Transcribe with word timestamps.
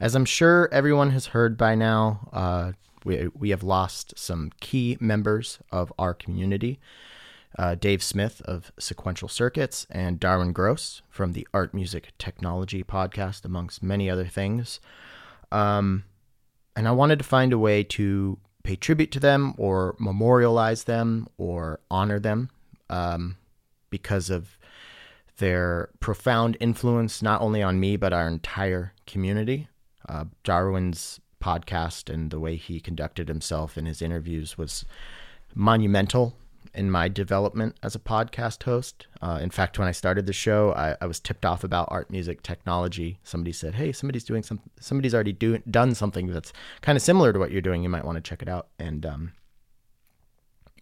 As 0.00 0.14
I'm 0.14 0.24
sure 0.24 0.66
everyone 0.72 1.10
has 1.10 1.26
heard 1.26 1.58
by 1.58 1.74
now, 1.74 2.30
uh, 2.32 2.72
we, 3.04 3.28
we 3.38 3.50
have 3.50 3.62
lost 3.62 4.14
some 4.16 4.50
key 4.58 4.96
members 4.98 5.58
of 5.70 5.92
our 5.98 6.14
community. 6.14 6.80
Uh, 7.58 7.74
Dave 7.74 8.02
Smith 8.02 8.40
of 8.46 8.72
Sequential 8.78 9.28
Circuits 9.28 9.86
and 9.90 10.18
Darwin 10.18 10.54
Grosse 10.54 11.02
from 11.10 11.34
the 11.34 11.46
Art 11.52 11.74
Music 11.74 12.12
Technology 12.16 12.82
podcast, 12.82 13.44
amongst 13.44 13.82
many 13.82 14.08
other 14.08 14.24
things. 14.24 14.80
Um, 15.52 16.04
and 16.74 16.88
I 16.88 16.92
wanted 16.92 17.18
to 17.18 17.24
find 17.24 17.52
a 17.52 17.58
way 17.58 17.84
to 17.84 18.38
pay 18.62 18.76
tribute 18.76 19.10
to 19.12 19.20
them 19.20 19.52
or 19.58 19.96
memorialize 19.98 20.84
them 20.84 21.28
or 21.36 21.80
honor 21.90 22.18
them 22.18 22.48
um, 22.88 23.36
because 23.90 24.30
of 24.30 24.56
their 25.36 25.90
profound 26.00 26.56
influence, 26.58 27.20
not 27.20 27.42
only 27.42 27.62
on 27.62 27.78
me, 27.78 27.96
but 27.96 28.14
our 28.14 28.28
entire 28.28 28.94
community. 29.06 29.68
Uh, 30.10 30.24
Darwin's 30.42 31.20
podcast 31.40 32.12
and 32.12 32.30
the 32.30 32.40
way 32.40 32.56
he 32.56 32.80
conducted 32.80 33.28
himself 33.28 33.78
in 33.78 33.86
his 33.86 34.02
interviews 34.02 34.58
was 34.58 34.84
monumental 35.54 36.34
in 36.74 36.90
my 36.90 37.08
development 37.08 37.76
as 37.82 37.94
a 37.94 37.98
podcast 37.98 38.62
host. 38.64 39.06
Uh, 39.22 39.38
in 39.40 39.50
fact, 39.50 39.78
when 39.78 39.88
I 39.88 39.92
started 39.92 40.26
the 40.26 40.32
show, 40.32 40.72
I, 40.72 40.96
I, 41.00 41.06
was 41.06 41.18
tipped 41.18 41.44
off 41.44 41.64
about 41.64 41.88
art, 41.90 42.10
music, 42.10 42.42
technology. 42.42 43.18
Somebody 43.24 43.52
said, 43.52 43.74
"Hey, 43.74 43.92
somebody's 43.92 44.24
doing 44.24 44.42
some. 44.42 44.60
Somebody's 44.78 45.14
already 45.14 45.32
do, 45.32 45.58
done 45.58 45.94
something 45.94 46.26
that's 46.28 46.52
kind 46.82 46.96
of 46.96 47.02
similar 47.02 47.32
to 47.32 47.38
what 47.38 47.50
you're 47.50 47.62
doing. 47.62 47.82
You 47.82 47.88
might 47.88 48.04
want 48.04 48.16
to 48.16 48.28
check 48.28 48.42
it 48.42 48.48
out." 48.48 48.68
And 48.78 49.04
um, 49.06 49.32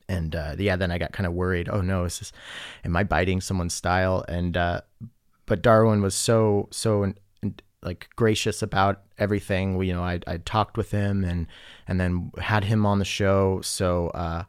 and 0.08 0.34
uh, 0.34 0.56
yeah, 0.58 0.76
then 0.76 0.90
I 0.90 0.98
got 0.98 1.12
kind 1.12 1.26
of 1.26 1.32
worried. 1.32 1.68
Oh 1.68 1.80
no, 1.80 2.04
is 2.04 2.18
this? 2.18 2.32
Am 2.84 2.96
I 2.96 3.04
biting 3.04 3.40
someone's 3.40 3.74
style? 3.74 4.24
And 4.28 4.56
uh, 4.56 4.80
but 5.46 5.62
Darwin 5.62 6.02
was 6.02 6.14
so 6.14 6.68
so 6.70 7.12
like 7.82 8.08
gracious 8.16 8.62
about 8.62 9.02
everything. 9.18 9.76
We, 9.76 9.88
you 9.88 9.94
know, 9.94 10.02
I 10.02 10.20
I 10.26 10.38
talked 10.38 10.76
with 10.76 10.90
him 10.90 11.24
and 11.24 11.46
and 11.86 12.00
then 12.00 12.32
had 12.38 12.64
him 12.64 12.86
on 12.86 12.98
the 12.98 13.04
show. 13.04 13.60
So 13.62 14.08
uh, 14.08 14.44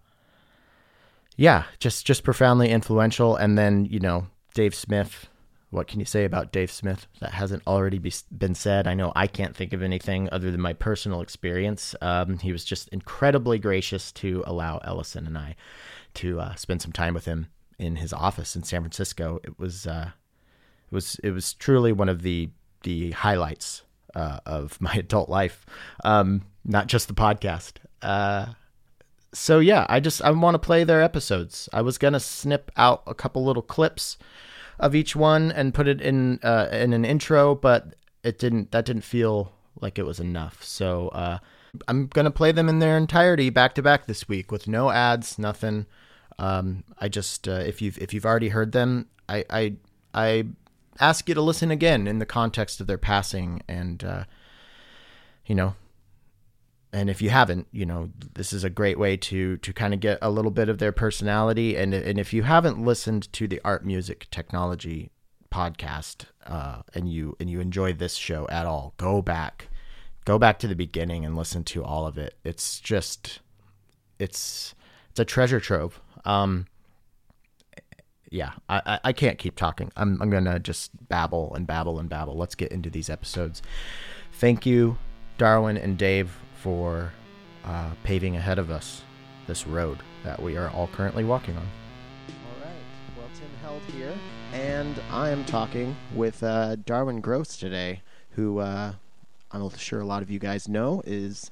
yeah, 1.35 1.66
just 1.80 2.05
just 2.05 2.23
profoundly 2.23 2.69
influential. 2.69 3.35
And 3.35 3.57
then 3.57 3.85
you 3.85 4.00
know 4.00 4.27
Dave 4.53 4.75
Smith. 4.75 5.27
What 5.72 5.88
can 5.88 6.00
you 6.00 6.05
say 6.05 6.25
about 6.25 6.52
Dave 6.52 6.72
Smith 6.72 7.05
that 7.19 7.31
hasn't 7.31 7.61
already 7.67 8.00
be, 8.00 8.11
been 8.35 8.55
said? 8.55 8.88
I 8.88 8.95
know 8.95 9.13
I 9.16 9.27
can't 9.27 9.55
think 9.55 9.72
of 9.72 9.83
anything 9.83 10.27
other 10.31 10.50
than 10.50 10.59
my 10.59 10.73
personal 10.73 11.22
experience. 11.22 11.94
Um, 12.02 12.39
he 12.39 12.52
was 12.52 12.66
just 12.66 12.88
incredibly 12.88 13.59
gracious 13.59 14.11
to 14.13 14.44
allow 14.47 14.80
Ellison 14.80 15.27
and 15.27 15.38
I 15.38 15.55
to 16.16 16.39
uh, 16.39 16.55
spend 16.55 16.81
some 16.81 16.91
time 16.91 17.13
with 17.13 17.25
him 17.25 17.50
in 17.77 17.97
his 17.97 18.13
office 18.13 18.55
in 18.55 18.63
San 18.63 18.81
Francisco. 18.81 19.39
It 19.44 19.59
was 19.59 19.85
uh, 19.85 20.09
it 20.91 20.95
was 20.95 21.19
it 21.23 21.31
was 21.31 21.53
truly 21.53 21.91
one 21.91 22.09
of 22.09 22.23
the 22.23 22.50
the 22.83 23.11
highlights 23.11 23.83
uh, 24.16 24.39
of 24.45 24.80
my 24.81 24.94
adult 24.95 25.30
life, 25.30 25.66
um, 26.03 26.44
not 26.66 26.88
just 26.88 27.08
the 27.08 27.13
podcast. 27.13 27.73
Uh, 28.02 28.53
so 29.33 29.59
yeah, 29.59 29.85
I 29.89 29.99
just 29.99 30.22
I 30.22 30.31
want 30.31 30.55
to 30.55 30.59
play 30.59 30.83
their 30.83 31.02
episodes. 31.02 31.69
I 31.72 31.81
was 31.81 31.97
gonna 31.97 32.19
snip 32.19 32.72
out 32.77 33.03
a 33.05 33.13
couple 33.13 33.44
little 33.44 33.61
clips 33.61 34.17
of 34.80 34.95
each 34.95 35.16
one 35.16 35.52
and 35.52 35.73
put 35.73 35.88
it 35.88 36.02
in 36.02 36.39
uh, 36.44 36.67
in 36.72 36.94
an 36.94 37.05
intro, 37.05 37.55
but 37.55 37.95
it 38.23 38.39
didn't. 38.39 38.72
That 38.72 38.85
didn't 38.85 39.03
feel 39.03 39.53
like 39.80 40.00
it 40.00 40.05
was 40.05 40.19
enough. 40.19 40.63
So 40.63 41.09
uh, 41.09 41.39
I'm 41.88 42.07
gonna 42.07 42.31
play 42.31 42.52
them 42.52 42.69
in 42.69 42.80
their 42.80 42.97
entirety 42.97 43.50
back 43.50 43.75
to 43.75 43.81
back 43.81 44.07
this 44.07 44.27
week 44.27 44.52
with 44.52 44.67
no 44.67 44.89
ads, 44.89 45.38
nothing. 45.38 45.85
Um, 46.39 46.83
I 46.97 47.09
just 47.09 47.47
uh, 47.47 47.63
if 47.66 47.81
you've 47.81 47.97
if 48.00 48.13
you've 48.13 48.25
already 48.25 48.50
heard 48.50 48.72
them, 48.72 49.07
I 49.27 49.45
I 49.50 49.73
I 50.13 50.45
ask 51.00 51.28
you 51.28 51.36
to 51.36 51.42
listen 51.42 51.72
again 51.72 52.08
in 52.08 52.19
the 52.19 52.25
context 52.25 52.81
of 52.81 52.88
their 52.88 52.97
passing 52.97 53.61
and 53.67 54.03
uh, 54.03 54.23
you 55.45 55.56
know 55.56 55.75
and 56.91 57.09
if 57.09 57.22
you 57.22 57.30
haven't, 57.30 57.67
you 57.72 57.86
know, 57.86 58.09
this 58.33 58.52
is 58.52 58.64
a 58.64 58.69
great 58.69 58.97
way 58.97 59.16
to 59.16 59.58
to 59.58 59.73
kind 59.73 59.94
of 59.94 60.00
get 60.00 60.17
a 60.22 60.30
little 60.30 60.52
bit 60.52 60.69
of 60.69 60.80
their 60.80 60.91
personality. 60.91 61.78
And 61.78 61.94
and 61.94 62.17
if 62.19 62.34
you 62.34 62.44
haven't 62.44 62.84
listened 62.84 63.31
to 63.34 63.47
the 63.47 63.62
art 63.63 63.85
music 63.85 64.28
technology 64.31 65.12
podcast 65.51 66.25
uh, 66.46 66.81
and 66.96 67.12
you 67.12 67.35
and 67.40 67.50
you 67.50 67.59
enjoy 67.59 67.94
this 67.94 68.16
show 68.16 68.47
at 68.50 68.66
all, 68.66 68.96
go 68.97 69.22
back, 69.22 69.68
go 70.25 70.40
back 70.40 70.57
to 70.59 70.68
the 70.68 70.75
beginning 70.75 71.25
and 71.25 71.35
listen 71.35 71.63
to 71.66 71.84
all 71.84 72.07
of 72.07 72.18
it. 72.18 72.35
It's 72.44 72.79
just, 72.79 73.40
it's 74.18 74.73
it's 75.12 75.19
a 75.19 75.25
treasure 75.25 75.59
trove. 75.59 76.02
Um, 76.25 76.66
yeah, 78.31 78.51
I, 78.67 79.00
I 79.03 79.13
can't 79.13 79.38
keep 79.38 79.56
talking. 79.56 79.91
I'm 79.95 80.22
I'm 80.22 80.29
gonna 80.29 80.59
just 80.59 80.91
babble 81.09 81.53
and 81.56 81.66
babble 81.66 82.00
and 82.00 82.09
babble. 82.09 82.35
Let's 82.35 82.56
get 82.56 82.72
into 82.72 82.90
these 82.90 83.09
episodes. 83.09 83.62
Thank 84.34 84.66
you, 84.66 84.97
Darwin 85.38 85.78
and 85.78 85.97
Dave 85.97 86.38
for 86.56 87.12
uh, 87.66 87.91
paving 88.03 88.35
ahead 88.35 88.59
of 88.59 88.69
us 88.69 89.01
this 89.47 89.66
road 89.66 90.00
that 90.23 90.41
we 90.41 90.57
are 90.57 90.69
all 90.69 90.88
currently 90.94 91.23
walking 91.23 91.56
on. 91.56 91.63
All 91.63 92.66
right. 92.66 92.73
Well, 93.17 93.28
Tim 93.34 93.50
Held 93.63 93.81
here, 93.95 94.13
and 94.53 95.01
I 95.11 95.29
am 95.29 95.44
talking 95.46 95.96
with 96.13 96.44
uh, 96.44 96.75
Darwin 96.85 97.22
Grosse 97.22 97.57
today, 97.57 98.01
who 98.31 98.59
uh, 98.59 98.94
I'm 99.51 99.69
sure 99.72 100.01
a 100.01 100.06
lot 100.06 100.22
of 100.22 100.29
you 100.29 100.38
guys 100.38 100.67
know 100.67 101.01
is 101.06 101.50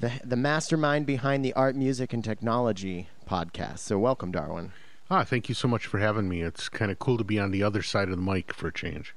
the 0.00 0.10
the 0.24 0.36
mastermind 0.36 1.06
behind 1.06 1.44
the 1.44 1.52
Art, 1.52 1.76
Music, 1.76 2.12
and 2.12 2.24
Technology 2.24 3.08
podcast. 3.28 3.78
So, 3.78 3.96
welcome, 3.96 4.32
Darwin. 4.32 4.72
Ah, 5.16 5.22
thank 5.22 5.48
you 5.48 5.54
so 5.54 5.68
much 5.68 5.86
for 5.86 6.00
having 6.00 6.28
me. 6.28 6.42
It's 6.42 6.68
kind 6.68 6.90
of 6.90 6.98
cool 6.98 7.18
to 7.18 7.22
be 7.22 7.38
on 7.38 7.52
the 7.52 7.62
other 7.62 7.82
side 7.82 8.08
of 8.08 8.16
the 8.16 8.20
mic 8.20 8.52
for 8.52 8.66
a 8.66 8.72
change. 8.72 9.14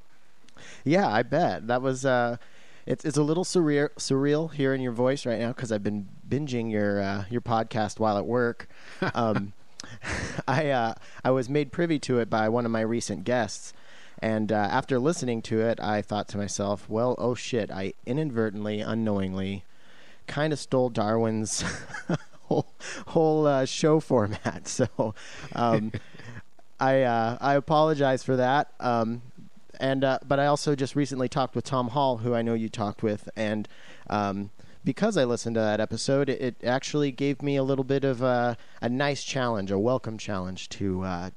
Yeah, 0.83 1.07
I 1.07 1.23
bet 1.23 1.65
that 1.65 1.81
was. 1.81 2.05
Uh, 2.05 2.37
it's 2.85 3.03
it's 3.03 3.17
a 3.17 3.23
little 3.23 3.43
surreal 3.43 3.89
surreal 3.95 4.53
hearing 4.53 4.79
your 4.79 4.91
voice 4.91 5.25
right 5.25 5.39
now 5.39 5.53
because 5.53 5.71
I've 5.71 5.81
been 5.81 6.07
binging 6.29 6.71
your 6.71 7.01
uh, 7.01 7.25
your 7.31 7.41
podcast 7.41 7.99
while 7.99 8.15
at 8.15 8.27
work. 8.27 8.69
Um, 9.15 9.53
I 10.47 10.69
uh, 10.69 10.93
I 11.23 11.31
was 11.31 11.49
made 11.49 11.71
privy 11.71 11.97
to 12.01 12.19
it 12.19 12.29
by 12.29 12.47
one 12.47 12.65
of 12.65 12.71
my 12.71 12.81
recent 12.81 13.23
guests, 13.23 13.73
and 14.19 14.51
uh, 14.51 14.55
after 14.55 14.99
listening 14.99 15.41
to 15.43 15.61
it, 15.61 15.79
I 15.79 16.03
thought 16.03 16.27
to 16.27 16.37
myself, 16.37 16.87
well, 16.87 17.15
oh 17.17 17.33
shit, 17.33 17.71
I 17.71 17.93
inadvertently, 18.05 18.81
unknowingly, 18.81 19.63
kind 20.27 20.53
of 20.53 20.59
stole 20.59 20.89
Darwin's 20.89 21.63
whole 22.47 22.67
whole 23.07 23.47
uh, 23.47 23.65
show 23.65 23.99
format. 23.99 24.67
So. 24.67 25.15
Um, 25.53 25.91
I 26.79 27.01
uh, 27.01 27.37
I 27.41 27.55
apologize 27.55 28.23
for 28.23 28.35
that. 28.35 28.71
Um, 28.79 29.21
and 29.79 30.03
uh, 30.03 30.19
but 30.27 30.39
I 30.39 30.47
also 30.47 30.75
just 30.75 30.95
recently 30.95 31.29
talked 31.29 31.55
with 31.55 31.65
Tom 31.65 31.89
Hall, 31.89 32.17
who 32.17 32.33
I 32.33 32.41
know 32.41 32.53
you 32.53 32.69
talked 32.69 33.03
with, 33.03 33.29
and 33.35 33.67
um, 34.09 34.49
because 34.83 35.17
I 35.17 35.25
listened 35.25 35.55
to 35.55 35.59
that 35.59 35.79
episode, 35.79 36.29
it, 36.29 36.41
it, 36.41 36.55
actually 36.63 37.11
gave 37.11 37.41
me 37.41 37.57
a 37.57 37.63
little 37.63 37.83
bit 37.83 38.03
of 38.03 38.21
a, 38.21 38.57
a 38.81 38.89
nice 38.89 39.23
challenge, 39.23 39.69
a 39.69 39.77
welcome 39.77 40.17
challenge 40.17 40.69
to 40.69 41.03
uh, 41.03 41.29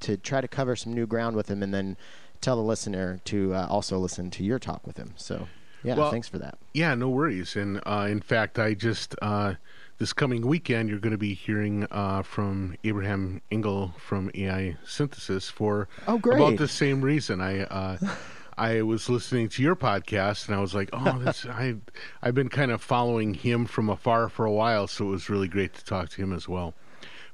to 0.00 0.16
try 0.16 0.40
to 0.40 0.48
cover 0.48 0.76
some 0.76 0.92
new 0.92 1.06
ground 1.06 1.34
with 1.34 1.48
him, 1.48 1.62
and 1.62 1.72
then 1.72 1.96
tell 2.40 2.56
the 2.56 2.62
listener 2.62 3.20
to 3.24 3.54
uh, 3.54 3.66
also 3.68 3.98
listen 3.98 4.30
to 4.32 4.44
your 4.44 4.58
talk 4.58 4.86
with 4.86 4.96
him. 4.96 5.14
So 5.16 5.48
yeah, 5.82 5.96
well, 5.96 6.10
thanks 6.10 6.28
for 6.28 6.38
that. 6.38 6.58
Yeah, 6.72 6.94
no 6.94 7.08
worries. 7.08 7.56
And 7.56 7.80
uh, 7.86 8.06
in 8.08 8.20
fact, 8.20 8.58
I 8.58 8.74
just 8.74 9.14
uh, 9.22 9.54
this 9.98 10.12
coming 10.12 10.46
weekend, 10.46 10.88
you're 10.88 11.00
going 11.00 11.12
to 11.12 11.18
be 11.18 11.34
hearing 11.34 11.86
uh, 11.90 12.22
from 12.22 12.76
Abraham 12.84 13.42
Engel 13.50 13.94
from 13.98 14.30
AI 14.34 14.76
Synthesis 14.84 15.50
for 15.50 15.88
oh, 16.06 16.16
about 16.16 16.56
the 16.56 16.68
same 16.68 17.02
reason. 17.02 17.40
I 17.40 17.62
uh, 17.62 17.98
I 18.58 18.82
was 18.82 19.08
listening 19.08 19.48
to 19.50 19.62
your 19.62 19.76
podcast 19.76 20.46
and 20.46 20.56
I 20.56 20.60
was 20.60 20.74
like, 20.74 20.90
oh, 20.92 21.18
this 21.18 21.46
I 21.46 21.76
I've 22.22 22.34
been 22.34 22.48
kind 22.48 22.70
of 22.70 22.80
following 22.82 23.34
him 23.34 23.66
from 23.66 23.88
afar 23.88 24.28
for 24.28 24.46
a 24.46 24.52
while, 24.52 24.86
so 24.86 25.06
it 25.06 25.10
was 25.10 25.28
really 25.28 25.48
great 25.48 25.74
to 25.74 25.84
talk 25.84 26.10
to 26.10 26.22
him 26.22 26.32
as 26.32 26.48
well. 26.48 26.74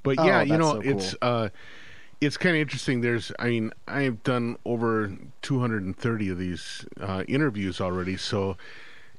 But 0.03 0.17
yeah, 0.25 0.41
oh, 0.41 0.43
you 0.43 0.59
know, 0.59 0.73
so 0.73 0.83
cool. 0.83 0.99
it's 0.99 1.15
uh, 1.21 1.49
it's 2.21 2.37
kind 2.37 2.57
of 2.57 2.61
interesting. 2.61 3.01
There's, 3.01 3.33
I 3.39 3.49
mean, 3.49 3.73
I've 3.87 4.23
done 4.23 4.57
over 4.65 5.15
230 5.43 6.29
of 6.31 6.39
these 6.39 6.87
uh, 7.01 7.25
interviews 7.29 7.81
already, 7.81 8.17
so 8.17 8.57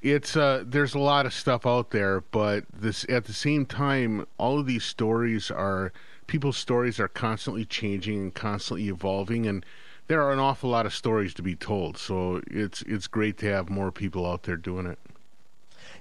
it's 0.05 0.38
uh, 0.38 0.63
there's 0.63 0.94
a 0.94 1.00
lot 1.00 1.25
of 1.25 1.33
stuff 1.33 1.65
out 1.65 1.89
there, 1.89 2.21
but 2.21 2.65
this 2.71 3.07
at 3.09 3.25
the 3.25 3.33
same 3.33 3.65
time, 3.65 4.27
all 4.38 4.59
of 4.59 4.68
these 4.68 4.83
stories 4.83 5.50
are 5.50 5.91
people's 6.27 6.57
stories 6.57 7.00
are 7.00 7.07
constantly 7.07 7.65
changing 7.65 8.21
and 8.21 8.33
constantly 8.35 8.88
evolving, 8.88 9.47
and 9.47 9.65
there 10.06 10.21
are 10.21 10.31
an 10.31 10.38
awful 10.38 10.69
lot 10.69 10.85
of 10.85 10.94
stories 10.94 11.33
to 11.33 11.41
be 11.41 11.56
told. 11.56 11.97
So 11.97 12.44
it's 12.45 12.83
it's 12.83 13.07
great 13.07 13.39
to 13.39 13.47
have 13.47 13.68
more 13.68 13.91
people 13.91 14.27
out 14.27 14.44
there 14.44 14.57
doing 14.57 14.85
it. 14.85 15.00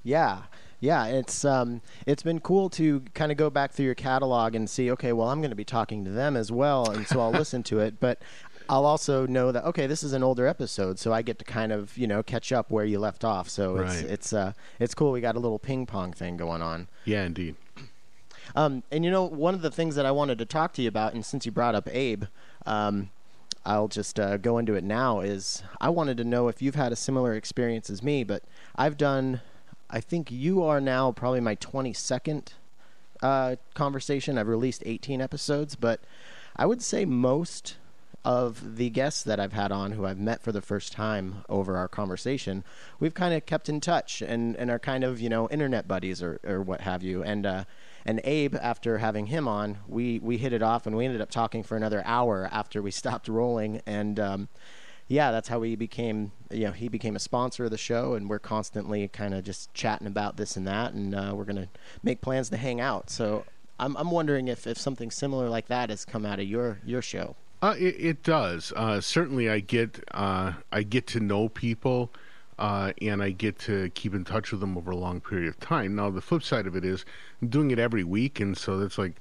Yeah, 0.02 0.42
yeah, 0.80 1.06
it's 1.06 1.42
um, 1.46 1.80
it's 2.04 2.22
been 2.22 2.40
cool 2.40 2.68
to 2.70 3.00
kind 3.14 3.32
of 3.32 3.38
go 3.38 3.48
back 3.48 3.72
through 3.72 3.86
your 3.86 3.94
catalog 3.94 4.54
and 4.54 4.68
see. 4.68 4.90
Okay, 4.90 5.14
well, 5.14 5.30
I'm 5.30 5.40
going 5.40 5.50
to 5.50 5.56
be 5.56 5.64
talking 5.64 6.04
to 6.04 6.10
them 6.10 6.36
as 6.36 6.52
well, 6.52 6.90
and 6.90 7.06
so 7.06 7.20
I'll 7.20 7.30
listen 7.42 7.62
to 7.64 7.80
it. 7.80 8.00
But 8.00 8.20
I'll 8.68 8.86
also 8.86 9.26
know 9.26 9.52
that 9.52 9.64
okay, 9.64 9.86
this 9.86 10.02
is 10.02 10.12
an 10.12 10.22
older 10.22 10.46
episode, 10.46 10.98
so 10.98 11.12
I 11.12 11.22
get 11.22 11.38
to 11.38 11.44
kind 11.44 11.72
of 11.72 11.96
you 11.96 12.06
know 12.06 12.22
catch 12.22 12.52
up 12.52 12.70
where 12.70 12.84
you 12.84 12.98
left 12.98 13.24
off. 13.24 13.48
So 13.48 13.76
right. 13.76 13.90
it's 13.90 14.00
it's 14.02 14.32
uh 14.32 14.52
it's 14.78 14.94
cool. 14.94 15.12
We 15.12 15.20
got 15.20 15.36
a 15.36 15.40
little 15.40 15.58
ping 15.58 15.86
pong 15.86 16.12
thing 16.12 16.36
going 16.36 16.62
on. 16.62 16.88
Yeah, 17.04 17.24
indeed. 17.24 17.56
Um, 18.56 18.82
and 18.90 19.04
you 19.04 19.10
know, 19.10 19.24
one 19.24 19.54
of 19.54 19.62
the 19.62 19.70
things 19.70 19.96
that 19.96 20.06
I 20.06 20.10
wanted 20.10 20.38
to 20.38 20.44
talk 20.44 20.72
to 20.74 20.82
you 20.82 20.88
about, 20.88 21.14
and 21.14 21.24
since 21.24 21.44
you 21.44 21.52
brought 21.52 21.74
up 21.74 21.88
Abe, 21.90 22.24
um, 22.66 23.10
I'll 23.66 23.88
just 23.88 24.20
uh, 24.20 24.36
go 24.36 24.58
into 24.58 24.74
it 24.74 24.84
now. 24.84 25.20
Is 25.20 25.62
I 25.80 25.90
wanted 25.90 26.16
to 26.18 26.24
know 26.24 26.48
if 26.48 26.62
you've 26.62 26.74
had 26.74 26.92
a 26.92 26.96
similar 26.96 27.34
experience 27.34 27.90
as 27.90 28.02
me, 28.02 28.24
but 28.24 28.42
I've 28.76 28.96
done. 28.96 29.40
I 29.90 30.00
think 30.00 30.30
you 30.30 30.62
are 30.62 30.80
now 30.80 31.12
probably 31.12 31.40
my 31.40 31.56
22nd 31.56 32.48
uh, 33.22 33.56
conversation. 33.74 34.38
I've 34.38 34.48
released 34.48 34.82
18 34.84 35.20
episodes, 35.20 35.76
but 35.76 36.00
I 36.56 36.66
would 36.66 36.82
say 36.82 37.04
most 37.04 37.76
of 38.24 38.76
the 38.76 38.88
guests 38.88 39.22
that 39.24 39.38
I've 39.38 39.52
had 39.52 39.70
on 39.70 39.92
who 39.92 40.06
I've 40.06 40.18
met 40.18 40.42
for 40.42 40.50
the 40.50 40.62
first 40.62 40.92
time 40.92 41.44
over 41.48 41.76
our 41.76 41.88
conversation, 41.88 42.64
we've 42.98 43.14
kind 43.14 43.34
of 43.34 43.44
kept 43.44 43.68
in 43.68 43.80
touch 43.80 44.22
and, 44.22 44.56
and 44.56 44.70
are 44.70 44.78
kind 44.78 45.04
of, 45.04 45.20
you 45.20 45.28
know, 45.28 45.48
internet 45.48 45.86
buddies 45.86 46.22
or, 46.22 46.40
or 46.44 46.62
what 46.62 46.80
have 46.80 47.02
you. 47.02 47.22
And, 47.22 47.44
uh, 47.44 47.64
and 48.06 48.20
Abe, 48.24 48.54
after 48.56 48.98
having 48.98 49.26
him 49.26 49.46
on, 49.46 49.78
we, 49.86 50.18
we 50.20 50.38
hit 50.38 50.52
it 50.52 50.62
off 50.62 50.86
and 50.86 50.96
we 50.96 51.04
ended 51.04 51.20
up 51.20 51.30
talking 51.30 51.62
for 51.62 51.76
another 51.76 52.02
hour 52.06 52.48
after 52.50 52.80
we 52.80 52.90
stopped 52.90 53.28
rolling. 53.28 53.82
And, 53.86 54.18
um, 54.18 54.48
yeah, 55.06 55.30
that's 55.30 55.48
how 55.48 55.58
we 55.58 55.76
became. 55.76 56.32
You 56.50 56.66
know, 56.66 56.72
he 56.72 56.88
became 56.88 57.14
a 57.14 57.18
sponsor 57.20 57.66
of 57.66 57.70
the 57.70 57.76
show, 57.76 58.14
and 58.14 58.28
we're 58.28 58.38
constantly 58.38 59.06
kind 59.08 59.34
of 59.34 59.44
just 59.44 59.72
chatting 59.74 60.06
about 60.06 60.38
this 60.38 60.56
and 60.56 60.66
that, 60.66 60.94
and 60.94 61.14
uh, 61.14 61.34
we're 61.36 61.44
gonna 61.44 61.68
make 62.02 62.22
plans 62.22 62.48
to 62.50 62.56
hang 62.56 62.80
out. 62.80 63.10
So 63.10 63.44
I'm 63.78 63.96
I'm 63.98 64.10
wondering 64.10 64.48
if, 64.48 64.66
if 64.66 64.78
something 64.78 65.10
similar 65.10 65.50
like 65.50 65.66
that 65.66 65.90
has 65.90 66.06
come 66.06 66.24
out 66.24 66.40
of 66.40 66.46
your 66.46 66.78
your 66.86 67.02
show. 67.02 67.36
Uh, 67.64 67.74
it, 67.78 67.96
it 67.98 68.22
does. 68.22 68.74
Uh, 68.76 69.00
certainly, 69.00 69.48
I 69.48 69.60
get 69.60 70.04
uh, 70.12 70.52
I 70.70 70.82
get 70.82 71.06
to 71.08 71.20
know 71.20 71.48
people, 71.48 72.12
uh, 72.58 72.92
and 73.00 73.22
I 73.22 73.30
get 73.30 73.58
to 73.60 73.88
keep 73.94 74.14
in 74.14 74.22
touch 74.22 74.50
with 74.50 74.60
them 74.60 74.76
over 74.76 74.90
a 74.90 74.96
long 74.96 75.22
period 75.22 75.48
of 75.48 75.58
time. 75.60 75.94
Now, 75.94 76.10
the 76.10 76.20
flip 76.20 76.42
side 76.42 76.66
of 76.66 76.76
it 76.76 76.84
is 76.84 77.06
I'm 77.40 77.48
doing 77.48 77.70
it 77.70 77.78
every 77.78 78.04
week, 78.04 78.38
and 78.38 78.54
so 78.54 78.76
that's 78.76 78.98
like 78.98 79.14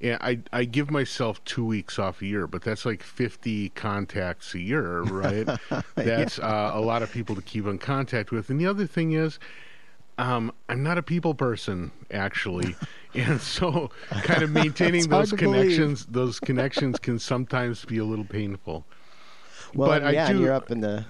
yeah, 0.00 0.18
I 0.20 0.40
I 0.52 0.64
give 0.64 0.90
myself 0.90 1.44
two 1.44 1.64
weeks 1.64 2.00
off 2.00 2.20
a 2.20 2.26
year, 2.26 2.48
but 2.48 2.62
that's 2.62 2.84
like 2.84 3.00
fifty 3.00 3.68
contacts 3.68 4.54
a 4.54 4.58
year, 4.58 5.02
right? 5.02 5.46
that's 5.94 6.38
yeah. 6.38 6.44
uh, 6.44 6.72
a 6.74 6.80
lot 6.80 7.04
of 7.04 7.12
people 7.12 7.36
to 7.36 7.42
keep 7.42 7.64
in 7.64 7.78
contact 7.78 8.32
with. 8.32 8.50
And 8.50 8.60
the 8.60 8.66
other 8.66 8.88
thing 8.88 9.12
is, 9.12 9.38
um, 10.18 10.52
I'm 10.68 10.82
not 10.82 10.98
a 10.98 11.02
people 11.02 11.32
person 11.32 11.92
actually, 12.10 12.74
and 13.14 13.40
so 13.40 13.90
kind 14.10 14.42
of 14.42 14.50
maintaining 14.50 15.08
those 15.08 15.32
connections, 15.32 16.04
believe. 16.04 16.14
those 16.14 16.40
connections 16.40 16.98
can 16.98 17.18
sometimes 17.18 17.84
be 17.84 17.98
a 17.98 18.04
little 18.04 18.24
painful. 18.24 18.84
Well, 19.74 19.88
but 19.88 20.12
yeah, 20.12 20.26
I 20.26 20.32
do, 20.32 20.40
you're 20.40 20.52
up 20.52 20.70
in 20.70 20.80
the. 20.80 21.04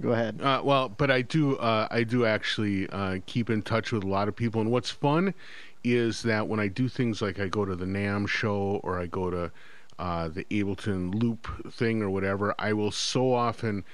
Go 0.00 0.12
ahead. 0.12 0.40
Uh, 0.40 0.60
well, 0.64 0.88
but 0.88 1.10
I 1.10 1.22
do. 1.22 1.56
Uh, 1.56 1.88
I 1.90 2.04
do 2.04 2.26
actually 2.26 2.88
uh, 2.90 3.18
keep 3.26 3.50
in 3.50 3.62
touch 3.62 3.92
with 3.92 4.04
a 4.04 4.08
lot 4.08 4.28
of 4.28 4.36
people, 4.36 4.60
and 4.60 4.70
what's 4.70 4.90
fun 4.90 5.34
is 5.82 6.22
that 6.22 6.48
when 6.48 6.60
I 6.60 6.68
do 6.68 6.88
things 6.88 7.20
like 7.20 7.38
I 7.38 7.48
go 7.48 7.64
to 7.64 7.76
the 7.76 7.84
NAMM 7.84 8.26
show 8.26 8.80
or 8.82 8.98
I 8.98 9.06
go 9.06 9.30
to 9.30 9.52
uh, 9.98 10.28
the 10.28 10.44
Ableton 10.44 11.14
Loop 11.14 11.46
thing 11.72 12.02
or 12.02 12.08
whatever, 12.08 12.54
I 12.58 12.72
will 12.72 12.90
so 12.90 13.34
often 13.34 13.84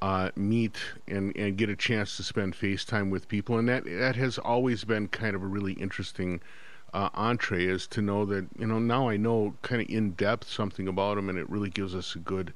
uh, 0.00 0.30
meet 0.36 0.76
and, 1.08 1.36
and 1.36 1.56
get 1.56 1.68
a 1.68 1.76
chance 1.76 2.16
to 2.16 2.22
spend 2.22 2.54
FaceTime 2.54 3.10
with 3.10 3.28
people, 3.28 3.58
and 3.58 3.68
that 3.68 3.84
that 3.84 4.16
has 4.16 4.38
always 4.38 4.84
been 4.84 5.08
kind 5.08 5.34
of 5.34 5.42
a 5.42 5.46
really 5.46 5.74
interesting 5.74 6.40
uh, 6.92 7.10
entree, 7.14 7.64
is 7.64 7.86
to 7.88 8.02
know 8.02 8.24
that 8.26 8.46
you 8.58 8.66
know 8.66 8.78
now 8.78 9.08
I 9.08 9.16
know 9.16 9.54
kind 9.62 9.82
of 9.82 9.88
in 9.88 10.10
depth 10.12 10.48
something 10.48 10.88
about 10.88 11.16
them, 11.16 11.28
and 11.28 11.38
it 11.38 11.48
really 11.48 11.70
gives 11.70 11.94
us 11.94 12.14
a 12.14 12.18
good 12.18 12.52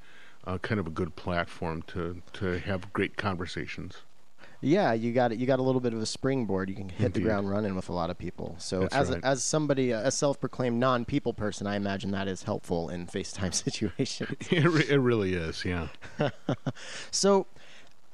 uh, 0.46 0.58
kind 0.58 0.80
of 0.80 0.86
a 0.86 0.90
good 0.90 1.16
platform 1.16 1.82
to 1.88 2.22
to 2.34 2.58
have 2.60 2.92
great 2.92 3.16
conversations. 3.16 4.02
Yeah, 4.60 4.94
you 4.94 5.12
got 5.12 5.30
it. 5.30 5.38
You 5.38 5.46
got 5.46 5.58
a 5.58 5.62
little 5.62 5.80
bit 5.80 5.92
of 5.92 6.00
a 6.00 6.06
springboard. 6.06 6.70
You 6.70 6.74
can 6.74 6.88
hit 6.88 7.06
Indeed. 7.06 7.20
the 7.20 7.26
ground 7.26 7.50
running 7.50 7.74
with 7.74 7.90
a 7.90 7.92
lot 7.92 8.08
of 8.08 8.16
people. 8.16 8.56
So 8.58 8.80
That's 8.80 8.94
as 8.94 9.10
right. 9.10 9.22
a, 9.22 9.26
as 9.26 9.44
somebody 9.44 9.90
a 9.90 10.10
self-proclaimed 10.10 10.80
non-people 10.80 11.34
person, 11.34 11.66
I 11.66 11.76
imagine 11.76 12.12
that 12.12 12.28
is 12.28 12.44
helpful 12.44 12.88
in 12.88 13.06
FaceTime 13.06 13.52
situations. 13.64 14.36
it, 14.50 14.64
re- 14.64 14.86
it 14.88 14.96
really 14.96 15.34
is. 15.34 15.66
Yeah. 15.66 15.88
so 17.10 17.46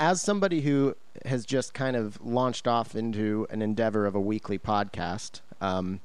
as 0.00 0.20
somebody 0.20 0.62
who 0.62 0.96
has 1.24 1.46
just 1.46 1.72
kind 1.72 1.94
of 1.94 2.20
launched 2.20 2.66
off 2.66 2.96
into 2.96 3.46
an 3.50 3.62
endeavor 3.62 4.06
of 4.06 4.16
a 4.16 4.20
weekly 4.20 4.58
podcast, 4.58 5.42
um, 5.60 6.00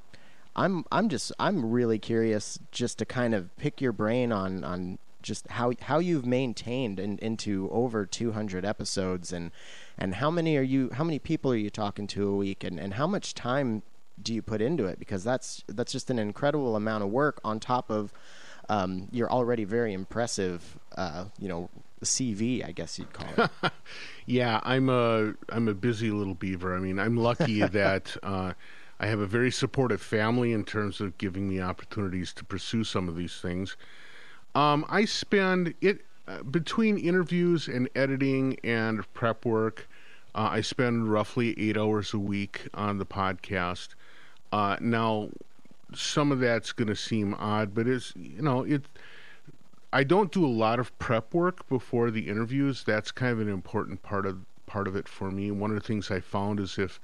I'm 0.55 0.85
I'm 0.91 1.09
just 1.09 1.31
I'm 1.39 1.69
really 1.69 1.99
curious 1.99 2.59
just 2.71 2.97
to 2.99 3.05
kind 3.05 3.33
of 3.35 3.55
pick 3.57 3.81
your 3.81 3.91
brain 3.91 4.31
on 4.31 4.63
on 4.63 4.99
just 5.21 5.47
how 5.49 5.73
how 5.81 5.99
you've 5.99 6.25
maintained 6.25 6.99
in, 6.99 7.17
into 7.17 7.67
over 7.71 8.05
200 8.05 8.63
episodes 8.63 9.33
and 9.33 9.51
and 9.97 10.15
how 10.15 10.29
many 10.29 10.55
are 10.55 10.61
you 10.61 10.89
how 10.93 11.03
many 11.03 11.19
people 11.19 11.51
are 11.51 11.57
you 11.57 11.69
talking 11.69 12.07
to 12.07 12.27
a 12.27 12.35
week 12.35 12.63
and, 12.63 12.79
and 12.79 12.93
how 12.93 13.07
much 13.07 13.33
time 13.33 13.81
do 14.21 14.33
you 14.33 14.41
put 14.41 14.61
into 14.61 14.85
it 14.85 14.99
because 14.99 15.23
that's 15.23 15.63
that's 15.67 15.91
just 15.91 16.09
an 16.09 16.19
incredible 16.19 16.75
amount 16.75 17.03
of 17.03 17.09
work 17.09 17.41
on 17.43 17.59
top 17.59 17.89
of 17.89 18.13
um, 18.69 19.07
your 19.11 19.29
already 19.29 19.63
very 19.63 19.93
impressive 19.93 20.77
uh, 20.95 21.25
you 21.39 21.47
know 21.47 21.69
CV 22.03 22.65
I 22.65 22.71
guess 22.71 22.99
you'd 22.99 23.11
call 23.13 23.27
it. 23.45 23.71
yeah, 24.25 24.59
I'm 24.63 24.89
a 24.89 25.33
I'm 25.49 25.67
a 25.67 25.73
busy 25.73 26.11
little 26.11 26.35
beaver. 26.35 26.75
I 26.75 26.79
mean, 26.79 26.99
I'm 26.99 27.17
lucky 27.17 27.61
that 27.65 28.15
uh, 28.21 28.53
I 28.99 29.07
have 29.07 29.19
a 29.19 29.27
very 29.27 29.51
supportive 29.51 30.01
family 30.01 30.53
in 30.53 30.63
terms 30.63 31.01
of 31.01 31.17
giving 31.17 31.49
me 31.49 31.61
opportunities 31.61 32.31
to 32.33 32.45
pursue 32.45 32.83
some 32.83 33.09
of 33.09 33.15
these 33.15 33.39
things. 33.41 33.75
Um, 34.53 34.85
I 34.87 35.05
spend 35.05 35.73
it 35.81 36.05
uh, 36.27 36.43
between 36.43 36.97
interviews 36.97 37.67
and 37.67 37.89
editing 37.95 38.57
and 38.63 39.11
prep 39.13 39.45
work. 39.45 39.87
Uh, 40.33 40.49
I 40.51 40.61
spend 40.61 41.11
roughly 41.11 41.59
eight 41.59 41.77
hours 41.77 42.13
a 42.13 42.19
week 42.19 42.67
on 42.73 42.97
the 42.97 43.05
podcast. 43.05 43.89
Uh, 44.51 44.77
now, 44.79 45.29
some 45.93 46.31
of 46.31 46.39
that's 46.39 46.71
going 46.71 46.87
to 46.87 46.95
seem 46.95 47.33
odd, 47.35 47.73
but 47.75 47.87
it's 47.87 48.13
you 48.15 48.41
know 48.41 48.63
it. 48.63 48.85
I 49.93 50.03
don't 50.03 50.31
do 50.31 50.45
a 50.45 50.47
lot 50.47 50.79
of 50.79 50.97
prep 50.99 51.33
work 51.33 51.67
before 51.69 52.11
the 52.11 52.27
interviews. 52.27 52.83
That's 52.83 53.11
kind 53.11 53.31
of 53.31 53.39
an 53.39 53.49
important 53.49 54.01
part 54.03 54.25
of 54.25 54.39
part 54.65 54.87
of 54.87 54.95
it 54.95 55.07
for 55.07 55.31
me. 55.31 55.51
One 55.51 55.71
of 55.71 55.75
the 55.75 55.87
things 55.87 56.09
I 56.09 56.21
found 56.21 56.59
is 56.59 56.77
if 56.77 56.99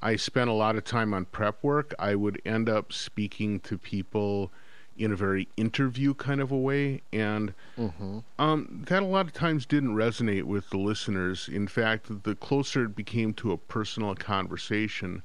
I 0.00 0.16
spent 0.16 0.48
a 0.48 0.52
lot 0.54 0.76
of 0.76 0.84
time 0.84 1.12
on 1.12 1.24
prep 1.26 1.62
work, 1.62 1.94
I 1.98 2.14
would 2.14 2.40
end 2.44 2.68
up 2.68 2.92
speaking 2.92 3.60
to 3.60 3.76
people 3.76 4.52
in 4.96 5.12
a 5.12 5.16
very 5.16 5.48
interview 5.56 6.12
kind 6.12 6.40
of 6.40 6.50
a 6.50 6.56
way, 6.56 7.02
and 7.12 7.54
mm-hmm. 7.78 8.18
um, 8.38 8.84
that 8.88 9.02
a 9.02 9.06
lot 9.06 9.26
of 9.26 9.32
times 9.32 9.64
didn't 9.64 9.94
resonate 9.94 10.42
with 10.42 10.68
the 10.70 10.76
listeners. 10.76 11.48
In 11.48 11.68
fact, 11.68 12.24
the 12.24 12.34
closer 12.34 12.84
it 12.84 12.96
became 12.96 13.32
to 13.34 13.52
a 13.52 13.56
personal 13.56 14.14
conversation, 14.16 15.22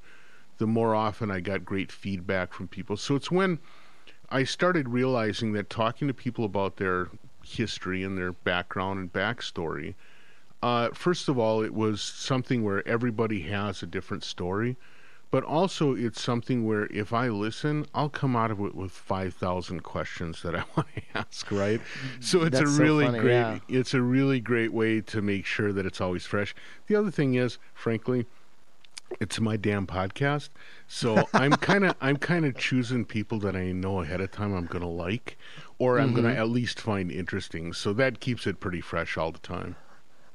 the 0.58 0.66
more 0.66 0.94
often 0.94 1.30
I 1.30 1.40
got 1.40 1.64
great 1.64 1.90
feedback 1.90 2.52
from 2.52 2.68
people. 2.68 2.96
So 2.96 3.16
it's 3.16 3.30
when 3.30 3.58
I 4.30 4.44
started 4.44 4.88
realizing 4.88 5.52
that 5.52 5.70
talking 5.70 6.08
to 6.08 6.14
people 6.14 6.44
about 6.44 6.76
their 6.76 7.08
history 7.44 8.02
and 8.04 8.16
their 8.16 8.32
background 8.32 9.00
and 9.00 9.12
backstory. 9.12 9.94
Uh, 10.64 10.88
first 10.94 11.28
of 11.28 11.38
all, 11.38 11.62
it 11.62 11.74
was 11.74 12.00
something 12.00 12.64
where 12.64 12.86
everybody 12.88 13.42
has 13.42 13.82
a 13.82 13.86
different 13.86 14.24
story 14.24 14.76
but 15.34 15.42
also 15.42 15.96
it's 15.96 16.20
something 16.20 16.64
where 16.64 16.86
if 16.92 17.12
I 17.12 17.26
listen, 17.26 17.86
I'll 17.92 18.08
come 18.08 18.36
out 18.36 18.52
of 18.52 18.60
it 18.60 18.72
with 18.72 18.92
five 18.92 19.34
thousand 19.34 19.82
questions 19.82 20.42
that 20.42 20.54
I 20.54 20.62
want 20.76 20.86
to 20.94 21.02
ask. 21.16 21.50
Right, 21.50 21.80
so 22.20 22.42
it's 22.42 22.56
That's 22.56 22.70
a 22.70 22.80
really 22.80 23.04
so 23.06 23.10
funny, 23.10 23.20
great 23.20 23.32
yeah. 23.32 23.58
it's 23.68 23.94
a 23.94 24.00
really 24.00 24.38
great 24.38 24.72
way 24.72 25.00
to 25.00 25.20
make 25.20 25.44
sure 25.44 25.72
that 25.72 25.86
it's 25.86 26.00
always 26.00 26.24
fresh. 26.24 26.54
The 26.86 26.94
other 26.94 27.10
thing 27.10 27.34
is, 27.34 27.58
frankly, 27.74 28.26
it's 29.20 29.40
my 29.40 29.56
damn 29.56 29.88
podcast, 29.88 30.50
so 30.86 31.28
I'm 31.34 31.54
kind 31.54 31.84
of 31.84 31.96
I'm 32.00 32.16
kind 32.16 32.44
of 32.44 32.56
choosing 32.56 33.04
people 33.04 33.40
that 33.40 33.56
I 33.56 33.72
know 33.72 34.02
ahead 34.02 34.20
of 34.20 34.30
time 34.30 34.54
I'm 34.54 34.66
going 34.66 34.82
to 34.82 34.86
like, 34.86 35.36
or 35.80 35.98
I'm 35.98 36.12
mm-hmm. 36.12 36.22
going 36.22 36.32
to 36.32 36.40
at 36.40 36.48
least 36.48 36.78
find 36.80 37.10
interesting. 37.10 37.72
So 37.72 37.92
that 37.94 38.20
keeps 38.20 38.46
it 38.46 38.60
pretty 38.60 38.80
fresh 38.80 39.16
all 39.16 39.32
the 39.32 39.40
time. 39.40 39.74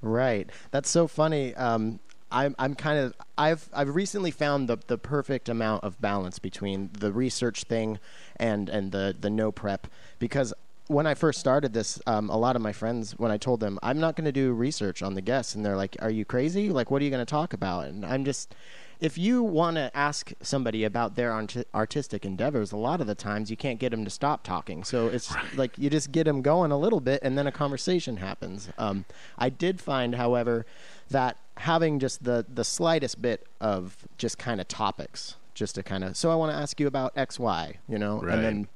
Right. 0.01 0.49
That's 0.71 0.89
so 0.89 1.07
funny. 1.07 1.53
Um, 1.55 1.99
I'm 2.31 2.55
I'm 2.59 2.75
kind 2.75 2.99
of 2.99 3.13
I've 3.37 3.69
I've 3.73 3.93
recently 3.95 4.31
found 4.31 4.69
the 4.69 4.77
the 4.87 4.97
perfect 4.97 5.49
amount 5.49 5.83
of 5.83 5.99
balance 5.99 6.39
between 6.39 6.89
the 6.93 7.11
research 7.11 7.63
thing 7.63 7.99
and 8.37 8.69
and 8.69 8.91
the 8.91 9.15
the 9.19 9.29
no 9.29 9.51
prep 9.51 9.87
because 10.19 10.53
when 10.87 11.05
I 11.05 11.13
first 11.13 11.39
started 11.39 11.71
this, 11.71 12.01
um, 12.07 12.31
a 12.31 12.37
lot 12.37 12.55
of 12.55 12.63
my 12.63 12.71
friends, 12.73 13.11
when 13.11 13.29
I 13.29 13.37
told 13.37 13.59
them 13.59 13.77
I'm 13.83 13.99
not 13.99 14.15
going 14.15 14.25
to 14.25 14.31
do 14.31 14.53
research 14.53 15.03
on 15.03 15.13
the 15.13 15.21
guests, 15.21 15.53
and 15.53 15.63
they're 15.63 15.77
like, 15.77 15.95
"Are 15.99 16.09
you 16.09 16.25
crazy? 16.25 16.69
Like, 16.71 16.89
what 16.89 17.01
are 17.01 17.05
you 17.05 17.11
going 17.11 17.25
to 17.25 17.29
talk 17.29 17.53
about?" 17.53 17.85
And 17.85 18.03
I'm 18.03 18.25
just, 18.25 18.55
if 18.99 19.17
you 19.17 19.41
want 19.41 19.77
to 19.77 19.95
ask 19.95 20.33
somebody 20.41 20.83
about 20.83 21.15
their 21.15 21.31
art- 21.31 21.67
artistic 21.73 22.25
endeavors, 22.25 22.71
a 22.71 22.77
lot 22.77 22.99
of 22.99 23.07
the 23.07 23.15
times 23.15 23.49
you 23.49 23.55
can't 23.55 23.79
get 23.79 23.91
them 23.91 24.03
to 24.03 24.11
stop 24.11 24.43
talking. 24.43 24.83
So 24.83 25.07
it's 25.07 25.33
right. 25.33 25.57
like 25.57 25.77
you 25.77 25.89
just 25.89 26.11
get 26.11 26.25
them 26.25 26.41
going 26.41 26.71
a 26.71 26.77
little 26.77 26.99
bit, 26.99 27.21
and 27.23 27.37
then 27.37 27.47
a 27.47 27.51
conversation 27.51 28.17
happens. 28.17 28.69
Um, 28.77 29.05
I 29.37 29.49
did 29.49 29.79
find, 29.79 30.15
however, 30.15 30.65
that 31.09 31.37
having 31.57 31.99
just 31.99 32.23
the 32.23 32.45
the 32.53 32.63
slightest 32.63 33.21
bit 33.21 33.45
of 33.61 34.07
just 34.17 34.37
kind 34.37 34.59
of 34.59 34.67
topics, 34.67 35.35
just 35.53 35.75
to 35.75 35.83
kind 35.83 36.03
of. 36.03 36.17
So 36.17 36.31
I 36.31 36.35
want 36.35 36.51
to 36.51 36.57
ask 36.57 36.79
you 36.79 36.87
about 36.87 37.13
X, 37.15 37.39
Y, 37.39 37.77
you 37.87 37.97
know, 37.97 38.21
right. 38.21 38.35
and 38.35 38.43
then 38.43 38.67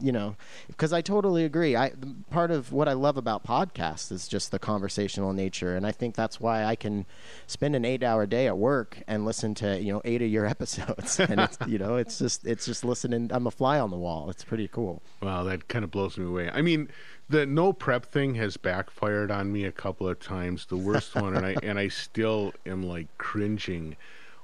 you 0.00 0.12
know, 0.12 0.36
because 0.68 0.92
I 0.92 1.00
totally 1.00 1.44
agree. 1.44 1.76
I 1.76 1.92
part 2.30 2.50
of 2.50 2.72
what 2.72 2.88
I 2.88 2.92
love 2.92 3.16
about 3.16 3.44
podcasts 3.44 4.12
is 4.12 4.28
just 4.28 4.50
the 4.50 4.58
conversational 4.58 5.32
nature, 5.32 5.76
and 5.76 5.86
I 5.86 5.92
think 5.92 6.14
that's 6.14 6.40
why 6.40 6.64
I 6.64 6.76
can 6.76 7.06
spend 7.46 7.74
an 7.74 7.84
eight-hour 7.84 8.26
day 8.26 8.46
at 8.46 8.56
work 8.56 9.02
and 9.06 9.24
listen 9.24 9.54
to 9.56 9.80
you 9.80 9.92
know 9.92 10.02
eight 10.04 10.22
of 10.22 10.28
your 10.28 10.46
episodes, 10.54 11.18
and 11.20 11.40
it's, 11.40 11.58
you 11.66 11.78
know, 11.78 11.96
it's 11.96 12.18
just 12.18 12.46
it's 12.46 12.66
just 12.66 12.84
listening. 12.84 13.30
I'm 13.32 13.46
a 13.46 13.50
fly 13.50 13.78
on 13.80 13.90
the 13.90 13.96
wall. 13.96 14.30
It's 14.30 14.44
pretty 14.44 14.68
cool. 14.68 15.02
Wow, 15.22 15.44
that 15.44 15.68
kind 15.68 15.84
of 15.84 15.90
blows 15.90 16.16
me 16.16 16.26
away. 16.26 16.50
I 16.50 16.62
mean, 16.62 16.88
the 17.28 17.46
no 17.46 17.72
prep 17.72 18.06
thing 18.06 18.34
has 18.36 18.56
backfired 18.56 19.30
on 19.30 19.52
me 19.52 19.64
a 19.64 19.72
couple 19.72 20.08
of 20.08 20.20
times. 20.20 20.66
The 20.66 20.76
worst 20.76 21.14
one, 21.14 21.36
and 21.36 21.44
I 21.44 21.56
and 21.62 21.78
I 21.78 21.88
still 21.88 22.52
am 22.66 22.82
like 22.82 23.06
cringing 23.18 23.96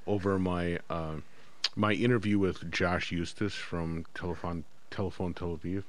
over 0.06 0.38
my 0.38 0.78
uh, 0.90 1.16
my 1.76 1.92
interview 1.92 2.38
with 2.38 2.70
Josh 2.70 3.12
Eustace 3.12 3.54
from 3.54 4.04
Telephone 4.14 4.64
Telephone 4.94 5.34
Tel 5.34 5.58
Aviv, 5.58 5.82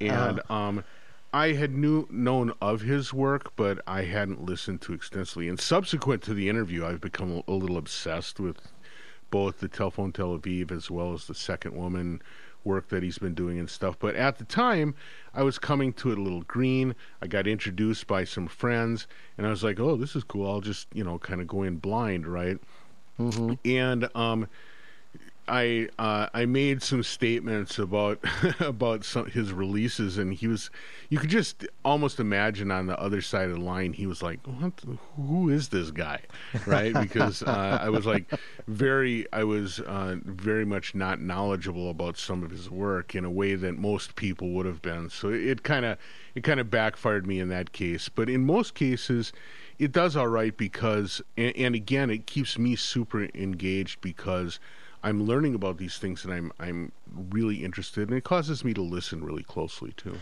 and 0.00 0.40
uh. 0.48 0.52
um, 0.52 0.84
I 1.32 1.52
had 1.52 1.74
knew 1.74 2.06
known 2.10 2.52
of 2.60 2.80
his 2.80 3.12
work, 3.12 3.52
but 3.56 3.80
I 3.86 4.02
hadn't 4.02 4.44
listened 4.44 4.80
to 4.82 4.92
extensively. 4.92 5.48
And 5.48 5.60
subsequent 5.60 6.22
to 6.22 6.34
the 6.34 6.48
interview, 6.48 6.84
I've 6.84 7.00
become 7.00 7.42
a, 7.46 7.50
a 7.50 7.54
little 7.54 7.76
obsessed 7.76 8.40
with 8.40 8.60
both 9.30 9.60
the 9.60 9.68
Telephone 9.68 10.12
Tel 10.12 10.36
Aviv 10.36 10.72
as 10.72 10.90
well 10.90 11.12
as 11.12 11.26
the 11.26 11.34
Second 11.34 11.76
Woman 11.76 12.20
work 12.64 12.88
that 12.88 13.02
he's 13.02 13.18
been 13.18 13.34
doing 13.34 13.58
and 13.58 13.70
stuff. 13.70 13.96
But 13.98 14.16
at 14.16 14.38
the 14.38 14.44
time, 14.44 14.94
I 15.34 15.42
was 15.42 15.58
coming 15.58 15.92
to 15.94 16.12
it 16.12 16.18
a 16.18 16.22
little 16.22 16.42
green. 16.42 16.94
I 17.22 17.26
got 17.26 17.46
introduced 17.46 18.06
by 18.06 18.24
some 18.24 18.48
friends, 18.48 19.06
and 19.38 19.46
I 19.46 19.50
was 19.50 19.64
like, 19.64 19.80
"Oh, 19.80 19.96
this 19.96 20.16
is 20.16 20.24
cool." 20.24 20.50
I'll 20.50 20.60
just 20.60 20.88
you 20.92 21.04
know 21.04 21.18
kind 21.18 21.40
of 21.40 21.46
go 21.46 21.62
in 21.62 21.76
blind, 21.76 22.26
right? 22.26 22.58
Mm-hmm. 23.18 23.54
And 23.64 24.08
um, 24.14 24.48
I 25.48 25.88
uh, 25.98 26.28
I 26.32 26.46
made 26.46 26.82
some 26.82 27.02
statements 27.02 27.78
about 27.78 28.20
about 28.60 29.04
some, 29.04 29.26
his 29.26 29.52
releases, 29.52 30.18
and 30.18 30.32
he 30.32 30.46
was 30.46 30.70
you 31.08 31.18
could 31.18 31.30
just 31.30 31.66
almost 31.84 32.20
imagine 32.20 32.70
on 32.70 32.86
the 32.86 32.98
other 33.00 33.20
side 33.20 33.50
of 33.50 33.56
the 33.56 33.60
line 33.60 33.92
he 33.92 34.06
was 34.06 34.22
like, 34.22 34.40
"What? 34.46 34.72
Who 35.16 35.48
is 35.48 35.68
this 35.68 35.90
guy?" 35.90 36.20
Right? 36.66 36.94
Because 36.94 37.42
uh, 37.42 37.78
I 37.80 37.88
was 37.88 38.06
like 38.06 38.30
very 38.68 39.26
I 39.32 39.44
was 39.44 39.80
uh, 39.80 40.16
very 40.24 40.64
much 40.64 40.94
not 40.94 41.20
knowledgeable 41.20 41.90
about 41.90 42.16
some 42.16 42.42
of 42.42 42.50
his 42.50 42.70
work 42.70 43.14
in 43.14 43.24
a 43.24 43.30
way 43.30 43.54
that 43.54 43.76
most 43.76 44.16
people 44.16 44.50
would 44.50 44.66
have 44.66 44.82
been. 44.82 45.10
So 45.10 45.30
it 45.30 45.62
kind 45.62 45.84
of 45.84 45.98
it 46.34 46.44
kind 46.44 46.60
of 46.60 46.70
backfired 46.70 47.26
me 47.26 47.40
in 47.40 47.48
that 47.48 47.72
case. 47.72 48.08
But 48.08 48.30
in 48.30 48.44
most 48.44 48.74
cases, 48.74 49.32
it 49.78 49.92
does 49.92 50.14
all 50.14 50.28
right 50.28 50.56
because 50.56 51.22
and, 51.36 51.56
and 51.56 51.74
again 51.74 52.10
it 52.10 52.26
keeps 52.26 52.58
me 52.58 52.76
super 52.76 53.28
engaged 53.34 54.00
because 54.00 54.60
I'm 55.02 55.24
learning 55.24 55.54
about 55.54 55.78
these 55.78 55.98
things 55.98 56.24
and 56.24 56.32
I'm 56.32 56.52
I'm 56.58 56.92
really 57.14 57.64
interested 57.64 58.08
and 58.08 58.16
it 58.16 58.24
causes 58.24 58.64
me 58.64 58.74
to 58.74 58.82
listen 58.82 59.24
really 59.24 59.42
closely 59.42 59.92
too. 59.96 60.18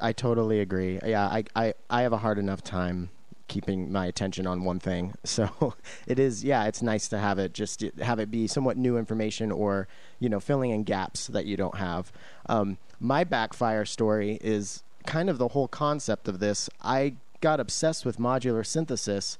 I 0.00 0.12
totally 0.12 0.60
agree. 0.60 0.98
Yeah, 1.04 1.26
I 1.26 1.44
I, 1.56 1.74
I 1.88 2.02
have 2.02 2.12
a 2.12 2.18
hard 2.18 2.38
enough 2.38 2.62
time 2.62 3.10
keeping 3.48 3.90
my 3.90 4.06
attention 4.06 4.46
on 4.46 4.64
one 4.64 4.78
thing. 4.78 5.14
So 5.24 5.74
it 6.06 6.18
is 6.18 6.44
yeah, 6.44 6.64
it's 6.66 6.82
nice 6.82 7.08
to 7.08 7.18
have 7.18 7.38
it 7.38 7.52
just 7.52 7.82
have 8.00 8.18
it 8.18 8.30
be 8.30 8.46
somewhat 8.46 8.76
new 8.76 8.96
information 8.98 9.50
or, 9.50 9.88
you 10.18 10.28
know, 10.28 10.40
filling 10.40 10.70
in 10.70 10.84
gaps 10.84 11.26
that 11.28 11.46
you 11.46 11.56
don't 11.56 11.76
have. 11.76 12.12
Um, 12.46 12.78
my 12.98 13.24
backfire 13.24 13.84
story 13.84 14.38
is 14.42 14.82
kind 15.06 15.30
of 15.30 15.38
the 15.38 15.48
whole 15.48 15.68
concept 15.68 16.28
of 16.28 16.38
this. 16.38 16.68
I 16.82 17.14
got 17.40 17.58
obsessed 17.58 18.04
with 18.04 18.18
modular 18.18 18.66
synthesis 18.66 19.38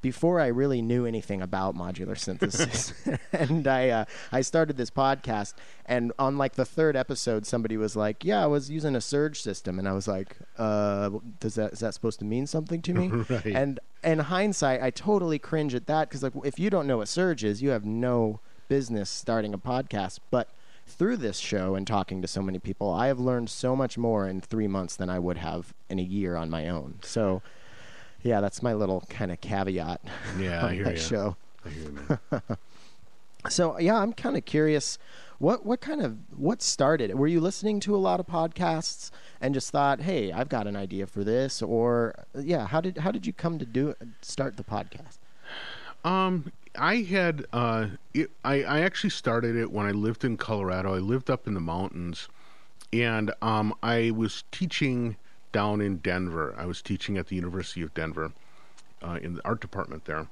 before 0.00 0.40
I 0.40 0.46
really 0.46 0.82
knew 0.82 1.06
anything 1.06 1.42
about 1.42 1.76
modular 1.76 2.18
synthesis. 2.26 2.92
and 3.32 3.66
I 3.66 3.88
uh, 3.90 4.04
I 4.32 4.40
started 4.40 4.76
this 4.76 4.90
podcast, 4.90 5.54
and 5.86 6.12
on 6.18 6.38
like 6.38 6.54
the 6.54 6.64
third 6.64 6.96
episode, 6.96 7.46
somebody 7.46 7.76
was 7.76 7.96
like, 7.96 8.24
"Yeah, 8.24 8.42
I 8.42 8.46
was 8.46 8.70
using 8.70 8.96
a 8.96 9.00
Serge 9.00 9.40
system," 9.40 9.78
and 9.78 9.88
I 9.88 9.92
was 9.92 10.08
like, 10.08 10.36
uh, 10.56 11.10
"Does 11.40 11.54
that 11.56 11.72
is 11.72 11.80
that 11.80 11.94
supposed 11.94 12.18
to 12.20 12.24
mean 12.24 12.46
something 12.46 12.82
to 12.82 12.94
me?" 12.94 13.08
right. 13.28 13.46
And 13.46 13.80
in 14.04 14.20
hindsight, 14.20 14.82
I 14.82 14.90
totally 14.90 15.38
cringe 15.38 15.74
at 15.74 15.86
that 15.86 16.08
because 16.08 16.22
like 16.22 16.34
if 16.44 16.58
you 16.58 16.70
don't 16.70 16.86
know 16.86 16.98
what 16.98 17.08
Serge 17.08 17.44
is, 17.44 17.62
you 17.62 17.70
have 17.70 17.84
no 17.84 18.40
business 18.68 19.10
starting 19.10 19.54
a 19.54 19.58
podcast, 19.58 20.18
but 20.30 20.48
through 20.86 21.18
this 21.18 21.38
show 21.38 21.74
and 21.74 21.86
talking 21.86 22.22
to 22.22 22.28
so 22.28 22.40
many 22.40 22.58
people, 22.58 22.90
I 22.90 23.08
have 23.08 23.20
learned 23.20 23.50
so 23.50 23.76
much 23.76 23.98
more 23.98 24.26
in 24.26 24.40
three 24.40 24.66
months 24.66 24.96
than 24.96 25.10
I 25.10 25.18
would 25.18 25.36
have 25.36 25.74
in 25.88 25.98
a 25.98 26.02
year 26.02 26.34
on 26.34 26.48
my 26.48 26.68
own. 26.68 26.98
So 27.02 27.42
yeah, 28.22 28.40
that's 28.40 28.62
my 28.62 28.74
little 28.74 29.04
kind 29.08 29.30
of 29.30 29.40
caveat 29.40 30.00
yeah, 30.38 30.64
on 30.64 30.70
I 30.70 30.74
hear 30.74 30.84
that 30.84 30.94
you. 30.94 31.00
show. 31.00 31.36
I 31.64 31.68
hear 31.70 31.90
you. 32.32 32.56
so 33.48 33.78
yeah, 33.78 33.96
I'm 33.96 34.12
kind 34.12 34.36
of 34.36 34.44
curious. 34.44 34.98
What 35.38 35.64
what 35.64 35.80
kind 35.80 36.02
of 36.02 36.18
what 36.36 36.62
started? 36.62 37.14
Were 37.14 37.28
you 37.28 37.40
listening 37.40 37.78
to 37.80 37.94
a 37.94 37.98
lot 37.98 38.18
of 38.18 38.26
podcasts 38.26 39.10
and 39.40 39.54
just 39.54 39.70
thought, 39.70 40.00
"Hey, 40.00 40.32
I've 40.32 40.48
got 40.48 40.66
an 40.66 40.74
idea 40.74 41.06
for 41.06 41.22
this," 41.22 41.62
or 41.62 42.14
yeah, 42.34 42.66
how 42.66 42.80
did 42.80 42.98
how 42.98 43.12
did 43.12 43.26
you 43.26 43.32
come 43.32 43.58
to 43.58 43.64
do 43.66 43.94
start 44.20 44.56
the 44.56 44.64
podcast? 44.64 45.18
Um, 46.04 46.52
I 46.76 46.96
had 46.96 47.46
uh, 47.52 47.86
it, 48.14 48.30
I 48.44 48.62
I 48.62 48.80
actually 48.80 49.10
started 49.10 49.54
it 49.56 49.70
when 49.70 49.86
I 49.86 49.92
lived 49.92 50.24
in 50.24 50.36
Colorado. 50.36 50.94
I 50.94 50.98
lived 50.98 51.30
up 51.30 51.46
in 51.46 51.54
the 51.54 51.60
mountains, 51.60 52.28
and 52.92 53.32
um, 53.40 53.74
I 53.82 54.10
was 54.10 54.42
teaching 54.50 55.16
down 55.52 55.80
in 55.80 55.98
Denver. 55.98 56.54
I 56.56 56.66
was 56.66 56.82
teaching 56.82 57.16
at 57.18 57.28
the 57.28 57.36
University 57.36 57.82
of 57.82 57.94
Denver 57.94 58.32
uh, 59.02 59.18
in 59.22 59.34
the 59.34 59.44
art 59.44 59.60
department 59.60 60.04
there. 60.04 60.28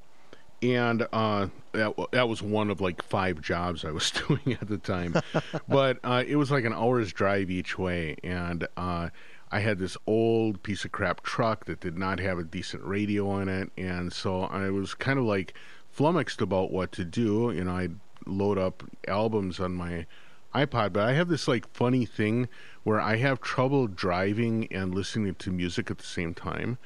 And 0.63 1.07
uh, 1.13 1.49
that, 1.73 1.95
that 2.13 2.29
was 2.29 2.43
one 2.43 2.71
of 2.71 2.81
like 2.81 3.03
five 3.03 3.41
jobs 3.41 3.85
I 3.85 3.91
was 3.91 4.11
doing 4.29 4.57
at 4.61 4.69
the 4.69 4.79
time. 4.79 5.21
but 5.69 5.99
uh, 6.03 6.25
it 6.27 6.37
was 6.37 6.51
like 6.51 6.65
an 6.65 6.73
hour's 6.73 7.13
drive 7.13 7.51
each 7.51 7.79
way. 7.79 8.17
And 8.25 8.67
uh, 8.77 9.11
I 9.51 9.61
had 9.61 9.79
this 9.79 9.97
old 10.07 10.63
piece 10.63 10.85
of 10.85 10.93
crap 10.93 11.23
truck 11.23 11.67
that 11.67 11.81
did 11.81 11.99
not 11.99 12.21
have 12.21 12.39
a 12.39 12.45
decent 12.45 12.85
radio 12.85 13.39
in 13.39 13.49
it. 13.49 13.71
And 13.77 14.13
so 14.13 14.45
I 14.45 14.71
was 14.71 14.95
kind 14.95 15.19
of 15.19 15.25
like 15.25 15.55
flummoxed 15.91 16.41
about 16.41 16.73
what 16.73 16.93
to 16.93 17.05
do. 17.05 17.53
You 17.55 17.65
know, 17.65 17.77
I'd 17.77 17.97
load 18.27 18.59
up 18.59 18.83
albums 19.07 19.61
on 19.61 19.75
my 19.75 20.07
iPod, 20.55 20.95
but 20.95 21.03
I 21.03 21.13
have 21.13 21.29
this 21.29 21.47
like 21.47 21.69
funny 21.75 22.07
thing 22.07 22.49
where 22.87 23.01
I 23.01 23.17
have 23.17 23.41
trouble 23.41 23.89
driving 23.89 24.69
and 24.71 24.95
listening 24.95 25.35
to 25.35 25.51
music 25.51 25.91
at 25.91 25.99
the 25.99 26.07
same 26.07 26.35
time. 26.35 26.79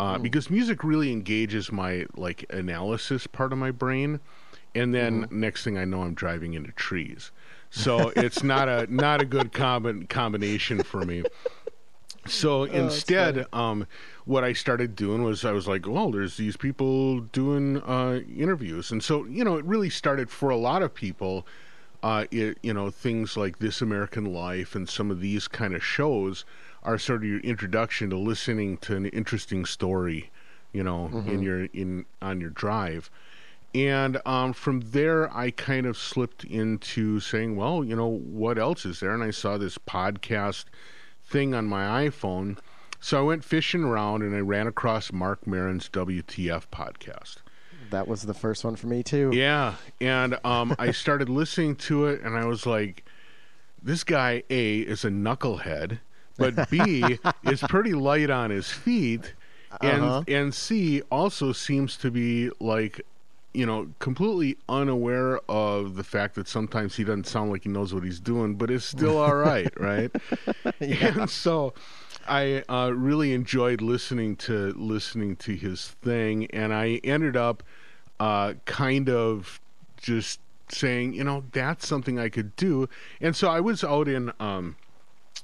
Uh, 0.00 0.18
mm. 0.18 0.22
because 0.22 0.50
music 0.50 0.82
really 0.82 1.12
engages 1.12 1.70
my 1.70 2.04
like 2.16 2.44
analysis 2.50 3.28
part 3.28 3.52
of 3.52 3.58
my 3.60 3.70
brain, 3.70 4.18
and 4.74 4.92
then 4.92 5.22
mm. 5.22 5.30
next 5.30 5.62
thing 5.62 5.78
I 5.78 5.84
know, 5.84 6.02
I'm 6.02 6.14
driving 6.14 6.54
into 6.54 6.72
trees. 6.72 7.30
So 7.70 8.08
it's 8.16 8.42
not 8.42 8.68
a 8.68 8.92
not 8.92 9.22
a 9.22 9.24
good 9.24 9.52
com- 9.52 10.06
combination 10.08 10.82
for 10.82 11.02
me. 11.04 11.22
So 12.26 12.62
oh, 12.62 12.64
instead, 12.64 13.46
um, 13.52 13.86
what 14.24 14.42
I 14.42 14.52
started 14.52 14.96
doing 14.96 15.22
was 15.22 15.44
I 15.44 15.52
was 15.52 15.68
like, 15.68 15.86
well, 15.86 16.10
there's 16.10 16.36
these 16.36 16.56
people 16.56 17.20
doing 17.20 17.80
uh, 17.82 18.18
interviews, 18.36 18.90
and 18.90 19.00
so 19.00 19.24
you 19.26 19.44
know, 19.44 19.58
it 19.58 19.64
really 19.64 19.90
started 19.90 20.28
for 20.28 20.50
a 20.50 20.56
lot 20.56 20.82
of 20.82 20.92
people 20.92 21.46
uh, 22.02 22.24
it, 22.30 22.58
you 22.62 22.72
know, 22.72 22.90
things 22.90 23.36
like 23.36 23.58
This 23.58 23.80
American 23.80 24.32
Life 24.32 24.74
and 24.74 24.88
some 24.88 25.10
of 25.10 25.20
these 25.20 25.48
kind 25.48 25.74
of 25.74 25.84
shows 25.84 26.44
are 26.82 26.98
sort 26.98 27.22
of 27.22 27.28
your 27.28 27.40
introduction 27.40 28.10
to 28.10 28.16
listening 28.16 28.76
to 28.78 28.96
an 28.96 29.06
interesting 29.06 29.64
story, 29.64 30.30
you 30.72 30.82
know, 30.82 31.10
mm-hmm. 31.12 31.28
in 31.28 31.42
your 31.42 31.64
in 31.66 32.06
on 32.22 32.40
your 32.40 32.50
drive. 32.50 33.10
And 33.74 34.20
um, 34.24 34.52
from 34.52 34.80
there, 34.80 35.34
I 35.36 35.50
kind 35.50 35.86
of 35.86 35.98
slipped 35.98 36.44
into 36.44 37.20
saying, 37.20 37.56
well, 37.56 37.84
you 37.84 37.94
know, 37.94 38.06
what 38.08 38.58
else 38.58 38.86
is 38.86 39.00
there? 39.00 39.12
And 39.12 39.22
I 39.22 39.30
saw 39.30 39.58
this 39.58 39.76
podcast 39.76 40.64
thing 41.24 41.54
on 41.54 41.66
my 41.66 42.08
iPhone. 42.08 42.58
So 43.00 43.18
I 43.18 43.22
went 43.22 43.44
fishing 43.44 43.84
around 43.84 44.22
and 44.22 44.34
I 44.34 44.40
ran 44.40 44.66
across 44.66 45.12
Marc 45.12 45.46
Maron's 45.46 45.88
WTF 45.90 46.64
podcast 46.72 47.36
that 47.90 48.08
was 48.08 48.22
the 48.22 48.34
first 48.34 48.64
one 48.64 48.76
for 48.76 48.86
me 48.86 49.02
too. 49.02 49.30
Yeah, 49.32 49.74
and 50.00 50.38
um, 50.44 50.74
I 50.78 50.90
started 50.90 51.28
listening 51.28 51.76
to 51.76 52.06
it, 52.06 52.22
and 52.22 52.36
I 52.36 52.44
was 52.46 52.66
like, 52.66 53.04
"This 53.82 54.04
guy 54.04 54.42
A 54.50 54.78
is 54.78 55.04
a 55.04 55.10
knucklehead, 55.10 55.98
but 56.36 56.70
B 56.70 57.18
is 57.44 57.60
pretty 57.62 57.94
light 57.94 58.30
on 58.30 58.50
his 58.50 58.70
feet, 58.70 59.34
and 59.80 60.04
uh-huh. 60.04 60.22
and 60.28 60.54
C 60.54 61.02
also 61.10 61.52
seems 61.52 61.96
to 61.98 62.10
be 62.10 62.50
like." 62.60 63.00
You 63.54 63.64
know, 63.64 63.88
completely 64.00 64.58
unaware 64.68 65.40
of 65.48 65.94
the 65.94 66.04
fact 66.04 66.34
that 66.34 66.46
sometimes 66.46 66.94
he 66.94 67.04
doesn't 67.04 67.26
sound 67.26 67.50
like 67.50 67.62
he 67.62 67.70
knows 67.70 67.94
what 67.94 68.04
he's 68.04 68.20
doing, 68.20 68.56
but 68.56 68.70
it's 68.70 68.84
still 68.84 69.16
all 69.16 69.34
right, 69.34 69.72
right? 69.80 70.10
yeah. 70.78 71.18
And 71.18 71.30
so, 71.30 71.72
I 72.28 72.62
uh, 72.68 72.90
really 72.90 73.32
enjoyed 73.32 73.80
listening 73.80 74.36
to 74.36 74.72
listening 74.76 75.36
to 75.36 75.54
his 75.54 75.88
thing, 76.02 76.46
and 76.46 76.72
I 76.72 77.00
ended 77.04 77.36
up 77.36 77.62
uh, 78.18 78.54
kind 78.64 79.08
of 79.08 79.60
just 79.96 80.40
saying, 80.68 81.14
you 81.14 81.24
know, 81.24 81.44
that's 81.52 81.86
something 81.86 82.18
I 82.18 82.28
could 82.28 82.54
do. 82.56 82.88
And 83.20 83.36
so 83.36 83.48
I 83.48 83.60
was 83.60 83.84
out 83.84 84.08
in 84.08 84.32
um, 84.40 84.76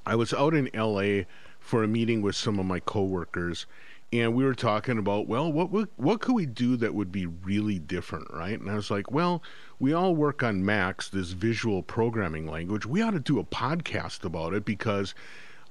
I 0.07 0.17
was 0.17 0.33
out 0.33 0.55
in 0.55 0.75
L.A. 0.75 1.27
for 1.61 1.83
a 1.83 1.89
meeting 1.89 2.23
with 2.23 2.37
some 2.37 2.59
of 2.59 2.67
my 2.67 2.81
coworkers, 2.81 3.67
and 4.12 4.35
we 4.35 4.45
were 4.45 4.55
talking 4.55 4.99
about 4.99 5.27
well 5.27 5.51
what 5.51 5.71
what 5.71 5.89
what 5.97 6.21
could 6.21 6.35
we 6.35 6.47
do 6.47 6.77
that 6.77 6.95
would 6.95 7.11
be 7.11 7.27
really 7.27 7.79
different 7.79 8.27
right 8.33 8.61
and 8.61 8.71
i 8.71 8.75
was 8.75 8.91
like 8.91 9.11
well 9.11 9.43
we 9.79 9.93
all 9.93 10.15
work 10.15 10.43
on 10.43 10.65
max 10.65 11.09
this 11.09 11.31
visual 11.31 11.83
programming 11.83 12.47
language 12.47 12.85
we 12.85 13.01
ought 13.01 13.12
to 13.12 13.21
do 13.21 13.39
a 13.39 13.45
podcast 13.45 14.25
about 14.25 14.53
it 14.53 14.65
because 14.65 15.15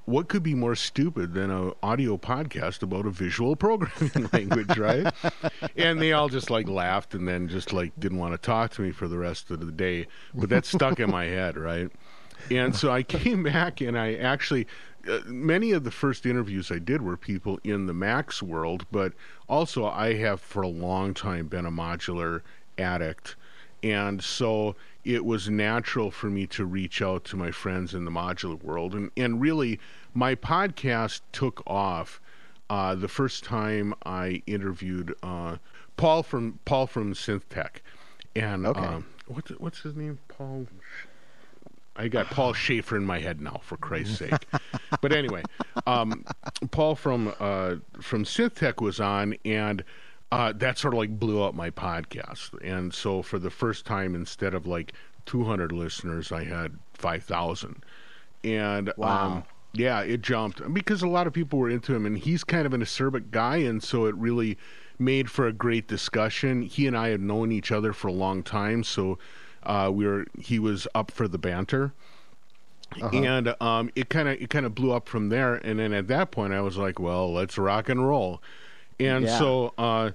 what 0.05 0.27
could 0.27 0.43
be 0.43 0.55
more 0.55 0.75
stupid 0.75 1.33
than 1.33 1.51
an 1.51 1.73
audio 1.83 2.17
podcast 2.17 2.81
about 2.81 3.05
a 3.05 3.09
visual 3.09 3.55
programming 3.55 4.29
language 4.33 4.77
right 4.77 5.13
and 5.77 6.01
they 6.01 6.11
all 6.11 6.29
just 6.29 6.49
like 6.49 6.67
laughed 6.67 7.13
and 7.13 7.27
then 7.27 7.47
just 7.47 7.71
like 7.71 7.91
didn't 7.99 8.17
want 8.17 8.33
to 8.33 8.37
talk 8.37 8.71
to 8.71 8.81
me 8.81 8.91
for 8.91 9.07
the 9.07 9.17
rest 9.17 9.51
of 9.51 9.59
the 9.65 9.71
day 9.71 10.05
but 10.33 10.49
that 10.49 10.65
stuck 10.65 10.99
in 10.99 11.09
my 11.09 11.25
head 11.25 11.57
right 11.57 11.91
and 12.49 12.75
so 12.75 12.91
i 12.91 13.03
came 13.03 13.43
back 13.43 13.81
and 13.81 13.97
i 13.97 14.15
actually 14.15 14.65
uh, 15.07 15.19
many 15.25 15.71
of 15.71 15.83
the 15.83 15.91
first 15.91 16.25
interviews 16.25 16.71
I 16.71 16.79
did 16.79 17.01
were 17.01 17.17
people 17.17 17.59
in 17.63 17.87
the 17.87 17.93
Max 17.93 18.43
world, 18.43 18.85
but 18.91 19.13
also 19.49 19.85
I 19.85 20.13
have 20.15 20.39
for 20.39 20.61
a 20.61 20.67
long 20.67 21.13
time 21.13 21.47
been 21.47 21.65
a 21.65 21.71
modular 21.71 22.41
addict. 22.77 23.35
And 23.83 24.23
so 24.23 24.75
it 25.03 25.25
was 25.25 25.49
natural 25.49 26.11
for 26.11 26.29
me 26.29 26.47
to 26.47 26.65
reach 26.65 27.01
out 27.01 27.23
to 27.25 27.37
my 27.37 27.51
friends 27.51 27.93
in 27.93 28.05
the 28.05 28.11
modular 28.11 28.61
world. 28.63 28.93
And, 28.93 29.11
and 29.17 29.41
really, 29.41 29.79
my 30.13 30.35
podcast 30.35 31.21
took 31.31 31.63
off 31.65 32.21
uh, 32.69 32.95
the 32.95 33.07
first 33.07 33.43
time 33.43 33.93
I 34.05 34.43
interviewed 34.47 35.15
uh, 35.23 35.57
Paul 35.97 36.23
from 36.23 36.59
Paul 36.65 36.87
from 36.87 37.13
SynthTech. 37.13 37.77
And 38.35 38.65
okay. 38.65 38.79
uh, 38.79 39.01
what's, 39.27 39.51
what's 39.51 39.79
his 39.79 39.95
name? 39.95 40.19
Paul 40.27 40.67
I 41.95 42.07
got 42.07 42.27
Paul 42.27 42.53
Shaffer 42.53 42.95
in 42.95 43.05
my 43.05 43.19
head 43.19 43.41
now, 43.41 43.59
for 43.63 43.77
Christ's 43.77 44.19
sake. 44.19 44.47
but 45.01 45.11
anyway, 45.11 45.43
um, 45.85 46.25
Paul 46.71 46.95
from 46.95 47.33
uh, 47.39 47.75
from 47.99 48.23
SynthTech 48.23 48.81
was 48.81 48.99
on, 48.99 49.35
and 49.43 49.83
uh, 50.31 50.53
that 50.53 50.77
sort 50.77 50.93
of 50.93 50.97
like 50.99 51.19
blew 51.19 51.41
up 51.41 51.53
my 51.53 51.69
podcast. 51.69 52.51
And 52.63 52.93
so 52.93 53.21
for 53.21 53.39
the 53.39 53.49
first 53.49 53.85
time, 53.85 54.15
instead 54.15 54.53
of 54.53 54.65
like 54.65 54.93
200 55.25 55.71
listeners, 55.71 56.31
I 56.31 56.43
had 56.45 56.77
5,000. 56.93 57.83
And 58.43 58.93
wow. 58.97 59.25
Um, 59.25 59.43
yeah, 59.73 60.01
it 60.01 60.21
jumped 60.21 60.73
because 60.73 61.01
a 61.01 61.07
lot 61.07 61.27
of 61.27 61.33
people 61.33 61.57
were 61.57 61.69
into 61.69 61.95
him, 61.95 62.05
and 62.05 62.17
he's 62.17 62.43
kind 62.43 62.65
of 62.65 62.73
an 62.73 62.81
acerbic 62.81 63.31
guy, 63.31 63.57
and 63.57 63.81
so 63.81 64.05
it 64.05 64.15
really 64.15 64.57
made 64.99 65.29
for 65.31 65.47
a 65.47 65.53
great 65.53 65.87
discussion. 65.87 66.61
He 66.61 66.87
and 66.87 66.97
I 66.97 67.09
had 67.09 67.21
known 67.21 67.51
each 67.53 67.71
other 67.71 67.93
for 67.93 68.09
a 68.09 68.13
long 68.13 68.43
time, 68.43 68.83
so 68.83 69.17
uh, 69.63 69.89
we 69.93 70.05
were 70.05 70.25
he 70.37 70.59
was 70.59 70.87
up 70.93 71.09
for 71.09 71.27
the 71.27 71.37
banter. 71.37 71.93
Uh-huh. 73.01 73.17
And 73.17 73.55
um, 73.61 73.89
it 73.95 74.09
kind 74.09 74.27
of 74.27 74.41
it 74.41 74.49
kind 74.49 74.65
of 74.65 74.75
blew 74.75 74.91
up 74.91 75.07
from 75.07 75.29
there, 75.29 75.55
and 75.55 75.79
then 75.79 75.93
at 75.93 76.07
that 76.07 76.31
point, 76.31 76.51
I 76.51 76.59
was 76.59 76.75
like, 76.75 76.99
"Well, 76.99 77.31
let's 77.31 77.57
rock 77.57 77.87
and 77.87 78.05
roll." 78.05 78.41
And 79.05 79.25
Yeah. 79.25 79.37
so, 79.37 79.73
uh, 79.77 80.11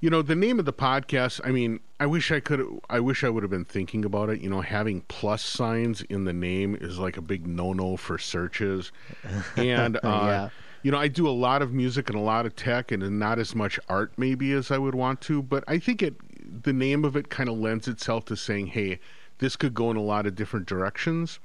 you 0.00 0.10
know, 0.10 0.22
the 0.22 0.36
name 0.36 0.58
of 0.58 0.64
the 0.66 0.72
podcast. 0.72 1.40
I 1.44 1.50
mean, 1.50 1.80
I 1.98 2.06
wish 2.06 2.30
I 2.30 2.40
could. 2.40 2.64
I 2.90 3.00
wish 3.00 3.24
I 3.24 3.28
would 3.30 3.42
have 3.42 3.50
been 3.50 3.64
thinking 3.64 4.04
about 4.04 4.28
it. 4.28 4.40
You 4.40 4.50
know, 4.50 4.60
having 4.60 5.00
plus 5.08 5.42
signs 5.42 6.02
in 6.02 6.24
the 6.24 6.32
name 6.32 6.76
is 6.78 6.98
like 6.98 7.16
a 7.16 7.22
big 7.22 7.46
no-no 7.46 7.96
for 7.96 8.18
searches. 8.18 8.92
And 9.56 9.96
uh, 9.96 10.00
Yeah. 10.04 10.48
you 10.82 10.90
know, 10.92 10.98
I 10.98 11.08
do 11.08 11.26
a 11.26 11.30
lot 11.30 11.62
of 11.62 11.72
music 11.72 12.10
and 12.10 12.18
a 12.18 12.22
lot 12.22 12.44
of 12.46 12.54
tech, 12.54 12.92
and 12.92 13.18
not 13.18 13.38
as 13.38 13.54
much 13.54 13.80
art 13.88 14.12
maybe 14.18 14.52
as 14.52 14.70
I 14.70 14.78
would 14.78 14.94
want 14.94 15.20
to. 15.22 15.42
But 15.42 15.64
I 15.66 15.78
think 15.78 16.02
it, 16.02 16.14
the 16.62 16.72
name 16.74 17.04
of 17.04 17.16
it, 17.16 17.30
kind 17.30 17.48
of 17.48 17.56
lends 17.58 17.88
itself 17.88 18.26
to 18.26 18.36
saying, 18.36 18.68
"Hey, 18.68 19.00
this 19.38 19.56
could 19.56 19.72
go 19.74 19.90
in 19.90 19.96
a 19.96 20.02
lot 20.02 20.26
of 20.26 20.34
different 20.34 20.66
directions." 20.66 21.40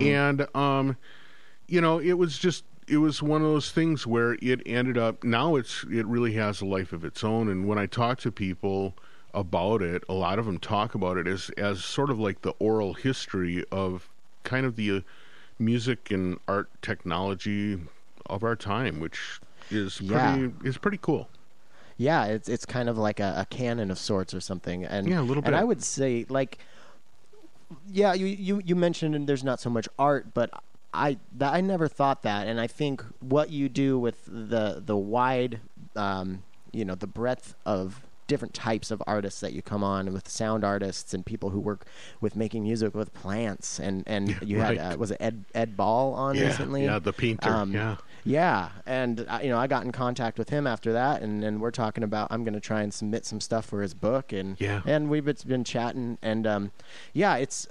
And 0.00 0.46
um, 0.54 0.96
you 1.66 1.80
know, 1.80 1.98
it 1.98 2.12
was 2.14 2.38
just 2.38 2.64
it 2.88 2.98
was 2.98 3.22
one 3.22 3.42
of 3.42 3.48
those 3.48 3.70
things 3.70 4.06
where 4.06 4.34
it 4.42 4.60
ended 4.66 4.98
up. 4.98 5.22
Now 5.24 5.56
it's 5.56 5.84
it 5.84 6.06
really 6.06 6.34
has 6.34 6.60
a 6.60 6.66
life 6.66 6.92
of 6.92 7.04
its 7.04 7.22
own. 7.24 7.48
And 7.48 7.66
when 7.66 7.78
I 7.78 7.86
talk 7.86 8.18
to 8.20 8.32
people 8.32 8.94
about 9.34 9.82
it, 9.82 10.04
a 10.08 10.12
lot 10.14 10.38
of 10.38 10.46
them 10.46 10.58
talk 10.58 10.94
about 10.94 11.16
it 11.16 11.26
as 11.26 11.50
as 11.56 11.84
sort 11.84 12.10
of 12.10 12.18
like 12.18 12.42
the 12.42 12.54
oral 12.58 12.94
history 12.94 13.64
of 13.70 14.08
kind 14.44 14.66
of 14.66 14.76
the 14.76 14.90
uh, 14.90 15.00
music 15.58 16.10
and 16.10 16.38
art 16.48 16.68
technology 16.82 17.78
of 18.26 18.42
our 18.42 18.56
time, 18.56 19.00
which 19.00 19.40
is 19.70 19.98
pretty 19.98 20.12
Yeah. 20.12 20.48
is 20.64 20.78
pretty 20.78 20.98
cool. 21.00 21.28
Yeah, 21.96 22.24
it's 22.24 22.48
it's 22.48 22.66
kind 22.66 22.88
of 22.88 22.98
like 22.98 23.20
a, 23.20 23.34
a 23.38 23.46
canon 23.46 23.90
of 23.90 23.98
sorts 23.98 24.34
or 24.34 24.40
something. 24.40 24.84
And 24.84 25.08
Yeah, 25.08 25.20
a 25.20 25.22
little 25.22 25.42
bit 25.42 25.48
And 25.48 25.56
I 25.56 25.64
would 25.64 25.82
say 25.82 26.26
like, 26.28 26.58
yeah, 27.86 28.12
you 28.12 28.26
you 28.26 28.60
you 28.64 28.74
mentioned 28.74 29.28
there's 29.28 29.44
not 29.44 29.60
so 29.60 29.70
much 29.70 29.88
art, 29.98 30.34
but 30.34 30.50
I 30.94 31.18
that, 31.38 31.52
I 31.54 31.60
never 31.60 31.88
thought 31.88 32.22
that, 32.22 32.46
and 32.46 32.60
I 32.60 32.66
think 32.66 33.02
what 33.20 33.50
you 33.50 33.68
do 33.68 33.98
with 33.98 34.24
the 34.26 34.82
the 34.84 34.96
wide, 34.96 35.60
um, 35.96 36.42
you 36.72 36.84
know, 36.84 36.94
the 36.94 37.06
breadth 37.06 37.54
of 37.64 38.02
different 38.28 38.54
types 38.54 38.90
of 38.90 39.02
artists 39.06 39.40
that 39.40 39.52
you 39.52 39.60
come 39.60 39.82
on 39.84 40.10
with 40.12 40.26
sound 40.28 40.64
artists 40.64 41.12
and 41.12 41.26
people 41.26 41.50
who 41.50 41.60
work 41.60 41.84
with 42.20 42.34
making 42.34 42.62
music 42.62 42.94
with 42.94 43.12
plants 43.12 43.78
and 43.78 44.04
and 44.06 44.38
you 44.42 44.58
right. 44.58 44.78
had 44.78 44.94
uh, 44.94 44.96
was 44.96 45.10
it 45.10 45.18
Ed 45.20 45.44
Ed 45.54 45.76
Ball 45.76 46.14
on 46.14 46.36
Yeah, 46.36 46.44
recently 46.46 46.84
yeah, 46.84 46.98
the 46.98 47.12
painter, 47.12 47.50
Um, 47.50 47.74
yeah. 47.74 47.96
yeah, 48.24 48.68
and 48.86 49.26
uh, 49.28 49.40
you 49.42 49.48
know, 49.50 49.58
I 49.58 49.66
got 49.66 49.84
in 49.84 49.92
contact 49.92 50.38
with 50.38 50.48
him 50.50 50.66
after 50.66 50.92
that, 50.92 51.20
and, 51.22 51.42
and 51.44 51.60
we're 51.60 51.70
talking 51.72 52.04
about 52.04 52.28
I'm 52.30 52.44
going 52.44 52.54
to 52.54 52.60
try 52.60 52.82
and 52.82 52.92
submit 52.94 53.26
some 53.26 53.40
stuff 53.40 53.66
for 53.66 53.82
his 53.82 53.92
book, 53.92 54.32
and 54.32 54.58
Yeah. 54.60 54.80
and 54.86 55.10
we've 55.10 55.24
been- 55.24 55.36
been 55.46 55.64
chatting, 55.64 56.16
and 56.22 56.46
um, 56.46 56.70
yeah, 57.12 57.36
it's 57.36 57.66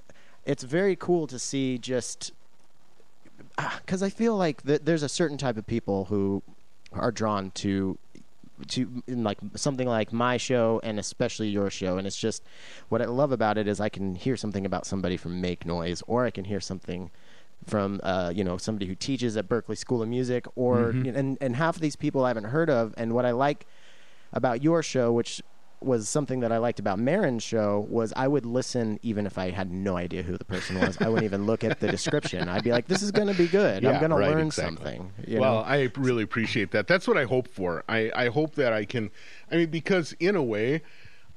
it's 0.45 0.63
very 0.63 0.95
cool 0.95 1.25
to 1.27 1.39
see 1.39 1.77
just 1.77 2.33
because 3.57 4.03
I 4.03 4.09
feel 4.09 4.35
like 4.35 4.63
th- 4.63 4.81
there's 4.83 5.03
a 5.03 5.09
certain 5.09 5.37
type 5.37 5.57
of 5.57 5.65
people 5.67 6.05
who 6.05 6.43
are 6.91 7.11
drawn 7.11 7.51
to 7.51 7.97
to 8.67 9.01
in 9.07 9.23
like 9.23 9.39
something 9.55 9.87
like 9.87 10.13
my 10.13 10.37
show 10.37 10.79
and 10.83 10.99
especially 10.99 11.49
your 11.49 11.69
show 11.69 11.97
and 11.97 12.05
it's 12.05 12.17
just 12.17 12.43
what 12.89 13.01
I 13.01 13.05
love 13.05 13.31
about 13.31 13.57
it 13.57 13.67
is 13.67 13.79
I 13.79 13.89
can 13.89 14.13
hear 14.13 14.37
something 14.37 14.65
about 14.65 14.85
somebody 14.85 15.17
from 15.17 15.41
Make 15.41 15.65
Noise 15.65 16.03
or 16.05 16.25
I 16.25 16.29
can 16.31 16.45
hear 16.45 16.59
something 16.59 17.09
from 17.65 17.99
uh, 18.03 18.31
you 18.35 18.43
know 18.43 18.57
somebody 18.57 18.85
who 18.85 18.95
teaches 18.95 19.37
at 19.37 19.47
Berklee 19.47 19.77
School 19.77 20.01
of 20.01 20.09
Music 20.09 20.45
or 20.55 20.89
and 20.89 21.37
and 21.41 21.55
half 21.55 21.75
of 21.75 21.81
these 21.81 21.95
people 21.95 22.23
I 22.25 22.29
haven't 22.29 22.45
heard 22.45 22.69
of 22.69 22.93
and 22.97 23.13
what 23.13 23.25
I 23.25 23.31
like 23.31 23.65
about 24.33 24.63
your 24.63 24.83
show 24.83 25.11
which 25.11 25.41
was 25.81 26.07
something 26.07 26.41
that 26.41 26.51
I 26.51 26.57
liked 26.57 26.79
about 26.79 26.99
Maron's 26.99 27.43
show 27.43 27.87
was 27.89 28.13
I 28.15 28.27
would 28.27 28.45
listen 28.45 28.99
even 29.01 29.25
if 29.25 29.37
I 29.37 29.49
had 29.49 29.71
no 29.71 29.97
idea 29.97 30.21
who 30.21 30.37
the 30.37 30.45
person 30.45 30.79
was. 30.79 30.97
I 31.01 31.09
wouldn't 31.09 31.25
even 31.25 31.45
look 31.45 31.63
at 31.63 31.79
the 31.79 31.87
description. 31.87 32.47
I'd 32.49 32.63
be 32.63 32.71
like, 32.71 32.87
"This 32.87 33.01
is 33.01 33.11
going 33.11 33.27
to 33.27 33.33
be 33.33 33.47
good. 33.47 33.83
I'm 33.83 33.93
Yeah, 33.93 33.99
going 33.99 34.11
to 34.11 34.17
right, 34.17 34.29
learn 34.29 34.47
exactly. 34.47 34.75
something." 34.75 35.11
You 35.27 35.39
well, 35.39 35.55
know? 35.55 35.61
I 35.61 35.91
really 35.97 36.23
appreciate 36.23 36.71
that. 36.71 36.87
That's 36.87 37.07
what 37.07 37.17
I 37.17 37.25
hope 37.25 37.47
for. 37.47 37.83
I, 37.89 38.11
I 38.15 38.27
hope 38.29 38.55
that 38.55 38.73
I 38.73 38.85
can. 38.85 39.09
I 39.51 39.55
mean, 39.57 39.69
because 39.69 40.13
in 40.19 40.35
a 40.35 40.43
way, 40.43 40.81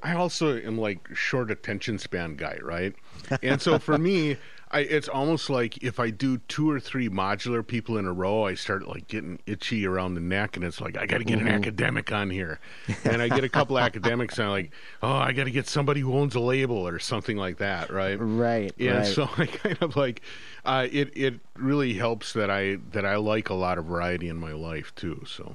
I 0.02 0.14
also 0.14 0.59
am 0.59 0.76
like 0.78 1.09
short 1.14 1.50
attention 1.50 1.98
span 1.98 2.37
guy, 2.37 2.59
right? 2.62 2.94
And 3.42 3.62
so 3.62 3.78
for 3.78 3.96
me, 3.96 4.37
I, 4.74 4.80
it's 4.80 5.08
almost 5.08 5.48
like 5.48 5.80
if 5.84 6.00
I 6.00 6.10
do 6.10 6.38
two 6.48 6.68
or 6.68 6.80
three 6.80 7.08
modular 7.08 7.64
people 7.64 7.96
in 7.96 8.06
a 8.06 8.12
row, 8.12 8.44
I 8.44 8.54
start 8.54 8.88
like 8.88 9.06
getting 9.06 9.38
itchy 9.46 9.87
around 9.87 10.14
the 10.14 10.20
neck, 10.20 10.56
and 10.56 10.64
it's 10.64 10.80
like 10.80 10.98
I 10.98 11.06
got 11.06 11.18
to 11.18 11.24
get 11.24 11.38
an 11.38 11.46
academic 11.46 12.10
on 12.10 12.28
here, 12.28 12.58
and 13.04 13.22
I 13.22 13.28
get 13.28 13.44
a 13.44 13.48
couple 13.48 13.78
academics, 13.78 14.37
and 14.37 14.46
I'm 14.46 14.50
like, 14.50 14.72
oh, 15.00 15.12
I 15.12 15.32
got 15.32 15.44
to 15.44 15.52
get 15.52 15.68
somebody 15.68 16.00
who 16.00 16.12
owns 16.18 16.34
a 16.34 16.40
label 16.40 16.88
or 16.88 16.98
something 16.98 17.37
like 17.37 17.58
that, 17.58 17.90
right? 17.90 18.18
Right, 18.20 18.74
And 18.76 18.98
right. 18.98 19.06
so 19.06 19.28
I 19.38 19.46
kind 19.46 19.78
of 19.80 19.94
like 19.94 20.22
uh, 20.64 20.88
it. 20.90 21.16
It 21.16 21.34
really 21.56 21.94
helps 21.94 22.32
that 22.32 22.50
I 22.50 22.78
that 22.90 23.06
I 23.06 23.14
like 23.14 23.50
a 23.50 23.54
lot 23.54 23.78
of 23.78 23.84
variety 23.84 24.28
in 24.28 24.38
my 24.38 24.52
life 24.52 24.92
too. 24.96 25.22
So 25.24 25.54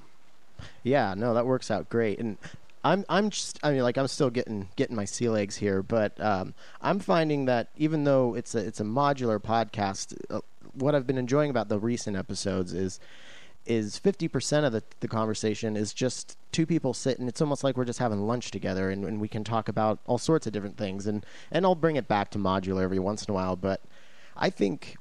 Yeah, 0.81 1.13
no, 1.13 1.33
that 1.33 1.45
works 1.45 1.69
out 1.69 1.89
great. 1.89 2.19
And 2.19 2.37
I'm 2.83 3.05
I'm 3.09 3.29
just 3.29 3.59
I 3.63 3.71
mean 3.71 3.83
like 3.83 3.97
I'm 3.97 4.07
still 4.07 4.29
getting 4.29 4.69
getting 4.75 4.95
my 4.95 5.05
sea 5.05 5.29
legs 5.29 5.57
here, 5.57 5.83
but 5.83 6.19
um, 6.21 6.53
I'm 6.81 6.99
finding 6.99 7.45
that 7.45 7.69
even 7.77 8.03
though 8.03 8.35
it's 8.35 8.55
a 8.55 8.59
it's 8.59 8.79
a 8.79 8.83
modular 8.83 9.39
podcast, 9.39 10.15
uh, 10.29 10.39
what 10.73 10.95
I've 10.95 11.07
been 11.07 11.17
enjoying 11.17 11.49
about 11.49 11.69
the 11.69 11.79
recent 11.79 12.15
episodes 12.15 12.73
is 12.73 12.99
is 13.65 13.99
50% 13.99 14.65
of 14.65 14.71
the, 14.71 14.81
the 15.01 15.07
conversation 15.07 15.75
is 15.75 15.93
just 15.93 16.37
two 16.51 16.65
people 16.65 16.93
sitting. 16.93 17.27
It's 17.27 17.41
almost 17.41 17.63
like 17.63 17.77
we're 17.77 17.85
just 17.85 17.99
having 17.99 18.25
lunch 18.25 18.49
together 18.49 18.89
and, 18.89 19.05
and 19.05 19.21
we 19.21 19.27
can 19.27 19.43
talk 19.43 19.67
about 19.69 19.99
all 20.07 20.17
sorts 20.17 20.47
of 20.47 20.53
different 20.53 20.77
things. 20.77 21.05
And 21.05 21.25
and 21.51 21.65
I'll 21.65 21.75
bring 21.75 21.97
it 21.97 22.07
back 22.07 22.31
to 22.31 22.39
modular 22.39 22.81
every 22.83 22.99
once 22.99 23.25
in 23.25 23.31
a 23.31 23.35
while 23.35 23.55
but 23.55 23.81
I 24.37 24.49
think 24.49 24.95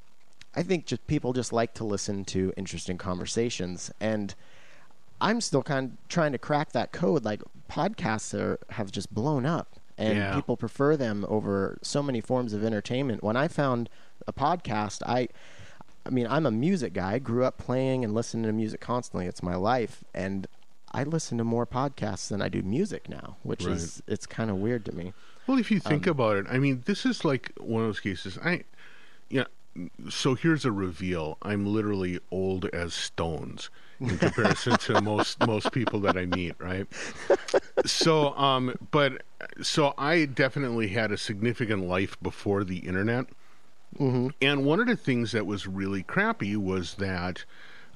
I 0.54 0.62
think 0.64 0.86
just 0.86 1.06
people 1.06 1.32
just 1.32 1.52
like 1.52 1.74
to 1.74 1.84
listen 1.84 2.24
to 2.26 2.52
interesting 2.56 2.98
conversations. 2.98 3.92
And 4.00 4.34
I'm 5.20 5.40
still 5.40 5.62
kind 5.62 5.92
of 5.92 6.08
trying 6.08 6.32
to 6.32 6.38
crack 6.38 6.72
that 6.72 6.92
code. 6.92 7.24
Like 7.24 7.42
podcasts 7.70 8.38
are 8.38 8.58
have 8.70 8.90
just 8.90 9.12
blown 9.12 9.44
up, 9.46 9.76
and 9.96 10.16
Yeah. 10.18 10.34
people 10.34 10.56
prefer 10.56 10.96
them 10.96 11.24
over 11.28 11.78
so 11.82 12.02
many 12.02 12.20
forms 12.20 12.52
of 12.52 12.64
entertainment. 12.64 13.22
When 13.22 13.36
I 13.36 13.48
found 13.48 13.88
a 14.26 14.32
podcast, 14.32 15.02
I, 15.06 15.28
I 16.06 16.10
mean, 16.10 16.26
I'm 16.28 16.46
a 16.46 16.50
music 16.50 16.92
guy. 16.92 17.14
I 17.14 17.18
grew 17.18 17.44
up 17.44 17.58
playing 17.58 18.04
and 18.04 18.14
listening 18.14 18.44
to 18.44 18.52
music 18.52 18.80
constantly. 18.80 19.26
It's 19.26 19.42
my 19.42 19.56
life, 19.56 20.04
and 20.14 20.46
I 20.92 21.02
listen 21.04 21.36
to 21.38 21.44
more 21.44 21.66
podcasts 21.66 22.28
than 22.28 22.40
I 22.40 22.48
do 22.48 22.62
music 22.62 23.08
now, 23.08 23.36
which 23.42 23.64
is 23.66 24.02
it's 24.06 24.26
kind 24.26 24.50
of 24.50 24.56
weird 24.56 24.84
to 24.86 24.92
me. 24.92 25.12
Well, 25.46 25.58
if 25.58 25.70
you 25.70 25.80
think 25.80 26.06
Um, 26.06 26.12
about 26.12 26.36
it, 26.36 26.46
I 26.50 26.58
mean, 26.58 26.82
this 26.86 27.04
is 27.06 27.24
like 27.24 27.52
one 27.58 27.82
of 27.82 27.88
those 27.88 28.00
cases. 28.00 28.38
I, 28.42 28.64
yeah, 29.30 29.44
so 30.08 30.34
here's 30.34 30.64
a 30.64 30.72
reveal. 30.72 31.38
I'm 31.42 31.66
literally 31.66 32.20
old 32.30 32.66
as 32.66 32.94
stones 32.94 33.68
in 34.00 34.18
comparison 34.18 34.76
to 34.78 35.00
most 35.00 35.44
most 35.46 35.72
people 35.72 36.00
that 36.00 36.16
I 36.16 36.26
meet, 36.26 36.54
right? 36.58 36.86
So, 37.86 38.36
um, 38.36 38.74
but 38.90 39.22
so 39.62 39.94
I 39.98 40.24
definitely 40.26 40.88
had 40.88 41.12
a 41.12 41.16
significant 41.18 41.86
life 41.86 42.16
before 42.22 42.64
the 42.64 42.78
internet, 42.78 43.26
Mm-hmm. 43.98 44.28
and 44.42 44.64
one 44.66 44.80
of 44.80 44.86
the 44.86 44.96
things 44.96 45.32
that 45.32 45.46
was 45.46 45.66
really 45.66 46.02
crappy 46.02 46.56
was 46.56 46.94
that 46.96 47.44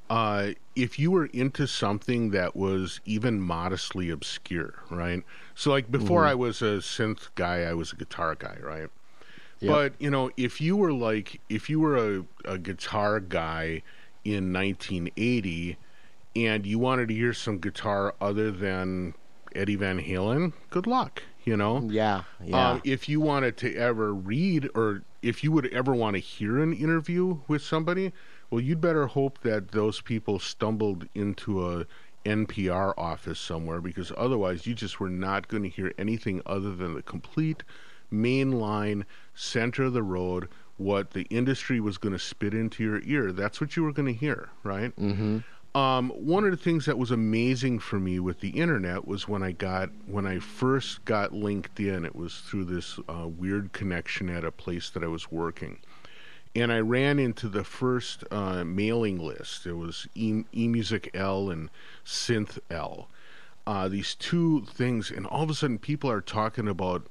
uh, 0.09 0.53
if 0.75 0.99
you 0.99 1.11
were 1.11 1.27
into 1.27 1.67
something 1.67 2.31
that 2.31 2.57
was 2.57 3.01
even 3.05 3.41
modestly 3.41 4.11
obscure, 4.11 4.75
right? 4.91 5.23
So, 5.55 5.71
like 5.71 5.91
before 5.91 6.25
I 6.27 6.35
was 6.35 6.63
a 6.63 6.79
synth 6.79 7.29
guy, 7.35 7.61
I 7.63 7.75
was 7.75 7.93
a 7.93 7.97
guitar 7.97 8.35
guy, 8.35 8.57
right? 8.63 8.89
Yep. 9.61 9.71
But 9.71 9.93
you 10.01 10.11
know, 10.11 10.31
if 10.37 10.61
you 10.61 10.77
were 10.77 10.93
like, 10.93 11.41
if 11.49 11.71
you 11.71 11.79
were 11.79 11.97
a, 11.97 12.25
a 12.45 12.59
guitar 12.59 13.21
guy 13.21 13.83
in 14.25 14.53
1980 14.53 15.77
and 16.35 16.67
you 16.67 16.79
wanted 16.79 17.09
to 17.09 17.15
hear 17.15 17.33
some 17.33 17.59
guitar 17.59 18.15
other 18.21 18.51
than 18.51 19.15
Eddie 19.55 19.77
Van 19.77 20.01
Halen, 20.01 20.53
good 20.71 20.87
luck, 20.87 21.23
you 21.45 21.57
know? 21.57 21.83
Yeah, 21.89 22.23
yeah. 22.43 22.71
Um, 22.71 22.81
if 22.85 23.09
you 23.09 23.21
wanted 23.21 23.57
to 23.59 23.75
ever 23.77 24.15
read 24.15 24.69
or 24.75 25.03
if 25.21 25.45
you 25.45 25.53
would 25.53 25.67
ever 25.73 25.95
want 25.95 26.15
to 26.15 26.21
hear 26.21 26.61
an 26.61 26.73
interview 26.73 27.39
with 27.49 27.63
somebody, 27.63 28.13
well, 28.51 28.61
you'd 28.61 28.81
better 28.81 29.07
hope 29.07 29.41
that 29.43 29.73
those 29.73 30.01
people 30.01 30.39
stumbled 30.39 31.07
into 31.15 31.67
a 31.67 31.87
NPR 32.25 32.95
office 32.97 33.41
somewhere 33.41 33.81
because 33.81 34.13
otherwise 34.17 34.67
you 34.67 34.75
just 34.75 35.01
were 35.01 35.11
not 35.11 35.49
going 35.49 35.63
to 35.63 35.69
hear 35.69 35.93
anything 35.99 36.41
other 36.47 36.75
than 36.75 36.95
the 36.95 37.03
complete 37.03 37.65
mainline 38.13 39.05
center 39.35 39.85
of 39.85 39.93
the 39.93 40.03
road 40.03 40.49
what 40.77 41.13
the 41.13 41.23
industry 41.23 41.81
was 41.81 41.99
going 41.99 42.13
to 42.13 42.19
spit 42.19 42.53
into 42.53 42.85
your 42.85 43.01
ear 43.05 43.33
that's 43.33 43.61
what 43.61 43.75
you 43.75 43.83
were 43.83 43.93
going 43.93 44.07
to 44.07 44.19
hear 44.19 44.51
right 44.63 44.95
mm-hmm. 44.97 45.39
Um, 45.75 46.11
one 46.11 46.45
of 46.45 46.51
the 46.51 46.57
things 46.57 46.85
that 46.85 46.99
was 46.99 47.11
amazing 47.11 47.79
for 47.79 47.99
me 47.99 48.21
with 48.21 48.41
the 48.41 48.51
internet 48.51 49.07
was 49.07 49.27
when 49.27 49.43
I 49.43 49.53
got 49.53 49.89
when 50.07 50.27
I 50.27 50.39
first 50.39 51.05
got 51.07 51.33
linked 51.33 51.81
in. 51.81 52.05
It 52.05 52.15
was 52.15 52.41
through 52.41 52.67
this 52.67 52.99
uh, 53.09 53.27
weird 53.27 53.73
connection 53.73 54.29
at 54.29 54.45
a 54.45 54.53
place 54.53 54.91
that 54.91 55.03
I 55.03 55.07
was 55.07 55.33
working, 55.33 55.79
and 56.55 56.71
I 56.71 56.81
ran 56.81 57.19
into 57.19 57.49
the 57.49 57.65
first 57.65 58.23
uh, 58.31 58.65
mailing 58.65 59.19
list. 59.19 59.65
It 59.65 59.73
was 59.73 60.07
e- 60.15 60.45
eMusic 60.55 61.09
L 61.15 61.49
and 61.49 61.71
Synth 62.05 62.59
L. 62.71 63.09
Uh, 63.67 63.89
these 63.89 64.15
two 64.15 64.67
things, 64.67 65.11
and 65.11 65.27
all 65.27 65.45
of 65.45 65.51
a 65.51 65.55
sudden, 65.55 65.79
people 65.79 66.11
are 66.11 66.21
talking 66.21 66.69
about 66.69 67.07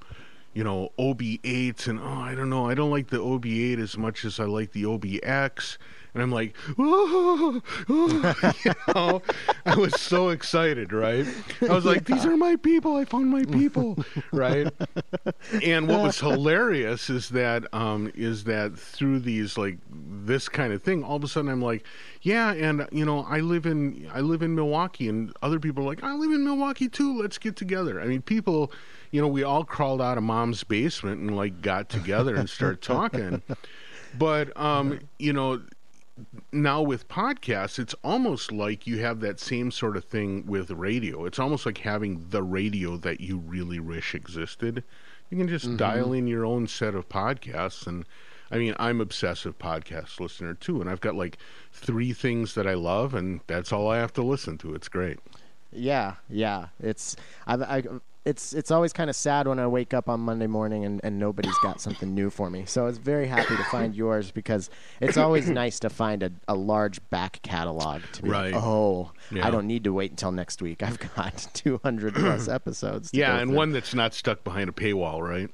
you 0.53 0.63
know, 0.63 0.91
OB8s 0.99 1.87
and 1.87 1.99
oh, 1.99 2.03
I 2.03 2.35
don't 2.35 2.49
know, 2.49 2.69
I 2.69 2.73
don't 2.73 2.91
like 2.91 3.07
the 3.07 3.19
OB8 3.19 3.79
as 3.79 3.97
much 3.97 4.25
as 4.25 4.39
I 4.39 4.43
like 4.43 4.73
the 4.73 4.83
OBX. 4.83 5.77
And 6.13 6.21
I'm 6.21 6.31
like, 6.31 6.55
oh, 6.77 7.61
oh, 7.87 8.53
you 8.65 8.73
know, 8.93 9.21
I 9.65 9.75
was 9.75 9.99
so 9.99 10.29
excited, 10.29 10.91
right? 10.91 11.25
I 11.61 11.73
was 11.73 11.85
like, 11.85 12.05
these 12.05 12.25
are 12.25 12.35
my 12.35 12.57
people. 12.57 12.97
I 12.97 13.05
found 13.05 13.29
my 13.29 13.45
people, 13.45 13.97
right? 14.33 14.67
And 15.63 15.87
what 15.87 16.01
was 16.01 16.19
hilarious 16.19 17.09
is 17.09 17.29
that 17.29 17.73
um, 17.73 18.11
is 18.13 18.43
that 18.43 18.77
through 18.77 19.19
these 19.19 19.57
like 19.57 19.77
this 19.89 20.49
kind 20.49 20.73
of 20.73 20.83
thing, 20.83 21.03
all 21.03 21.15
of 21.15 21.23
a 21.23 21.27
sudden 21.29 21.49
I'm 21.49 21.61
like, 21.61 21.85
yeah, 22.21 22.51
and 22.53 22.87
you 22.91 23.05
know, 23.05 23.25
I 23.29 23.39
live 23.39 23.65
in 23.65 24.09
I 24.13 24.19
live 24.19 24.41
in 24.41 24.53
Milwaukee, 24.53 25.07
and 25.07 25.33
other 25.41 25.59
people 25.59 25.83
are 25.83 25.87
like, 25.87 26.03
I 26.03 26.13
live 26.13 26.31
in 26.31 26.43
Milwaukee 26.43 26.89
too. 26.89 27.21
Let's 27.21 27.37
get 27.37 27.55
together. 27.55 28.01
I 28.01 28.05
mean, 28.05 28.21
people 28.21 28.71
you 29.11 29.21
know, 29.21 29.27
we 29.27 29.43
all 29.43 29.63
crawled 29.63 30.01
out 30.01 30.17
of 30.17 30.23
mom's 30.23 30.63
basement 30.63 31.19
and 31.19 31.35
like 31.35 31.61
got 31.61 31.89
together 31.89 32.35
and 32.35 32.49
started 32.49 32.81
talking. 32.81 33.41
But 34.17 34.55
um, 34.59 34.99
you 35.19 35.33
know, 35.33 35.61
now 36.51 36.81
with 36.81 37.07
podcasts, 37.07 37.79
it's 37.79 37.95
almost 38.03 38.51
like 38.51 38.87
you 38.87 38.99
have 38.99 39.19
that 39.21 39.39
same 39.39 39.71
sort 39.71 39.97
of 39.97 40.05
thing 40.05 40.45
with 40.45 40.71
radio. 40.71 41.25
It's 41.25 41.39
almost 41.39 41.65
like 41.65 41.79
having 41.79 42.27
the 42.29 42.43
radio 42.43 42.97
that 42.97 43.21
you 43.21 43.37
really 43.37 43.79
wish 43.79 44.15
existed. 44.15 44.83
You 45.29 45.37
can 45.37 45.47
just 45.47 45.65
mm-hmm. 45.65 45.77
dial 45.77 46.13
in 46.13 46.27
your 46.27 46.45
own 46.45 46.67
set 46.67 46.95
of 46.95 47.09
podcasts 47.09 47.87
and 47.87 48.05
I 48.51 48.57
mean, 48.57 48.75
I'm 48.77 48.99
obsessive 48.99 49.57
podcast 49.57 50.19
listener 50.19 50.53
too, 50.53 50.81
and 50.81 50.89
I've 50.89 50.99
got 50.99 51.15
like 51.15 51.37
three 51.71 52.11
things 52.11 52.53
that 52.55 52.67
I 52.67 52.73
love, 52.73 53.13
and 53.13 53.39
that's 53.47 53.71
all 53.71 53.89
I 53.89 53.97
have 53.99 54.11
to 54.13 54.23
listen 54.23 54.57
to. 54.57 54.75
It's 54.75 54.89
great. 54.89 55.19
Yeah, 55.71 56.15
yeah. 56.29 56.67
It's 56.81 57.15
I've, 57.47 57.61
I, 57.61 57.83
it's 58.23 58.53
it's 58.53 58.69
always 58.69 58.93
kind 58.93 59.09
of 59.09 59.15
sad 59.15 59.47
when 59.47 59.57
I 59.57 59.65
wake 59.65 59.93
up 59.93 60.07
on 60.07 60.19
Monday 60.19 60.45
morning 60.45 60.85
and, 60.85 61.01
and 61.03 61.17
nobody's 61.17 61.57
got 61.63 61.81
something 61.81 62.13
new 62.13 62.29
for 62.29 62.49
me. 62.49 62.65
So 62.65 62.83
I 62.83 62.85
was 62.85 62.99
very 62.99 63.27
happy 63.27 63.55
to 63.55 63.63
find 63.65 63.95
yours 63.95 64.29
because 64.31 64.69
it's 64.99 65.17
always 65.17 65.49
nice 65.61 65.79
to 65.79 65.89
find 65.89 66.21
a, 66.21 66.31
a 66.47 66.53
large 66.53 66.99
back 67.09 67.41
catalog 67.41 68.03
to 68.13 68.21
be 68.21 68.29
right. 68.29 68.53
like, 68.53 68.63
oh, 68.63 69.11
Yeah. 69.31 69.47
I 69.47 69.49
don't 69.49 69.65
need 69.65 69.83
to 69.85 69.93
wait 69.93 70.11
until 70.11 70.31
next 70.31 70.61
week. 70.61 70.83
I've 70.83 70.99
got 71.15 71.47
200 71.53 72.13
plus 72.13 72.47
episodes. 72.47 73.09
Yeah, 73.11 73.37
and 73.37 73.49
through. 73.49 73.57
one 73.57 73.71
that's 73.71 73.95
not 73.95 74.13
stuck 74.13 74.43
behind 74.43 74.69
a 74.69 74.73
paywall, 74.73 75.21
right? 75.21 75.49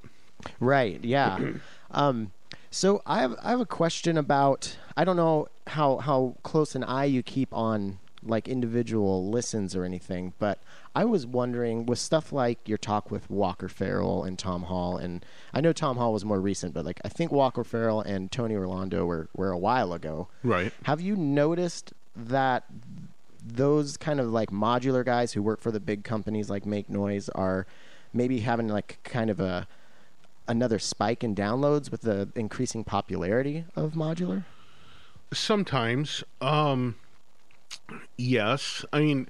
Right. 0.60 1.04
Yeah. 1.04 1.40
um, 1.92 2.32
so 2.70 3.02
I 3.06 3.22
have 3.22 3.36
I 3.42 3.52
have 3.52 3.62
a 3.62 3.66
question 3.66 4.18
about 4.18 4.78
I 4.98 5.06
don't 5.06 5.16
know 5.16 5.48
how 5.68 5.98
how 5.98 6.36
close 6.44 6.76
an 6.76 6.84
eye 6.84 7.06
you 7.06 7.24
keep 7.24 7.54
on 7.54 8.00
like 8.24 8.50
individual 8.50 9.30
listens 9.30 9.74
or 9.76 9.86
anything, 9.86 10.34
but 10.38 10.60
I 10.98 11.06
was 11.06 11.28
wondering 11.28 11.86
with 11.86 12.00
stuff 12.00 12.34
like 12.34 12.68
your 12.68 12.80
talk 12.80 13.12
with 13.12 13.30
Walker 13.30 13.70
Farrell 13.70 14.24
and 14.24 14.40
Tom 14.40 14.64
Hall, 14.64 14.98
and 14.98 15.24
I 15.54 15.62
know 15.62 15.72
Tom 15.72 15.96
Hall 15.98 16.12
was 16.12 16.26
more 16.26 16.42
recent, 16.42 16.74
but 16.74 16.86
like 16.86 17.00
I 17.06 17.10
think 17.10 17.32
Walker 17.32 17.64
Farrell 17.64 18.02
and 18.02 18.32
Tony 18.32 18.56
Rolando 18.56 19.06
were 19.06 19.30
were 19.36 19.52
a 19.52 19.60
while 19.60 19.94
ago. 19.94 20.28
Right. 20.42 20.74
Have 20.86 21.00
you 21.00 21.16
noticed 21.16 21.94
that 22.16 22.64
those 23.46 23.96
kind 23.96 24.20
of 24.20 24.32
like 24.32 24.50
modular 24.50 25.06
guys 25.06 25.34
who 25.34 25.44
work 25.44 25.62
for 25.62 25.70
the 25.70 25.80
big 25.80 26.04
companies 26.04 26.50
like 26.50 26.66
Make 26.66 26.90
Noise 26.90 27.30
are 27.30 27.68
maybe 28.12 28.40
having 28.40 28.68
like 28.68 28.98
kind 29.04 29.30
of 29.30 29.40
a 29.40 29.68
another 30.48 30.80
spike 30.80 31.24
in 31.24 31.36
downloads 31.36 31.92
with 31.92 32.02
the 32.02 32.30
increasing 32.34 32.84
popularity 32.84 33.66
of 33.76 33.94
modular? 33.94 34.46
Sometimes, 35.32 36.24
um, 36.42 36.96
yes. 38.18 38.84
I 38.92 39.02
mean, 39.02 39.28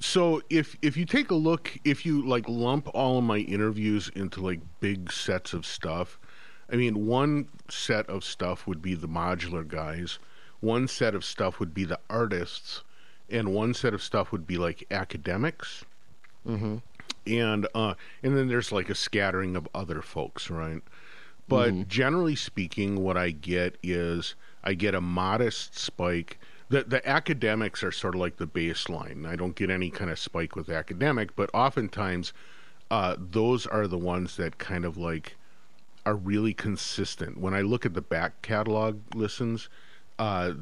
so 0.00 0.42
if 0.48 0.76
if 0.82 0.96
you 0.96 1.04
take 1.04 1.30
a 1.30 1.34
look, 1.34 1.76
if 1.84 2.06
you 2.06 2.26
like 2.26 2.48
lump 2.48 2.88
all 2.94 3.18
of 3.18 3.24
my 3.24 3.38
interviews 3.38 4.10
into 4.14 4.40
like 4.40 4.60
big 4.80 5.10
sets 5.12 5.52
of 5.52 5.66
stuff, 5.66 6.18
I 6.70 6.76
mean, 6.76 7.06
one 7.06 7.48
set 7.68 8.08
of 8.08 8.24
stuff 8.24 8.66
would 8.66 8.80
be 8.82 8.94
the 8.94 9.08
modular 9.08 9.66
guys, 9.66 10.18
one 10.60 10.86
set 10.88 11.14
of 11.14 11.24
stuff 11.24 11.58
would 11.60 11.74
be 11.74 11.84
the 11.84 11.98
artists, 12.08 12.82
and 13.28 13.52
one 13.54 13.74
set 13.74 13.94
of 13.94 14.02
stuff 14.02 14.30
would 14.32 14.46
be 14.46 14.56
like 14.56 14.86
academics. 14.90 15.84
Mm-hmm. 16.46 16.76
and 17.26 17.66
uh, 17.74 17.94
and 18.22 18.36
then 18.36 18.48
there's 18.48 18.72
like 18.72 18.88
a 18.88 18.94
scattering 18.94 19.56
of 19.56 19.68
other 19.74 20.00
folks, 20.00 20.48
right? 20.48 20.80
But 21.48 21.88
generally 21.88 22.36
speaking, 22.36 23.02
what 23.02 23.16
I 23.16 23.30
get 23.30 23.76
is 23.82 24.34
I 24.62 24.74
get 24.74 24.94
a 24.94 25.00
modest 25.00 25.78
spike. 25.78 26.38
The 26.70 26.84
the 26.84 27.06
academics 27.08 27.82
are 27.82 27.92
sort 27.92 28.14
of 28.14 28.20
like 28.20 28.36
the 28.36 28.46
baseline. 28.46 29.26
I 29.26 29.36
don't 29.36 29.54
get 29.54 29.70
any 29.70 29.90
kind 29.90 30.10
of 30.10 30.18
spike 30.18 30.54
with 30.54 30.68
academic, 30.68 31.34
but 31.34 31.50
oftentimes 31.54 32.32
uh, 32.90 33.16
those 33.18 33.66
are 33.66 33.86
the 33.86 33.98
ones 33.98 34.36
that 34.36 34.58
kind 34.58 34.84
of 34.84 34.96
like 34.96 35.36
are 36.06 36.14
really 36.16 36.54
consistent. 36.54 37.38
When 37.38 37.54
I 37.54 37.60
look 37.62 37.84
at 37.86 37.94
the 37.94 38.00
back 38.02 38.40
catalog 38.42 38.98
listens, 39.14 39.68
uh, 40.18 40.52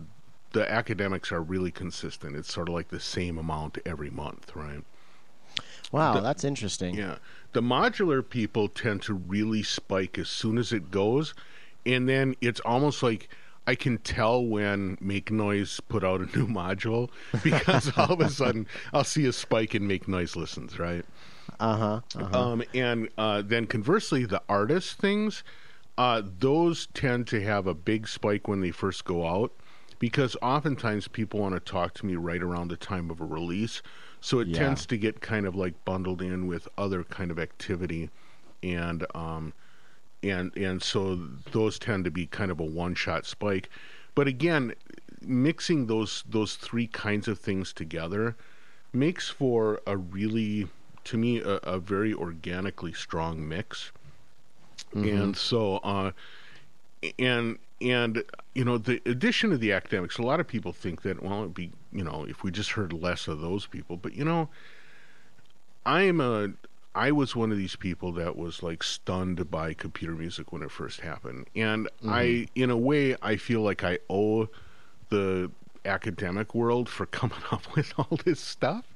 the 0.52 0.70
academics 0.70 1.30
are 1.32 1.42
really 1.42 1.70
consistent. 1.70 2.36
It's 2.36 2.52
sort 2.52 2.68
of 2.68 2.74
like 2.74 2.88
the 2.88 3.00
same 3.00 3.36
amount 3.38 3.78
every 3.84 4.10
month, 4.10 4.54
right? 4.56 4.82
Wow, 5.92 6.14
The- 6.14 6.20
that's 6.20 6.44
interesting. 6.44 6.94
Yeah. 6.94 7.16
The 7.52 7.62
modular 7.62 8.28
people 8.28 8.68
tend 8.68 9.02
to 9.02 9.14
really 9.14 9.62
spike 9.62 10.18
as 10.18 10.28
soon 10.28 10.58
as 10.58 10.72
it 10.72 10.90
goes. 10.90 11.34
And 11.84 12.08
then 12.08 12.34
it's 12.40 12.60
almost 12.60 13.02
like 13.02 13.28
I 13.66 13.74
can 13.74 13.98
tell 13.98 14.44
when 14.44 14.96
Make 15.00 15.30
Noise 15.30 15.80
put 15.88 16.04
out 16.04 16.20
a 16.20 16.38
new 16.38 16.46
module 16.46 17.10
because 17.42 17.92
all 17.96 18.12
of 18.12 18.20
a 18.20 18.28
sudden 18.28 18.66
I'll 18.92 19.04
see 19.04 19.26
a 19.26 19.32
spike 19.32 19.74
in 19.74 19.86
Make 19.86 20.06
Noise 20.08 20.36
listens, 20.36 20.78
right? 20.78 21.04
Uh 21.58 21.76
huh. 21.76 22.00
Uh-huh. 22.14 22.36
Um, 22.36 22.62
and 22.74 23.08
uh, 23.18 23.42
then 23.42 23.66
conversely, 23.66 24.24
the 24.24 24.42
artist 24.48 24.98
things, 24.98 25.42
uh, 25.98 26.22
those 26.38 26.86
tend 26.88 27.26
to 27.28 27.42
have 27.42 27.66
a 27.66 27.74
big 27.74 28.08
spike 28.08 28.48
when 28.48 28.60
they 28.60 28.70
first 28.70 29.04
go 29.04 29.26
out 29.26 29.52
because 29.98 30.36
oftentimes 30.42 31.08
people 31.08 31.40
want 31.40 31.54
to 31.54 31.60
talk 31.60 31.94
to 31.94 32.06
me 32.06 32.16
right 32.16 32.42
around 32.42 32.68
the 32.68 32.76
time 32.76 33.10
of 33.10 33.20
a 33.20 33.24
release. 33.24 33.82
So 34.20 34.40
it 34.40 34.48
Yeah. 34.48 34.58
tends 34.58 34.86
to 34.86 34.96
get 34.98 35.20
kind 35.20 35.46
of 35.46 35.54
like 35.54 35.84
bundled 35.84 36.20
in 36.20 36.46
with 36.46 36.68
other 36.76 37.04
kind 37.04 37.30
of 37.30 37.38
activity, 37.38 38.10
and 38.62 39.06
um, 39.14 39.52
and 40.28 40.56
and 40.56 40.82
so 40.82 41.16
those 41.52 41.78
tend 41.78 42.04
to 42.04 42.10
be 42.10 42.26
kind 42.26 42.50
of 42.50 42.60
a 42.60 42.64
one-shot 42.64 43.26
spike. 43.26 43.68
But 44.14 44.28
again, 44.28 44.74
mixing 45.20 45.86
those 45.86 46.24
those 46.28 46.56
three 46.56 46.86
kinds 46.86 47.28
of 47.28 47.38
things 47.38 47.72
together 47.72 48.36
makes 48.92 49.28
for 49.28 49.80
a 49.86 49.96
really 49.96 50.68
to 51.04 51.16
me 51.16 51.40
a, 51.40 51.56
a 51.62 51.78
very 51.78 52.14
organically 52.14 52.92
strong 52.92 53.46
mix 53.46 53.92
and 54.94 55.36
so 55.36 55.76
uh 55.78 56.10
and 57.18 57.58
and 57.80 58.22
you 58.54 58.64
know 58.64 58.78
the 58.78 59.02
addition 59.06 59.52
of 59.52 59.60
the 59.60 59.72
academics. 59.72 60.18
A 60.18 60.22
lot 60.22 60.40
of 60.40 60.46
people 60.46 60.72
think 60.72 61.02
that 61.02 61.22
well, 61.22 61.40
it'd 61.40 61.54
be 61.54 61.72
you 61.92 62.04
know 62.04 62.24
if 62.28 62.42
we 62.42 62.50
just 62.50 62.72
heard 62.72 62.92
less 62.92 63.28
of 63.28 63.40
those 63.40 63.66
people, 63.66 63.96
but 63.96 64.14
you 64.14 64.24
know, 64.24 64.48
I 65.84 66.02
am 66.02 66.20
a 66.20 66.50
I 66.96 67.12
was 67.12 67.36
one 67.36 67.52
of 67.52 67.58
these 67.58 67.76
people 67.76 68.10
that 68.12 68.36
was 68.36 68.62
like 68.62 68.82
stunned 68.82 69.50
by 69.50 69.74
computer 69.74 70.14
music 70.14 70.50
when 70.50 70.62
it 70.62 70.70
first 70.70 71.00
happened. 71.00 71.46
And 71.54 71.86
mm-hmm. 71.86 72.10
I, 72.10 72.48
in 72.54 72.70
a 72.70 72.76
way, 72.76 73.14
I 73.20 73.36
feel 73.36 73.60
like 73.60 73.84
I 73.84 73.98
owe 74.08 74.48
the 75.10 75.50
academic 75.84 76.54
world 76.54 76.88
for 76.88 77.04
coming 77.20 77.42
up 77.52 77.76
with 77.76 77.92
all 77.98 78.18
this 78.24 78.40
stuff. 78.40 78.86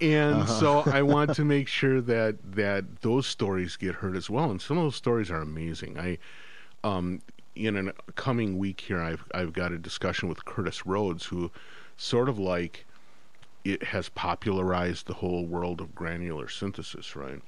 And 0.00 0.42
uh-huh. 0.42 0.60
so 0.60 0.78
I 0.86 1.02
want 1.02 1.34
to 1.36 1.44
make 1.44 1.68
sure 1.68 2.00
that 2.00 2.36
that 2.54 3.02
those 3.02 3.26
stories 3.26 3.76
get 3.76 3.94
heard 3.94 4.16
as 4.16 4.28
well. 4.28 4.50
And 4.50 4.60
some 4.60 4.76
of 4.76 4.84
those 4.84 4.96
stories 4.96 5.30
are 5.30 5.40
amazing. 5.40 5.96
I, 5.96 6.18
um, 6.82 7.22
in 7.54 7.88
a 7.88 7.92
coming 8.12 8.58
week 8.58 8.80
here, 8.80 9.00
I've 9.00 9.24
I've 9.32 9.52
got 9.52 9.70
a 9.70 9.78
discussion 9.78 10.28
with 10.28 10.44
Curtis 10.44 10.84
Roads, 10.86 11.24
who 11.24 11.52
sort 11.96 12.28
of 12.28 12.38
like 12.38 12.84
it 13.64 13.82
has 13.82 14.08
popularized 14.08 15.06
the 15.06 15.14
whole 15.14 15.46
world 15.46 15.80
of 15.80 15.94
granular 15.94 16.48
synthesis, 16.48 17.16
right? 17.16 17.40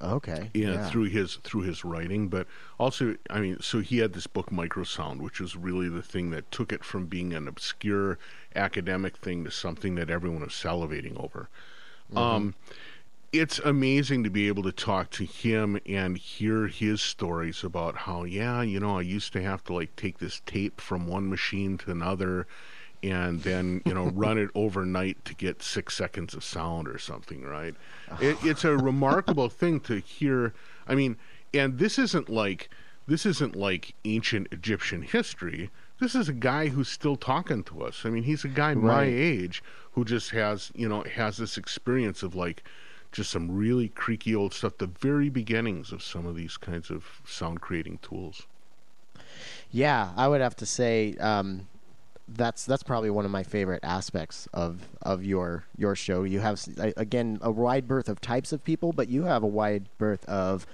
Okay. 0.00 0.50
Yeah, 0.54 0.72
yeah, 0.72 0.88
through 0.88 1.04
his 1.04 1.36
through 1.36 1.62
his 1.62 1.84
writing, 1.84 2.28
but 2.28 2.46
also, 2.78 3.16
I 3.30 3.40
mean, 3.40 3.58
so 3.60 3.80
he 3.80 3.98
had 3.98 4.12
this 4.12 4.26
book 4.26 4.50
Microsound, 4.50 5.20
which 5.20 5.40
was 5.40 5.56
really 5.56 5.88
the 5.88 6.02
thing 6.02 6.30
that 6.30 6.50
took 6.52 6.72
it 6.72 6.84
from 6.84 7.06
being 7.06 7.32
an 7.32 7.48
obscure 7.48 8.18
academic 8.54 9.16
thing 9.16 9.44
to 9.44 9.50
something 9.50 9.96
that 9.96 10.10
everyone 10.10 10.42
was 10.42 10.52
salivating 10.52 11.22
over. 11.22 11.48
Mm-hmm. 12.12 12.18
Um, 12.18 12.54
it's 13.32 13.58
amazing 13.58 14.24
to 14.24 14.30
be 14.30 14.48
able 14.48 14.62
to 14.62 14.72
talk 14.72 15.10
to 15.10 15.24
him 15.24 15.78
and 15.86 16.16
hear 16.16 16.66
his 16.66 17.02
stories 17.02 17.62
about 17.62 17.96
how, 17.96 18.24
yeah, 18.24 18.62
you 18.62 18.80
know, 18.80 18.98
I 18.98 19.02
used 19.02 19.32
to 19.34 19.42
have 19.42 19.62
to 19.64 19.74
like 19.74 19.94
take 19.96 20.18
this 20.18 20.40
tape 20.46 20.80
from 20.80 21.06
one 21.06 21.28
machine 21.28 21.76
to 21.78 21.90
another 21.90 22.46
and 23.02 23.42
then 23.42 23.82
you 23.84 23.94
know 23.94 24.06
run 24.14 24.38
it 24.38 24.50
overnight 24.54 25.24
to 25.24 25.34
get 25.34 25.62
six 25.62 25.94
seconds 25.94 26.34
of 26.34 26.44
sound 26.44 26.88
or 26.88 26.98
something 26.98 27.42
right? 27.44 27.74
It, 28.20 28.36
it's 28.42 28.64
a 28.64 28.76
remarkable 28.76 29.48
thing 29.48 29.80
to 29.80 30.00
hear. 30.00 30.54
I 30.86 30.94
mean 30.94 31.16
and 31.54 31.78
this 31.78 31.98
isn't 31.98 32.28
like 32.28 32.70
this 33.06 33.24
isn't 33.24 33.56
like 33.56 33.94
ancient 34.04 34.48
egyptian 34.52 35.02
history. 35.02 35.70
This 36.00 36.14
is 36.14 36.28
a 36.28 36.34
guy 36.34 36.68
who's 36.68 36.88
still 36.88 37.16
talking 37.16 37.64
to 37.64 37.82
us. 37.82 38.02
I 38.04 38.10
mean 38.10 38.24
he's 38.24 38.44
a 38.44 38.48
guy 38.48 38.74
right. 38.74 38.82
my 38.82 39.04
age 39.04 39.62
who 39.92 40.04
just 40.04 40.30
has 40.30 40.70
you 40.74 40.88
know 40.88 41.02
has 41.02 41.36
this 41.38 41.56
experience 41.56 42.22
of 42.22 42.34
like 42.34 42.62
just 43.10 43.30
some 43.30 43.50
really 43.50 43.88
creaky 43.88 44.34
old 44.34 44.52
stuff 44.52 44.76
the 44.78 44.86
very 44.86 45.30
beginnings 45.30 45.92
of 45.92 46.02
some 46.02 46.26
of 46.26 46.36
these 46.36 46.56
kinds 46.56 46.90
of 46.90 47.22
sound 47.26 47.60
creating 47.60 47.98
tools. 48.02 48.46
Yeah 49.70 50.10
i 50.16 50.28
would 50.28 50.40
have 50.40 50.56
to 50.56 50.66
say 50.66 51.14
um, 51.20 51.68
that's 52.28 52.64
that's 52.66 52.82
probably 52.82 53.10
one 53.10 53.24
of 53.24 53.30
my 53.30 53.42
favorite 53.42 53.80
aspects 53.82 54.48
of 54.52 54.88
of 55.02 55.24
your 55.24 55.64
your 55.76 55.94
show. 55.94 56.24
You 56.24 56.40
have 56.40 56.62
again 56.96 57.38
a 57.40 57.50
wide 57.50 57.88
berth 57.88 58.08
of 58.08 58.20
types 58.20 58.52
of 58.52 58.62
people, 58.64 58.92
but 58.92 59.08
you 59.08 59.24
have 59.24 59.42
a 59.42 59.46
wide 59.46 59.88
berth 59.98 60.24
of 60.26 60.66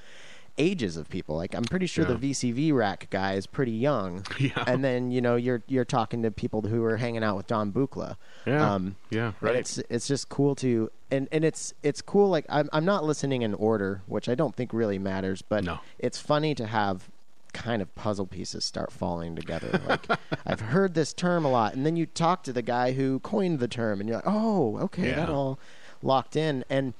ages 0.58 0.96
of 0.96 1.08
people. 1.08 1.36
Like 1.36 1.54
I'm 1.54 1.64
pretty 1.64 1.86
sure 1.86 2.06
yeah. 2.06 2.14
the 2.14 2.30
VCV 2.30 2.72
rack 2.72 3.08
guy 3.10 3.34
is 3.34 3.46
pretty 3.46 3.72
young, 3.72 4.24
yeah. 4.38 4.64
and 4.66 4.84
then 4.84 5.10
you 5.10 5.20
know 5.20 5.36
you're 5.36 5.62
you're 5.66 5.84
talking 5.84 6.22
to 6.22 6.30
people 6.30 6.62
who 6.62 6.82
are 6.84 6.96
hanging 6.96 7.22
out 7.22 7.36
with 7.36 7.46
Don 7.46 7.72
Buchla. 7.72 8.16
Yeah, 8.46 8.74
um, 8.74 8.96
yeah, 9.10 9.32
right. 9.40 9.56
it's 9.56 9.78
it's 9.88 10.08
just 10.08 10.28
cool 10.28 10.54
to 10.56 10.90
and 11.10 11.28
and 11.32 11.44
it's 11.44 11.74
it's 11.82 12.02
cool. 12.02 12.28
Like 12.28 12.46
I'm 12.48 12.68
I'm 12.72 12.84
not 12.84 13.04
listening 13.04 13.42
in 13.42 13.54
order, 13.54 14.02
which 14.06 14.28
I 14.28 14.34
don't 14.34 14.54
think 14.54 14.72
really 14.72 14.98
matters, 14.98 15.42
but 15.42 15.64
no. 15.64 15.78
it's 15.98 16.18
funny 16.18 16.54
to 16.56 16.66
have 16.66 17.10
kind 17.54 17.80
of 17.80 17.94
puzzle 17.94 18.26
pieces 18.26 18.64
start 18.64 18.92
falling 18.92 19.34
together. 19.34 19.80
Like 19.88 20.06
I've 20.46 20.60
heard 20.60 20.92
this 20.92 21.14
term 21.14 21.46
a 21.46 21.50
lot, 21.50 21.74
and 21.74 21.86
then 21.86 21.96
you 21.96 22.04
talk 22.04 22.42
to 22.42 22.52
the 22.52 22.60
guy 22.60 22.92
who 22.92 23.20
coined 23.20 23.60
the 23.60 23.68
term, 23.68 24.00
and 24.00 24.08
you're 24.08 24.18
like, 24.18 24.26
oh, 24.26 24.76
okay, 24.78 25.08
yeah. 25.08 25.16
that 25.16 25.30
all 25.30 25.58
locked 26.02 26.36
in. 26.36 26.64
And 26.68 26.92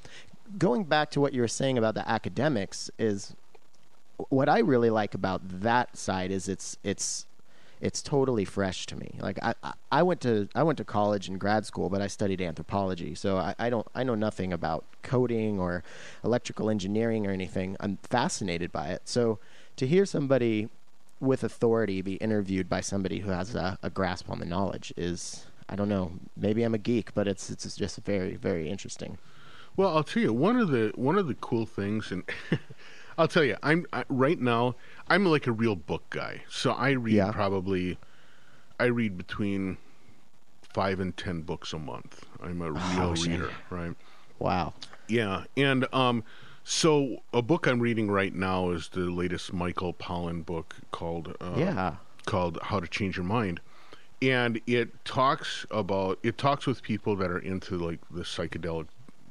going 0.56 0.84
back 0.84 1.10
to 1.10 1.20
what 1.20 1.34
you 1.34 1.42
were 1.42 1.48
saying 1.48 1.76
about 1.76 1.94
the 1.94 2.08
academics 2.08 2.90
is 2.98 3.34
what 4.30 4.48
I 4.48 4.60
really 4.60 4.90
like 4.90 5.14
about 5.14 5.42
that 5.62 5.96
side 5.96 6.30
is 6.30 6.48
it's 6.48 6.78
it's 6.82 7.26
it's 7.80 8.00
totally 8.00 8.44
fresh 8.44 8.86
to 8.86 8.96
me. 8.96 9.18
Like 9.20 9.38
I, 9.42 9.54
I 9.92 10.02
went 10.02 10.20
to 10.22 10.48
I 10.54 10.62
went 10.62 10.78
to 10.78 10.84
college 10.84 11.28
and 11.28 11.38
grad 11.38 11.66
school, 11.66 11.90
but 11.90 12.00
I 12.00 12.06
studied 12.06 12.40
anthropology, 12.40 13.14
so 13.14 13.36
I, 13.36 13.54
I 13.58 13.68
don't 13.70 13.86
I 13.94 14.04
know 14.04 14.14
nothing 14.14 14.52
about 14.52 14.84
coding 15.02 15.58
or 15.58 15.82
electrical 16.24 16.70
engineering 16.70 17.26
or 17.26 17.30
anything. 17.30 17.76
I'm 17.80 17.98
fascinated 17.98 18.72
by 18.72 18.88
it. 18.88 19.02
So 19.04 19.38
to 19.76 19.86
hear 19.86 20.06
somebody 20.06 20.68
with 21.20 21.44
authority 21.44 22.02
be 22.02 22.14
interviewed 22.14 22.68
by 22.68 22.80
somebody 22.80 23.20
who 23.20 23.30
has 23.30 23.54
a, 23.54 23.78
a, 23.82 23.90
grasp 23.90 24.28
on 24.28 24.40
the 24.40 24.44
knowledge 24.44 24.92
is 24.96 25.46
I 25.68 25.76
don't 25.76 25.88
know 25.88 26.12
maybe 26.36 26.62
I'm 26.62 26.74
a 26.74 26.78
geek 26.78 27.14
but 27.14 27.26
it's 27.26 27.50
it's 27.50 27.76
just 27.76 27.98
very 27.98 28.36
very 28.36 28.68
interesting. 28.68 29.18
Well, 29.76 29.96
I'll 29.96 30.04
tell 30.04 30.22
you 30.22 30.32
one 30.32 30.58
of 30.58 30.68
the 30.68 30.92
one 30.94 31.18
of 31.18 31.26
the 31.26 31.34
cool 31.34 31.66
things 31.66 32.12
and 32.12 32.24
I'll 33.18 33.28
tell 33.28 33.44
you 33.44 33.56
I'm 33.62 33.86
I, 33.92 34.04
right 34.08 34.40
now 34.40 34.76
I'm 35.08 35.24
like 35.24 35.46
a 35.46 35.52
real 35.52 35.76
book 35.76 36.04
guy. 36.10 36.42
So 36.48 36.72
I 36.72 36.90
read 36.90 37.14
yeah. 37.14 37.32
probably 37.32 37.98
I 38.78 38.86
read 38.86 39.16
between 39.16 39.78
5 40.72 40.98
and 40.98 41.16
10 41.16 41.42
books 41.42 41.72
a 41.72 41.78
month. 41.78 42.26
I'm 42.42 42.60
a 42.60 42.66
oh, 42.66 42.70
real 42.70 43.14
oh, 43.16 43.22
reader, 43.22 43.50
right? 43.70 43.94
Wow. 44.40 44.74
Yeah, 45.06 45.44
and 45.56 45.86
um 45.92 46.24
so, 46.64 47.22
a 47.34 47.42
book 47.42 47.66
I'm 47.66 47.78
reading 47.78 48.10
right 48.10 48.34
now 48.34 48.70
is 48.70 48.88
the 48.88 49.00
latest 49.00 49.52
Michael 49.52 49.92
Pollan 49.92 50.44
book 50.44 50.74
called 50.92 51.36
uh, 51.40 51.54
yeah 51.56 51.96
called 52.24 52.58
How 52.62 52.80
to 52.80 52.86
Change 52.86 53.18
Your 53.18 53.26
Mind, 53.26 53.60
and 54.22 54.60
it 54.66 55.04
talks 55.04 55.66
about 55.70 56.18
it 56.22 56.38
talks 56.38 56.66
with 56.66 56.82
people 56.82 57.16
that 57.16 57.30
are 57.30 57.38
into 57.38 57.76
like 57.76 58.00
the 58.10 58.22
psychedelic, 58.22 58.86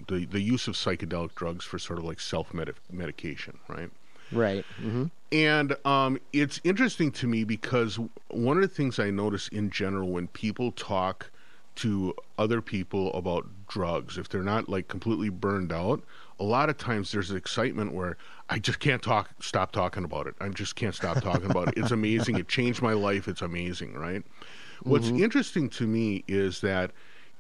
the 0.08 0.26
the 0.26 0.42
use 0.42 0.68
of 0.68 0.76
psychedelic 0.76 1.34
drugs 1.34 1.66
for 1.66 1.80
sort 1.80 1.98
of 1.98 2.06
like 2.06 2.20
self 2.20 2.54
medication, 2.92 3.58
right? 3.68 3.90
Right. 4.32 4.66
Mm-hmm. 4.80 5.06
And 5.32 5.76
um, 5.86 6.20
it's 6.32 6.62
interesting 6.64 7.12
to 7.14 7.28
me 7.28 7.44
because 7.44 8.00
one 8.30 8.58
of 8.58 8.62
the 8.62 8.68
things 8.68 9.00
I 9.00 9.10
notice 9.10 9.48
in 9.48 9.70
general 9.70 10.10
when 10.10 10.28
people 10.28 10.72
talk 10.72 11.32
to 11.76 12.14
other 12.38 12.62
people 12.62 13.12
about 13.14 13.48
drugs, 13.68 14.18
if 14.18 14.30
they're 14.30 14.44
not 14.44 14.70
like 14.70 14.88
completely 14.88 15.30
burned 15.30 15.72
out, 15.72 16.04
a 16.44 16.46
lot 16.46 16.70
of 16.70 16.78
times 16.78 17.14
there's 17.14 17.32
excitement 17.32 17.94
where 17.94 18.18
I 18.50 18.60
just 18.60 18.80
can't 18.80 19.02
talk, 19.02 19.30
stop 19.40 19.72
talking 19.72 20.04
about 20.04 20.28
it. 20.28 20.36
I 20.42 20.50
just 20.50 20.76
can't 20.76 20.94
stop 20.94 21.22
talking 21.22 21.50
about 21.50 21.70
it. 21.70 21.76
It's 21.78 21.92
amazing. 22.02 22.38
It 22.38 22.50
changed 22.50 22.82
my 22.82 22.92
life. 22.92 23.30
It's 23.30 23.42
amazing, 23.42 23.94
right? 23.94 24.24
Mm-hmm. 24.24 24.90
What's 24.90 25.08
interesting 25.08 25.70
to 25.70 25.88
me 25.88 26.26
is 26.28 26.60
that 26.60 26.92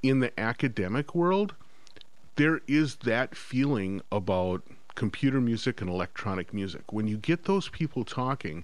in 0.03 0.21
the 0.21 0.37
academic 0.39 1.13
world, 1.13 1.53
there 2.37 2.61
is 2.65 2.95
that 3.03 3.35
feeling 3.35 4.01
about 4.09 4.63
computer 4.95 5.41
music 5.41 5.81
and 5.81 5.89
electronic 5.89 6.53
music. 6.53 6.93
When 6.93 7.05
you 7.05 7.17
get 7.17 7.43
those 7.43 7.67
people 7.67 8.05
talking, 8.05 8.63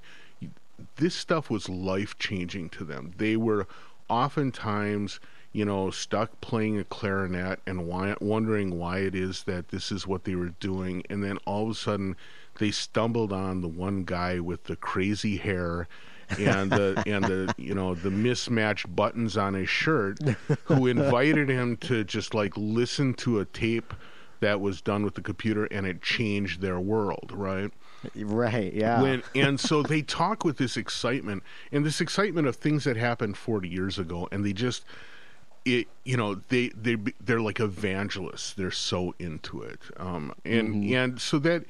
this 0.95 1.15
stuff 1.15 1.49
was 1.49 1.67
life 1.67 2.17
changing 2.17 2.69
to 2.69 2.85
them. 2.85 3.11
They 3.17 3.35
were 3.35 3.67
oftentimes 4.07 5.19
you 5.51 5.65
know, 5.65 5.89
stuck 5.89 6.39
playing 6.41 6.79
a 6.79 6.83
clarinet 6.83 7.59
and 7.65 7.87
why, 7.87 8.15
wondering 8.21 8.77
why 8.77 8.99
it 8.99 9.15
is 9.15 9.43
that 9.43 9.69
this 9.69 9.91
is 9.91 10.05
what 10.05 10.23
they 10.23 10.35
were 10.35 10.53
doing. 10.59 11.03
And 11.09 11.23
then 11.23 11.37
all 11.45 11.63
of 11.63 11.71
a 11.71 11.75
sudden, 11.75 12.15
they 12.59 12.71
stumbled 12.71 13.33
on 13.33 13.61
the 13.61 13.67
one 13.67 14.03
guy 14.03 14.39
with 14.39 14.65
the 14.65 14.75
crazy 14.75 15.37
hair 15.37 15.87
and 16.37 16.71
the 16.71 17.01
and 17.07 17.25
the 17.25 17.53
you 17.57 17.73
know 17.73 17.95
the 17.95 18.11
mismatched 18.11 18.93
buttons 18.95 19.37
on 19.37 19.53
his 19.55 19.69
shirt 19.69 20.19
who 20.65 20.85
invited 20.87 21.49
him 21.49 21.77
to 21.77 22.03
just 22.03 22.33
like 22.33 22.53
listen 22.55 23.13
to 23.15 23.39
a 23.39 23.45
tape 23.45 23.93
that 24.41 24.61
was 24.61 24.81
done 24.81 25.03
with 25.03 25.15
the 25.15 25.21
computer 25.21 25.65
and 25.65 25.87
it 25.87 26.01
changed 26.01 26.61
their 26.61 26.79
world 26.79 27.31
right 27.33 27.71
right 28.15 28.73
yeah 28.73 29.01
when, 29.01 29.23
and 29.35 29.59
so 29.59 29.81
they 29.81 30.01
talk 30.01 30.45
with 30.45 30.57
this 30.57 30.77
excitement 30.77 31.43
and 31.71 31.85
this 31.85 31.99
excitement 31.99 32.47
of 32.47 32.55
things 32.55 32.83
that 32.83 32.95
happened 32.95 33.35
40 33.35 33.67
years 33.67 33.97
ago 33.97 34.27
and 34.31 34.45
they 34.45 34.53
just 34.53 34.85
it 35.65 35.87
you 36.03 36.17
know 36.17 36.35
they 36.35 36.69
they 36.69 36.97
they're 37.19 37.41
like 37.41 37.59
evangelists. 37.59 38.53
They're 38.53 38.71
so 38.71 39.13
into 39.19 39.61
it. 39.61 39.79
Um, 39.97 40.33
and 40.45 40.75
mm-hmm. 40.75 40.95
and 40.95 41.21
so 41.21 41.39
that 41.39 41.65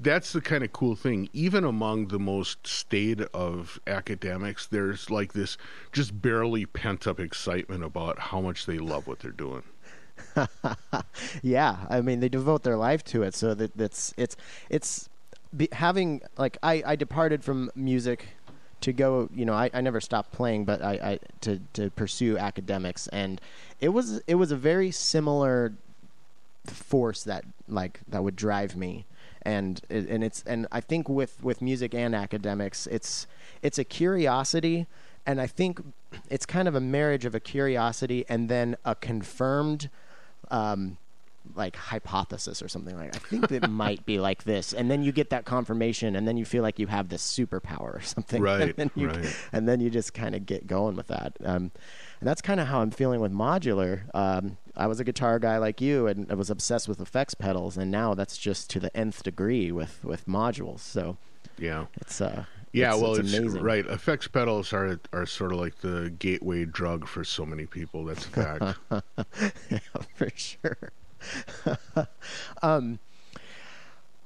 that's 0.00 0.32
the 0.32 0.40
kind 0.40 0.64
of 0.64 0.72
cool 0.72 0.96
thing. 0.96 1.28
Even 1.32 1.64
among 1.64 2.08
the 2.08 2.18
most 2.18 2.66
staid 2.66 3.22
of 3.32 3.80
academics 3.86 4.66
there's 4.66 5.10
like 5.10 5.32
this 5.32 5.56
just 5.92 6.20
barely 6.20 6.66
pent 6.66 7.06
up 7.06 7.20
excitement 7.20 7.84
about 7.84 8.18
how 8.18 8.40
much 8.40 8.66
they 8.66 8.78
love 8.78 9.06
what 9.06 9.20
they're 9.20 9.30
doing. 9.30 9.62
Yeah 11.42 11.76
i 11.90 12.00
mean 12.00 12.20
they 12.20 12.28
devote 12.28 12.62
their 12.62 12.76
life 12.76 13.04
to 13.04 13.22
it 13.22 13.34
so 13.34 13.54
that 13.54 13.76
that's 13.76 14.14
it's 14.16 14.36
it's 14.70 15.08
be, 15.56 15.68
having 15.72 16.20
like 16.36 16.56
i 16.62 16.82
i 16.86 16.96
departed 16.96 17.44
from 17.44 17.70
music 17.74 18.28
to 18.84 18.92
go, 18.92 19.30
you 19.34 19.46
know, 19.46 19.54
I, 19.54 19.70
I 19.72 19.80
never 19.80 19.98
stopped 19.98 20.30
playing, 20.32 20.66
but 20.66 20.82
I, 20.82 20.92
I 20.92 21.18
to 21.40 21.58
to 21.72 21.90
pursue 21.90 22.36
academics, 22.36 23.08
and 23.08 23.40
it 23.80 23.88
was 23.88 24.20
it 24.26 24.34
was 24.34 24.52
a 24.52 24.56
very 24.56 24.90
similar 24.90 25.72
force 26.66 27.24
that 27.24 27.44
like 27.66 28.00
that 28.08 28.22
would 28.22 28.36
drive 28.36 28.76
me. 28.76 29.06
and 29.42 29.80
and 29.88 30.22
it's 30.22 30.44
and 30.46 30.66
I 30.70 30.80
think 30.80 31.08
with 31.08 31.42
with 31.42 31.62
music 31.62 31.94
and 31.94 32.14
academics, 32.14 32.86
it's 32.86 33.26
it's 33.62 33.78
a 33.78 33.84
curiosity, 33.84 34.86
and 35.24 35.40
I 35.40 35.46
think 35.46 35.80
it's 36.28 36.46
kind 36.46 36.68
of 36.68 36.74
a 36.74 36.80
marriage 36.80 37.24
of 37.24 37.34
a 37.34 37.40
curiosity 37.40 38.24
and 38.28 38.48
then 38.48 38.76
a 38.84 38.94
confirmed. 38.94 39.88
Um, 40.50 40.98
like 41.54 41.76
hypothesis 41.76 42.62
or 42.62 42.68
something 42.68 42.96
like 42.96 43.14
I 43.14 43.18
think 43.18 43.50
it 43.52 43.68
might 43.84 44.04
be 44.06 44.18
like 44.18 44.44
this 44.44 44.72
and 44.72 44.90
then 44.90 45.02
you 45.02 45.12
get 45.12 45.30
that 45.30 45.44
confirmation 45.44 46.16
and 46.16 46.26
then 46.26 46.36
you 46.36 46.44
feel 46.44 46.62
like 46.62 46.78
you 46.78 46.86
have 46.86 47.08
this 47.10 47.22
superpower 47.22 47.96
or 47.96 48.00
something 48.02 48.42
Right, 48.50 48.62
and 48.62 48.74
then 48.76 48.90
you, 48.96 49.08
right. 49.08 49.36
and 49.52 49.68
then 49.68 49.80
you 49.80 49.90
just 49.90 50.14
kind 50.14 50.34
of 50.34 50.46
get 50.46 50.66
going 50.66 50.96
with 50.96 51.08
that 51.08 51.36
um, 51.44 51.70
and 52.20 52.28
that's 52.28 52.40
kind 52.40 52.60
of 52.60 52.68
how 52.68 52.80
I'm 52.80 52.90
feeling 52.90 53.20
with 53.20 53.32
modular 53.32 54.02
um, 54.14 54.56
I 54.76 54.86
was 54.86 55.00
a 55.00 55.04
guitar 55.04 55.38
guy 55.38 55.58
like 55.58 55.80
you 55.80 56.06
and 56.06 56.30
I 56.30 56.34
was 56.34 56.50
obsessed 56.50 56.88
with 56.88 57.00
effects 57.00 57.34
pedals 57.34 57.76
and 57.76 57.90
now 57.90 58.14
that's 58.14 58.38
just 58.38 58.70
to 58.70 58.80
the 58.80 58.94
nth 58.96 59.22
degree 59.22 59.70
with 59.70 60.02
with 60.04 60.26
modules 60.26 60.80
so 60.80 61.16
Yeah. 61.58 61.86
it's 62.00 62.20
uh 62.20 62.46
Yeah, 62.72 62.94
it's, 62.94 63.02
well, 63.02 63.14
it's, 63.14 63.28
it's, 63.28 63.38
amazing 63.38 63.62
right. 63.62 63.86
Effects 63.86 64.26
pedals 64.26 64.72
are 64.72 64.98
are 65.12 65.26
sort 65.26 65.52
of 65.52 65.60
like 65.60 65.78
the 65.78 66.10
gateway 66.18 66.64
drug 66.64 67.06
for 67.06 67.22
so 67.22 67.46
many 67.46 67.66
people. 67.66 68.04
That's 68.06 68.26
a 68.26 68.30
fact. 68.30 68.78
yeah, 69.70 69.78
for 70.16 70.28
sure. 70.34 70.90
um, 72.62 72.98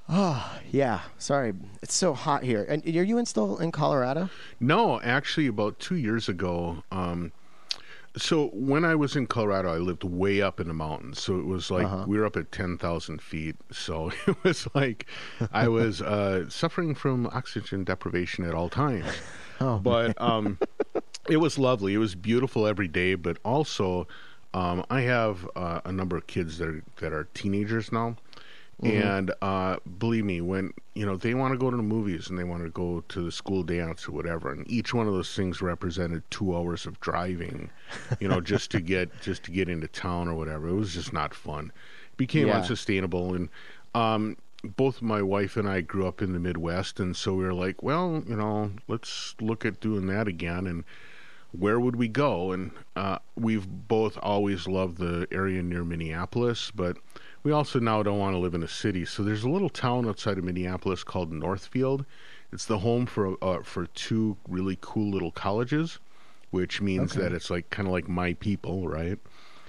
oh 0.08 0.58
yeah, 0.70 1.00
sorry, 1.18 1.54
it's 1.82 1.94
so 1.94 2.14
hot 2.14 2.42
here. 2.42 2.64
And 2.68 2.84
are 2.86 3.02
you 3.02 3.18
in 3.18 3.26
still 3.26 3.58
in 3.58 3.72
Colorado? 3.72 4.30
no, 4.60 5.00
actually, 5.00 5.46
about 5.46 5.78
two 5.78 5.96
years 5.96 6.28
ago. 6.28 6.82
Um, 6.90 7.32
so 8.16 8.48
when 8.52 8.84
I 8.84 8.94
was 8.96 9.14
in 9.14 9.26
Colorado, 9.28 9.72
I 9.72 9.76
lived 9.78 10.02
way 10.02 10.40
up 10.42 10.58
in 10.58 10.66
the 10.66 10.74
mountains. 10.74 11.20
So 11.20 11.38
it 11.38 11.44
was 11.46 11.70
like 11.70 11.86
Uh-huh. 11.86 12.04
we 12.08 12.18
were 12.18 12.24
up 12.26 12.36
at 12.36 12.50
ten 12.50 12.76
thousand 12.78 13.22
feet. 13.22 13.56
So 13.70 14.10
it 14.26 14.36
was 14.42 14.66
like 14.74 15.06
I 15.52 15.68
was 15.68 16.02
uh, 16.02 16.48
suffering 16.48 16.94
from 16.94 17.26
oxygen 17.28 17.84
deprivation 17.84 18.44
at 18.44 18.54
all 18.54 18.68
times. 18.68 19.06
Oh, 19.60 19.76
but 19.80 20.14
um, 20.22 20.56
it 21.28 21.38
was 21.38 21.58
lovely. 21.58 21.92
It 21.92 21.98
was 21.98 22.14
beautiful 22.14 22.64
every 22.64 22.86
day, 22.86 23.16
but 23.16 23.38
also 23.44 24.06
um, 24.54 24.84
I 24.90 25.02
have 25.02 25.48
uh, 25.56 25.80
a 25.84 25.92
number 25.92 26.16
of 26.16 26.26
kids 26.26 26.58
that 26.58 26.68
are, 26.68 26.82
that 27.00 27.12
are 27.12 27.24
teenagers 27.34 27.92
now, 27.92 28.16
and 28.82 29.32
uh, 29.42 29.76
believe 29.98 30.24
me, 30.24 30.40
when 30.40 30.72
you 30.94 31.04
know 31.04 31.16
they 31.16 31.34
want 31.34 31.52
to 31.52 31.58
go 31.58 31.70
to 31.70 31.76
the 31.76 31.82
movies 31.82 32.30
and 32.30 32.38
they 32.38 32.44
want 32.44 32.62
to 32.62 32.70
go 32.70 33.00
to 33.08 33.22
the 33.22 33.32
school 33.32 33.62
dance 33.64 34.06
or 34.06 34.12
whatever, 34.12 34.52
and 34.52 34.70
each 34.70 34.94
one 34.94 35.06
of 35.08 35.12
those 35.14 35.34
things 35.34 35.60
represented 35.60 36.22
two 36.30 36.56
hours 36.56 36.86
of 36.86 36.98
driving, 37.00 37.70
you 38.20 38.28
know, 38.28 38.40
just 38.40 38.70
to 38.70 38.80
get 38.94 39.20
just 39.20 39.42
to 39.44 39.50
get 39.50 39.68
into 39.68 39.88
town 39.88 40.28
or 40.28 40.34
whatever. 40.34 40.68
It 40.68 40.74
was 40.74 40.94
just 40.94 41.12
not 41.12 41.34
fun. 41.34 41.72
became 42.16 42.48
Yeah. 42.48 42.56
unsustainable, 42.56 43.34
and 43.34 43.48
um, 43.94 44.36
both 44.76 45.02
my 45.02 45.22
wife 45.22 45.56
and 45.56 45.68
I 45.68 45.80
grew 45.80 46.06
up 46.06 46.22
in 46.22 46.32
the 46.32 46.40
Midwest, 46.40 47.00
and 47.00 47.16
so 47.16 47.34
we 47.34 47.44
were 47.44 47.54
like, 47.54 47.82
well, 47.82 48.22
you 48.26 48.36
know, 48.36 48.70
let's 48.86 49.34
look 49.40 49.64
at 49.64 49.80
doing 49.80 50.06
that 50.06 50.28
again, 50.28 50.66
and 50.66 50.84
where 51.52 51.80
would 51.80 51.96
we 51.96 52.08
go? 52.08 52.52
And 52.52 52.72
uh, 52.96 53.18
we've 53.36 53.66
both 53.66 54.18
always 54.22 54.66
loved 54.68 54.98
the 54.98 55.26
area 55.32 55.62
near 55.62 55.84
Minneapolis, 55.84 56.70
but 56.74 56.98
we 57.42 57.52
also 57.52 57.78
now 57.80 58.02
don't 58.02 58.18
want 58.18 58.34
to 58.34 58.38
live 58.38 58.54
in 58.54 58.62
a 58.62 58.68
city. 58.68 59.04
So 59.04 59.22
there's 59.22 59.44
a 59.44 59.50
little 59.50 59.70
town 59.70 60.08
outside 60.08 60.38
of 60.38 60.44
Minneapolis 60.44 61.04
called 61.04 61.32
Northfield. 61.32 62.04
It's 62.52 62.64
the 62.66 62.78
home 62.78 63.06
for 63.06 63.36
uh, 63.42 63.62
for 63.62 63.86
two 63.86 64.36
really 64.48 64.78
cool 64.80 65.10
little 65.10 65.30
colleges, 65.30 65.98
which 66.50 66.80
means 66.80 67.14
Okay. 67.14 67.20
that 67.22 67.32
it's 67.32 67.50
like 67.50 67.70
kind 67.70 67.86
of 67.88 67.92
like 67.92 68.08
my 68.08 68.34
people, 68.34 68.88
right? 68.88 69.18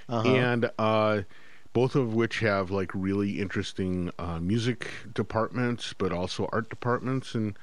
Uh-huh. 0.07 0.29
and 0.29 0.71
uh, 0.79 1.21
both 1.73 1.95
of 1.95 2.13
which 2.15 2.39
have 2.39 2.71
like 2.71 2.91
really 2.93 3.39
interesting 3.39 4.11
uh, 4.17 4.39
music 4.39 4.89
departments, 5.13 5.93
but 5.93 6.11
also 6.11 6.49
art 6.51 6.69
departments, 6.69 7.35
and 7.35 7.57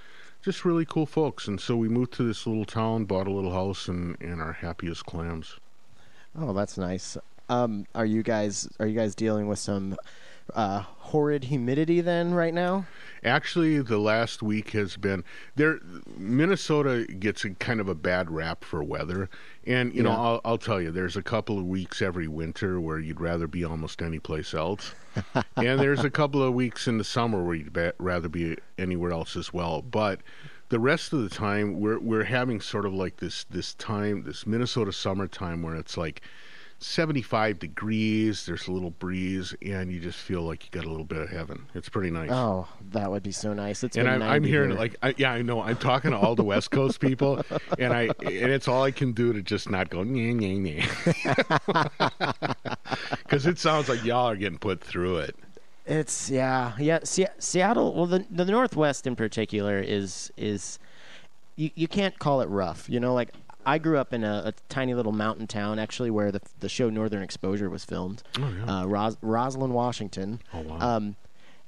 just 0.47 0.65
really 0.65 0.85
cool 0.85 1.07
folks. 1.07 1.49
And 1.49 1.61
so 1.61 1.77
we 1.77 1.89
moved 1.89 2.13
to 2.15 2.23
this 2.23 2.47
little 2.47 2.65
town, 2.65 3.05
bought 3.05 3.27
a 3.27 3.33
little 3.33 3.53
house, 3.53 3.89
and, 3.89 4.17
and 4.21 4.41
are 4.41 4.53
happy 4.53 4.87
as 4.87 5.03
clams. 5.03 5.57
Oh, 6.39 6.53
that's 6.53 6.79
nice. 6.79 7.19
Um, 7.49 7.85
are 7.97 8.07
you 8.07 8.23
guys 8.23 8.69
are 8.79 8.87
you 8.87 8.95
guys 8.95 9.17
dealing 9.17 9.49
with 9.49 9.59
some 9.59 9.97
uh, 10.55 10.81
horrid 10.81 11.45
humidity 11.45 12.01
then 12.01 12.35
right 12.35 12.55
now? 12.55 12.87
Actually, 13.25 13.81
the 13.81 13.99
last 13.99 14.43
week 14.43 14.71
has 14.71 14.97
been 14.97 15.25
there. 15.57 15.81
Minnesota 16.17 17.07
gets 17.19 17.45
a 17.45 17.51
kind 17.51 17.81
of 17.81 17.89
a 17.89 17.95
bad 17.95 18.31
rap 18.31 18.65
for 18.65 18.83
weather, 18.85 19.29
and 19.67 19.95
you 19.95 20.03
know 20.03 20.13
I'll, 20.13 20.41
I'll 20.45 20.59
tell 20.59 20.81
you, 20.81 20.91
there's 20.91 21.17
a 21.17 21.23
couple 21.23 21.59
of 21.59 21.65
weeks 21.65 22.01
every 22.01 22.29
winter 22.29 22.81
where 22.81 22.99
you'd 22.99 23.21
rather 23.21 23.47
be 23.47 23.65
almost 23.65 24.03
any 24.03 24.19
place 24.19 24.55
else, 24.55 24.95
and 25.57 25.81
there's 25.81 26.05
a 26.05 26.11
couple 26.11 26.43
of 26.43 26.55
weeks 26.55 26.87
in 26.87 26.99
the 26.99 27.05
summer 27.05 27.43
where 27.43 27.57
you'd 27.57 27.73
ba- 27.73 27.95
rather 27.99 28.29
be 28.29 28.57
anywhere 28.79 29.13
else 29.13 29.37
as 29.37 29.53
well. 29.53 29.83
But 29.83 30.21
the 30.69 30.79
rest 30.79 31.13
of 31.13 31.23
the 31.23 31.29
time, 31.29 31.81
we're 31.81 31.99
we're 31.99 32.25
having 32.25 32.61
sort 32.61 32.87
of 32.87 32.93
like 32.93 33.17
this 33.17 33.45
this 33.45 33.75
time, 33.75 34.23
this 34.25 34.47
Minnesota 34.47 34.93
summertime 34.93 35.63
where 35.63 35.75
it's 35.75 35.97
like 35.97 36.23
75 36.79 37.59
degrees. 37.59 38.45
There's 38.47 38.69
a 38.69 38.73
little 38.73 38.91
breeze, 38.91 39.55
and 39.63 39.91
you 39.91 39.99
just 39.99 40.19
feel 40.19 40.43
like 40.43 40.65
you 40.65 40.71
got 40.71 40.85
a 40.87 40.91
little 40.91 41.05
bit 41.07 41.21
of 41.23 41.29
heaven. 41.31 41.67
It's 41.75 41.89
pretty 41.89 42.11
nice 42.11 42.31
Oh, 42.31 42.69
that 42.91 43.11
would 43.11 43.23
be 43.23 43.33
so 43.33 43.55
nice. 43.55 43.83
It's 43.83 43.97
and 43.97 44.09
I'm, 44.09 44.21
90 44.21 44.35
I'm 44.35 44.45
hearing 44.45 44.71
here. 44.71 44.79
like 44.79 44.97
I, 45.03 45.15
yeah 45.17 45.33
I 45.33 45.43
know 45.43 45.63
I'm 45.63 45.77
talking 45.77 46.11
to 46.11 46.19
all 46.19 46.35
the 46.35 46.45
West 46.45 46.71
Coast 46.71 47.01
people 47.01 47.43
and 47.79 47.93
I 47.95 48.03
and 48.21 48.53
it's 48.53 48.69
all 48.69 48.83
I 48.83 48.91
can 48.91 49.13
do 49.13 49.33
to 49.33 49.43
just 49.43 49.71
not 49.71 49.89
go 49.91 50.03
nah, 50.05 50.33
nah, 50.35 50.83
nah. 51.73 51.89
because 53.25 53.47
it 53.47 53.59
sounds 53.59 53.89
like 53.89 54.05
y'all 54.05 54.27
are 54.27 54.37
getting 54.37 54.59
put 54.59 54.81
through 54.83 55.19
it 55.19 55.37
It's 55.87 56.29
yeah, 56.31 56.73
yeah. 56.79 56.99
Se- 57.05 57.29
Seattle, 57.39 57.95
well, 57.95 58.07
the 58.07 58.27
the 58.31 58.45
Northwest 58.45 59.07
in 59.07 59.17
particular 59.17 59.79
is 59.79 60.33
is 60.37 60.79
you 61.57 61.71
you 61.75 61.89
can't 61.89 62.19
call 62.19 62.41
it 62.41 62.49
rough. 62.49 62.89
You 62.91 63.01
know, 63.01 63.15
like 63.15 63.33
I 63.67 63.79
grew 63.79 63.99
up 63.99 64.13
in 64.15 64.23
a, 64.25 64.43
a 64.47 64.53
tiny 64.69 64.95
little 64.95 65.13
mountain 65.13 65.47
town, 65.47 65.79
actually, 65.79 66.11
where 66.11 66.31
the 66.33 66.41
the 66.61 66.69
show 66.69 66.89
Northern 66.89 67.23
Exposure 67.23 67.69
was 67.69 67.85
filmed. 67.85 68.23
Oh, 68.39 68.49
yeah. 68.65 68.81
uh, 68.83 68.87
Ros- 68.87 69.19
Roslyn, 69.21 69.73
Washington. 69.73 70.41
Oh, 70.55 70.61
wow. 70.61 70.79
Um, 70.97 71.17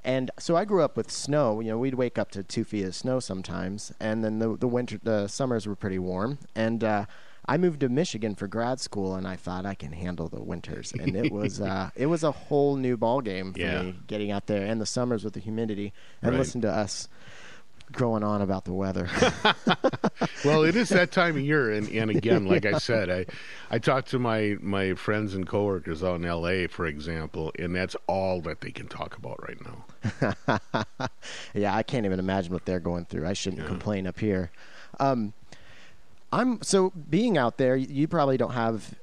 and 0.04 0.30
so 0.38 0.56
I 0.56 0.64
grew 0.64 0.82
up 0.82 0.96
with 0.96 1.10
snow. 1.10 1.60
You 1.60 1.70
know, 1.72 1.78
we'd 1.78 1.94
wake 1.94 2.18
up 2.18 2.30
to 2.30 2.42
two 2.44 2.64
feet 2.64 2.84
of 2.84 2.94
snow 2.94 3.18
sometimes, 3.20 3.92
and 4.00 4.22
then 4.24 4.38
the 4.38 4.56
the 4.56 4.68
winter, 4.68 4.98
the 5.02 5.26
summers 5.26 5.66
were 5.66 5.74
pretty 5.74 5.98
warm. 5.98 6.38
And 6.54 6.84
uh, 6.84 7.04
I 7.46 7.56
moved 7.58 7.80
to 7.80 7.88
Michigan 7.88 8.34
for 8.36 8.46
grad 8.46 8.78
school, 8.78 9.16
and 9.16 9.26
I 9.26 9.34
thought 9.34 9.66
I 9.66 9.74
can 9.74 9.92
handle 9.92 10.28
the 10.28 10.40
winters, 10.40 10.92
and 10.92 11.16
it 11.16 11.32
was 11.32 11.60
uh, 11.60 11.90
it 11.96 12.06
was 12.06 12.22
a 12.22 12.30
whole 12.30 12.76
new 12.76 12.96
ball 12.96 13.20
game 13.20 13.52
for 13.52 13.58
Yeah. 13.58 13.82
me 13.82 13.94
getting 14.06 14.30
out 14.30 14.46
there, 14.46 14.64
and 14.64 14.80
the 14.80 14.86
summers 14.86 15.24
with 15.24 15.34
the 15.34 15.40
humidity, 15.40 15.92
and 16.22 16.30
Right. 16.32 16.38
listen 16.38 16.60
to 16.60 16.70
us 16.70 17.08
going 17.92 18.22
on 18.22 18.42
about 18.42 18.64
the 18.64 18.72
weather. 18.72 19.08
well 20.44 20.62
it 20.64 20.76
is 20.76 20.88
that 20.90 21.10
time 21.12 21.36
of 21.36 21.42
year 21.42 21.72
and, 21.72 21.88
and 21.88 22.10
again 22.10 22.46
like 22.46 22.66
I 22.66 22.78
said 22.78 23.10
I 23.10 23.26
I 23.70 23.78
talked 23.78 24.08
to 24.10 24.18
my 24.18 24.56
my 24.60 24.94
friends 24.94 25.34
and 25.34 25.46
coworkers 25.46 26.02
out 26.04 26.16
in 26.16 26.24
L.A. 26.24 26.66
for 26.66 26.86
example 26.86 27.52
and 27.58 27.74
that's 27.74 27.96
all 28.06 28.40
that 28.42 28.60
they 28.60 28.70
can 28.70 28.88
talk 28.88 29.16
about 29.16 29.42
right 29.48 29.58
now 29.64 29.84
yeah, 31.54 31.74
I 31.74 31.82
can't 31.82 32.06
even 32.06 32.18
imagine 32.18 32.52
what 32.52 32.64
they're 32.64 32.80
going 32.80 33.04
through. 33.04 33.26
I 33.26 33.32
shouldn't 33.32 33.62
Yeah. 33.62 33.68
complain 33.68 34.06
up 34.06 34.18
here. 34.20 34.50
Um, 35.00 35.32
I'm 36.32 36.62
so 36.62 36.92
being 37.10 37.36
out 37.38 37.56
there. 37.58 37.74
You 37.76 38.06
probably 38.06 38.36
don't 38.36 38.52
have 38.52 38.94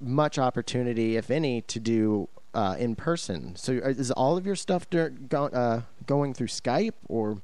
much 0.00 0.38
opportunity, 0.38 1.16
if 1.16 1.30
any, 1.30 1.60
to 1.62 1.78
do 1.78 2.28
uh, 2.54 2.76
in 2.78 2.96
person. 2.96 3.54
So 3.56 3.74
uh, 3.84 3.88
is 3.90 4.10
all 4.10 4.36
of 4.36 4.46
your 4.46 4.56
stuff 4.56 4.88
dur- 4.90 5.10
go, 5.10 5.44
uh, 5.46 5.82
going 6.06 6.34
through 6.34 6.48
Skype, 6.48 6.94
or 7.08 7.34
do 7.34 7.40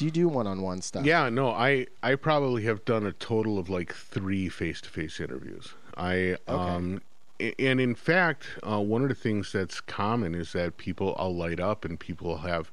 you 0.00 0.10
do 0.10 0.28
one-on-one 0.28 0.82
stuff? 0.82 1.04
Yeah, 1.04 1.28
no, 1.28 1.50
I 1.50 1.86
I 2.02 2.14
probably 2.14 2.64
have 2.64 2.84
done 2.84 3.06
a 3.06 3.12
total 3.12 3.58
of 3.58 3.68
like 3.68 3.94
three 3.94 4.48
face 4.48 4.80
to 4.82 4.88
face 4.88 5.20
interviews. 5.20 5.74
I 5.96 6.36
um 6.48 7.00
and 7.58 7.80
in 7.80 7.94
fact, 7.94 8.46
uh, 8.62 8.80
one 8.80 9.02
of 9.02 9.08
the 9.08 9.14
things 9.14 9.52
that's 9.52 9.80
common 9.80 10.34
is 10.34 10.52
that 10.52 10.76
people 10.76 11.14
I'll 11.18 11.34
light 11.34 11.60
up 11.60 11.84
and 11.84 11.98
people 11.98 12.38
have, 12.38 12.70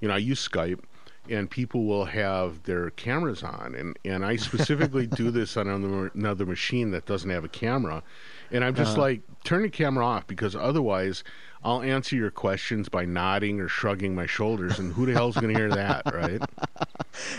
you 0.00 0.08
know, 0.08 0.14
I 0.14 0.18
use 0.18 0.46
Skype 0.48 0.80
and 1.28 1.50
people 1.50 1.84
will 1.84 2.04
have 2.06 2.62
their 2.64 2.90
cameras 2.90 3.42
on. 3.42 3.74
And 3.74 3.98
and 4.04 4.24
I 4.24 4.36
specifically 4.36 5.06
do 5.22 5.30
this 5.30 5.56
on 5.56 5.68
another, 5.68 6.10
another 6.14 6.46
machine 6.46 6.90
that 6.92 7.06
doesn't 7.06 7.30
have 7.30 7.44
a 7.44 7.48
camera. 7.48 8.02
And 8.50 8.64
I'm 8.64 8.74
just 8.74 8.96
like 8.96 9.22
turn 9.42 9.62
the 9.62 9.70
camera 9.70 10.06
off 10.06 10.26
because 10.26 10.54
otherwise 10.54 11.24
I'll 11.64 11.80
answer 11.80 12.14
your 12.14 12.30
questions 12.30 12.90
by 12.90 13.06
nodding 13.06 13.58
or 13.58 13.68
shrugging 13.68 14.14
my 14.14 14.26
shoulders 14.26 14.78
and 14.78 14.92
who 14.92 15.06
the 15.06 15.12
hell's 15.12 15.34
going 15.34 15.52
to 15.52 15.58
hear 15.58 15.70
that, 15.70 16.02
right? 16.12 16.42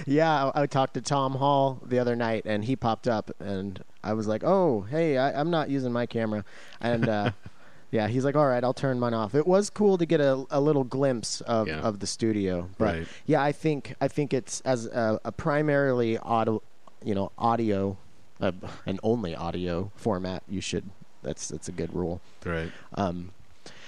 Yeah, 0.07 0.47
I, 0.55 0.63
I 0.63 0.65
talked 0.65 0.95
to 0.95 1.01
Tom 1.01 1.33
Hall 1.33 1.79
the 1.85 1.99
other 1.99 2.15
night, 2.15 2.43
and 2.45 2.65
he 2.65 2.75
popped 2.75 3.07
up, 3.07 3.29
and 3.39 3.83
I 4.03 4.13
was 4.13 4.25
like, 4.25 4.43
"Oh, 4.43 4.81
hey, 4.81 5.17
I, 5.17 5.39
I'm 5.39 5.51
not 5.51 5.69
using 5.69 5.91
my 5.91 6.05
camera," 6.07 6.43
and 6.81 7.07
uh, 7.07 7.31
yeah, 7.95 8.07
he's 8.07 8.25
like, 8.25 8.35
"All 8.35 8.47
right, 8.53 8.63
I'll 8.63 8.73
turn 8.85 8.99
mine 8.99 9.13
off." 9.13 9.33
It 9.35 9.47
was 9.47 9.69
cool 9.69 9.97
to 9.97 10.05
get 10.05 10.19
a, 10.21 10.45
a 10.49 10.59
little 10.59 10.83
glimpse 10.83 11.41
of, 11.41 11.67
Yeah. 11.67 11.79
of 11.87 11.99
the 11.99 12.07
studio, 12.07 12.69
but 12.77 12.85
Right. 12.95 13.07
yeah, 13.25 13.41
I 13.49 13.51
think 13.51 13.95
I 13.99 14.07
think 14.07 14.33
it's 14.33 14.61
as 14.61 14.85
a, 14.87 15.19
a 15.25 15.31
primarily 15.31 16.17
audio, 16.19 16.61
you 17.03 17.15
know, 17.15 17.31
audio, 17.37 17.97
uh, 18.41 18.51
and 18.85 18.99
only 19.01 19.33
audio 19.35 19.91
format. 19.95 20.43
You 20.49 20.61
should. 20.61 20.85
That's 21.23 21.47
that's 21.47 21.67
a 21.67 21.71
good 21.81 21.91
rule. 21.95 22.19
Right. 22.45 22.71
Um, 22.93 23.31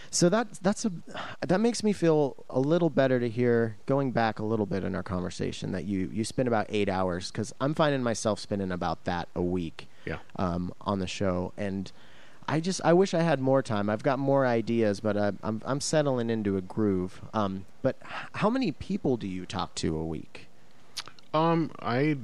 So 0.09 0.29
that 0.29 0.47
that's 0.61 0.85
a 0.85 0.91
that 1.45 1.59
makes 1.59 1.83
me 1.83 1.91
feel 1.93 2.35
a 2.49 2.59
little 2.73 2.89
better 2.89 3.19
to 3.19 3.27
hear 3.29 3.75
going 3.85 4.11
back 4.11 4.39
a 4.39 4.45
little 4.51 4.65
bit 4.65 4.83
in 4.85 4.95
our 4.95 5.03
conversation 5.03 5.73
that 5.73 5.83
you 5.83 6.09
you 6.13 6.23
spend 6.23 6.47
about 6.47 6.65
eight 6.69 6.87
hours 6.89 7.29
because 7.29 7.53
I'm 7.59 7.73
finding 7.75 8.01
myself 8.01 8.39
spending 8.39 8.71
about 8.71 9.03
that 9.03 9.27
a 9.35 9.41
week 9.41 9.87
Yeah. 10.05 10.19
um, 10.37 10.71
on 10.81 10.99
the 10.99 11.07
show 11.07 11.51
and 11.57 11.91
I 12.47 12.59
just 12.59 12.81
I 12.85 12.93
wish 12.93 13.13
I 13.13 13.21
had 13.21 13.39
more 13.39 13.61
time. 13.61 13.89
I've 13.89 14.03
got 14.03 14.19
more 14.19 14.45
ideas, 14.45 14.99
but 14.99 15.17
I, 15.17 15.33
I'm 15.43 15.61
I'm 15.65 15.81
settling 15.81 16.29
into 16.29 16.57
a 16.57 16.61
groove. 16.61 17.21
Um, 17.33 17.65
but 17.81 17.97
how 18.33 18.49
many 18.49 18.71
people 18.71 19.17
do 19.17 19.27
you 19.27 19.45
talk 19.45 19.75
to 19.75 19.97
a 19.97 20.05
week? 20.05 20.47
Um, 21.33 21.71
I 21.81 22.17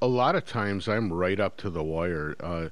a 0.00 0.06
lot 0.06 0.36
of 0.36 0.46
times 0.46 0.88
I'm 0.88 1.12
right 1.12 1.40
up 1.40 1.56
to 1.58 1.70
the 1.70 1.82
wire, 1.82 2.36
uh, 2.40 2.68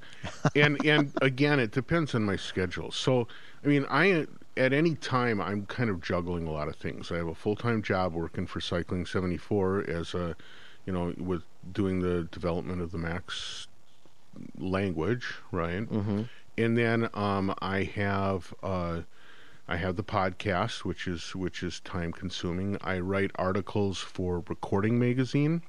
and 0.55 0.84
and 0.84 1.12
again, 1.22 1.59
it 1.59 1.72
depends 1.72 2.14
on 2.14 2.22
my 2.22 2.37
schedule. 2.37 2.91
So, 2.93 3.26
I 3.64 3.68
mean, 3.68 3.84
I 3.91 4.26
at 4.57 4.72
any 4.72 4.95
time 4.95 5.41
I'm 5.41 5.66
kind 5.66 5.91
of 5.91 6.01
juggling 6.01 6.47
a 6.47 6.53
lot 6.53 6.68
of 6.68 6.76
things. 6.76 7.11
I 7.11 7.16
have 7.16 7.28
a 7.28 7.34
full 7.34 7.57
time 7.57 7.82
job 7.82 8.14
working 8.14 8.47
for 8.47 8.61
Cycling 8.61 9.07
seventy 9.07 9.37
four 9.37 9.84
as 9.89 10.14
a, 10.14 10.37
you 10.87 10.93
know, 10.93 11.14
with 11.18 11.43
doing 11.72 12.01
the 12.01 12.24
development 12.30 12.80
of 12.80 12.93
the 12.93 12.99
Max 12.99 13.66
language, 14.59 15.26
right? 15.51 15.91
Mm-hmm. 15.91 16.22
And 16.59 16.77
then 16.77 17.09
um, 17.15 17.55
I 17.61 17.83
have 17.83 18.55
uh, 18.63 19.03
I 19.69 19.77
have 19.77 19.97
the 19.97 20.05
podcast, 20.05 20.85
which 20.85 21.07
is 21.07 21.35
which 21.35 21.63
is 21.63 21.81
time 21.81 22.13
consuming. 22.13 22.79
I 22.81 22.99
write 23.01 23.31
articles 23.37 23.99
for 23.99 24.43
Recording 24.49 24.99
Magazine 24.99 25.63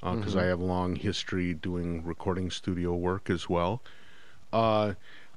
because 0.00 0.34
I 0.36 0.44
have 0.44 0.60
a 0.60 0.64
long 0.64 0.96
history 0.96 1.54
doing 1.54 2.04
recording 2.04 2.50
studio 2.50 2.94
work 2.94 3.30
as 3.30 3.48
well. 3.48 3.82
Uh, 4.52 4.94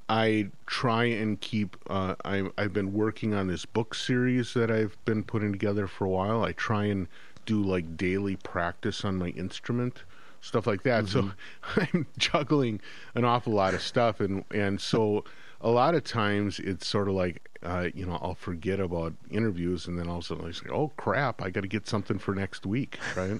I 0.08 0.50
try 0.66 1.06
and 1.06 1.40
keep. 1.40 1.78
Uh, 1.90 2.16
I, 2.24 2.50
I've 2.58 2.74
been 2.74 2.94
working 2.94 3.34
on 3.34 3.48
this 3.48 3.66
book 3.66 3.96
series 3.96 4.54
that 4.54 4.70
I've 4.72 4.98
been 5.06 5.24
putting 5.24 5.52
together 5.52 5.88
for 5.88 6.06
a 6.06 6.10
while. 6.10 6.44
I 6.44 6.52
try 6.52 6.86
and 6.86 7.08
do 7.46 7.62
like 7.62 7.98
daily 7.98 8.36
practice 8.38 9.06
on 9.06 9.18
my 9.18 9.30
instrument, 9.30 10.04
stuff 10.46 10.68
like 10.68 10.84
that. 10.84 11.08
So 11.08 11.32
I'm 11.76 12.06
juggling 12.18 12.80
an 13.16 13.26
awful 13.26 13.54
lot 13.54 13.74
of 13.74 13.82
stuff, 13.82 14.20
and 14.20 14.46
and 14.52 14.80
so 14.80 15.26
a 15.62 15.70
lot 15.70 15.96
of 15.96 16.04
times 16.04 16.60
it's 16.60 16.86
sort 16.86 17.08
of 17.08 17.16
like 17.16 17.50
uh, 17.64 17.90
you 17.94 18.06
know 18.06 18.20
I'll 18.22 18.36
forget 18.36 18.80
about 18.80 19.14
interviews, 19.30 19.88
and 19.88 19.98
then 19.98 20.08
all 20.08 20.18
of 20.18 20.24
a 20.24 20.28
sudden 20.28 20.48
I 20.48 20.52
say, 20.52 20.68
oh 20.72 20.90
crap, 20.98 21.42
I 21.42 21.50
got 21.50 21.62
to 21.62 21.68
get 21.68 21.88
something 21.88 22.20
for 22.20 22.36
next 22.36 22.66
week, 22.66 23.00
right? 23.16 23.40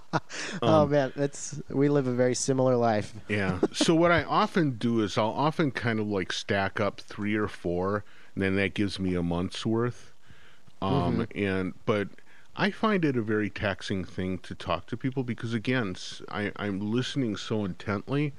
oh 0.62 0.86
man, 0.86 1.12
that's 1.14 1.60
we 1.68 1.88
live 1.88 2.06
a 2.06 2.12
very 2.12 2.34
similar 2.34 2.76
life. 2.76 3.14
Yeah. 3.28 3.60
So 3.72 3.94
what 3.94 4.10
I 4.10 4.24
often 4.24 4.72
do 4.72 5.02
is 5.02 5.16
I'll 5.16 5.28
often 5.28 5.70
kind 5.70 6.00
of 6.00 6.08
like 6.08 6.32
stack 6.32 6.80
up 6.80 7.00
three 7.00 7.36
or 7.36 7.48
four, 7.48 8.04
and 8.34 8.42
then 8.42 8.56
that 8.56 8.74
gives 8.74 8.98
me 8.98 9.14
a 9.14 9.22
month's 9.22 9.64
worth. 9.64 10.12
Um, 10.80 11.28
and 11.36 11.74
but 11.86 12.08
I 12.56 12.70
find 12.70 13.04
it 13.04 13.16
a 13.16 13.22
very 13.22 13.48
taxing 13.48 14.04
thing 14.04 14.38
to 14.38 14.54
talk 14.54 14.86
to 14.86 14.96
people 14.96 15.24
because 15.24 15.54
again, 15.54 15.96
I, 16.28 16.52
am 16.58 16.80
listening 16.80 17.36
so 17.36 17.64
intently 17.64 18.34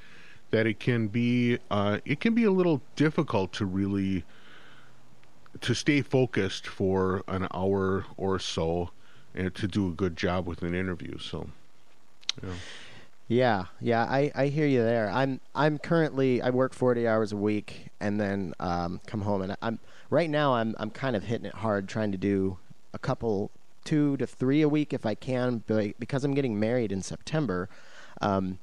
that 0.52 0.68
it 0.68 0.80
can 0.80 1.08
be 1.08 1.58
uh, 1.72 2.00
it 2.06 2.20
can 2.20 2.36
be 2.36 2.44
a 2.44 2.52
little 2.52 2.82
difficult 2.96 3.54
to 3.54 3.66
really 3.66 4.24
to 5.62 5.74
stay 5.74 6.02
focused 6.02 6.68
for 6.68 7.24
an 7.28 7.48
hour 7.54 8.06
or 8.18 8.38
so 8.38 8.92
and 9.34 9.54
to 9.56 9.68
do 9.68 9.88
a 9.88 9.92
good 9.92 10.16
job 10.16 10.48
with 10.48 10.62
an 10.62 10.76
interview. 10.76 11.18
So. 11.18 11.50
Yeah. 12.42 12.54
Yeah, 13.30 13.66
yeah, 13.80 14.04
I, 14.04 14.32
I 14.36 14.48
hear 14.48 14.68
you 14.68 14.84
there. 14.84 15.10
I'm 15.10 15.40
I'm 15.56 15.80
currently 15.80 16.42
I 16.42 16.50
work 16.50 16.74
forty 16.74 17.08
hours 17.08 17.32
a 17.32 17.38
week 17.38 17.88
and 18.00 18.20
then 18.20 18.54
um, 18.60 19.00
come 19.08 19.22
home 19.22 19.42
and 19.42 19.56
I'm 19.62 19.80
right 20.10 20.30
now 20.30 20.54
I'm 20.56 20.76
I'm 20.78 20.92
kind 20.92 21.16
of 21.16 21.24
hitting 21.24 21.46
it 21.46 21.56
hard 21.56 21.88
trying 21.88 22.12
to 22.12 22.18
do 22.18 22.58
a 22.94 23.00
couple 23.00 23.50
two 23.84 24.18
to 24.18 24.28
three 24.28 24.62
a 24.62 24.70
week 24.70 24.94
if 24.94 25.06
I 25.06 25.16
can, 25.16 25.64
but 25.68 26.00
because 26.00 26.24
I'm 26.24 26.34
getting 26.34 26.60
married 26.60 26.92
in 26.92 27.02
September, 27.02 27.70
um, 28.22 28.60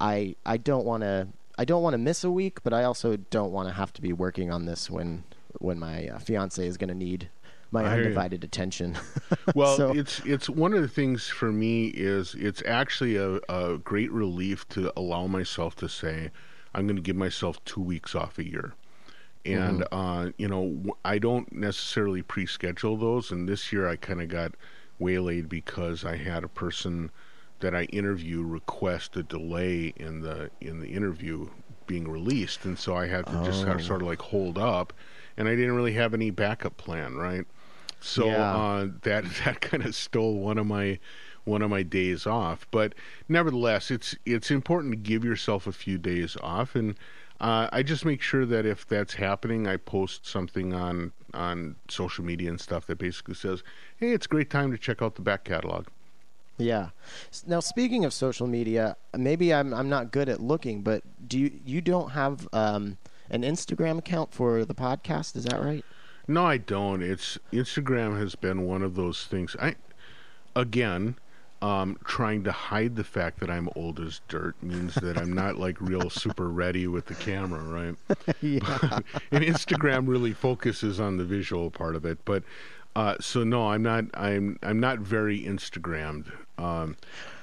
I 0.00 0.36
I 0.44 0.56
don't 0.56 0.84
want 0.84 1.02
to 1.02 1.28
I 1.58 1.64
don't 1.64 1.82
want 1.82 1.94
to 1.94 1.98
miss 1.98 2.24
a 2.24 2.30
week, 2.30 2.62
but 2.62 2.72
I 2.72 2.84
also 2.84 3.16
don't 3.16 3.52
want 3.52 3.68
to 3.68 3.74
have 3.74 3.92
to 3.94 4.02
be 4.02 4.12
working 4.12 4.50
on 4.50 4.64
this 4.66 4.90
when 4.90 5.24
when 5.60 5.78
my 5.78 6.08
uh, 6.08 6.18
fiance 6.18 6.66
is 6.66 6.76
going 6.76 6.88
to 6.88 6.94
need 6.94 7.28
my 7.70 7.84
I 7.84 7.94
undivided 7.98 8.44
attention. 8.44 8.96
Well, 9.54 9.76
So- 9.76 9.92
it's 9.92 10.20
it's 10.20 10.48
one 10.48 10.74
of 10.74 10.82
the 10.82 10.88
things 10.88 11.28
for 11.28 11.52
me 11.52 11.88
is 11.88 12.34
it's 12.34 12.62
actually 12.66 13.16
a, 13.16 13.40
a 13.48 13.78
great 13.78 14.10
relief 14.10 14.68
to 14.70 14.92
allow 14.96 15.26
myself 15.26 15.76
to 15.76 15.88
say 15.88 16.30
I'm 16.74 16.86
going 16.86 16.96
to 16.96 17.02
give 17.02 17.16
myself 17.16 17.64
two 17.64 17.80
weeks 17.82 18.14
off 18.16 18.38
a 18.38 18.44
year, 18.44 18.74
and 19.44 19.86
uh, 19.92 20.30
you 20.38 20.48
know 20.48 20.96
I 21.04 21.18
don't 21.18 21.52
necessarily 21.52 22.22
pre-schedule 22.22 22.96
those. 22.96 23.30
And 23.30 23.48
this 23.48 23.72
year 23.72 23.88
I 23.88 23.96
kind 23.96 24.20
of 24.20 24.28
got 24.28 24.54
waylaid 24.98 25.48
because 25.48 26.04
I 26.04 26.16
had 26.16 26.44
a 26.44 26.48
person 26.48 27.10
that 27.60 27.74
I 27.74 27.84
interview 27.84 28.42
request 28.42 29.16
a 29.16 29.22
delay 29.22 29.92
in 29.96 30.20
the 30.20 30.50
in 30.60 30.80
the 30.80 30.88
interview 30.88 31.48
being 31.86 32.08
released, 32.08 32.64
and 32.64 32.78
so 32.78 32.94
I 32.96 33.06
had 33.06 33.28
to 33.28 33.38
just 33.38 33.60
sort 33.60 33.76
of, 33.76 33.82
Oh. 33.82 33.86
sort 33.86 34.02
of 34.02 34.08
like 34.08 34.22
hold 34.22 34.58
up, 34.58 34.92
and 35.36 35.48
I 35.48 35.54
didn't 35.54 35.76
really 35.76 35.92
have 35.94 36.14
any 36.14 36.30
backup 36.30 36.76
plan, 36.76 37.16
right? 37.16 37.46
So 38.00 38.26
Yeah. 38.26 38.50
uh, 38.50 38.88
that 39.02 39.24
that 39.44 39.60
kind 39.60 39.84
of 39.84 39.94
stole 39.94 40.38
one 40.40 40.58
of 40.58 40.66
my 40.66 40.98
one 41.44 41.62
of 41.62 41.70
my 41.70 41.82
days 41.82 42.26
off. 42.26 42.66
But 42.70 42.94
nevertheless, 43.28 43.90
it's 43.90 44.16
it's 44.26 44.50
important 44.50 44.92
to 44.92 44.98
give 44.98 45.24
yourself 45.24 45.66
a 45.66 45.72
few 45.72 45.98
days 45.98 46.36
off, 46.42 46.74
and 46.74 46.96
uh, 47.44 47.68
I 47.70 47.82
just 47.82 48.06
make 48.06 48.22
sure 48.22 48.46
that 48.46 48.64
if 48.64 48.86
that's 48.86 49.12
happening, 49.12 49.66
I 49.66 49.76
post 49.76 50.26
something 50.26 50.72
on 50.72 51.12
on 51.34 51.76
social 51.90 52.24
media 52.24 52.48
and 52.48 52.58
stuff 52.58 52.86
that 52.86 52.96
basically 52.96 53.34
says, 53.34 53.62
"Hey, 53.98 54.12
it's 54.12 54.24
a 54.24 54.28
great 54.30 54.48
time 54.48 54.70
to 54.70 54.78
check 54.78 55.02
out 55.02 55.16
the 55.16 55.20
back 55.20 55.44
catalog." 55.44 55.88
Yeah. 56.56 56.90
Now, 57.46 57.60
speaking 57.60 58.06
of 58.06 58.14
social 58.14 58.46
media, 58.46 58.96
maybe 59.14 59.52
I'm 59.52 59.74
I'm 59.74 59.90
not 59.90 60.10
good 60.10 60.30
at 60.30 60.40
looking, 60.40 60.80
but 60.80 61.02
do 61.28 61.38
you 61.38 61.52
you 61.66 61.82
don't 61.82 62.12
have 62.12 62.48
um, 62.54 62.96
an 63.28 63.42
Instagram 63.42 63.98
account 63.98 64.32
for 64.32 64.64
the 64.64 64.74
podcast? 64.74 65.36
Is 65.36 65.44
that 65.44 65.60
right? 65.60 65.84
No, 66.26 66.46
I 66.46 66.56
don't. 66.56 67.02
It's 67.02 67.38
Instagram 67.52 68.18
has 68.18 68.36
been 68.36 68.62
one 68.62 68.82
of 68.82 68.94
those 68.94 69.26
things. 69.26 69.54
I 69.60 69.74
again, 70.56 71.16
um, 71.62 71.98
trying 72.04 72.44
to 72.44 72.52
hide 72.52 72.96
the 72.96 73.04
fact 73.04 73.40
that 73.40 73.50
I'm 73.50 73.68
old 73.74 74.00
as 74.00 74.20
dirt 74.28 74.54
means 74.62 74.94
that 74.96 75.16
I'm 75.16 75.32
not 75.32 75.56
like 75.56 75.80
real 75.80 76.10
super 76.10 76.48
ready 76.48 76.86
with 76.86 77.06
the 77.06 77.14
camera, 77.14 77.62
right? 77.62 77.96
yeah. 78.40 79.00
and 79.30 79.44
Instagram 79.44 80.06
really 80.08 80.32
focuses 80.32 81.00
on 81.00 81.16
the 81.16 81.24
visual 81.24 81.70
part 81.70 81.96
of 81.96 82.04
it. 82.04 82.18
But 82.24 82.42
uh, 82.96 83.16
so 83.20 83.44
no, 83.44 83.68
I'm 83.70 83.82
not. 83.82 84.04
I'm 84.14 84.58
I'm 84.62 84.78
not 84.78 84.98
very 85.00 85.40
Instagrammed. 85.40 86.30
Um, 86.58 86.96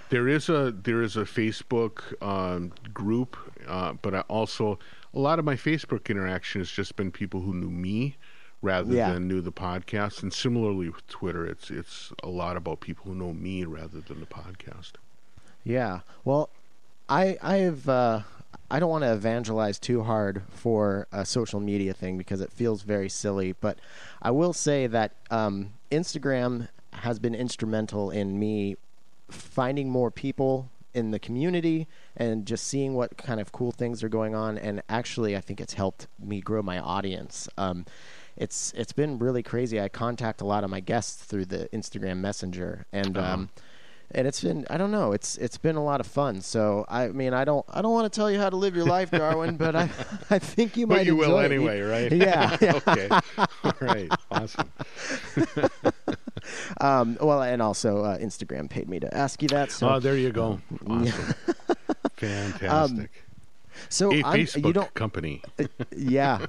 there 0.09 0.28
is 0.28 0.49
a 0.49 0.74
there 0.84 1.01
is 1.01 1.18
a 1.18 1.22
Facebook 1.22 2.14
um, 2.22 2.72
group, 2.93 3.38
uh, 3.68 3.93
but 4.01 4.14
I 4.14 4.22
also 4.22 4.80
a 5.14 5.20
lot 5.20 5.39
of 5.39 5.45
my 5.45 5.55
Facebook 5.55 6.09
interaction 6.09 6.62
has 6.62 6.72
just 6.72 6.95
been 6.95 7.12
people 7.12 7.41
who 7.41 7.53
knew 7.53 7.70
me 7.70 8.18
rather 8.62 8.93
Yeah. 8.93 9.14
than 9.14 9.28
knew 9.28 9.41
the 9.41 9.51
podcast. 9.51 10.22
And 10.24 10.32
similarly 10.34 10.89
with 10.89 11.07
Twitter, 11.07 11.45
it's 11.45 11.70
it's 11.72 12.12
a 12.24 12.30
lot 12.30 12.57
about 12.57 12.80
people 12.80 13.05
who 13.12 13.16
know 13.16 13.34
me 13.34 13.64
rather 13.66 14.01
than 14.01 14.20
the 14.20 14.26
podcast. 14.26 14.93
Yeah. 15.64 16.01
Well, 16.26 16.49
I 17.09 17.38
I 17.41 17.57
have 17.57 17.89
uh, 17.89 18.22
I 18.70 18.80
don't 18.80 18.89
want 18.89 19.03
to 19.03 19.12
evangelize 19.14 19.80
too 19.80 20.03
hard 20.03 20.43
for 20.49 21.07
a 21.12 21.26
social 21.26 21.59
media 21.59 21.93
thing 21.93 22.18
because 22.18 22.41
it 22.41 22.51
feels 22.51 22.84
very 22.84 23.09
silly, 23.09 23.53
but 23.53 23.80
I 24.22 24.32
will 24.32 24.53
say 24.53 24.88
that 24.88 25.12
um, 25.30 25.74
Instagram 25.91 26.68
has 26.93 27.20
been 27.20 27.34
instrumental 27.36 28.12
in 28.12 28.38
me 28.39 28.76
finding 29.30 29.89
more 29.89 30.12
people 30.12 30.70
in 30.93 31.12
the 31.12 31.20
community 31.20 31.88
and 32.18 32.45
just 32.45 32.68
seeing 32.68 32.93
what 32.95 33.16
kind 33.18 33.39
of 33.39 33.53
cool 33.53 33.72
things 33.72 34.03
are 34.03 34.09
going 34.09 34.36
on 34.36 34.57
and 34.57 34.84
actually 34.89 35.38
I 35.38 35.39
think 35.41 35.62
it's 35.62 35.76
helped 35.76 36.07
me 36.20 36.41
grow 36.41 36.62
my 36.62 36.80
audience. 36.80 37.47
Um, 37.57 37.86
it's 38.42 38.74
it's 38.76 38.94
been 38.94 39.20
really 39.20 39.44
crazy. 39.44 39.80
I 39.80 39.88
contact 39.89 40.42
a 40.42 40.46
lot 40.46 40.64
of 40.64 40.70
my 40.70 40.80
guests 40.80 41.24
through 41.24 41.46
the 41.46 41.70
Instagram 41.72 42.18
Messenger 42.18 42.86
and 42.92 43.18
Uh-huh. 43.18 43.34
um, 43.34 43.50
and 44.14 44.28
it's 44.28 44.42
been 44.44 44.66
I 44.70 44.76
don't 44.78 44.92
know 44.92 45.14
it's 45.14 45.38
it's 45.38 45.58
been 45.58 45.78
a 45.78 45.84
lot 45.84 46.00
of 46.02 46.08
fun. 46.08 46.42
So 46.42 46.86
I 46.89 47.08
mean 47.10 47.34
I 47.34 47.46
don't 47.46 47.66
I 47.70 47.82
don't 47.82 47.94
want 47.94 48.12
to 48.12 48.16
tell 48.20 48.30
you 48.30 48.39
how 48.39 48.50
to 48.50 48.58
live 48.58 48.76
your 48.76 48.84
life, 48.86 49.10
Darwin, 49.12 49.56
but 49.58 49.74
I 49.76 49.84
I 50.30 50.39
think 50.39 50.76
you 50.76 50.86
might 50.88 50.98
But 50.98 51.06
you 51.06 51.16
will 51.16 51.26
enjoy 51.39 51.44
it. 51.44 51.46
anyway, 51.46 51.80
right? 51.82 52.12
Yeah, 52.12 52.58
yeah. 52.62 52.80
okay. 52.88 53.08
All 53.64 53.74
right. 53.82 54.10
Awesome. 54.32 54.70
Um, 56.82 57.18
well, 57.22 57.44
and 57.44 57.62
also 57.62 58.04
uh, 58.04 58.18
Instagram 58.18 58.68
paid 58.68 58.89
me 58.89 59.00
to 59.00 59.16
ask 59.16 59.42
you 59.44 59.48
that. 59.50 59.72
So 59.72 59.88
oh, 59.88 60.00
there 60.00 60.18
you 60.18 60.32
go. 60.32 60.60
Awesome. 60.88 61.36
Fantastic. 62.18 63.12
So 63.90 64.12
a 64.12 64.24
I'm, 64.24 64.40
Facebook 64.40 64.66
you 64.68 64.74
don't 64.74 64.94
company. 64.94 65.42
yeah 65.96 66.46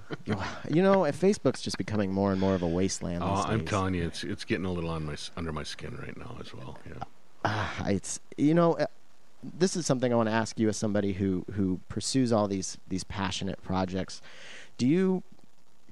you 0.68 0.82
know 0.82 1.02
Facebook's 1.02 1.62
just 1.62 1.78
becoming 1.78 2.12
more 2.12 2.32
and 2.32 2.40
more 2.40 2.54
of 2.54 2.62
a 2.62 2.68
wasteland. 2.68 3.22
Oh, 3.22 3.44
I'm 3.46 3.64
telling 3.64 3.94
you, 3.94 4.04
it's 4.04 4.24
it's 4.24 4.44
getting 4.44 4.64
a 4.64 4.72
little 4.72 4.90
on 4.90 5.04
my 5.04 5.16
under 5.36 5.52
my 5.52 5.62
skin 5.62 5.96
right 5.96 6.16
now 6.16 6.36
as 6.40 6.54
well. 6.54 6.78
Yeah. 6.86 7.02
Ah, 7.44 7.86
it's 7.86 8.20
you 8.36 8.54
know 8.54 8.74
uh, 8.74 8.86
this 9.42 9.76
is 9.76 9.86
something 9.86 10.12
I 10.12 10.16
want 10.16 10.28
to 10.28 10.34
ask 10.34 10.58
you 10.58 10.68
as 10.68 10.76
somebody 10.76 11.14
who 11.14 11.44
who 11.52 11.80
pursues 11.88 12.32
all 12.32 12.48
these 12.48 12.78
these 12.88 13.04
passionate 13.04 13.62
projects. 13.62 14.22
Do 14.78 14.86
you 14.86 15.22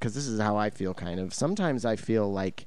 because 0.00 0.14
this 0.14 0.26
is 0.26 0.40
how 0.40 0.56
I 0.56 0.70
feel 0.70 0.94
kind 0.94 1.20
of. 1.20 1.34
Sometimes 1.34 1.84
I 1.84 1.94
feel 1.94 2.32
like 2.32 2.66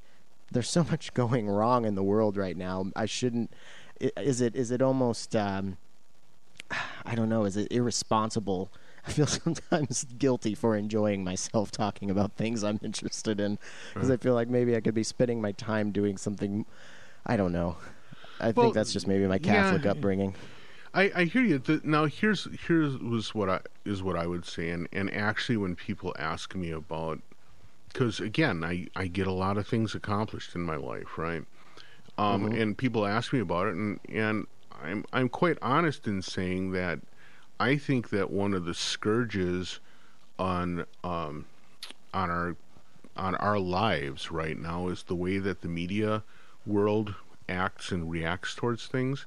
there's 0.52 0.70
so 0.70 0.84
much 0.84 1.14
going 1.16 1.48
wrong 1.48 1.86
in 1.86 1.96
the 1.96 2.04
world 2.04 2.38
right 2.38 2.56
now. 2.56 2.86
I 2.96 3.06
shouldn't. 3.06 3.52
Is 4.00 4.40
it 4.42 4.56
is 4.56 4.72
it 4.72 4.82
almost 4.82 5.36
um, 5.36 5.78
I 7.06 7.16
don't 7.16 7.30
know. 7.30 7.46
Is 7.46 7.58
it 7.58 7.72
irresponsible? 7.72 8.72
I 9.06 9.12
feel 9.12 9.28
sometimes 9.28 10.06
guilty 10.18 10.56
for 10.56 10.76
enjoying 10.76 11.24
myself 11.24 11.72
talking 11.72 12.10
about 12.10 12.34
things 12.34 12.64
I'm 12.64 12.80
interested 12.84 13.40
in 13.40 13.60
because 13.94 14.10
I 14.10 14.18
feel 14.18 14.34
like 14.34 14.50
maybe 14.50 14.76
I 14.76 14.82
could 14.82 14.94
be 14.94 15.04
spending 15.04 15.42
my 15.42 15.52
time 15.52 15.92
doing 15.92 16.18
something. 16.18 16.66
I 17.26 17.38
don't 17.38 17.52
know. 17.52 17.78
I 18.40 18.52
Well, 18.52 18.66
think 18.66 18.74
that's 18.76 18.94
just 18.94 19.08
maybe 19.08 19.26
my 19.28 19.40
Catholic 19.40 19.86
yeah. 19.86 19.92
upbringing. 19.92 20.36
I, 20.94 21.12
I 21.16 21.24
hear 21.24 21.44
you. 21.44 21.58
The, 21.58 21.82
now 21.84 22.06
here's 22.06 22.48
here's 22.68 22.98
was 22.98 23.34
what 23.34 23.50
I 23.50 23.60
is 23.84 24.04
what 24.04 24.16
I 24.16 24.28
would 24.28 24.46
say, 24.46 24.70
and 24.70 24.88
and 24.94 25.12
actually 25.14 25.58
when 25.58 25.76
people 25.76 26.14
ask 26.20 26.54
me 26.56 26.72
about, 26.72 27.20
because 27.92 28.20
again 28.20 28.64
I 28.64 28.88
I 28.96 29.08
get 29.08 29.26
a 29.26 29.32
lot 29.32 29.58
of 29.58 29.68
things 29.68 29.96
accomplished 29.96 30.56
in 30.56 30.62
my 30.62 30.76
life, 30.76 31.18
right? 31.18 31.44
Um, 32.18 32.52
and 32.52 32.78
people 32.78 33.08
ask 33.08 33.34
me 33.34 33.40
about 33.40 33.68
it, 33.68 33.76
and 33.76 34.00
and 34.08 34.46
I'm 34.84 35.06
I'm 35.14 35.30
quite 35.30 35.58
honest 35.62 36.08
in 36.08 36.22
saying 36.22 36.72
that 36.72 37.00
I 37.60 37.78
think 37.78 38.10
that 38.10 38.30
one 38.30 38.54
of 38.54 38.66
the 38.66 38.74
scourges 38.74 39.80
on 40.38 40.86
um 41.04 41.46
on 42.14 42.30
our 42.30 42.56
on 43.16 43.36
our 43.36 43.60
lives 43.60 44.32
right 44.32 44.58
now 44.58 44.88
is 44.88 45.04
the 45.04 45.16
way 45.16 45.38
that 45.38 45.62
the 45.62 45.68
media 45.68 46.24
world 46.66 47.16
acts 47.48 47.92
and 47.92 48.10
reacts 48.10 48.56
towards 48.56 48.88
things 48.88 49.26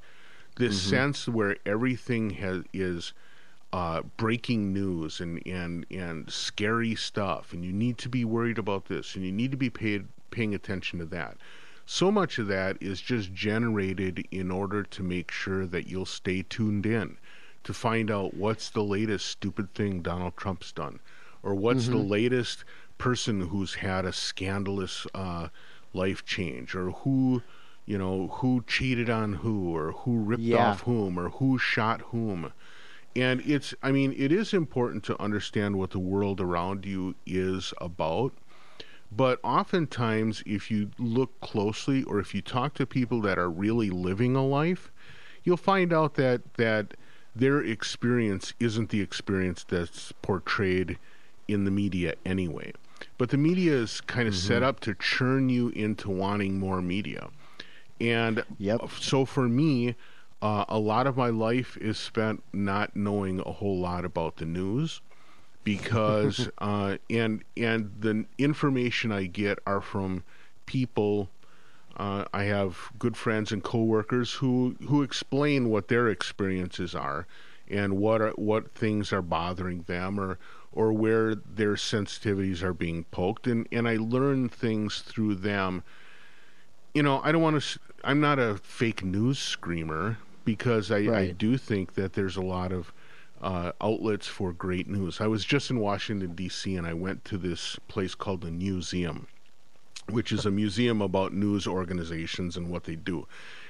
this 0.57 0.81
sense 0.81 1.29
where 1.29 1.57
everything 1.67 2.31
has 2.31 2.63
is 2.73 3.13
uh, 3.73 4.03
breaking 4.17 4.73
news 4.73 5.21
and, 5.21 5.47
and 5.47 5.85
and 5.91 6.31
scary 6.31 6.95
stuff, 6.95 7.53
and 7.53 7.65
you 7.65 7.73
need 7.73 7.99
to 7.99 8.09
be 8.09 8.25
worried 8.25 8.59
about 8.59 8.87
this, 8.87 9.15
and 9.15 9.25
you 9.25 9.33
need 9.33 9.51
to 9.51 9.57
be 9.57 9.69
paid 9.69 10.07
paying 10.31 10.55
attention 10.55 10.99
to 10.99 11.05
that. 11.05 11.37
So 11.87 12.11
much 12.11 12.39
of 12.39 12.49
that 12.49 12.77
is 12.81 13.01
just 13.01 13.33
generated 13.33 14.27
in 14.31 14.51
order 14.51 14.83
to 14.83 15.03
make 15.03 15.31
sure 15.31 15.67
that 15.67 15.87
you'll 15.87 16.05
stay 16.05 16.43
tuned 16.43 16.85
in 16.85 17.17
to 17.65 17.73
find 17.73 18.11
out 18.11 18.35
what's 18.35 18.71
the 18.71 18.83
latest 18.83 19.27
stupid 19.27 19.73
thing 19.73 20.03
Donald 20.03 20.37
Trump's 20.37 20.73
done, 20.73 21.01
or 21.43 21.55
what's 21.55 21.87
the 21.87 21.97
latest 21.97 22.65
person 22.99 23.41
who's 23.41 23.75
had 23.75 24.05
a 24.05 24.13
scandalous 24.13 25.07
uh, 25.15 25.49
life 25.93 26.25
change, 26.25 26.75
or 26.75 26.91
who 26.91 27.43
you 27.87 27.97
know, 27.97 28.27
who 28.27 28.65
cheated 28.67 29.09
on 29.09 29.33
who 29.35 29.75
or 29.75 29.93
who 29.93 30.19
ripped 30.19 30.43
Yeah. 30.43 30.71
off 30.71 30.81
whom 30.83 31.19
or 31.19 31.29
who 31.31 31.57
shot 31.57 32.01
whom. 32.11 32.53
And 33.15 33.41
it's, 33.47 33.75
I 33.81 33.93
mean, 33.93 34.13
it 34.17 34.33
is 34.33 34.53
important 34.53 35.05
to 35.05 35.23
understand 35.23 35.77
what 35.77 35.91
the 35.91 36.01
world 36.01 36.41
around 36.41 36.85
you 36.85 37.15
is 37.25 37.73
about. 37.81 38.33
But 39.11 39.41
oftentimes, 39.43 40.43
if 40.47 40.71
you 40.71 40.91
look 40.99 41.41
closely 41.41 42.03
or 42.03 42.19
if 42.19 42.35
you 42.35 42.43
talk 42.43 42.75
to 42.75 42.87
people 42.87 43.21
that 43.23 43.39
are 43.39 43.51
really 43.51 43.91
living 43.91 44.37
a 44.37 44.45
life, 44.45 44.91
you'll 45.45 45.57
find 45.57 45.93
out 45.93 46.15
that, 46.15 46.55
that 46.55 46.95
their 47.35 47.63
experience 47.63 48.53
isn't 48.59 48.91
the 48.91 49.01
experience 49.01 49.65
that's 49.65 50.13
portrayed 50.23 50.99
in 51.49 51.65
the 51.65 51.71
media 51.71 52.15
anyway. 52.25 52.73
But 53.19 53.31
the 53.31 53.37
media 53.37 53.75
is 53.75 54.01
kind 54.01 54.27
of 54.27 54.35
set 54.35 54.63
up 54.63 54.81
to 54.81 54.95
churn 54.95 55.49
you 55.49 55.69
into 55.71 56.11
wanting 56.11 56.59
more 56.59 56.83
media. 56.83 57.29
And 58.01 58.45
Yep. 58.59 58.91
so 59.01 59.25
for 59.25 59.49
me, 59.49 59.95
uh, 60.43 60.65
a 60.69 60.79
lot 60.79 61.07
of 61.07 61.17
my 61.17 61.29
life 61.29 61.77
is 61.79 61.99
spent 61.99 62.43
not 62.53 62.95
knowing 62.97 63.41
a 63.41 63.53
whole 63.53 63.79
lot 63.79 64.05
about 64.05 64.37
the 64.37 64.47
news 64.47 65.01
because 65.67 66.49
uh, 66.59 66.97
and 67.11 67.43
and 67.57 67.91
the 67.99 68.25
information 68.39 69.13
I 69.13 69.27
get 69.27 69.59
are 69.67 69.83
from 69.83 70.23
people. 70.65 71.29
Uh, 71.99 72.27
I 72.33 72.45
have 72.45 72.91
good 72.99 73.17
friends 73.17 73.53
and 73.53 73.63
coworkers 73.63 74.33
who 74.35 74.77
who 74.87 75.03
explain 75.03 75.69
what 75.69 75.89
their 75.89 76.09
experiences 76.09 76.95
are 76.95 77.27
and 77.69 77.97
what 77.97 78.21
are, 78.21 78.33
what 78.33 78.71
things 78.75 79.13
are 79.13 79.23
bothering 79.23 79.83
them 79.83 80.21
or 80.21 80.39
or 80.73 80.93
where 80.93 81.35
their 81.35 81.75
sensitivities 81.75 82.63
are 82.63 82.75
being 82.75 83.05
poked 83.05 83.47
and 83.47 83.67
and 83.73 83.89
I 83.89 83.97
learn 83.97 84.49
things 84.49 85.01
through 85.01 85.37
them 85.37 85.83
you 86.95 87.03
know, 87.03 87.21
I 87.23 87.31
don't 87.31 87.43
want 87.43 87.63
to. 87.63 87.79
I'm 88.05 88.21
not 88.21 88.39
a 88.39 88.57
fake 88.57 89.05
news 89.05 89.39
screamer 89.39 90.17
because 90.47 90.91
I, 90.91 90.97
I 90.97 91.31
do 91.33 91.59
think 91.59 91.93
that 91.93 92.15
there's 92.15 92.37
a 92.37 92.43
lot 92.43 92.73
of 92.73 92.91
uh, 93.43 93.73
outlets 93.81 94.27
for 94.27 94.53
great 94.53 94.89
news. 94.89 95.21
I 95.21 95.27
was 95.27 95.45
just 95.45 95.71
in 95.71 95.79
Washington 95.81 96.35
D.C. 96.35 96.75
and 96.77 96.87
I 96.87 96.95
went 96.95 97.25
to 97.27 97.39
this 97.39 97.79
place 97.89 98.15
called 98.15 98.41
the 98.43 98.51
Newseum, 98.51 99.27
which 100.11 100.33
is 100.33 100.47
a 100.47 100.51
museum 100.51 101.01
about 101.03 101.33
news 101.33 101.67
organizations 101.67 102.57
and 102.57 102.71
what 102.71 102.85
they 102.85 102.97
do, 102.97 103.27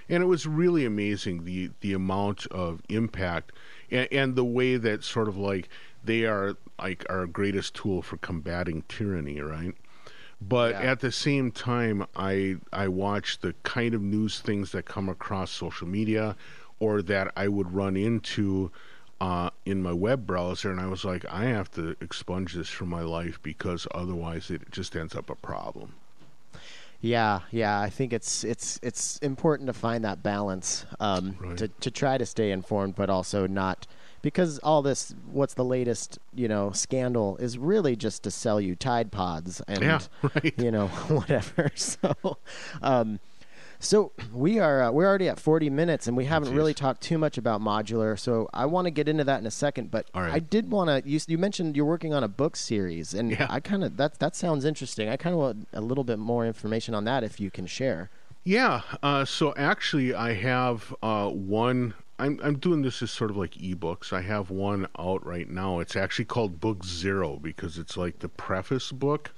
and 0.08 0.22
it 0.22 0.26
was 0.26 0.46
really 0.46 0.84
amazing 0.84 1.44
the 1.44 1.70
the 1.80 1.92
amount 1.92 2.46
of 2.46 2.82
impact 2.88 3.52
and, 3.90 4.08
and 4.12 4.36
the 4.36 4.44
way 4.44 4.76
that 4.76 5.02
sort 5.02 5.28
of 5.28 5.36
like 5.36 5.68
they 6.04 6.24
are 6.24 6.56
like 6.78 7.04
our 7.08 7.26
greatest 7.26 7.74
tool 7.74 8.02
for 8.02 8.16
combating 8.18 8.82
tyranny, 8.88 9.40
right? 9.40 9.74
But 10.40 10.72
Yeah. 10.72 10.92
at 10.92 11.00
the 11.00 11.10
same 11.10 11.50
time, 11.50 12.06
I 12.14 12.56
I 12.72 12.88
watch 12.88 13.38
the 13.40 13.54
kind 13.62 13.94
of 13.94 14.02
news 14.02 14.40
things 14.40 14.72
that 14.72 14.84
come 14.84 15.08
across 15.08 15.50
social 15.50 15.88
media, 15.88 16.36
or 16.78 17.00
that 17.02 17.32
I 17.36 17.48
would 17.48 17.72
run 17.72 17.96
into 17.96 18.70
uh, 19.20 19.50
in 19.64 19.82
my 19.82 19.92
web 19.92 20.26
browser, 20.26 20.70
and 20.70 20.80
I 20.80 20.86
was 20.86 21.04
like, 21.04 21.24
I 21.30 21.44
have 21.44 21.70
to 21.72 21.96
expunge 22.00 22.54
this 22.54 22.68
from 22.68 22.88
my 22.88 23.02
life 23.02 23.38
because 23.42 23.86
otherwise 23.94 24.50
it 24.50 24.70
just 24.70 24.94
ends 24.96 25.14
up 25.14 25.30
a 25.30 25.34
problem. 25.34 25.94
Yeah, 27.00 27.40
yeah. 27.50 27.80
I 27.80 27.90
think 27.90 28.12
it's 28.12 28.42
it's 28.42 28.80
it's 28.82 29.18
important 29.18 29.66
to 29.68 29.72
find 29.74 30.04
that 30.04 30.22
balance 30.22 30.86
um, 30.98 31.36
Right. 31.40 31.56
to 31.58 31.68
to 31.68 31.90
try 31.90 32.18
to 32.18 32.26
stay 32.26 32.50
informed, 32.50 32.94
but 32.96 33.10
also 33.10 33.46
not 33.46 33.86
because 34.22 34.58
all 34.60 34.80
this 34.82 35.14
what's 35.30 35.54
the 35.54 35.64
latest 35.64 36.18
you 36.34 36.48
know 36.48 36.72
scandal 36.72 37.36
is 37.36 37.58
really 37.58 37.96
just 37.96 38.22
to 38.24 38.30
sell 38.30 38.60
you 38.60 38.74
Tide 38.74 39.12
Pods 39.12 39.60
and 39.68 39.82
Yeah, 39.82 40.00
right. 40.22 40.54
you 40.58 40.70
know 40.70 40.88
whatever. 41.08 41.70
So. 41.76 42.38
Um, 42.82 43.20
so 43.78 44.12
we 44.32 44.58
are 44.58 44.82
uh, 44.82 44.90
we're 44.90 45.06
already 45.06 45.28
at 45.28 45.38
40 45.38 45.70
minutes 45.70 46.06
and 46.06 46.16
we 46.16 46.24
haven't 46.24 46.54
really 46.54 46.74
talked 46.74 47.00
too 47.00 47.18
much 47.18 47.38
about 47.38 47.60
modular. 47.60 48.18
So 48.18 48.48
I 48.52 48.66
want 48.66 48.86
to 48.86 48.90
get 48.90 49.08
into 49.08 49.24
that 49.24 49.40
in 49.40 49.46
a 49.46 49.50
second, 49.50 49.90
but 49.90 50.06
right. 50.14 50.32
I 50.32 50.38
did 50.38 50.70
want 50.70 50.88
to 50.88 51.08
you, 51.08 51.20
you 51.26 51.38
mentioned 51.38 51.76
you're 51.76 51.84
working 51.86 52.14
on 52.14 52.24
a 52.24 52.28
book 52.28 52.56
series 52.56 53.14
and 53.14 53.30
Yeah. 53.30 53.46
I 53.50 53.60
kind 53.60 53.84
of 53.84 53.96
that 53.96 54.18
that 54.18 54.34
sounds 54.36 54.64
interesting. 54.64 55.08
I 55.08 55.16
kind 55.16 55.34
of 55.34 55.40
want 55.40 55.68
a 55.72 55.80
little 55.80 56.04
bit 56.04 56.18
more 56.18 56.46
information 56.46 56.94
on 56.94 57.04
that 57.04 57.24
if 57.24 57.40
you 57.40 57.50
can 57.50 57.66
share. 57.66 58.10
Yeah. 58.44 58.82
Uh, 59.02 59.24
so 59.24 59.52
actually, 59.56 60.14
I 60.14 60.34
have 60.34 60.94
uh, 61.02 61.28
one. 61.28 61.94
I'm 62.18 62.40
I'm 62.42 62.58
doing 62.58 62.82
this 62.82 63.02
as 63.02 63.10
sort 63.10 63.30
of 63.30 63.36
like 63.36 63.52
ebooks. 63.54 64.12
I 64.12 64.22
have 64.22 64.50
one 64.50 64.86
out 64.98 65.26
right 65.26 65.48
now. 65.50 65.80
It's 65.80 65.96
actually 65.96 66.26
called 66.26 66.60
Book 66.60 66.84
Zero 66.84 67.38
because 67.42 67.76
it's 67.76 67.96
like 67.96 68.20
the 68.20 68.28
preface 68.28 68.92
book. 68.92 69.32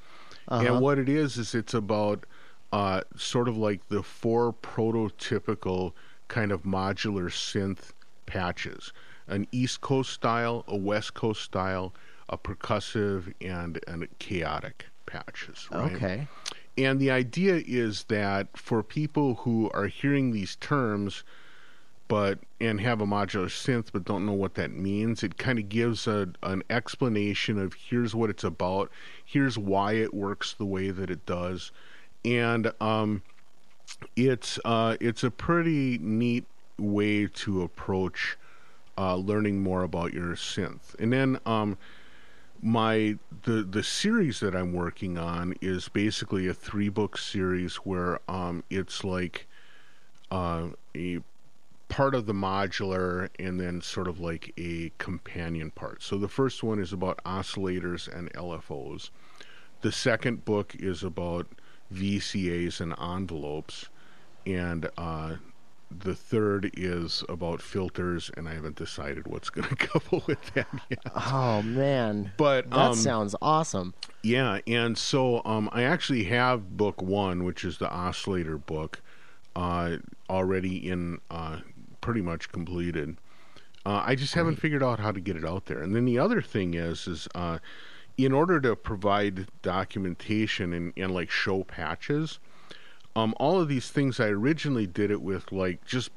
And 0.51 0.81
what 0.81 0.99
it 0.99 1.09
is 1.09 1.37
is 1.37 1.55
it's 1.55 1.75
about 1.75 2.25
uh, 2.73 3.03
sort 3.17 3.49
of 3.49 3.57
like 3.57 3.89
the 3.89 4.03
four 4.03 4.53
prototypical 4.53 5.93
kind 6.29 6.53
of 6.53 6.63
modular 6.63 7.31
synth 7.31 7.93
patches: 8.27 8.93
an 9.27 9.47
East 9.53 9.81
Coast 9.81 10.13
style, 10.13 10.65
a 10.69 10.77
West 10.77 11.15
Coast 11.15 11.43
style, 11.43 11.95
a 12.29 12.37
percussive, 12.37 13.33
and 13.41 13.81
and 13.87 14.07
chaotic 14.19 14.87
patches. 15.07 15.69
Right? 15.71 15.93
Okay. 15.93 16.29
And 16.77 17.01
the 17.01 17.11
idea 17.11 17.61
is 17.67 18.05
that 18.05 18.57
for 18.57 18.85
people 18.85 19.35
who 19.35 19.69
are 19.75 19.89
hearing 19.89 20.31
these 20.31 20.55
terms, 20.57 21.25
but 22.07 22.39
and 22.61 22.81
have 22.81 23.01
a 23.01 23.07
modular 23.07 23.47
synth 23.47 23.89
but 23.93 24.05
don't 24.05 24.25
know 24.25 24.33
what 24.33 24.55
that 24.55 24.71
means, 24.71 25.23
it 25.23 25.39
kind 25.39 25.59
of 25.59 25.69
gives 25.69 26.07
a 26.07 26.29
an 26.43 26.63
explanation 26.71 27.59
of 27.59 27.75
here's 27.75 28.15
what 28.15 28.31
it's 28.31 28.45
about, 28.45 28.91
here's 29.25 29.59
why 29.59 29.95
it 29.95 30.15
works 30.15 30.55
the 30.55 30.65
way 30.65 30.91
that 30.91 31.11
it 31.11 31.27
does, 31.27 31.73
and 32.25 32.73
um, 32.81 33.23
it's 34.17 34.59
uh, 34.65 34.97
it's 35.01 35.25
a 35.25 35.31
pretty 35.31 35.99
neat 35.99 36.45
way 36.79 37.27
to 37.27 37.63
approach 37.63 38.37
uh, 38.97 39.17
learning 39.17 39.63
more 39.63 39.83
about 39.83 40.13
your 40.13 40.35
synth. 40.35 40.95
And 40.99 41.13
then 41.13 41.41
um, 41.47 41.79
my 42.61 43.17
the 43.45 43.63
the 43.63 43.83
series 43.83 44.41
that 44.41 44.55
I'm 44.55 44.73
working 44.73 45.17
on 45.17 45.55
is 45.61 45.89
basically 45.89 46.49
a 46.49 46.55
three 46.55 46.89
book 46.89 47.17
series 47.17 47.77
where 47.77 48.21
um, 48.29 48.65
it's 48.71 49.05
like 49.05 49.47
uh, 50.31 50.69
a 50.97 51.21
part 51.89 52.15
of 52.15 52.27
the 52.27 52.35
modular 52.35 53.31
and 53.39 53.59
then 53.59 53.81
sort 53.81 54.09
of 54.09 54.21
like 54.21 54.53
a 54.59 54.93
companion 54.99 55.71
part. 55.71 56.03
So 56.03 56.19
the 56.19 56.29
first 56.29 56.63
one 56.63 56.79
is 56.79 56.93
about 56.93 57.23
oscillators 57.25 58.15
and 58.15 58.33
LFOs. 58.35 59.11
The 59.81 59.93
second 59.93 60.45
book 60.45 60.75
is 60.79 61.03
about 61.03 61.47
VCAs 61.93 62.81
and 62.81 62.95
envelopes, 63.01 63.89
and 64.47 64.89
uh, 64.97 65.37
the 65.91 66.15
third 66.15 66.71
is 66.75 67.25
about 67.29 67.63
filters, 67.63 68.31
and 68.37 68.49
I 68.49 68.55
haven't 68.55 68.77
decided 68.77 69.27
what's 69.27 69.51
going 69.51 69.69
to 69.69 69.77
couple 69.77 70.23
with 70.27 70.43
that 70.55 70.69
yet. 70.91 71.01
Oh 71.15 71.63
man, 71.63 72.33
But 72.37 72.71
that 72.71 72.91
um, 72.91 72.95
sounds 72.95 73.35
awesome. 73.41 73.95
yeah, 74.23 74.61
and 74.67 74.97
so 74.99 75.43
um, 75.45 75.69
I 75.73 75.83
actually 75.85 76.25
have 76.25 76.77
book 76.77 77.01
one, 77.01 77.45
which 77.45 77.65
is 77.65 77.79
the 77.79 77.91
oscillator 77.91 78.59
book, 78.59 79.01
uh, 79.57 79.97
already 80.29 80.77
in 80.89 81.21
uh, 81.31 81.61
pretty 82.01 82.21
much 82.21 82.51
completed. 82.53 83.17
Uh, 83.87 84.03
I 84.05 84.15
just 84.15 84.35
haven't 84.35 84.57
figured 84.57 84.83
out 84.83 85.01
how 85.01 85.13
to 85.13 85.21
get 85.21 85.37
it 85.37 85.45
out 85.47 85.67
there. 85.67 85.81
And 85.83 85.97
then 85.97 86.05
the 86.05 86.19
other 86.19 86.43
thing 86.43 86.75
is, 86.75 87.07
is 87.07 87.27
uh, 87.35 87.59
in 88.19 88.33
order 88.33 88.61
to 88.61 88.77
provide 88.77 89.49
documentation 89.63 90.75
and, 90.75 90.93
and 90.99 91.15
like 91.15 91.31
show 91.31 91.65
patches, 91.65 92.41
um, 93.17 93.35
all 93.39 93.61
of 93.61 93.69
these 93.69 93.91
things 93.91 94.21
I 94.21 94.29
originally 94.29 94.87
did 94.87 95.11
it 95.11 95.23
with 95.23 95.53
like 95.53 95.85
just 95.85 96.11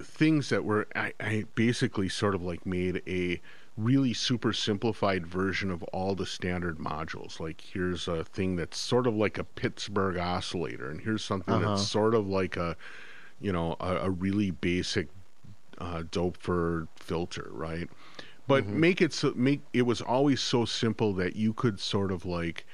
things 0.00 0.48
that 0.48 0.64
were 0.64 0.86
I, 0.94 1.12
I 1.20 1.44
basically 1.54 2.08
sort 2.08 2.34
of 2.34 2.42
like 2.42 2.66
made 2.66 3.02
a 3.06 3.40
really 3.76 4.12
super 4.12 4.52
simplified 4.52 5.26
version 5.26 5.70
of 5.70 5.82
all 5.84 6.14
the 6.14 6.26
standard 6.26 6.78
modules. 6.78 7.40
Like 7.40 7.60
here's 7.60 8.08
a 8.08 8.24
thing 8.24 8.56
that's 8.56 8.78
sort 8.78 9.06
of 9.06 9.14
like 9.14 9.38
a 9.38 9.44
Pittsburgh 9.44 10.16
oscillator, 10.18 10.90
and 10.90 11.00
here's 11.00 11.24
something 11.24 11.54
Uh-huh. 11.54 11.60
that's 11.60 11.82
sort 11.82 12.14
of 12.14 12.28
like 12.28 12.56
a 12.56 12.76
you 13.40 13.52
know 13.52 13.76
a, 13.80 13.96
a 13.96 14.10
really 14.10 14.50
basic 14.50 15.08
uh, 15.78 16.02
Doepfer 16.10 16.88
filter, 16.96 17.48
right? 17.52 17.88
But 18.48 18.66
make 18.66 19.00
it 19.00 19.12
so 19.12 19.32
make 19.36 19.62
it 19.72 19.82
was 19.82 20.00
always 20.00 20.40
so 20.40 20.64
simple 20.64 21.12
that 21.14 21.36
you 21.36 21.52
could 21.52 21.78
sort 21.80 22.10
of 22.10 22.24
like 22.26 22.66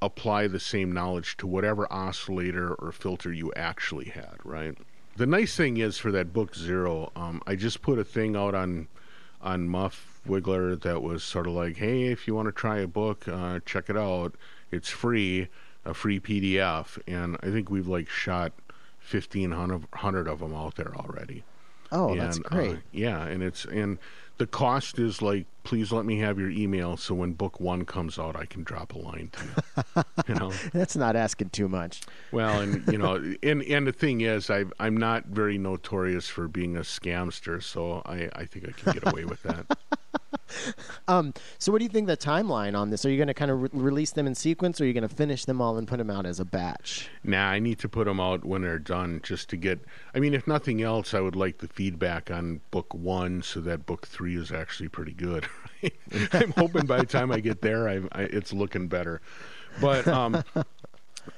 apply 0.00 0.48
the 0.48 0.60
same 0.60 0.92
knowledge 0.92 1.36
to 1.38 1.46
whatever 1.46 1.90
oscillator 1.92 2.74
or 2.74 2.92
filter 2.92 3.32
you 3.32 3.52
actually 3.54 4.06
had, 4.06 4.36
right? 4.44 4.76
The 5.16 5.26
nice 5.26 5.56
thing 5.56 5.76
is 5.76 5.98
for 5.98 6.10
that 6.12 6.32
book 6.32 6.54
zero, 6.56 7.12
um, 7.14 7.42
I 7.46 7.54
just 7.56 7.82
put 7.82 7.98
a 7.98 8.04
thing 8.04 8.36
out 8.36 8.54
on 8.54 8.88
on 9.40 9.68
Muff 9.68 10.20
Wiggler 10.28 10.80
that 10.82 11.02
was 11.02 11.24
sort 11.24 11.46
of 11.48 11.52
like, 11.54 11.76
hey, 11.76 12.04
if 12.04 12.28
you 12.28 12.34
want 12.34 12.46
to 12.46 12.52
try 12.52 12.78
a 12.78 12.86
book, 12.86 13.26
uh, 13.26 13.58
check 13.66 13.90
it 13.90 13.96
out. 13.96 14.34
It's 14.70 14.88
free, 14.88 15.48
a 15.84 15.92
free 15.94 16.20
PDF, 16.20 16.98
and 17.08 17.36
I 17.42 17.50
think 17.50 17.70
we've 17.70 17.88
like 17.88 18.08
shot 18.08 18.52
fifteen 18.98 19.50
hundred 19.50 20.28
of 20.28 20.38
them 20.40 20.54
out 20.54 20.76
there 20.76 20.94
already. 20.94 21.44
Oh, 21.90 22.14
that's 22.16 22.36
And, 22.38 22.46
uh, 22.46 22.48
great. 22.48 22.78
yeah, 22.92 23.24
and 23.26 23.42
it's 23.42 23.64
and 23.66 23.98
the 24.42 24.46
cost 24.48 24.98
is 24.98 25.22
like, 25.22 25.46
please 25.64 25.92
let 25.92 26.04
me 26.04 26.18
have 26.18 26.38
your 26.38 26.50
email 26.50 26.96
so 26.96 27.14
when 27.14 27.32
book 27.32 27.60
one 27.60 27.84
comes 27.84 28.18
out, 28.18 28.36
I 28.36 28.46
can 28.46 28.62
drop 28.62 28.94
a 28.94 28.98
line 28.98 29.30
to 29.32 29.44
you. 29.44 30.02
you 30.28 30.34
know, 30.34 30.52
That's 30.72 30.96
not 30.96 31.16
asking 31.16 31.50
too 31.50 31.68
much. 31.68 32.02
well, 32.30 32.60
and 32.60 32.86
you 32.90 32.98
know, 32.98 33.14
and 33.42 33.62
and 33.62 33.86
the 33.86 33.92
thing 33.92 34.20
is, 34.22 34.50
I 34.50 34.64
I'm 34.78 34.96
not 34.96 35.26
very 35.26 35.58
notorious 35.58 36.28
for 36.28 36.48
being 36.48 36.76
a 36.76 36.80
scamster, 36.80 37.62
so 37.62 38.02
I 38.06 38.28
I 38.34 38.44
think 38.46 38.68
I 38.68 38.72
can 38.72 38.92
get 38.92 39.12
away 39.12 39.24
with 39.24 39.42
that. 39.44 39.78
Um, 41.08 41.32
so 41.58 41.72
what 41.72 41.78
do 41.78 41.84
you 41.84 41.88
think 41.88 42.06
the 42.06 42.16
timeline 42.16 42.76
on 42.76 42.90
this? 42.90 43.04
Are 43.04 43.10
you 43.10 43.16
going 43.16 43.28
to 43.28 43.34
kind 43.34 43.50
of 43.50 43.62
re- 43.62 43.68
release 43.72 44.12
them 44.12 44.26
in 44.26 44.34
sequence, 44.34 44.80
or 44.80 44.84
are 44.84 44.86
you 44.86 44.92
going 44.92 45.08
to 45.08 45.14
finish 45.14 45.44
them 45.44 45.60
all 45.60 45.76
and 45.78 45.88
put 45.88 45.96
them 45.98 46.10
out 46.10 46.26
as 46.26 46.40
a 46.40 46.44
batch? 46.44 47.08
Nah, 47.24 47.48
I 47.48 47.58
need 47.58 47.78
to 47.80 47.88
put 47.88 48.04
them 48.04 48.20
out 48.20 48.44
when 48.44 48.62
they're 48.62 48.78
done, 48.78 49.20
just 49.22 49.48
to 49.50 49.56
get. 49.56 49.80
I 50.14 50.20
mean, 50.20 50.34
if 50.34 50.46
nothing 50.46 50.82
else, 50.82 51.14
I 51.14 51.20
would 51.20 51.36
like 51.36 51.58
the 51.58 51.68
feedback 51.68 52.30
on 52.30 52.60
book 52.70 52.92
one, 52.94 53.42
so 53.42 53.60
that 53.60 53.86
book 53.86 54.06
three 54.06 54.36
is 54.36 54.52
actually 54.52 54.88
pretty 54.88 55.12
good. 55.12 55.46
I'm 56.32 56.52
hoping 56.52 56.86
by 56.86 57.00
the 57.00 57.06
time 57.06 57.30
I 57.30 57.40
get 57.40 57.60
there, 57.62 57.88
I, 57.88 58.00
I, 58.12 58.22
it's 58.24 58.52
looking 58.52 58.88
better. 58.88 59.20
But 59.80 60.06
um, 60.08 60.44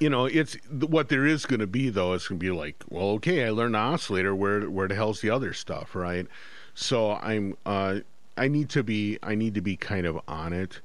you 0.00 0.08
know, 0.08 0.26
it's 0.26 0.56
what 0.70 1.08
there 1.08 1.26
is 1.26 1.46
going 1.46 1.60
to 1.60 1.66
be 1.66 1.90
though. 1.90 2.12
It's 2.14 2.28
going 2.28 2.38
to 2.38 2.44
be 2.44 2.50
like, 2.50 2.82
well, 2.88 3.08
okay, 3.12 3.44
I 3.44 3.50
learned 3.50 3.74
the 3.74 3.78
oscillator. 3.78 4.34
Where 4.34 4.68
where 4.70 4.88
the 4.88 4.94
hell's 4.94 5.20
the 5.20 5.30
other 5.30 5.52
stuff, 5.52 5.94
right? 5.94 6.26
So 6.74 7.12
I'm 7.12 7.56
uh, 7.64 8.00
I 8.36 8.48
need 8.48 8.68
to 8.70 8.82
be 8.82 9.18
I 9.22 9.34
need 9.34 9.54
to 9.54 9.60
be 9.60 9.76
kind 9.76 10.06
of 10.06 10.20
on 10.26 10.52
it. 10.52 10.80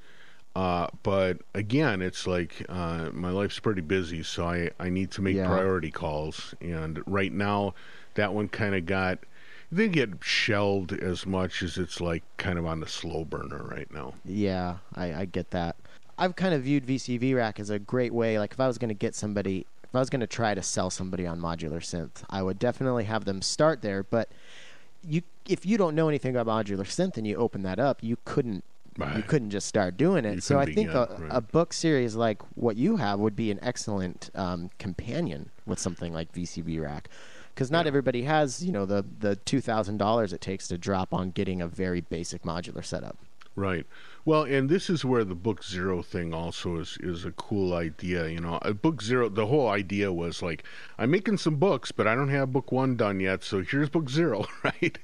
Uh, 0.55 0.88
but 1.03 1.38
again, 1.53 2.01
it's 2.01 2.28
like 2.28 2.66
uh, 2.70 3.10
my 3.14 3.30
life's 3.30 3.60
pretty 3.60 3.82
busy, 3.82 4.24
so 4.24 4.45
I, 4.45 4.72
I 4.80 4.89
need 4.89 5.12
to 5.12 5.22
make 5.22 5.36
Yeah. 5.38 5.47
priority 5.47 5.91
calls. 5.91 6.53
And 6.60 7.01
right 7.05 7.32
now, 7.32 7.76
that 8.16 8.34
one 8.34 8.49
kind 8.49 8.76
of 8.76 8.86
got 8.86 9.20
didn't 9.74 9.94
get 9.94 10.10
shelved 10.22 10.92
as 10.94 11.26
much 11.26 11.62
as 11.62 11.78
it's 11.78 12.02
like 12.02 12.24
kind 12.38 12.58
of 12.58 12.66
on 12.66 12.80
the 12.80 12.88
slow 12.88 13.24
burner 13.24 13.64
right 13.64 13.92
now. 13.94 14.16
Yeah, 14.26 14.78
I, 14.96 15.14
I 15.14 15.26
get 15.26 15.52
that. 15.52 15.76
I've 16.18 16.36
kind 16.36 16.54
of 16.54 16.64
viewed 16.64 16.86
VCV 16.86 17.36
Rack 17.36 17.60
as 17.60 17.70
a 17.70 17.80
great 17.80 18.14
way. 18.14 18.40
Like 18.40 18.54
if 18.54 18.60
I 18.60 18.68
was 18.68 18.78
going 18.78 18.90
to 18.90 18.96
get 18.96 19.16
somebody, 19.16 19.66
if 19.84 19.96
I 19.96 20.00
was 20.00 20.10
going 20.10 20.20
to 20.22 20.28
try 20.28 20.54
to 20.54 20.62
sell 20.62 20.90
somebody 20.90 21.26
on 21.26 21.40
modular 21.40 21.80
synth, 21.80 22.24
I 22.30 22.42
would 22.42 22.60
definitely 22.60 23.06
have 23.06 23.26
them 23.26 23.42
start 23.42 23.82
there. 23.82 24.04
But 24.04 24.30
you, 25.08 25.22
if 25.48 25.66
you 25.66 25.78
don't 25.78 25.96
know 25.96 26.10
anything 26.10 26.36
about 26.36 26.66
modular 26.66 26.80
synth 26.80 27.16
and 27.18 27.26
you 27.26 27.36
open 27.38 27.64
that 27.64 27.80
up, 27.80 28.04
you 28.04 28.18
couldn't. 28.26 28.64
You 29.16 29.24
couldn't 29.24 29.52
just 29.52 29.66
start 29.66 29.96
doing 29.96 30.26
it. 30.26 30.36
You 30.36 30.42
So 30.42 30.60
I 30.60 30.66
think 30.66 30.90
a, 30.90 31.16
right. 31.18 31.30
a 31.32 31.40
book 31.40 31.72
series 31.72 32.16
like 32.16 32.42
what 32.56 32.76
you 32.76 32.98
have 32.98 33.18
would 33.20 33.34
be 33.34 33.50
an 33.50 33.58
excellent 33.62 34.30
um, 34.36 34.72
companion 34.78 35.52
with 35.66 35.80
something 35.80 36.12
like 36.12 36.34
VCV 36.34 36.84
Rack, 36.84 37.08
because 37.60 37.70
not 37.70 37.84
Yeah. 37.84 37.89
everybody 37.89 38.22
has 38.22 38.64
you 38.64 38.72
know 38.72 38.86
the 38.86 39.03
the 39.20 39.36
two 39.36 39.60
thousand 39.60 39.97
dollars 39.97 40.32
it 40.32 40.39
takes 40.39 40.70
to 40.70 40.78
drop 40.78 41.14
on 41.14 41.32
getting 41.32 41.62
a 41.62 41.68
very 41.68 41.99
basic 41.99 42.43
modular 42.43 42.86
setup. 42.86 43.18
Right. 43.53 43.86
Well, 44.24 44.43
and 44.43 44.70
this 44.70 44.89
is 44.89 45.03
where 45.03 45.26
the 45.26 45.36
book 45.36 45.62
zero 45.62 46.01
thing 46.01 46.34
also 46.34 46.78
is 46.78 46.97
is 47.01 47.26
a 47.26 47.32
cool 47.32 47.74
idea. 47.74 48.30
You 48.30 48.39
know, 48.39 48.60
book 48.82 49.01
zero. 49.01 49.28
The 49.28 49.47
whole 49.47 49.68
idea 49.68 50.14
was 50.14 50.41
like, 50.41 50.64
I'm 50.97 51.12
making 51.12 51.36
some 51.36 51.57
books, 51.57 51.91
but 51.91 52.07
I 52.07 52.16
don't 52.16 52.30
have 52.30 52.53
book 52.53 52.72
one 52.72 52.95
done 52.95 53.20
yet. 53.20 53.43
So 53.43 53.62
here's 53.62 53.89
book 53.89 54.10
zero, 54.10 54.45
right? 54.64 54.97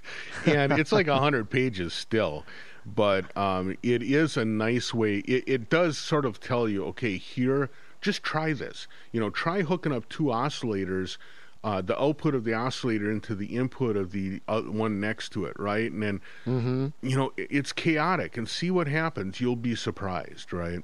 And 0.45 0.71
it's 0.79 0.93
like 0.93 1.07
a 1.07 1.19
hundred 1.19 1.49
pages 1.49 1.93
still, 1.93 2.45
but 2.85 3.35
um, 3.35 3.75
it 3.83 4.01
is 4.01 4.37
a 4.37 4.45
nice 4.45 4.93
way. 4.93 5.17
It, 5.17 5.43
it 5.45 5.69
does 5.69 5.97
sort 5.97 6.23
of 6.23 6.39
tell 6.39 6.69
you, 6.69 6.85
okay, 6.85 7.17
here, 7.17 7.69
just 7.99 8.23
try 8.23 8.53
this. 8.53 8.87
You 9.11 9.19
know, 9.19 9.29
try 9.29 9.63
hooking 9.63 9.91
up 9.91 10.07
two 10.07 10.25
oscillators 10.25 11.17
uh, 11.65 11.81
the 11.81 11.99
output 11.99 12.35
of 12.35 12.43
the 12.43 12.53
oscillator 12.53 13.11
into 13.11 13.33
the 13.33 13.47
input 13.47 13.97
of 13.97 14.11
the 14.11 14.39
uh, 14.47 14.61
one 14.61 14.99
next 14.99 15.29
to 15.29 15.45
it, 15.45 15.59
right? 15.59 15.91
And 15.91 16.03
then, 16.03 16.93
you 17.01 17.17
know, 17.17 17.33
it's 17.37 17.73
chaotic 17.73 18.37
and 18.37 18.47
see 18.47 18.69
what 18.69 18.87
happens. 18.87 19.41
You'll 19.41 19.55
be 19.55 19.73
surprised, 19.73 20.53
right? 20.53 20.81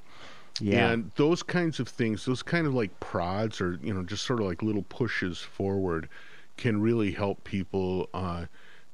Yeah. 0.59 0.89
And 0.89 1.11
those 1.17 1.43
kinds 1.43 1.79
of 1.79 1.87
things, 1.87 2.25
those 2.25 2.41
kind 2.41 2.65
of 2.65 2.73
like 2.73 2.99
prods 2.99 3.61
or, 3.61 3.77
you 3.83 3.93
know, 3.93 4.01
just 4.01 4.25
sort 4.25 4.39
of 4.39 4.47
like 4.47 4.63
little 4.63 4.81
pushes 4.89 5.37
forward 5.37 6.09
can 6.57 6.81
really 6.81 7.11
help 7.11 7.43
people 7.43 8.09
uh, 8.15 8.45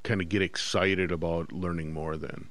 kind 0.04 0.20
of 0.20 0.28
get 0.28 0.42
excited 0.42 1.10
about 1.10 1.54
learning 1.54 1.94
more 1.94 2.18
then. 2.18 2.50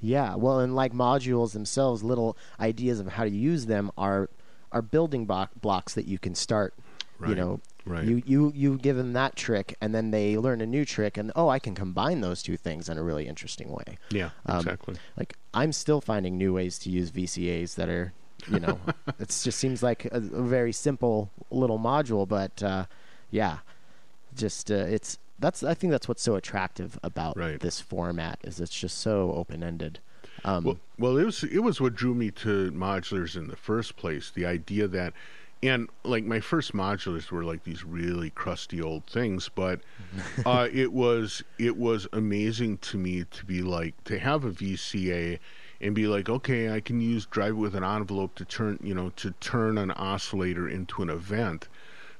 Yeah, 0.00 0.34
well, 0.34 0.60
and 0.60 0.76
like 0.76 0.92
modules 0.92 1.52
themselves, 1.54 2.02
little 2.02 2.36
ideas 2.60 3.00
of 3.00 3.08
how 3.08 3.24
to 3.24 3.30
use 3.30 3.64
them 3.64 3.90
are 3.96 4.28
are 4.70 4.82
building 4.82 5.24
block, 5.24 5.50
blocks 5.58 5.94
that 5.94 6.04
you 6.06 6.18
can 6.18 6.34
start. 6.34 6.74
right. 7.18 7.30
You 7.30 7.34
know, 7.36 7.60
right. 7.86 8.04
you 8.04 8.22
you 8.26 8.52
you 8.54 8.76
give 8.76 8.96
them 8.96 9.14
that 9.14 9.36
trick, 9.36 9.76
and 9.80 9.94
then 9.94 10.10
they 10.10 10.36
learn 10.36 10.60
a 10.60 10.66
new 10.66 10.84
trick, 10.84 11.16
and 11.16 11.32
oh, 11.34 11.48
I 11.48 11.58
can 11.58 11.74
combine 11.74 12.20
those 12.20 12.42
two 12.42 12.56
things 12.56 12.88
in 12.88 12.98
a 12.98 13.02
really 13.02 13.26
interesting 13.26 13.70
way. 13.70 13.96
Yeah, 14.10 14.30
Um, 14.44 14.58
exactly. 14.58 14.96
Like 15.16 15.36
I'm 15.54 15.72
still 15.72 16.00
finding 16.00 16.36
new 16.36 16.52
ways 16.52 16.78
to 16.80 16.90
use 16.90 17.10
VCAs 17.10 17.76
that 17.76 17.88
are, 17.88 18.12
you 18.48 18.60
know, 18.60 18.78
it 19.18 19.28
just 19.28 19.58
seems 19.58 19.82
like 19.82 20.04
a, 20.06 20.16
a 20.18 20.42
very 20.42 20.72
simple 20.72 21.30
little 21.50 21.78
module, 21.78 22.28
but 22.28 22.62
uh, 22.62 22.84
yeah, 23.30 23.58
just 24.34 24.70
uh, 24.70 24.74
it's 24.74 25.18
that's 25.38 25.62
I 25.62 25.74
think 25.74 25.90
that's 25.90 26.08
what's 26.08 26.22
so 26.22 26.34
attractive 26.34 26.98
about 27.02 27.36
Right. 27.36 27.60
this 27.60 27.80
format 27.80 28.38
is 28.44 28.60
it's 28.60 28.78
just 28.78 28.98
so 28.98 29.32
open 29.32 29.62
ended. 29.62 30.00
Um, 30.44 30.64
Well, 30.64 30.78
well, 30.98 31.16
it 31.18 31.24
was 31.24 31.42
it 31.44 31.60
was 31.60 31.80
what 31.80 31.94
drew 31.94 32.14
me 32.14 32.30
to 32.32 32.70
modulars 32.72 33.36
in 33.36 33.48
the 33.48 33.56
first 33.56 33.96
place. 33.96 34.30
The 34.30 34.44
idea 34.46 34.86
that, 34.88 35.14
and 35.62 35.88
like 36.04 36.24
my 36.24 36.40
first 36.40 36.72
modulars 36.72 37.30
were 37.30 37.44
like 37.44 37.64
these 37.64 37.84
really 37.84 38.30
crusty 38.30 38.80
old 38.82 39.06
things, 39.06 39.48
but 39.54 39.80
uh, 40.46 40.68
it 40.72 40.92
was 40.92 41.42
it 41.58 41.76
was 41.76 42.06
amazing 42.12 42.78
to 42.78 42.98
me 42.98 43.24
to 43.24 43.44
be 43.44 43.62
like 43.62 44.02
to 44.04 44.18
have 44.18 44.44
a 44.44 44.50
VCA 44.50 45.38
and 45.80 45.94
be 45.94 46.06
like, 46.06 46.28
okay, 46.28 46.70
I 46.70 46.80
can 46.80 47.00
use 47.00 47.26
drive 47.26 47.52
it 47.52 47.54
with 47.54 47.74
an 47.74 47.84
envelope 47.84 48.34
to 48.36 48.44
turn 48.44 48.78
you 48.82 48.94
know 48.94 49.10
to 49.16 49.32
turn 49.32 49.78
an 49.78 49.90
oscillator 49.92 50.68
into 50.68 51.02
an 51.02 51.10
event. 51.10 51.68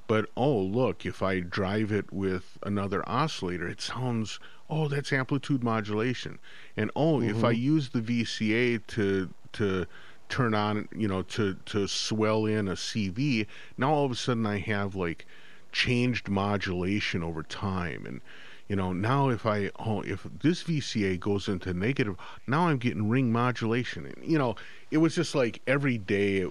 But 0.09 0.31
oh, 0.37 0.59
look, 0.59 1.05
if 1.05 1.21
I 1.23 1.41
drive 1.41 1.91
it 1.91 2.13
with 2.13 2.59
another 2.63 3.07
oscillator, 3.09 3.67
it 3.67 3.81
sounds, 3.81 4.39
oh, 4.71 4.87
that's 4.87 5.13
amplitude 5.13 5.65
modulation. 5.65 6.39
And 6.77 6.93
oh, 6.95 7.21
if 7.21 7.43
I 7.43 7.51
use 7.51 7.89
the 7.89 8.01
VCA 8.01 8.87
to 8.89 9.31
to 9.55 9.87
turn 10.29 10.55
on, 10.55 10.89
you 10.95 11.09
know, 11.09 11.23
to 11.23 11.55
to 11.67 11.87
swell 11.87 12.47
in 12.47 12.69
a 12.69 12.77
CV, 12.77 13.47
now 13.77 13.93
all 13.93 14.05
of 14.05 14.11
a 14.13 14.17
sudden 14.17 14.47
I 14.47 14.59
have 14.59 14.95
like 14.95 15.27
changed 15.73 16.29
modulation 16.29 17.23
over 17.23 17.43
time 17.43 18.07
and 18.07 18.23
you 18.67 18.75
know 18.75 18.95
now 18.95 19.29
if 19.29 19.45
i 19.45 19.71
oh 19.79 20.01
if 20.03 20.27
this 20.41 20.63
vca 20.65 21.19
goes 21.21 21.49
into 21.49 21.75
negative 21.75 22.17
now 22.47 22.69
i'm 22.69 22.79
getting 22.79 23.11
ring 23.11 23.31
modulation 23.31 24.07
and 24.07 24.25
you 24.25 24.39
know 24.39 24.55
it 24.91 24.99
was 24.99 25.15
just 25.15 25.35
like 25.35 25.61
every 25.67 25.99
day 25.99 26.47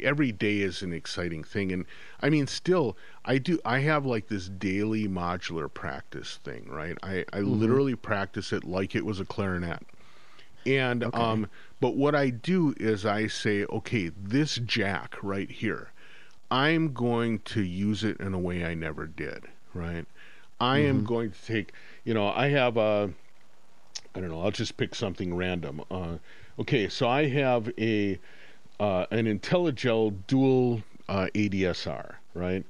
every 0.00 0.32
day 0.32 0.58
is 0.58 0.82
an 0.82 0.92
exciting 0.92 1.44
thing, 1.44 1.72
and 1.72 1.86
I 2.20 2.28
mean, 2.30 2.46
still, 2.46 2.96
I 3.24 3.38
do. 3.38 3.58
I 3.64 3.78
have 3.80 4.04
like 4.04 4.28
this 4.28 4.48
daily 4.48 5.08
modular 5.08 5.72
practice 5.72 6.38
thing, 6.44 6.66
right? 6.68 6.96
I 7.02 7.24
I 7.32 7.40
Mm-hmm. 7.46 7.76
literally 7.78 7.94
practice 7.94 8.52
it 8.52 8.64
like 8.64 8.94
it 8.94 9.04
was 9.06 9.20
a 9.20 9.24
clarinet. 9.24 9.82
And 10.66 11.04
Okay. 11.04 11.14
um, 11.14 11.48
but 11.84 11.96
what 11.96 12.14
I 12.14 12.30
do 12.30 12.74
is 12.80 13.04
I 13.04 13.26
say, 13.26 13.66
okay, 13.66 14.10
this 14.18 14.56
jack 14.56 15.16
right 15.22 15.50
here, 15.50 15.90
I'm 16.50 16.94
going 16.94 17.40
to 17.40 17.62
use 17.62 18.02
it 18.02 18.18
in 18.20 18.32
a 18.32 18.38
way 18.38 18.64
I 18.64 18.72
never 18.72 19.06
did, 19.06 19.44
right? 19.74 20.06
I 20.58 20.78
am 20.78 21.04
going 21.04 21.32
to 21.32 21.44
take, 21.44 21.74
you 22.02 22.14
know, 22.14 22.28
I 22.28 22.48
have 22.48 22.78
a, 22.78 23.10
I 24.14 24.20
don't 24.20 24.30
know, 24.30 24.40
I'll 24.40 24.50
just 24.50 24.78
pick 24.78 24.94
something 24.94 25.36
random. 25.36 25.82
Uh, 25.90 26.16
okay, 26.58 26.88
so 26.88 27.06
I 27.06 27.28
have 27.28 27.70
a, 27.78 28.18
uh, 28.80 29.04
an 29.10 29.26
Intellijel 29.26 30.14
dual 30.26 30.82
uh, 31.10 31.26
ADSR, 31.34 32.14
right? 32.32 32.64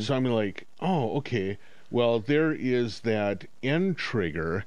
So 0.00 0.16
I'm 0.16 0.24
like, 0.24 0.66
oh, 0.80 1.16
okay. 1.18 1.56
Well, 1.92 2.18
there 2.18 2.50
is 2.50 2.98
that 3.02 3.44
end 3.62 3.96
trigger. 3.96 4.64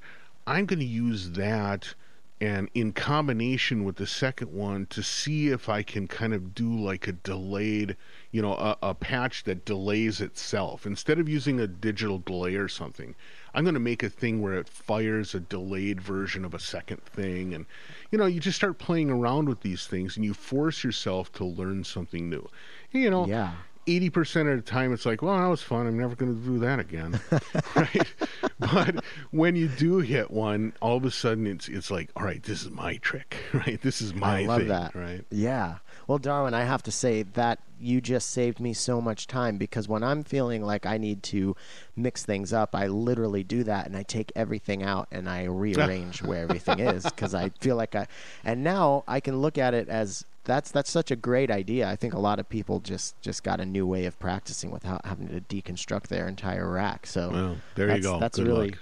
I'm 0.48 0.66
going 0.66 0.80
to 0.80 0.86
use 0.86 1.32
that 1.32 1.96
and 2.42 2.70
in 2.74 2.94
combination 2.94 3.84
with 3.84 3.98
the 3.98 4.08
second 4.08 4.54
one 4.54 4.86
to 4.88 5.04
see 5.04 5.50
if 5.50 5.68
I 5.68 5.84
can 5.84 6.08
kind 6.08 6.34
of 6.34 6.56
do 6.56 6.74
like 6.74 7.06
a 7.08 7.12
delayed, 7.12 7.98
you 8.32 8.42
know, 8.42 8.54
a, 8.54 8.78
a 8.82 8.96
patch 8.96 9.44
that 9.44 9.66
delays 9.66 10.22
itself. 10.22 10.86
Instead 10.86 11.20
of 11.20 11.28
using 11.28 11.60
a 11.60 11.68
digital 11.68 12.20
delay 12.20 12.56
or 12.56 12.70
something, 12.70 13.14
I'm 13.54 13.66
going 13.66 13.74
to 13.74 13.80
make 13.80 14.04
a 14.04 14.10
thing 14.10 14.42
where 14.42 14.54
it 14.54 14.70
fires 14.70 15.36
a 15.36 15.42
delayed 15.42 16.00
version 16.00 16.46
of 16.46 16.54
a 16.54 16.60
second 16.60 17.04
thing. 17.04 17.54
And, 17.54 17.66
you 18.10 18.18
know, 18.18 18.26
you 18.26 18.40
just 18.40 18.58
start 18.58 18.78
playing 18.78 19.10
around 19.10 19.50
with 19.50 19.60
these 19.62 19.86
things 19.88 20.16
and 20.16 20.24
you 20.24 20.34
force 20.34 20.82
yourself 20.84 21.32
to 21.34 21.44
learn 21.44 21.84
something 21.84 22.30
new. 22.30 22.48
You 22.92 23.10
know, 23.10 23.28
Yeah. 23.28 23.54
Eighty 23.88 24.10
percent 24.10 24.50
of 24.50 24.56
the 24.58 24.62
time 24.70 24.94
it's 24.94 25.06
like, 25.06 25.22
well, 25.22 25.38
that 25.38 25.48
was 25.48 25.62
fun. 25.62 25.88
I'm 25.88 25.98
never 25.98 26.16
going 26.16 26.36
to 26.36 26.42
do 26.42 26.60
that 26.60 26.80
again, 26.80 27.20
right? 27.76 28.14
But 28.60 29.04
when 29.32 29.56
you 29.56 29.68
do 29.68 30.00
hit 30.00 30.32
one, 30.32 30.74
all 30.82 30.98
of 30.98 31.06
a 31.06 31.12
sudden 31.12 31.48
it's 31.48 31.68
it's 31.68 31.90
like, 31.92 32.10
all 32.16 32.24
right, 32.24 32.42
this 32.44 32.64
is 32.64 32.70
my 32.70 32.98
trick, 32.98 33.38
right? 33.54 33.82
This 33.82 34.02
is 34.02 34.14
my 34.14 34.42
I 34.42 34.46
love 34.46 34.60
thing, 34.60 34.68
that. 34.70 34.96
right? 34.96 35.26
Yeah. 35.32 35.76
Well, 36.08 36.18
Darwin, 36.18 36.56
I 36.56 36.64
have 36.64 36.82
to 36.84 36.92
say 36.92 37.22
that 37.22 37.60
you 37.80 38.02
just 38.02 38.32
saved 38.32 38.60
me 38.60 38.74
so 38.74 39.00
much 39.00 39.28
time 39.28 39.58
because 39.58 39.88
when 39.88 40.04
I'm 40.04 40.24
feeling 40.24 40.64
like 40.64 40.88
I 40.88 40.98
need 40.98 41.22
to 41.24 41.56
mix 41.96 42.26
things 42.26 42.52
up, 42.52 42.74
I 42.74 42.88
literally 42.88 43.44
do 43.44 43.64
that 43.66 43.86
and 43.86 43.96
I 43.96 44.02
take 44.04 44.32
everything 44.36 44.82
out 44.82 45.08
and 45.12 45.30
I 45.30 45.44
rearrange 45.46 46.24
where 46.24 46.42
everything 46.42 46.80
is 46.80 47.04
because 47.04 47.36
I 47.36 47.50
feel 47.60 47.76
like 47.76 47.96
I 47.96 48.08
and 48.44 48.64
now 48.64 49.04
I 49.08 49.20
can 49.20 49.38
look 49.38 49.60
at 49.60 49.74
it 49.76 49.88
as 49.88 50.26
that's 50.50 50.72
that's 50.72 50.90
such 50.90 51.12
a 51.12 51.16
great 51.16 51.52
idea. 51.52 51.88
I 51.88 51.96
think 51.96 52.14
a 52.14 52.20
lot 52.20 52.40
of 52.40 52.50
people 52.50 52.80
just 52.80 53.22
just 53.22 53.44
got 53.44 53.60
a 53.60 53.66
new 53.66 53.86
way 53.86 54.06
of 54.06 54.18
practicing 54.20 54.72
without 54.72 55.06
having 55.06 55.28
to 55.28 55.42
deconstruct 55.42 56.08
their 56.08 56.28
entire 56.28 56.70
rack. 56.70 57.06
So 57.06 57.30
Well, 57.30 57.58
there 57.76 57.88
you 57.88 57.94
that's, 57.94 58.06
go. 58.06 58.20
That's 58.20 58.38
Good 58.38 58.48
really 58.48 58.70
luck. 58.72 58.80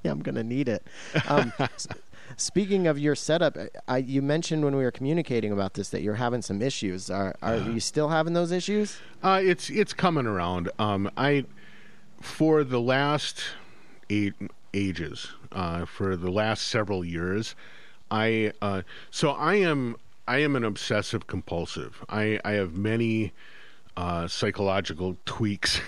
yeah, 0.04 0.12
I'm 0.12 0.22
gonna 0.22 0.44
need 0.44 0.68
it. 0.68 0.88
Um, 1.28 1.54
speaking 2.36 2.88
of 2.88 2.98
your 2.98 3.14
setup, 3.14 3.56
I, 3.88 3.98
you 3.98 4.24
mentioned 4.24 4.66
when 4.66 4.76
we 4.76 4.84
were 4.84 4.92
communicating 4.92 5.52
about 5.52 5.76
this 5.76 5.90
that 5.90 6.02
you're 6.02 6.16
having 6.16 6.42
some 6.42 6.64
issues. 6.64 7.12
Are 7.12 7.36
are 7.44 7.58
you 7.58 7.80
still 7.80 8.10
having 8.10 8.34
those 8.34 8.52
issues? 8.52 8.98
Uh, 9.22 9.40
it's 9.44 9.70
it's 9.70 9.94
coming 9.94 10.26
around. 10.26 10.72
Um, 10.80 11.12
I 11.16 11.46
for 12.22 12.64
the 12.64 12.82
last 12.82 13.44
eight 14.10 14.34
ages, 14.74 15.28
uh, 15.52 15.86
for 15.86 16.16
the 16.18 16.32
last 16.32 16.68
several 16.68 17.06
years, 17.06 17.56
I 18.14 18.54
uh, 18.62 18.84
so 19.10 19.32
I 19.32 19.56
am 19.56 19.98
I 20.28 20.38
am 20.38 20.56
an 20.56 20.64
obsessive 20.64 21.28
compulsive. 21.28 22.06
I 22.10 22.40
I 22.46 22.52
have 22.52 22.78
many 22.78 23.34
uh, 23.98 24.28
psychological 24.28 25.18
tweaks, 25.26 25.82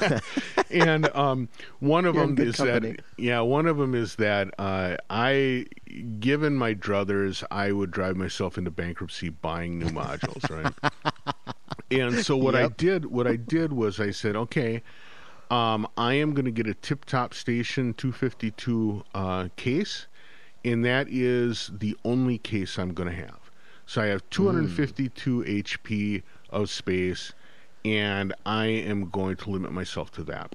and 0.70 1.08
um, 1.16 1.48
one 1.80 2.04
of 2.04 2.14
You're 2.14 2.26
them 2.26 2.46
is 2.46 2.56
company. 2.56 2.92
that 2.92 3.04
yeah, 3.16 3.40
one 3.40 3.66
of 3.66 3.76
them 3.76 3.94
is 3.94 4.16
that 4.16 4.54
uh, 4.58 4.96
I, 5.10 5.66
given 6.20 6.54
my 6.54 6.74
druthers, 6.74 7.44
I 7.50 7.72
would 7.72 7.90
drive 7.90 8.16
myself 8.16 8.56
into 8.56 8.70
bankruptcy 8.70 9.28
buying 9.28 9.78
new 9.78 9.86
modules, 9.90 10.48
right? 10.50 10.92
and 11.90 12.24
so 12.24 12.36
what 12.36 12.54
I 12.54 12.68
did, 12.68 13.06
what 13.06 13.26
I 13.26 13.36
did 13.36 13.72
was 13.72 14.00
I 14.00 14.10
said, 14.10 14.36
okay, 14.36 14.82
um, 15.50 15.88
I 15.96 16.14
am 16.14 16.34
going 16.34 16.44
to 16.44 16.50
get 16.50 16.66
a 16.66 16.74
Tip 16.74 17.04
Top 17.04 17.34
Station 17.34 17.94
252 17.94 19.04
uh, 19.14 19.48
case, 19.56 20.06
and 20.64 20.84
that 20.84 21.08
is 21.08 21.70
the 21.78 21.96
only 22.04 22.38
case 22.38 22.78
I'm 22.78 22.94
going 22.94 23.08
to 23.08 23.14
have. 23.14 23.50
So 23.86 24.02
I 24.02 24.06
have 24.06 24.28
252 24.30 25.44
HP 25.44 26.22
of 26.50 26.68
space, 26.68 27.32
and 27.84 28.34
I 28.44 28.66
am 28.66 29.08
going 29.10 29.36
to 29.36 29.50
limit 29.50 29.72
myself 29.72 30.10
to 30.12 30.24
that. 30.24 30.54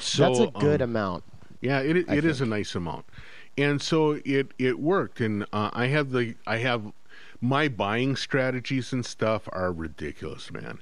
So 0.00 0.24
That's 0.24 0.38
a 0.38 0.46
good 0.58 0.80
um, 0.80 0.90
amount. 0.90 1.24
yeah, 1.60 1.80
it 1.80 1.96
it 1.96 2.08
I 2.08 2.14
is 2.14 2.40
a 2.40 2.46
nice 2.46 2.74
amount, 2.74 3.04
and 3.58 3.82
so 3.82 4.20
it 4.24 4.52
it 4.58 4.78
worked, 4.78 5.20
and 5.20 5.42
uh, 5.52 5.70
I 5.72 5.86
have 5.86 6.10
the 6.10 6.34
I 6.46 6.58
have 6.58 6.92
my 7.40 7.68
buying 7.68 8.16
strategies 8.16 8.92
and 8.92 9.04
stuff 9.04 9.48
are 9.52 9.72
ridiculous, 9.72 10.50
man. 10.52 10.80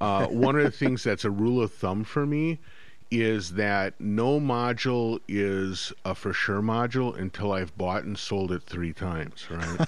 Uh, 0.00 0.26
one 0.26 0.56
of 0.56 0.64
the 0.64 0.70
things 0.70 1.02
that's 1.04 1.24
a 1.24 1.30
rule 1.30 1.62
of 1.62 1.72
thumb 1.72 2.04
for 2.04 2.26
me 2.26 2.58
is 3.12 3.52
that 3.52 4.00
no 4.00 4.40
module 4.40 5.20
is 5.28 5.92
a 6.02 6.14
for 6.14 6.32
sure 6.32 6.62
module 6.62 7.16
until 7.18 7.52
I've 7.52 7.76
bought 7.76 8.04
and 8.04 8.18
sold 8.18 8.50
it 8.52 8.62
three 8.62 8.94
times, 8.94 9.46
right? 9.50 9.80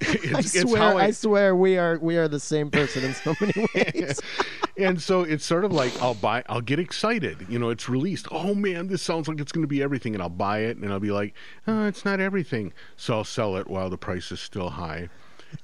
it's, 0.00 0.34
I 0.34 0.38
it's 0.38 0.60
swear, 0.60 0.80
how 0.80 0.96
I, 0.98 1.10
swear, 1.10 1.56
we 1.56 1.76
are 1.78 1.98
we 1.98 2.16
are 2.16 2.28
the 2.28 2.38
same 2.38 2.70
person 2.70 3.02
in 3.02 3.14
so 3.14 3.34
many 3.40 3.66
ways. 3.74 4.20
and 4.78 5.02
so 5.02 5.22
it's 5.22 5.44
sort 5.44 5.64
of 5.64 5.72
like 5.72 6.00
I'll 6.00 6.14
buy, 6.14 6.44
I'll 6.48 6.60
get 6.60 6.78
excited. 6.78 7.44
You 7.48 7.58
know, 7.58 7.70
it's 7.70 7.88
released. 7.88 8.28
Oh 8.30 8.54
man, 8.54 8.86
this 8.86 9.02
sounds 9.02 9.26
like 9.26 9.40
it's 9.40 9.50
going 9.50 9.64
to 9.64 9.68
be 9.68 9.82
everything, 9.82 10.14
and 10.14 10.22
I'll 10.22 10.28
buy 10.28 10.60
it, 10.60 10.76
and 10.76 10.92
I'll 10.92 11.00
be 11.00 11.10
like, 11.10 11.34
oh, 11.66 11.86
it's 11.86 12.04
not 12.04 12.20
everything. 12.20 12.72
So 12.96 13.14
I'll 13.14 13.24
sell 13.24 13.56
it 13.56 13.66
while 13.66 13.90
the 13.90 13.98
price 13.98 14.30
is 14.30 14.38
still 14.38 14.70
high, 14.70 15.08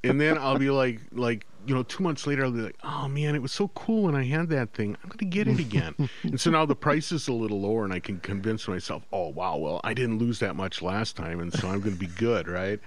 and 0.05 0.21
then 0.21 0.39
I'll 0.39 0.59
be 0.59 0.71
like, 0.71 1.01
like 1.13 1.47
you 1.67 1.75
know, 1.75 1.83
two 1.83 2.03
months 2.03 2.27
later, 2.27 2.45
I'll 2.45 2.51
be 2.51 2.63
like, 2.63 2.79
oh 2.83 3.09
man, 3.09 3.35
it 3.35 3.43
was 3.43 3.53
so 3.53 3.69
cool 3.69 4.05
when 4.05 4.15
I 4.15 4.25
had 4.25 4.49
that 4.49 4.73
thing. 4.73 4.97
I'm 5.03 5.11
going 5.11 5.19
to 5.19 5.25
get 5.27 5.47
it 5.49 5.59
again. 5.61 5.95
and 6.23 6.41
so 6.41 6.51
now 6.51 6.65
the 6.65 6.75
price 6.75 7.13
is 7.13 7.29
a 7.29 7.33
little 7.33 7.61
lower, 7.61 7.85
and 7.85 7.93
I 7.93 8.01
can 8.01 8.21
convince 8.21 8.67
myself, 8.67 9.03
oh 9.13 9.29
wow, 9.29 9.57
well 9.59 9.81
I 9.85 9.93
didn't 9.93 10.19
lose 10.19 10.39
that 10.39 10.57
much 10.57 10.81
last 10.81 11.15
time, 11.17 11.41
and 11.41 11.53
so 11.53 11.69
I'm 11.69 11.81
going 11.81 11.93
to 11.93 11.99
be 12.01 12.07
good, 12.07 12.49
right? 12.49 12.81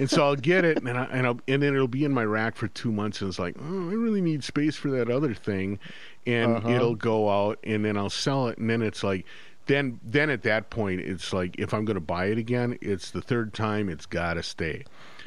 And 0.00 0.10
so 0.10 0.24
I'll 0.24 0.34
get 0.36 0.64
it, 0.64 0.78
and 0.78 0.98
I, 0.98 1.04
and 1.04 1.26
I'll, 1.26 1.40
and 1.46 1.62
then 1.62 1.74
it'll 1.74 1.86
be 1.86 2.04
in 2.04 2.12
my 2.12 2.24
rack 2.24 2.56
for 2.56 2.66
two 2.66 2.90
months, 2.90 3.20
and 3.20 3.28
it's 3.28 3.38
like, 3.38 3.54
oh, 3.60 3.90
I 3.90 3.92
really 3.94 4.20
need 4.22 4.42
space 4.42 4.74
for 4.74 4.90
that 4.90 5.10
other 5.10 5.34
thing, 5.34 5.78
and 6.26 6.56
Uh-huh. 6.56 6.70
it'll 6.70 6.96
go 6.96 7.30
out, 7.30 7.58
and 7.62 7.84
then 7.84 7.96
I'll 7.96 8.10
sell 8.10 8.48
it, 8.48 8.58
and 8.58 8.68
then 8.68 8.82
it's 8.82 9.04
like. 9.04 9.26
Then, 9.66 9.98
then 10.04 10.28
at 10.28 10.42
that 10.42 10.68
point, 10.68 11.00
it's 11.00 11.32
like 11.32 11.58
if 11.58 11.72
I'm 11.72 11.86
going 11.86 11.94
to 11.94 12.00
buy 12.00 12.26
it 12.26 12.36
again, 12.36 12.76
it's 12.82 13.10
the 13.12 13.22
third 13.22 13.54
time. 13.54 13.88
It's 13.88 14.04
got 14.04 14.34
to 14.34 14.42
stay. 14.42 14.84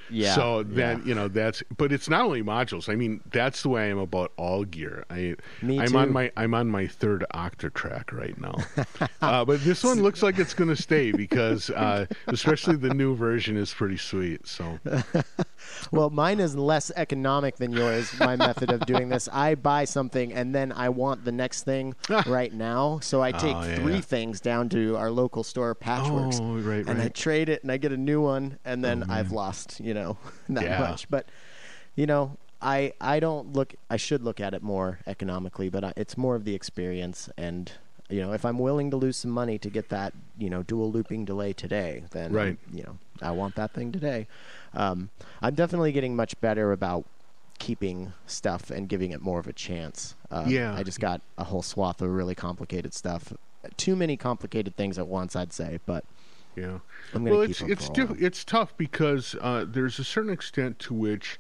Yeah. 0.10 0.36
So 0.36 0.64
then 0.64 1.00
yeah. 1.00 1.06
you 1.06 1.16
know 1.16 1.28
that's, 1.28 1.64
but 1.78 1.92
it's 1.92 2.10
not 2.10 2.22
only 2.26 2.44
modules. 2.44 2.90
I 2.90 2.96
mean, 2.96 3.22
that's 3.32 3.62
the 3.64 3.70
way 3.70 3.84
I 3.84 3.88
am 3.88 3.98
about 3.98 4.32
all 4.38 4.64
gear. 4.64 5.06
I, 5.10 5.36
Me 5.62 5.80
I'm 5.80 5.88
too. 5.90 5.98
on 5.98 6.14
my 6.14 6.32
I'm 6.38 6.54
on 6.54 6.70
my 6.70 6.88
third 6.88 7.26
Octatrack 7.34 8.12
right 8.12 8.40
now, 8.40 8.56
uh, 9.22 9.46
but 9.46 9.64
this 9.64 9.84
one 9.84 10.02
looks 10.02 10.24
like 10.24 10.40
it's 10.40 10.54
going 10.54 10.70
to 10.70 10.82
stay 10.82 11.12
because, 11.12 11.70
uh, 11.72 12.06
especially 12.28 12.76
the 12.78 12.94
new 12.94 13.16
version 13.16 13.58
is 13.58 13.74
pretty 13.74 13.98
sweet. 13.98 14.48
So 14.48 14.80
Well, 15.92 16.10
mine 16.10 16.40
is 16.40 16.56
less 16.56 16.92
economic 16.96 17.58
than 17.58 17.72
yours. 17.72 18.12
My 18.20 18.36
method 18.36 18.72
of 18.72 18.86
doing 18.86 19.10
this, 19.10 19.28
I 19.32 19.56
buy 19.56 19.86
something 19.86 20.34
and 20.34 20.54
then 20.54 20.72
I 20.72 20.90
want 20.90 21.26
the 21.26 21.32
next 21.32 21.64
thing 21.64 21.96
right 22.26 22.54
now. 22.54 23.00
So 23.00 23.22
I 23.22 23.32
take 23.32 23.56
Oh, 23.56 23.64
yeah. 23.64 23.76
three 23.76 24.02
things 24.02 24.42
down 24.42 24.70
to 24.70 24.98
our 24.98 25.10
local 25.10 25.44
store, 25.44 25.74
Patchworks, 25.74 26.40
Oh, 26.42 26.58
right, 26.60 26.86
and 26.88 27.02
I 27.02 27.08
trade 27.10 27.50
it 27.50 27.64
and 27.64 27.72
I 27.72 27.78
get 27.78 27.92
a 27.92 27.98
new 27.98 28.22
one, 28.22 28.60
and 28.66 28.84
then 28.84 29.10
I've 29.10 29.32
lost, 29.32 29.80
you 29.80 29.94
know, 29.98 30.18
that 30.50 30.64
Yeah. 30.64 30.80
much. 30.80 31.10
But 31.10 31.26
you 31.96 32.06
know, 32.06 32.38
I 32.62 32.94
I 33.02 33.20
don't 33.20 33.54
look. 33.54 33.76
I 33.90 33.98
should 33.98 34.24
look 34.24 34.40
at 34.40 34.54
it 34.54 34.62
more 34.64 35.00
economically, 35.06 35.70
but 35.70 35.84
I, 35.84 35.94
it's 35.98 36.16
more 36.18 36.36
of 36.36 36.46
the 36.46 36.56
experience 36.56 37.30
and. 37.38 37.72
You 38.10 38.22
know, 38.22 38.32
if 38.32 38.46
I'm 38.46 38.58
willing 38.58 38.90
to 38.92 38.96
lose 38.96 39.18
some 39.18 39.32
money 39.32 39.58
to 39.58 39.70
get 39.70 39.90
that, 39.90 40.14
you 40.38 40.50
know, 40.50 40.64
dual 40.64 40.90
looping 40.90 41.26
delay 41.26 41.52
today, 41.52 42.04
then 42.12 42.32
Right. 42.32 42.58
you 42.72 42.84
know, 42.84 42.98
I 43.22 43.32
want 43.32 43.56
that 43.56 43.74
thing 43.74 43.92
today. 43.92 44.28
Um, 44.74 45.10
I'm 45.42 45.56
definitely 45.56 45.92
getting 45.92 46.16
much 46.16 46.40
better 46.40 46.72
about 46.72 47.04
keeping 47.60 48.14
stuff 48.26 48.72
and 48.72 48.88
giving 48.88 49.12
it 49.12 49.20
more 49.22 49.40
of 49.42 49.48
a 49.48 49.52
chance. 49.52 50.16
Um, 50.32 50.48
Yeah. 50.50 50.74
I 50.74 50.84
just 50.84 51.02
got 51.02 51.20
a 51.38 51.44
whole 51.44 51.62
swath 51.62 52.02
of 52.02 52.10
really 52.10 52.34
complicated 52.34 52.94
stuff. 52.94 53.34
Too 53.76 53.98
many 53.98 54.16
complicated 54.16 54.78
things 54.78 54.98
at 54.98 55.08
once, 55.10 55.36
I'd 55.36 55.52
say, 55.52 55.80
but 55.86 56.06
yeah. 56.58 56.80
Well, 57.28 57.42
it's 57.42 57.62
it's 57.62 57.90
for 57.90 57.94
a 57.94 57.94
while. 57.94 58.18
it's 58.20 58.44
tough 58.46 58.76
because 58.78 59.36
uh, 59.42 59.66
there's 59.68 60.00
a 60.00 60.04
certain 60.04 60.32
extent 60.32 60.80
to 60.80 60.94
which, 60.94 61.40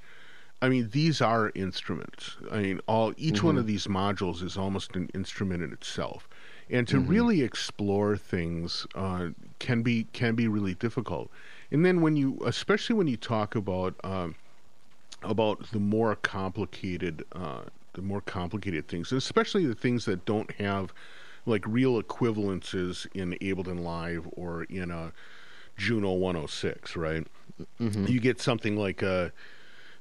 I 0.62 0.70
mean, 0.70 0.90
these 0.92 1.22
are 1.22 1.52
instruments. 1.56 2.38
I 2.52 2.62
mean, 2.62 2.82
all 2.88 3.14
each 3.18 3.44
one 3.44 3.58
of 3.58 3.66
Mm-hmm. 3.66 3.68
these 3.68 3.88
modules 3.88 4.44
is 4.44 4.58
almost 4.58 4.96
an 4.96 5.10
instrument 5.14 5.64
in 5.64 5.74
itself, 5.74 6.30
and 6.70 6.88
Mm-hmm. 6.88 6.98
to 7.00 7.00
really 7.00 7.42
explore 7.42 8.18
things 8.18 8.88
uh, 8.96 9.30
can 9.60 9.84
be 9.84 10.06
can 10.14 10.36
be 10.36 10.48
really 10.48 10.76
difficult. 10.76 11.32
And 11.72 11.86
then 11.86 12.02
when 12.02 12.16
you, 12.16 12.40
especially 12.46 12.96
when 12.96 13.08
you 13.08 13.18
talk 13.18 13.56
about 13.56 13.96
um, 14.04 14.36
about 15.24 15.72
the 15.72 15.80
more 15.80 16.16
complicated, 16.16 17.24
uh, 17.34 17.64
the 17.94 18.02
more 18.02 18.22
complicated 18.22 18.88
things, 18.88 19.12
and 19.12 19.18
especially 19.18 19.66
the 19.66 19.76
things 19.76 20.06
that 20.06 20.26
don't 20.26 20.52
have 20.54 20.94
like 21.48 21.66
real 21.66 22.02
equivalences 22.02 23.08
in 23.14 23.32
Ableton 23.42 23.84
Live 23.84 24.28
or 24.34 24.64
in 24.64 24.92
a 24.92 25.14
Juno 25.78 26.14
106, 26.14 26.96
right? 26.96 27.26
You 27.80 28.20
get 28.20 28.40
something 28.40 28.76
like 28.76 29.02
a 29.02 29.32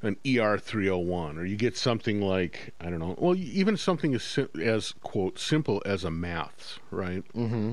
an 0.02 0.16
ER 0.26 0.58
301, 0.58 1.38
or 1.38 1.46
you 1.46 1.56
get 1.56 1.76
something 1.76 2.20
like 2.20 2.74
I 2.80 2.90
don't 2.90 2.98
know, 2.98 3.14
well, 3.18 3.34
even 3.34 3.76
something 3.76 4.14
as 4.14 4.22
sim- 4.22 4.50
as 4.60 4.92
quote 5.02 5.38
simple 5.38 5.82
as 5.86 6.04
a 6.04 6.10
maths, 6.10 6.78
right? 6.90 7.24
Mm-hmm. 7.32 7.72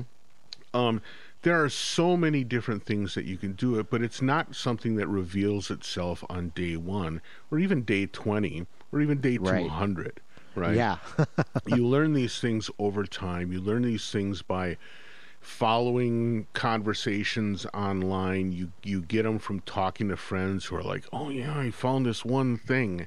Um, 0.74 1.02
there 1.42 1.62
are 1.62 1.68
so 1.68 2.16
many 2.16 2.42
different 2.42 2.84
things 2.84 3.14
that 3.14 3.26
you 3.26 3.36
can 3.36 3.52
do 3.52 3.78
it, 3.78 3.90
but 3.90 4.02
it's 4.02 4.22
not 4.22 4.56
something 4.56 4.96
that 4.96 5.06
reveals 5.06 5.70
itself 5.70 6.24
on 6.30 6.48
day 6.54 6.76
one, 6.76 7.20
or 7.50 7.58
even 7.58 7.82
day 7.82 8.06
20, 8.06 8.66
or 8.90 9.02
even 9.02 9.20
day 9.20 9.36
Right. 9.36 9.64
200, 9.64 10.20
right? 10.54 10.74
Yeah. 10.74 10.98
you 11.66 11.86
learn 11.86 12.12
these 12.12 12.38
things 12.40 12.70
over 12.78 13.04
time. 13.04 13.52
You 13.52 13.60
learn 13.60 13.82
these 13.82 14.10
things 14.10 14.42
by 14.42 14.76
following 15.40 16.46
conversations 16.54 17.66
online. 17.74 18.52
You 18.52 18.72
you 18.82 19.02
get 19.02 19.24
them 19.24 19.38
from 19.38 19.60
talking 19.60 20.08
to 20.08 20.16
friends 20.16 20.64
who 20.64 20.76
are 20.76 20.82
like, 20.82 21.04
"Oh 21.12 21.28
yeah, 21.28 21.58
I 21.58 21.70
found 21.70 22.06
this 22.06 22.24
one 22.24 22.56
thing," 22.56 23.06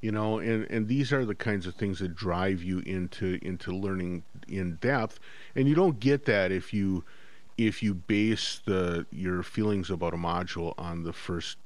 you 0.00 0.12
know, 0.12 0.38
and 0.38 0.70
and 0.70 0.88
these 0.88 1.12
are 1.12 1.24
the 1.24 1.34
kinds 1.34 1.66
of 1.66 1.74
things 1.74 1.98
that 2.00 2.14
drive 2.14 2.62
you 2.62 2.80
into 2.80 3.38
into 3.42 3.72
learning 3.72 4.24
in 4.48 4.76
depth. 4.76 5.18
And 5.54 5.68
you 5.68 5.74
don't 5.74 5.98
get 5.98 6.26
that 6.26 6.52
if 6.52 6.74
you 6.74 7.04
if 7.56 7.82
you 7.82 7.94
base 7.94 8.60
the 8.64 9.06
your 9.10 9.42
feelings 9.42 9.90
about 9.90 10.14
a 10.14 10.18
module 10.18 10.74
on 10.78 11.02
the 11.02 11.12
first 11.12 11.56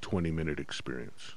20 0.00 0.30
minute 0.30 0.60
experience. 0.60 1.34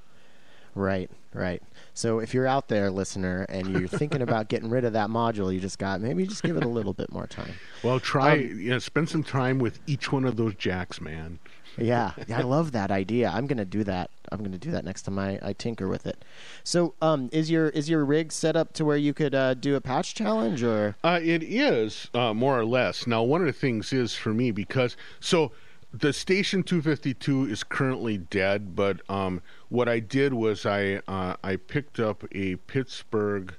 Right, 0.76 1.10
right. 1.34 1.62
So 1.94 2.20
if 2.20 2.34
you're 2.34 2.48
out 2.48 2.68
there, 2.68 2.90
listener, 2.90 3.46
and 3.50 3.68
you're 3.68 3.88
thinking 3.88 4.22
about 4.22 4.48
getting 4.48 4.70
rid 4.70 4.86
of 4.86 4.94
that 4.94 5.10
module 5.10 5.54
you 5.54 5.60
just 5.60 5.80
got, 5.80 6.02
maybe 6.02 6.26
just 6.26 6.44
give 6.44 6.58
it 6.58 6.64
a 6.64 6.70
little 6.70 6.94
bit 6.94 7.12
more 7.12 7.28
time. 7.28 7.54
Well, 7.84 8.00
try 8.00 8.34
Um, 8.34 8.60
you 8.60 8.70
know, 8.72 8.80
spend 8.80 9.10
some 9.10 9.24
time 9.24 9.60
with 9.60 9.80
each 9.88 10.12
one 10.12 10.26
of 10.26 10.38
those 10.38 10.56
jacks, 10.56 11.02
man. 11.02 11.40
Yeah, 11.78 12.12
I 12.30 12.42
love 12.42 12.74
that 12.74 12.92
idea. 12.92 13.32
I'm 13.34 13.48
gonna 13.48 13.64
do 13.64 13.86
that. 13.86 14.10
I'm 14.30 14.44
gonna 14.44 14.58
do 14.58 14.72
that 14.72 14.84
next 14.84 15.04
time 15.04 15.18
I, 15.18 15.40
I 15.42 15.54
tinker 15.54 15.88
with 15.88 16.06
it. 16.06 16.22
So, 16.66 16.96
um, 17.02 17.30
is 17.32 17.50
your 17.50 17.70
is 17.70 17.90
your 17.90 18.04
rig 18.04 18.34
set 18.34 18.58
up 18.58 18.74
to 18.74 18.84
where 18.84 18.98
you 18.98 19.14
could 19.14 19.34
uh, 19.34 19.54
do 19.54 19.76
a 19.76 19.82
patch 19.82 20.14
challenge 20.14 20.64
or? 20.64 20.98
Uh, 21.02 21.22
it 21.24 21.44
is 21.44 22.10
uh, 22.14 22.34
more 22.34 22.60
or 22.60 22.66
less. 22.66 23.08
Now, 23.08 23.24
one 23.24 23.40
of 23.40 23.48
the 23.48 23.54
things 23.54 23.94
is 23.94 24.14
for 24.14 24.34
me 24.34 24.52
because 24.52 24.98
so 25.22 25.54
the 25.94 26.12
station 26.12 26.62
252 26.64 27.46
is 27.46 27.64
currently 27.64 28.18
dead, 28.18 28.76
but 28.76 29.00
um, 29.10 29.42
what 29.72 29.88
I 29.88 30.00
did 30.00 30.34
was 30.34 30.66
I 30.66 31.02
uh, 31.08 31.38
I 31.42 31.56
picked 31.56 32.00
up 32.00 32.26
a 32.34 32.58
Pittsburgh 32.58 33.54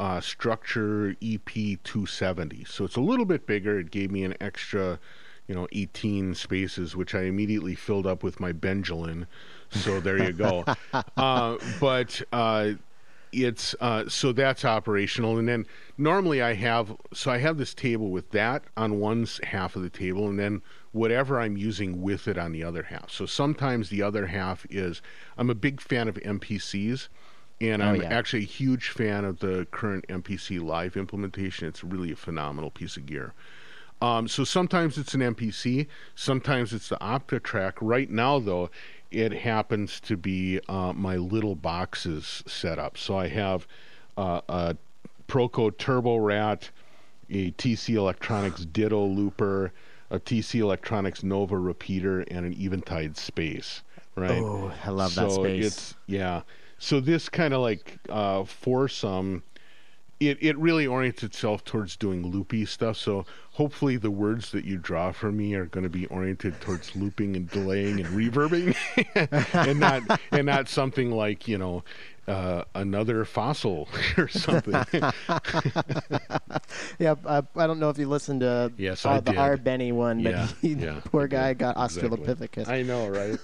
uh, 0.00 0.18
structure 0.20 1.14
EP 1.22 1.44
270. 1.44 2.64
So 2.64 2.84
it's 2.84 2.96
a 2.96 3.02
little 3.02 3.26
bit 3.26 3.46
bigger. 3.46 3.78
It 3.78 3.90
gave 3.90 4.10
me 4.10 4.24
an 4.24 4.34
extra, 4.40 4.98
you 5.46 5.54
know, 5.54 5.68
18 5.72 6.34
spaces, 6.34 6.96
which 6.96 7.14
I 7.14 7.22
immediately 7.24 7.74
filled 7.74 8.06
up 8.06 8.22
with 8.22 8.40
my 8.40 8.50
Benjolin. 8.50 9.26
So 9.70 10.00
there 10.00 10.22
you 10.22 10.32
go. 10.32 10.64
uh, 11.18 11.58
but 11.78 12.22
uh, 12.32 12.70
it's 13.32 13.74
uh, 13.80 14.08
so 14.08 14.32
that's 14.32 14.64
operational 14.64 15.36
and 15.36 15.46
then 15.46 15.66
normally 15.98 16.40
i 16.40 16.54
have 16.54 16.96
so 17.12 17.30
i 17.30 17.36
have 17.36 17.58
this 17.58 17.74
table 17.74 18.08
with 18.08 18.30
that 18.30 18.62
on 18.74 18.98
one 18.98 19.26
half 19.42 19.76
of 19.76 19.82
the 19.82 19.90
table 19.90 20.28
and 20.28 20.38
then 20.38 20.62
whatever 20.92 21.40
i'm 21.40 21.56
using 21.56 22.02
with 22.02 22.28
it 22.28 22.38
on 22.38 22.52
the 22.52 22.64
other 22.64 22.84
half 22.84 23.10
so 23.10 23.26
sometimes 23.26 23.88
the 23.88 24.02
other 24.02 24.26
half 24.26 24.66
is 24.70 25.02
i'm 25.36 25.50
a 25.50 25.54
big 25.54 25.80
fan 25.80 26.08
of 26.08 26.14
mpcs 26.16 27.08
and 27.60 27.82
i'm 27.82 28.00
yeah. 28.00 28.08
actually 28.08 28.42
a 28.42 28.46
huge 28.46 28.88
fan 28.88 29.24
of 29.24 29.38
the 29.40 29.66
current 29.70 30.06
mpc 30.08 30.62
live 30.62 30.96
implementation 30.96 31.68
it's 31.68 31.84
really 31.84 32.12
a 32.12 32.16
phenomenal 32.16 32.70
piece 32.70 32.96
of 32.96 33.06
gear 33.06 33.34
um, 34.00 34.28
so 34.28 34.44
sometimes 34.44 34.96
it's 34.96 35.14
an 35.14 35.20
MPC, 35.20 35.88
sometimes 36.14 36.72
it's 36.72 36.88
the 36.88 36.96
Octatrack. 36.98 37.72
Right 37.80 38.08
now, 38.08 38.38
though, 38.38 38.70
it 39.10 39.32
happens 39.32 40.00
to 40.00 40.16
be 40.16 40.60
uh, 40.68 40.92
my 40.92 41.16
little 41.16 41.56
boxes 41.56 42.44
set 42.46 42.78
up. 42.78 42.96
So 42.96 43.18
I 43.18 43.28
have 43.28 43.66
uh, 44.16 44.40
a 44.48 44.76
Proco 45.26 45.76
Turbo 45.76 46.16
Rat, 46.16 46.70
a 47.30 47.50
TC 47.52 47.94
Electronics 47.94 48.64
Ditto 48.64 49.04
Looper, 49.04 49.72
a 50.10 50.18
TC 50.18 50.60
Electronics 50.60 51.22
Nova 51.22 51.58
repeater, 51.58 52.20
and 52.22 52.46
an 52.46 52.54
Eventide 52.58 53.16
Space. 53.16 53.82
Right. 54.14 54.42
Oh, 54.42 54.72
I 54.84 54.90
love 54.90 55.14
that 55.14 55.30
space. 55.30 55.66
It's 55.66 55.94
yeah. 56.06 56.42
So 56.78 57.00
this 57.00 57.28
kind 57.28 57.54
of 57.54 57.60
like 57.60 57.98
uh, 58.08 58.44
foursome 58.44 59.42
it, 60.20 60.38
it 60.40 60.58
really 60.58 60.86
orients 60.86 61.22
itself 61.22 61.64
towards 61.64 61.96
doing 61.96 62.26
loopy 62.26 62.64
stuff. 62.64 62.96
So 62.96 63.24
hopefully 63.52 63.96
the 63.96 64.10
words 64.10 64.50
that 64.52 64.64
you 64.64 64.76
draw 64.76 65.12
for 65.12 65.30
me 65.30 65.54
are 65.54 65.66
going 65.66 65.84
to 65.84 65.90
be 65.90 66.06
oriented 66.06 66.60
towards 66.60 66.96
looping 66.96 67.36
and 67.36 67.48
delaying 67.50 68.00
and 68.00 68.08
reverbing, 68.08 68.74
and 69.68 69.80
not 69.80 70.20
and 70.32 70.46
not 70.46 70.68
something 70.68 71.10
like 71.10 71.46
you 71.46 71.58
know 71.58 71.84
uh, 72.28 72.64
another 72.74 73.24
fossil 73.24 73.88
or 74.18 74.28
something. 74.28 74.84
Yeah, 76.98 77.14
I, 77.26 77.42
I 77.56 77.66
don't 77.66 77.78
know 77.78 77.90
if 77.90 77.98
you 77.98 78.08
listened 78.08 78.40
to 78.40 78.72
Yes, 78.76 79.04
uh, 79.06 79.20
the. 79.20 79.36
R. 79.36 79.56
Benny 79.56 79.92
one, 79.92 80.22
but 80.22 80.32
Yeah, 80.32 80.48
he, 80.60 80.72
yeah, 80.74 81.00
poor 81.04 81.26
guy 81.28 81.54
got 81.54 81.76
Exactly. 81.82 82.18
Australopithecus. 82.18 82.68
I 82.68 82.82
know, 82.82 83.08
right? 83.08 83.38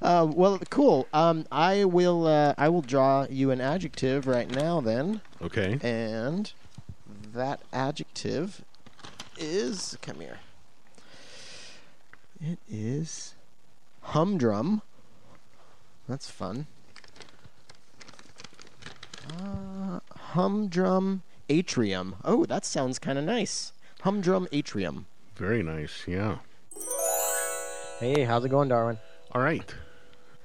Uh, 0.00 0.26
well, 0.32 0.58
cool. 0.70 1.08
Um, 1.12 1.46
I 1.50 1.84
will 1.84 2.26
uh, 2.26 2.54
I 2.56 2.68
will 2.68 2.82
draw 2.82 3.26
you 3.28 3.50
an 3.50 3.60
adjective 3.60 4.26
right 4.26 4.50
now 4.50 4.80
then, 4.80 5.20
Okay. 5.42 5.78
and 5.82 6.52
that 7.32 7.60
adjective 7.72 8.62
is 9.36 9.96
come 10.02 10.20
here. 10.20 10.38
It 12.40 12.58
is 12.68 13.34
humdrum. 14.02 14.82
That's 16.08 16.30
fun. 16.30 16.66
Uh, 19.28 20.00
humdrum 20.16 21.22
atrium. 21.48 22.16
Oh, 22.24 22.44
that 22.46 22.64
sounds 22.64 22.98
kind 22.98 23.18
of 23.18 23.24
nice. 23.24 23.72
Humdrum 24.02 24.48
atrium. 24.52 25.06
Very 25.36 25.62
nice. 25.62 26.04
Yeah. 26.06 26.38
Hey, 28.00 28.24
how's 28.24 28.44
it 28.44 28.48
going, 28.50 28.68
Darwin? 28.68 28.98
All 29.32 29.42
right. 29.42 29.74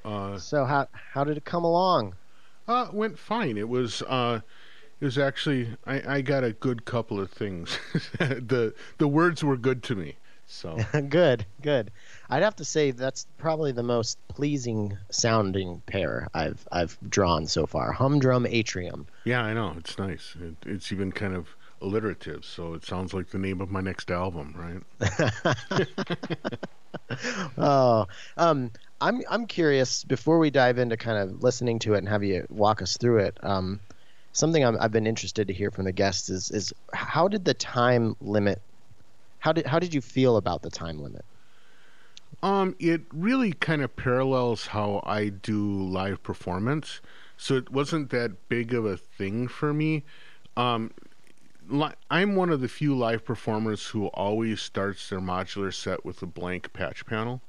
Uh, 0.04 0.38
So 0.38 0.66
how 0.66 0.88
how 0.94 1.24
did 1.24 1.38
it 1.38 1.46
come 1.46 1.64
along? 1.64 2.16
Uh, 2.68 2.88
went 2.92 3.18
fine. 3.20 3.58
It 3.58 3.70
was 3.70 4.02
uh, 4.04 4.42
it 5.00 5.06
was 5.06 5.18
actually 5.18 5.76
I, 5.86 6.16
I 6.16 6.22
got 6.22 6.44
a 6.44 6.54
good 6.54 6.86
couple 6.86 7.20
of 7.20 7.32
things. 7.32 7.78
the 8.20 8.74
the 8.98 9.08
words 9.08 9.44
were 9.44 9.58
good 9.58 9.84
to 9.84 9.96
me. 9.96 10.16
So 10.46 10.78
good, 11.10 11.46
good. 11.62 11.92
I'd 12.34 12.42
have 12.42 12.56
to 12.56 12.66
say 12.66 12.90
that's 12.90 13.28
probably 13.38 13.74
the 13.74 13.84
most 13.84 14.18
pleasing 14.28 14.98
sounding 15.12 15.84
pair 15.86 16.28
I've 16.34 16.68
I've 16.72 16.98
drawn 17.08 17.46
so 17.46 17.68
far. 17.68 17.92
Humdrum 17.92 18.48
atrium. 18.48 19.06
yeah, 19.24 19.44
I 19.44 19.54
know 19.54 19.76
it's 19.78 20.00
nice. 20.00 20.36
It, 20.42 20.56
it's 20.66 20.92
even 20.92 21.12
kind 21.12 21.36
of 21.36 21.56
alliterative, 21.80 22.44
so 22.44 22.74
it 22.74 22.84
sounds 22.86 23.14
like 23.14 23.30
the 23.30 23.38
name 23.38 23.62
of 23.62 23.70
my 23.70 23.82
next 23.82 24.10
album, 24.10 24.56
right? 24.58 24.82
Oh, 27.58 28.08
um, 28.38 28.72
I'm 29.00 29.22
I'm 29.30 29.46
curious. 29.46 30.04
Before 30.04 30.40
we 30.40 30.50
dive 30.50 30.80
into 30.80 30.98
kind 30.98 31.18
of 31.18 31.44
listening 31.44 31.78
to 31.80 31.94
it 31.94 32.00
and 32.00 32.10
have 32.10 32.24
you 32.24 32.48
walk 32.50 32.82
us 32.82 32.98
through 32.98 33.20
it, 33.26 33.38
um, 33.44 33.80
something 34.32 34.64
I'm, 34.64 34.78
I've 34.80 34.92
been 34.92 35.06
interested 35.06 35.50
to 35.50 35.54
hear 35.54 35.70
from 35.70 35.86
the 35.86 35.92
guests 35.92 36.30
is 36.30 36.50
is 36.50 36.74
how 36.94 37.28
did 37.28 37.46
the 37.46 37.54
time 37.54 38.16
limit? 38.22 38.60
How 39.40 39.52
did 39.54 39.68
how 39.68 39.78
did 39.78 39.94
you 39.94 40.02
feel 40.02 40.38
about 40.38 40.64
the 40.64 40.72
time 40.72 40.98
limit? 40.98 41.26
Um, 42.44 42.76
it 42.78 43.04
really 43.14 43.54
kind 43.54 43.82
of 43.82 43.96
parallels 43.96 44.68
how 44.68 45.02
I 45.06 45.30
do 45.30 45.66
live 45.66 46.22
performance, 46.24 47.00
so 47.38 47.56
it 47.56 47.70
wasn't 47.70 48.10
that 48.10 48.50
big 48.50 48.74
of 48.74 48.86
a 48.86 48.98
thing 48.98 49.48
for 49.48 49.74
me. 49.74 50.04
Um, 50.58 50.92
li- 51.70 51.94
I'm 52.12 52.36
one 52.36 52.50
of 52.50 52.60
the 52.60 52.68
few 52.68 52.98
live 52.98 53.24
performers 53.24 53.86
who 53.88 54.08
always 54.08 54.62
starts 54.62 55.10
their 55.10 55.22
modular 55.22 55.74
set 55.74 56.04
with 56.04 56.22
a 56.22 56.26
blank 56.26 56.74
patch 56.74 57.06
panel. 57.06 57.42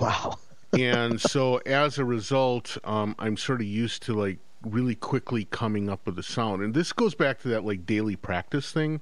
Wow. 0.00 0.38
and 0.78 1.20
so 1.20 1.56
as 1.66 1.98
a 1.98 2.04
result, 2.04 2.78
um, 2.84 3.16
I'm 3.18 3.36
sort 3.36 3.60
of 3.60 3.66
used 3.66 4.04
to 4.04 4.14
like 4.14 4.38
really 4.62 4.94
quickly 4.94 5.46
coming 5.46 5.90
up 5.90 6.06
with 6.06 6.14
the 6.14 6.22
sound. 6.22 6.62
And 6.62 6.74
this 6.74 6.92
goes 6.92 7.16
back 7.16 7.40
to 7.40 7.48
that 7.48 7.64
like 7.64 7.86
daily 7.86 8.14
practice 8.14 8.70
thing. 8.70 9.00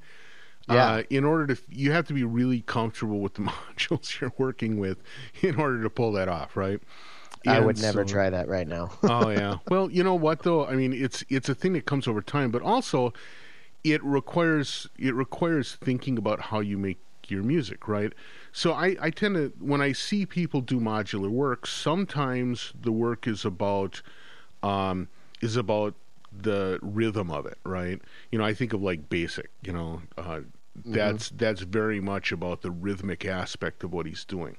Yeah. 0.69 0.87
Uh, 0.87 1.03
in 1.11 1.25
order 1.25 1.55
to, 1.55 1.63
you 1.69 1.91
have 1.93 2.07
to 2.09 2.13
be 2.13 2.23
really 2.23 2.61
comfortable 2.63 3.21
with 3.21 3.35
the 3.35 3.43
modules 3.77 4.21
you're 4.21 4.33
working 4.39 4.79
with 4.79 4.99
in 5.43 5.57
order 5.57 5.83
to 5.83 5.91
pull 5.91 6.13
that 6.13 6.29
off, 6.29 6.57
right? 6.57 6.81
I 7.47 7.59
would 7.61 7.81
never 7.81 8.07
so- 8.07 8.13
try 8.13 8.31
that 8.31 8.49
right 8.49 8.69
now. 8.69 8.91
oh 9.03 9.31
yeah. 9.31 9.59
Well, 9.69 9.91
you 9.91 10.05
know 10.05 10.15
what 10.15 10.43
though? 10.43 10.67
I 10.67 10.75
mean, 10.75 10.93
it's 10.93 11.25
it's 11.29 11.49
a 11.49 11.55
thing 11.55 11.73
that 11.73 11.87
comes 11.87 12.07
over 12.07 12.21
time, 12.21 12.51
but 12.51 12.63
also 12.63 13.13
it 13.83 14.05
requires 14.05 14.87
it 14.99 15.15
requires 15.15 15.77
thinking 15.77 16.19
about 16.19 16.41
how 16.41 16.61
you 16.61 16.77
make 16.77 16.99
your 17.29 17.43
music, 17.43 17.89
right? 17.89 18.13
So 18.53 18.73
I, 18.73 18.97
I 19.01 19.11
tend 19.11 19.37
to 19.37 19.53
when 19.59 19.81
I 19.81 19.93
see 19.93 20.27
people 20.27 20.61
do 20.61 20.81
modular 20.81 21.31
work, 21.31 21.67
sometimes 21.67 22.73
the 22.79 22.93
work 22.93 23.27
is 23.27 23.45
about 23.45 24.03
um, 24.63 25.09
is 25.41 25.57
about 25.57 25.95
the 26.33 26.79
rhythm 26.83 27.31
of 27.31 27.47
it, 27.47 27.59
right? 27.65 28.01
You 28.31 28.39
know, 28.39 28.45
I 28.45 28.55
think 28.55 28.73
of 28.73 28.83
like 28.83 29.09
basic, 29.09 29.51
you 29.63 29.73
know, 29.73 30.03
uh, 30.17 30.41
that's 30.85 31.31
that's 31.31 31.63
very 31.63 32.01
much 32.01 32.33
about 32.33 32.63
the 32.63 32.71
rhythmic 32.71 33.25
aspect 33.25 33.85
of 33.85 33.93
what 33.93 34.07
he's 34.07 34.25
doing. 34.25 34.57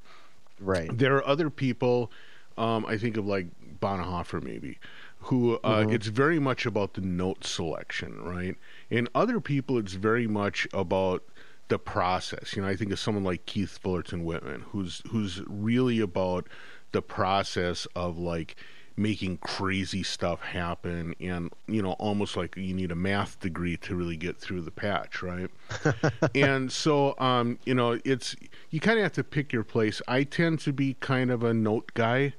Right. 0.60 0.96
There 0.96 1.16
are 1.16 1.26
other 1.26 1.50
people, 1.50 2.12
um, 2.58 2.86
I 2.86 2.98
think 2.98 3.18
of 3.18 3.26
like 3.26 3.48
Bana 3.80 4.04
Haffar 4.04 4.44
maybe, 4.44 4.80
who 5.20 5.60
uh, 5.64 5.86
it's 5.90 6.08
very 6.08 6.40
much 6.40 6.66
about 6.66 6.94
the 6.94 7.02
note 7.02 7.46
selection, 7.46 8.22
right? 8.22 8.56
And 8.90 9.10
other 9.16 9.40
people, 9.40 9.78
it's 9.78 9.94
very 9.94 10.28
much 10.28 10.68
about 10.74 11.24
the 11.70 11.80
process. 11.80 12.56
You 12.56 12.62
know, 12.62 12.68
I 12.68 12.76
think 12.76 12.92
of 12.92 13.00
someone 13.00 13.24
like 13.24 13.46
Keith 13.46 13.80
Fullerton 13.82 14.26
Whitman, 14.26 14.66
who's 14.72 15.02
who's 15.10 15.42
really 15.48 16.00
about 16.00 16.48
the 16.92 17.02
process 17.02 17.88
of 17.96 18.18
like 18.18 18.56
making 18.98 19.38
crazy 19.38 20.04
stuff 20.04 20.42
happen 20.42 21.16
and 21.20 21.52
you 21.68 21.82
know 21.82 21.94
almost 21.94 22.36
like 22.36 22.56
you 22.58 22.74
need 22.74 22.92
a 22.92 22.96
math 22.96 23.40
degree 23.40 23.78
to 23.78 23.96
really 23.96 24.18
get 24.18 24.38
through 24.38 24.62
the 24.62 24.72
patch 24.72 25.22
right? 25.22 25.50
And 26.36 26.72
so 26.72 27.16
um 27.20 27.58
you 27.66 27.74
know 27.74 28.00
it's 28.04 28.36
you 28.70 28.80
kind 28.80 29.00
of 29.00 29.04
have 29.04 29.14
to 29.14 29.24
pick 29.24 29.54
your 29.54 29.64
place. 29.64 30.02
I 30.08 30.24
tend 30.24 30.60
to 30.62 30.74
be 30.74 30.96
kind 31.00 31.32
of 31.32 31.44
a 31.44 31.54
note 31.54 31.94
guy 31.94 32.34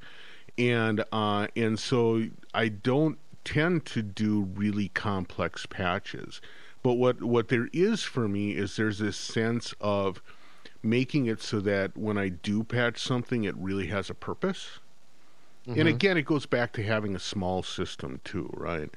and 0.59 1.03
uh 1.13 1.47
and 1.57 1.79
so 1.79 2.25
i 2.53 2.69
don't 2.69 3.17
tend 3.45 3.87
to 3.87 4.03
do 4.03 4.43
really 4.55 4.89
complex 4.89 5.67
patches. 5.67 6.41
But 6.83 6.95
what 6.95 7.23
what 7.23 7.49
there 7.49 7.69
is 7.73 8.03
for 8.03 8.29
me 8.29 8.53
is 8.53 8.77
there's 8.77 8.99
this 8.99 9.17
sense 9.17 9.75
of 9.81 10.23
making 10.83 11.27
it 11.27 11.41
so 11.41 11.61
that 11.61 11.97
when 11.97 12.19
i 12.19 12.29
do 12.29 12.65
patch 12.65 13.01
something 13.01 13.45
it 13.45 13.57
really 13.57 13.87
has 13.87 14.11
a 14.11 14.15
purpose 14.15 14.81
and 15.75 15.89
again, 15.89 16.17
it 16.17 16.23
goes 16.25 16.47
back 16.47 16.73
to 16.75 16.83
having 16.83 17.15
a 17.15 17.21
small 17.21 17.63
system 17.63 18.21
too, 18.25 18.51
right? 18.55 18.91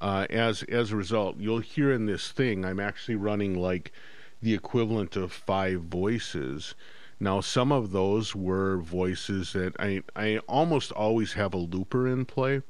Uh, 0.00 0.26
as 0.30 0.62
as 0.64 0.92
a 0.92 0.96
result, 0.96 1.38
you'll 1.38 1.60
hear 1.60 1.92
in 1.92 2.06
this 2.06 2.30
thing, 2.32 2.64
I'm 2.64 2.80
actually 2.80 3.16
running 3.16 3.54
like 3.58 3.92
the 4.40 4.54
equivalent 4.54 5.16
of 5.16 5.32
five 5.32 5.82
voices. 5.82 6.74
Now, 7.20 7.40
some 7.40 7.72
of 7.72 7.90
those 7.92 8.34
were 8.34 8.78
voices 8.78 9.52
that 9.54 9.74
I 9.80 10.02
I 10.16 10.38
almost 10.48 10.92
always 10.92 11.32
have 11.34 11.54
a 11.54 11.58
looper 11.58 12.06
in 12.08 12.24
play 12.26 12.62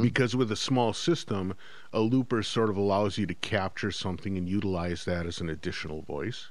because 0.00 0.34
with 0.36 0.50
a 0.52 0.56
small 0.56 0.92
system, 0.92 1.54
a 1.92 2.00
looper 2.00 2.42
sort 2.42 2.68
of 2.70 2.76
allows 2.76 3.16
you 3.18 3.26
to 3.26 3.34
capture 3.34 3.92
something 3.92 4.36
and 4.36 4.48
utilize 4.48 5.04
that 5.04 5.26
as 5.26 5.40
an 5.40 5.48
additional 5.48 6.02
voice 6.02 6.50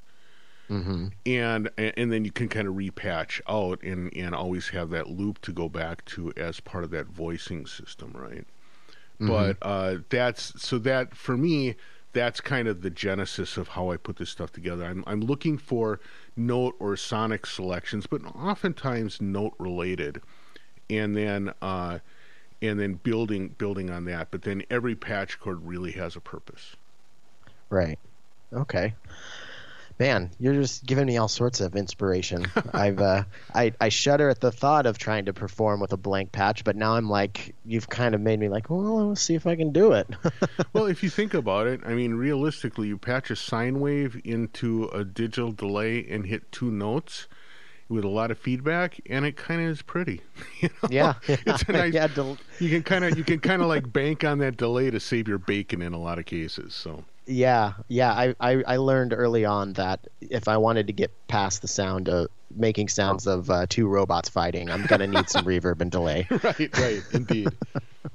and 1.26 1.70
and 1.78 2.12
then 2.12 2.26
you 2.26 2.32
can 2.32 2.50
kind 2.50 2.68
of 2.68 2.74
repatch 2.76 3.42
out 3.48 3.82
and 3.84 4.14
and 4.16 4.36
always 4.36 4.70
have 4.70 4.90
that 4.90 5.10
loop 5.10 5.40
to 5.42 5.52
go 5.52 5.70
back 5.70 6.04
to 6.06 6.34
as 6.36 6.60
part 6.60 6.84
of 6.84 6.90
that 6.92 7.08
voicing 7.08 7.66
system 7.66 8.12
right 8.14 8.46
but 9.20 9.58
uh 9.62 9.96
that's 10.10 10.62
so 10.62 10.78
that 10.78 11.16
for 11.16 11.38
me 11.38 11.76
that's 12.14 12.42
kind 12.42 12.68
of 12.68 12.82
the 12.82 12.90
genesis 12.90 13.58
of 13.58 13.68
how 13.70 13.92
I 13.92 13.98
put 13.98 14.18
this 14.18 14.30
stuff 14.30 14.52
together. 14.52 14.86
I'm 14.86 15.04
I'm 15.06 15.22
looking 15.22 15.58
for 15.58 16.00
note 16.36 16.76
or 16.80 16.98
sonic 16.98 17.46
selections, 17.46 18.08
but 18.08 18.24
oftentimes 18.36 19.22
note 19.22 19.54
related, 19.60 20.22
and 20.90 21.16
then 21.16 21.54
uh, 21.62 22.00
and 22.62 22.80
then 22.80 22.96
building 22.96 23.50
building 23.58 23.90
on 23.92 24.06
that. 24.06 24.32
But 24.32 24.44
then 24.44 24.64
every 24.70 24.96
patch 24.96 25.40
cord 25.40 25.66
really 25.66 25.92
has 25.92 26.16
a 26.16 26.22
purpose. 26.22 26.76
Right. 27.70 28.00
Okay. 28.52 28.96
Man, 30.00 30.30
you're 30.40 30.54
just 30.54 30.86
giving 30.86 31.08
me 31.08 31.18
all 31.18 31.28
sorts 31.28 31.60
of 31.60 31.76
inspiration. 31.76 32.46
I've 32.74 33.00
uh, 33.00 33.24
I 33.54 33.74
I 33.82 33.90
shudder 33.90 34.30
at 34.30 34.40
the 34.42 34.52
thought 34.52 34.86
of 34.86 35.00
trying 35.00 35.26
to 35.26 35.34
perform 35.34 35.80
with 35.80 35.92
a 35.92 35.98
blank 35.98 36.32
patch, 36.32 36.64
but 36.64 36.76
now 36.76 36.94
I'm 36.96 37.10
like, 37.10 37.56
you've 37.66 37.90
kind 37.90 38.14
of 38.14 38.22
made 38.22 38.40
me 38.40 38.48
like, 38.48 38.70
well, 38.70 39.08
let's 39.10 39.22
see 39.22 39.34
if 39.34 39.48
I 39.48 39.56
can 39.56 39.72
do 39.72 39.94
it. 39.94 40.08
well, 40.74 40.86
if 40.86 41.02
you 41.02 41.10
think 41.10 41.34
about 41.34 41.66
it, 41.66 41.82
I 41.84 41.96
mean, 41.96 42.14
realistically, 42.14 42.88
you 42.90 42.98
patch 42.98 43.32
a 43.32 43.36
sine 43.36 43.80
wave 43.80 44.22
into 44.24 44.86
a 44.94 45.04
digital 45.04 45.52
delay 45.52 46.06
and 46.08 46.28
hit 46.28 46.52
two 46.52 46.70
notes 46.70 47.28
with 47.90 48.04
a 48.04 48.10
lot 48.10 48.30
of 48.32 48.38
feedback, 48.38 49.00
and 49.10 49.26
it 49.26 49.36
kind 49.38 49.62
of 49.62 49.68
is 49.68 49.82
pretty. 49.82 50.22
You 50.62 50.70
know? 50.84 50.90
yeah, 50.92 51.14
it's 51.28 51.64
a 51.64 51.72
nice. 51.72 51.94
yeah, 51.94 52.08
del- 52.08 52.38
You 52.60 52.70
can 52.70 52.84
kind 52.84 53.04
of 53.04 53.18
you 53.18 53.24
can 53.24 53.40
kind 53.40 53.62
of 53.64 53.68
like 53.68 53.92
bank 53.92 54.24
on 54.24 54.38
that 54.40 54.58
delay 54.58 54.92
to 54.92 55.00
save 55.00 55.28
your 55.28 55.38
bacon 55.40 55.82
in 55.82 55.94
a 55.94 56.00
lot 56.00 56.20
of 56.20 56.26
cases. 56.26 56.76
So 56.76 57.04
yeah, 57.28 57.74
yeah. 57.88 58.12
I, 58.12 58.36
I 58.40 58.64
I 58.66 58.78
learned 58.78 59.14
early 59.14 59.46
on 59.46 59.74
that 59.74 60.08
if 60.22 60.48
I 60.48 60.58
wanted 60.58 60.88
to 60.88 60.94
get 60.94 61.12
past 61.28 61.62
the 61.62 61.68
sound 61.68 62.10
of 62.10 62.28
making 62.56 62.88
sounds 62.88 63.28
of 63.28 63.50
uh, 63.50 63.66
two 63.68 63.88
robots 63.88 64.30
fighting, 64.30 64.70
I'm 64.70 64.84
gonna 64.84 65.08
need 65.08 65.30
some 65.30 65.46
reverb 65.46 65.82
and 65.82 65.92
delay. 65.92 66.28
right, 66.44 66.78
right, 66.78 67.02
indeed. 67.12 67.52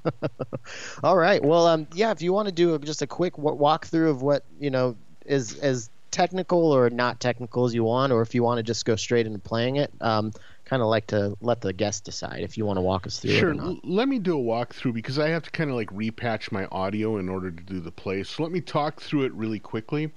All 1.03 1.15
right. 1.15 1.43
Well, 1.43 1.67
um, 1.67 1.87
yeah. 1.93 2.11
If 2.11 2.21
you 2.21 2.33
want 2.33 2.47
to 2.47 2.53
do 2.53 2.73
a, 2.73 2.79
just 2.79 3.01
a 3.01 3.07
quick 3.07 3.35
w- 3.35 3.57
walkthrough 3.57 4.09
of 4.09 4.21
what 4.21 4.43
you 4.59 4.71
know 4.71 4.97
is 5.25 5.57
as 5.59 5.89
technical 6.11 6.71
or 6.71 6.89
not 6.89 7.19
technical 7.19 7.65
as 7.65 7.73
you 7.73 7.83
want, 7.83 8.11
or 8.11 8.21
if 8.21 8.33
you 8.33 8.43
want 8.43 8.57
to 8.57 8.63
just 8.63 8.85
go 8.85 8.95
straight 8.95 9.25
into 9.27 9.39
playing 9.39 9.77
it, 9.77 9.91
um, 10.01 10.31
kind 10.65 10.81
of 10.81 10.87
like 10.87 11.07
to 11.07 11.35
let 11.41 11.61
the 11.61 11.73
guest 11.73 12.05
decide 12.05 12.41
if 12.41 12.57
you 12.57 12.65
want 12.65 12.77
to 12.77 12.81
walk 12.81 13.05
us 13.05 13.19
through 13.19 13.31
Sure. 13.31 13.49
it 13.49 13.51
or 13.51 13.55
not. 13.55 13.85
Let 13.85 14.07
me 14.07 14.19
do 14.19 14.39
a 14.39 14.41
walkthrough 14.41 14.93
because 14.93 15.19
I 15.19 15.29
have 15.29 15.43
to 15.43 15.51
kind 15.51 15.69
of 15.69 15.75
like 15.75 15.89
repatch 15.89 16.51
my 16.51 16.65
audio 16.67 17.17
in 17.17 17.29
order 17.29 17.51
to 17.51 17.63
do 17.63 17.79
the 17.79 17.91
play. 17.91 18.23
So 18.23 18.43
let 18.43 18.51
me 18.51 18.61
talk 18.61 19.01
through 19.01 19.23
it 19.23 19.33
really 19.33 19.59
quickly. 19.59 20.11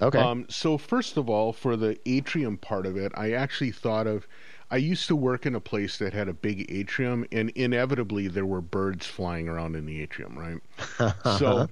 Okay. 0.00 0.18
Um, 0.18 0.46
so 0.48 0.76
first 0.76 1.16
of 1.16 1.30
all, 1.30 1.52
for 1.52 1.76
the 1.76 1.98
atrium 2.06 2.58
part 2.58 2.86
of 2.86 2.96
it, 2.96 3.12
I 3.14 3.32
actually 3.32 3.70
thought 3.70 4.06
of. 4.06 4.26
I 4.70 4.78
used 4.78 5.06
to 5.08 5.14
work 5.14 5.46
in 5.46 5.54
a 5.54 5.60
place 5.60 5.98
that 5.98 6.14
had 6.14 6.26
a 6.26 6.32
big 6.32 6.66
atrium, 6.68 7.26
and 7.30 7.50
inevitably 7.50 8.26
there 8.26 8.46
were 8.46 8.62
birds 8.62 9.06
flying 9.06 9.48
around 9.48 9.76
in 9.76 9.86
the 9.86 10.00
atrium, 10.02 10.36
right? 10.36 11.14
so 11.38 11.68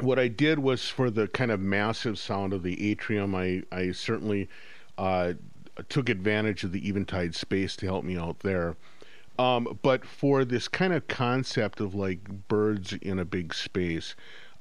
what 0.00 0.18
I 0.18 0.28
did 0.28 0.58
was 0.58 0.88
for 0.88 1.10
the 1.10 1.28
kind 1.28 1.52
of 1.52 1.60
massive 1.60 2.18
sound 2.18 2.52
of 2.52 2.62
the 2.62 2.90
atrium, 2.90 3.34
I 3.34 3.62
I 3.70 3.92
certainly 3.92 4.48
uh, 4.98 5.34
took 5.88 6.08
advantage 6.08 6.64
of 6.64 6.72
the 6.72 6.88
eventide 6.88 7.34
space 7.34 7.76
to 7.76 7.86
help 7.86 8.04
me 8.04 8.16
out 8.16 8.40
there. 8.40 8.76
Um, 9.38 9.78
but 9.82 10.04
for 10.04 10.44
this 10.44 10.68
kind 10.68 10.92
of 10.92 11.08
concept 11.08 11.80
of 11.80 11.94
like 11.94 12.48
birds 12.48 12.92
in 12.92 13.18
a 13.18 13.24
big 13.24 13.52
space, 13.52 14.14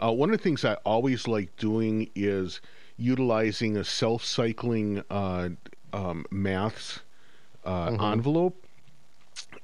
uh, 0.03 0.11
one 0.11 0.31
of 0.31 0.37
the 0.37 0.43
things 0.43 0.65
I 0.65 0.73
always 0.85 1.27
like 1.27 1.55
doing 1.57 2.09
is 2.15 2.59
utilizing 2.97 3.77
a 3.77 3.83
self-cycling 3.83 5.03
uh, 5.09 5.49
um, 5.93 6.25
maths 6.31 7.01
uh, 7.65 7.95
envelope 8.01 8.65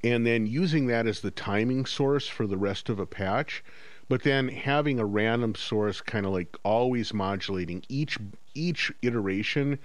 and 0.03 0.25
then 0.25 0.45
using 0.45 0.87
that 0.87 1.05
as 1.05 1.19
the 1.19 1.31
timing 1.31 1.85
source 1.85 2.27
for 2.27 2.47
the 2.47 2.57
rest 2.57 2.89
of 2.89 2.99
a 2.99 3.05
patch 3.05 3.63
but 4.07 4.23
then 4.23 4.47
having 4.47 4.99
a 4.99 5.05
random 5.05 5.53
source 5.53 6.01
kind 6.01 6.25
of 6.25 6.31
like 6.31 6.55
always 6.63 7.13
modulating 7.13 7.83
each 7.89 8.17
each 8.55 8.91
iteration 9.01 9.77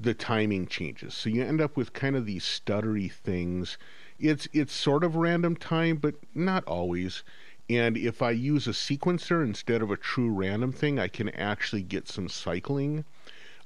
the 0.00 0.14
timing 0.14 0.66
changes 0.66 1.14
so 1.14 1.28
you 1.28 1.42
end 1.44 1.60
up 1.60 1.76
with 1.76 1.92
kind 1.92 2.16
of 2.16 2.26
these 2.26 2.44
stuttery 2.44 3.10
things 3.12 3.78
it's 4.18 4.48
it's 4.52 4.72
sort 4.72 5.04
of 5.04 5.16
random 5.16 5.56
time 5.56 5.96
but 5.96 6.14
not 6.34 6.64
always 6.64 7.22
and 7.68 7.96
if 7.96 8.22
i 8.22 8.30
use 8.30 8.66
a 8.66 8.70
sequencer 8.72 9.44
instead 9.44 9.82
of 9.82 9.90
a 9.90 9.96
true 9.96 10.30
random 10.30 10.72
thing 10.72 10.98
i 10.98 11.08
can 11.08 11.28
actually 11.30 11.82
get 11.82 12.08
some 12.08 12.28
cycling 12.28 13.04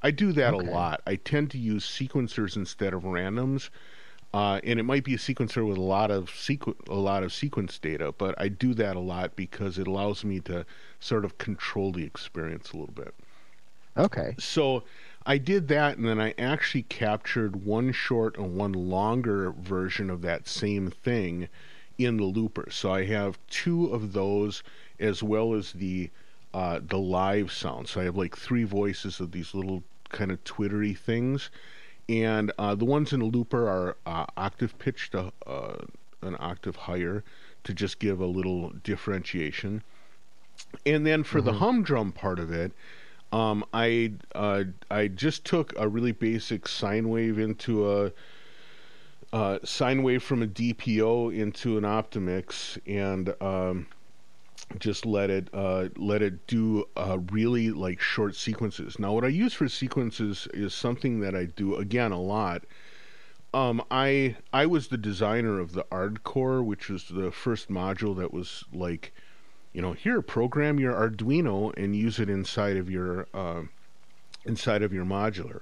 i 0.02 0.10
do 0.10 0.32
that 0.32 0.52
Okay. 0.52 0.54
a 0.54 0.58
lot 0.58 1.00
i 1.06 1.16
tend 1.16 1.50
to 1.50 1.58
use 1.58 1.84
sequencers 1.86 2.56
instead 2.56 2.94
of 2.94 3.02
randoms 3.02 3.70
uh, 4.34 4.60
and 4.64 4.80
it 4.80 4.84
might 4.84 5.04
be 5.04 5.14
a 5.14 5.18
sequencer 5.18 5.66
with 5.66 5.76
a 5.78 5.82
lot 5.82 6.10
of 6.10 6.30
sequ- 6.30 6.88
a 6.88 6.94
lot 6.94 7.22
of 7.22 7.32
sequence 7.32 7.78
data, 7.78 8.12
but 8.16 8.34
I 8.38 8.48
do 8.48 8.74
that 8.74 8.96
a 8.96 9.00
lot 9.00 9.36
because 9.36 9.78
it 9.78 9.86
allows 9.86 10.24
me 10.24 10.40
to 10.40 10.64
sort 11.00 11.24
of 11.24 11.38
control 11.38 11.92
the 11.92 12.04
experience 12.04 12.72
a 12.72 12.78
little 12.78 12.94
bit. 12.94 13.14
okay. 13.96 14.38
So 14.38 14.84
I 15.24 15.38
did 15.38 15.68
that, 15.68 15.96
and 15.96 16.06
then 16.06 16.20
I 16.20 16.34
actually 16.36 16.82
captured 16.82 17.64
one 17.64 17.92
short 17.92 18.36
and 18.36 18.56
one 18.56 18.72
longer 18.72 19.52
version 19.52 20.10
of 20.10 20.22
that 20.22 20.48
same 20.48 20.90
thing 20.90 21.48
in 21.98 22.16
the 22.16 22.24
looper. 22.24 22.68
So 22.70 22.92
I 22.92 23.04
have 23.04 23.38
two 23.48 23.86
of 23.86 24.12
those 24.12 24.62
as 24.98 25.22
well 25.22 25.54
as 25.54 25.72
the 25.72 26.10
uh, 26.54 26.80
the 26.86 26.98
live 26.98 27.50
sound. 27.50 27.88
So 27.88 28.00
I 28.00 28.04
have 28.04 28.16
like 28.16 28.36
three 28.36 28.64
voices 28.64 29.20
of 29.20 29.32
these 29.32 29.54
little 29.54 29.82
kind 30.10 30.30
of 30.30 30.42
twittery 30.44 30.92
things, 30.92 31.50
and 32.08 32.52
uh, 32.58 32.74
the 32.74 32.84
ones 32.84 33.12
in 33.12 33.20
the 33.20 33.26
looper 33.26 33.68
are 33.68 33.96
uh, 34.04 34.26
octave 34.36 34.78
pitched 34.78 35.14
uh, 35.14 35.30
an 36.20 36.36
octave 36.38 36.76
higher 36.76 37.24
to 37.64 37.72
just 37.72 37.98
give 37.98 38.20
a 38.20 38.26
little 38.26 38.70
differentiation. 38.82 39.82
And 40.84 41.06
then 41.06 41.22
for 41.22 41.40
the 41.40 41.54
humdrum 41.54 42.12
part 42.12 42.38
of 42.38 42.52
it, 42.52 42.72
um, 43.32 43.64
I 43.72 44.12
uh, 44.34 44.64
I 44.90 45.08
just 45.08 45.44
took 45.44 45.72
a 45.78 45.88
really 45.88 46.12
basic 46.12 46.68
sine 46.68 47.08
wave 47.08 47.38
into 47.38 47.90
a 47.90 48.12
uh, 49.32 49.58
sine 49.64 50.02
wave 50.02 50.22
from 50.22 50.42
a 50.42 50.46
DPO 50.46 51.34
into 51.34 51.78
an 51.78 51.84
Optomix, 51.84 52.78
and 52.86 53.34
um, 53.40 53.86
just 54.78 55.06
let 55.06 55.30
it 55.30 55.48
uh, 55.54 55.88
let 55.96 56.20
it 56.22 56.46
do 56.46 56.86
uh, 56.96 57.18
really 57.30 57.70
like 57.70 58.00
short 58.00 58.36
sequences. 58.36 58.98
Now, 58.98 59.12
what 59.12 59.24
I 59.24 59.28
use 59.28 59.54
for 59.54 59.68
sequences 59.68 60.46
is 60.52 60.74
something 60.74 61.20
that 61.20 61.34
I 61.34 61.46
do 61.46 61.76
again 61.76 62.12
a 62.12 62.20
lot. 62.20 62.64
Um, 63.54 63.82
I 63.90 64.36
I 64.52 64.66
was 64.66 64.88
the 64.88 64.98
designer 64.98 65.58
of 65.58 65.72
the 65.72 65.84
ArdCore, 65.84 66.64
which 66.64 66.88
was 66.88 67.04
the 67.08 67.30
first 67.30 67.70
module 67.70 68.16
that 68.18 68.32
was 68.32 68.64
like, 68.72 69.14
you 69.72 69.80
know, 69.82 69.92
here 69.92 70.22
program 70.22 70.78
your 70.78 70.94
Arduino 70.94 71.72
and 71.76 71.94
use 71.96 72.18
it 72.18 72.28
inside 72.28 72.76
of 72.76 72.90
your 72.90 73.26
uh, 73.34 73.62
inside 74.44 74.82
of 74.82 74.92
your 74.92 75.04
modular. 75.04 75.60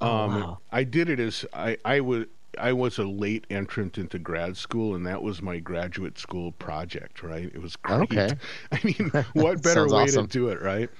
Oh, 0.00 0.06
Um, 0.08 0.40
wow. 0.40 0.58
I 0.70 0.84
did 0.84 1.08
it 1.08 1.20
as 1.20 1.44
I 1.52 1.76
I 1.84 2.00
was 2.00 2.26
I 2.58 2.72
was 2.72 2.98
a 2.98 3.04
late 3.04 3.46
entrant 3.50 3.98
into 3.98 4.18
grad 4.18 4.56
school, 4.56 4.94
and 4.94 5.06
that 5.06 5.22
was 5.22 5.40
my 5.42 5.58
graduate 5.58 6.18
school 6.18 6.52
project. 6.52 7.22
Right, 7.22 7.50
it 7.54 7.60
was 7.62 7.76
great. 7.76 8.00
Okay. 8.02 8.30
I 8.72 8.80
mean, 8.84 9.10
what 9.34 9.62
better 9.62 9.88
way 9.88 10.04
awesome. 10.04 10.26
to 10.26 10.32
do 10.32 10.48
it, 10.48 10.60
right? 10.60 10.90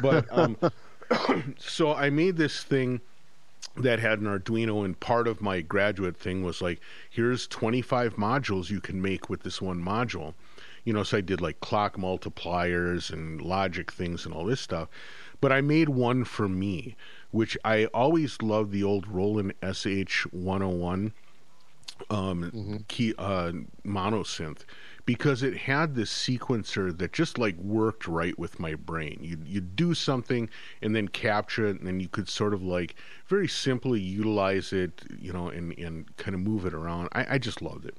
But 0.00 0.26
um, 0.30 0.56
so 1.58 1.94
I 1.94 2.10
made 2.10 2.36
this 2.36 2.62
thing 2.62 3.00
that 3.76 3.98
had 4.00 4.20
an 4.20 4.26
Arduino, 4.26 4.84
and 4.84 4.98
part 4.98 5.28
of 5.28 5.40
my 5.40 5.60
graduate 5.60 6.16
thing 6.16 6.42
was 6.42 6.60
like, 6.60 6.80
here's 7.10 7.46
25 7.46 8.16
modules 8.16 8.70
you 8.70 8.80
can 8.80 9.00
make 9.00 9.28
with 9.30 9.42
this 9.42 9.60
one 9.62 9.80
module. 9.82 10.34
You 10.84 10.92
know, 10.92 11.02
so 11.02 11.18
I 11.18 11.20
did 11.20 11.40
like 11.40 11.60
clock 11.60 11.96
multipliers 11.96 13.12
and 13.12 13.40
logic 13.40 13.92
things 13.92 14.24
and 14.24 14.34
all 14.34 14.44
this 14.44 14.60
stuff. 14.60 14.88
But 15.40 15.52
I 15.52 15.60
made 15.60 15.88
one 15.88 16.24
for 16.24 16.48
me, 16.48 16.96
which 17.30 17.56
I 17.64 17.86
always 17.86 18.42
loved 18.42 18.72
the 18.72 18.82
old 18.82 19.06
Roland 19.06 19.54
SH 19.62 20.26
101 20.32 21.12
um, 22.10 22.84
key 22.88 23.14
uh, 23.18 23.52
monosynth 23.84 24.64
because 25.04 25.42
it 25.42 25.56
had 25.56 25.94
this 25.94 26.12
sequencer 26.12 26.96
that 26.98 27.12
just 27.12 27.38
like 27.38 27.56
worked 27.56 28.06
right 28.06 28.38
with 28.38 28.60
my 28.60 28.74
brain. 28.74 29.18
You 29.22 29.38
you 29.46 29.60
do 29.60 29.94
something 29.94 30.50
and 30.82 30.94
then 30.94 31.08
capture 31.08 31.66
it, 31.66 31.78
and 31.78 31.86
then 31.86 31.98
you 31.98 32.08
could 32.08 32.28
sort 32.28 32.52
of 32.52 32.62
like 32.62 32.94
very 33.26 33.48
simply 33.48 34.00
utilize 34.00 34.72
it, 34.72 35.02
you 35.18 35.32
know, 35.32 35.48
and 35.48 35.76
and 35.78 36.14
kind 36.18 36.34
of 36.34 36.40
move 36.40 36.66
it 36.66 36.74
around. 36.74 37.08
I, 37.12 37.34
I 37.34 37.38
just 37.38 37.62
loved 37.62 37.86
it. 37.86 37.96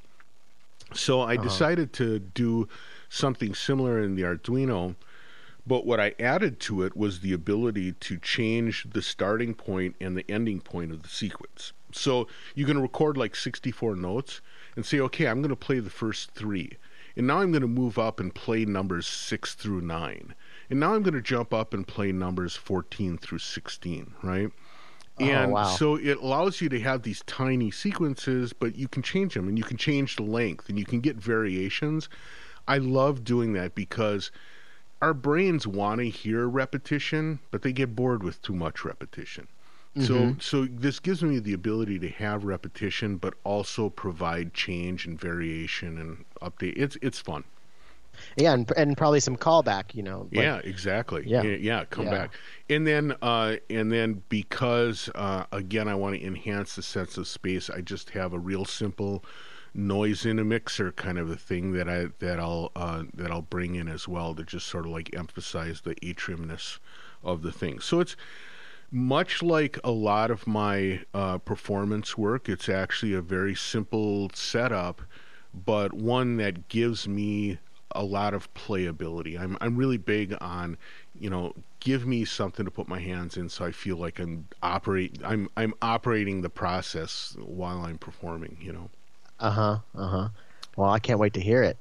So 0.94 1.22
I 1.22 1.36
uh-huh. 1.36 1.44
decided 1.44 1.94
to 1.94 2.20
do 2.20 2.68
something 3.10 3.54
similar 3.54 4.00
in 4.02 4.16
the 4.16 4.24
Arduino. 4.24 4.96
But 5.68 5.86
what 5.86 6.00
I 6.00 6.16
added 6.20 6.60
to 6.62 6.84
it 6.84 6.96
was 6.96 7.20
the 7.20 7.34
ability 7.34 7.92
to 7.92 8.18
change 8.18 8.88
the 8.90 9.02
starting 9.02 9.54
point 9.54 9.96
and 10.02 10.18
the 10.18 10.30
ending 10.30 10.62
point 10.62 10.92
of 10.92 11.04
the 11.04 11.10
sequence. 11.10 11.74
So 11.92 12.28
you 12.56 12.66
can 12.66 12.82
record 12.82 13.18
like 13.18 13.36
64 13.36 13.96
notes 13.96 14.42
and 14.76 14.86
say, 14.86 15.00
okay, 15.00 15.28
I'm 15.28 15.42
going 15.42 15.50
to 15.50 15.56
play 15.56 15.80
the 15.80 15.90
first 15.90 16.32
three. 16.32 16.78
And 17.16 17.28
now 17.28 17.42
I'm 17.42 17.52
going 17.52 17.62
to 17.62 17.68
move 17.68 18.00
up 18.00 18.20
and 18.20 18.34
play 18.34 18.66
numbers 18.66 19.06
6 19.06 19.56
through 19.56 19.82
9. 19.82 20.34
And 20.70 20.80
now 20.80 20.94
I'm 20.94 21.04
going 21.04 21.16
to 21.16 21.22
jump 21.22 21.54
up 21.54 21.74
and 21.74 21.88
play 21.88 22.12
numbers 22.12 22.56
14 22.56 23.18
through 23.18 23.40
16, 23.40 24.14
right? 24.24 24.52
Oh, 25.20 25.26
and 25.26 25.52
wow. 25.52 25.64
so 25.64 25.96
it 25.96 26.18
allows 26.18 26.62
you 26.62 26.70
to 26.70 26.80
have 26.80 27.04
these 27.04 27.24
tiny 27.26 27.72
sequences, 27.72 28.54
but 28.54 28.76
you 28.76 28.88
can 28.88 29.04
change 29.04 29.34
them 29.34 29.48
and 29.48 29.58
you 29.58 29.64
can 29.64 29.78
change 29.78 30.16
the 30.16 30.24
length 30.24 30.70
and 30.70 30.80
you 30.80 30.86
can 30.86 31.02
get 31.02 31.18
variations. 31.18 32.10
I 32.68 32.78
love 32.78 33.24
doing 33.24 33.54
that 33.54 33.76
because 33.76 34.32
our 35.02 35.14
brains 35.14 35.66
want 35.66 36.00
to 36.00 36.10
hear 36.10 36.48
repetition, 36.48 37.40
but 37.52 37.62
they 37.62 37.74
get 37.74 37.96
bored 37.96 38.24
with 38.24 38.42
too 38.42 38.56
much 38.56 38.86
repetition. 38.86 39.48
So 39.98 40.14
mm-hmm. 40.14 40.40
so 40.40 40.66
this 40.66 41.00
gives 41.00 41.24
me 41.24 41.40
the 41.40 41.54
ability 41.54 41.98
to 42.00 42.10
have 42.10 42.46
repetition 42.46 43.18
but 43.18 43.34
also 43.44 43.90
provide 43.90 44.54
change 44.54 45.08
and 45.08 45.20
variation 45.20 45.98
and 45.98 46.26
update. 46.42 46.74
It's 46.78 46.96
it's 47.02 47.20
fun. 47.20 47.44
Yeah, 48.38 48.54
and, 48.54 48.72
and 48.78 48.98
probably 48.98 49.20
some 49.20 49.38
callback. 49.38 49.96
You 49.96 50.04
know. 50.04 50.28
yeah, 50.32 50.58
exactly. 50.58 51.24
Yeah. 51.26 51.44
Yeah, 51.44 51.56
yeah, 51.56 51.86
come 51.86 52.06
Yeah. 52.06 52.12
back. 52.12 52.32
And 52.70 52.86
then 52.86 53.16
uh 53.22 53.58
and 53.70 53.92
then 53.92 54.24
because 54.30 55.10
uh 55.16 55.46
again 55.52 55.88
I 55.88 55.96
want 55.96 56.16
to 56.16 56.26
enhance 56.26 56.76
the 56.76 56.84
sense 56.84 57.18
of 57.18 57.28
space, 57.28 57.70
I 57.70 57.82
just 57.82 58.12
have 58.12 58.34
a 58.34 58.40
real 58.40 58.66
simple 58.66 59.24
noise 59.74 60.26
in 60.26 60.40
a 60.40 60.44
mixer 60.44 60.92
kind 60.92 61.20
of 61.20 61.30
a 61.30 61.36
thing 61.36 61.74
that 61.74 61.88
I 61.88 62.08
that 62.20 62.40
I'll 62.40 62.72
uh 62.76 63.04
that 63.14 63.32
I'll 63.32 63.42
bring 63.44 63.76
in 63.76 63.88
as 63.88 64.08
well 64.08 64.36
to 64.36 64.44
just 64.44 64.68
sort 64.68 64.86
of 64.86 64.92
like 64.92 65.16
emphasize 65.16 65.82
the 65.82 65.96
atriumness 65.96 66.80
of 67.24 67.42
the 67.42 67.52
thing. 67.52 67.80
So 67.80 68.00
it's 68.00 68.16
much 68.92 69.44
like 69.44 69.78
a 69.84 69.92
lot 69.92 70.32
of 70.32 70.48
my 70.48 71.02
uh, 71.14 71.38
performance 71.38 72.18
work, 72.18 72.50
it's 72.50 72.68
actually 72.68 73.14
a 73.14 73.22
very 73.22 73.54
simple 73.54 74.32
setup, 74.34 75.02
but 75.54 75.94
one 75.94 76.38
that 76.38 76.68
gives 76.70 77.08
me 77.08 77.60
a 77.96 78.04
lot 78.04 78.34
of 78.34 78.54
playability. 78.54 79.40
I'm 79.40 79.58
I'm 79.62 79.76
really 79.76 79.98
big 79.98 80.36
on, 80.42 80.78
you 81.20 81.30
know, 81.30 81.54
give 81.80 82.06
me 82.06 82.26
something 82.26 82.66
to 82.66 82.72
put 82.72 82.88
my 82.88 83.00
hands 83.00 83.38
in, 83.38 83.50
so 83.50 83.66
I 83.66 83.72
feel 83.72 83.98
like 83.98 84.20
I'm 84.20 84.48
operate 84.62 85.20
I'm 85.24 85.50
I'm 85.58 85.74
operating 85.82 86.42
the 86.42 86.50
process 86.50 87.36
while 87.40 87.82
I'm 87.82 87.98
performing. 87.98 88.58
You 88.62 88.74
know. 88.74 88.90
Uh 89.40 89.52
huh. 89.52 89.80
Uh 89.96 90.08
huh. 90.08 90.30
Well, 90.76 90.90
I 90.90 91.00
can't 91.00 91.20
wait 91.20 91.34
to 91.34 91.42
hear 91.42 91.64
it. 91.64 91.78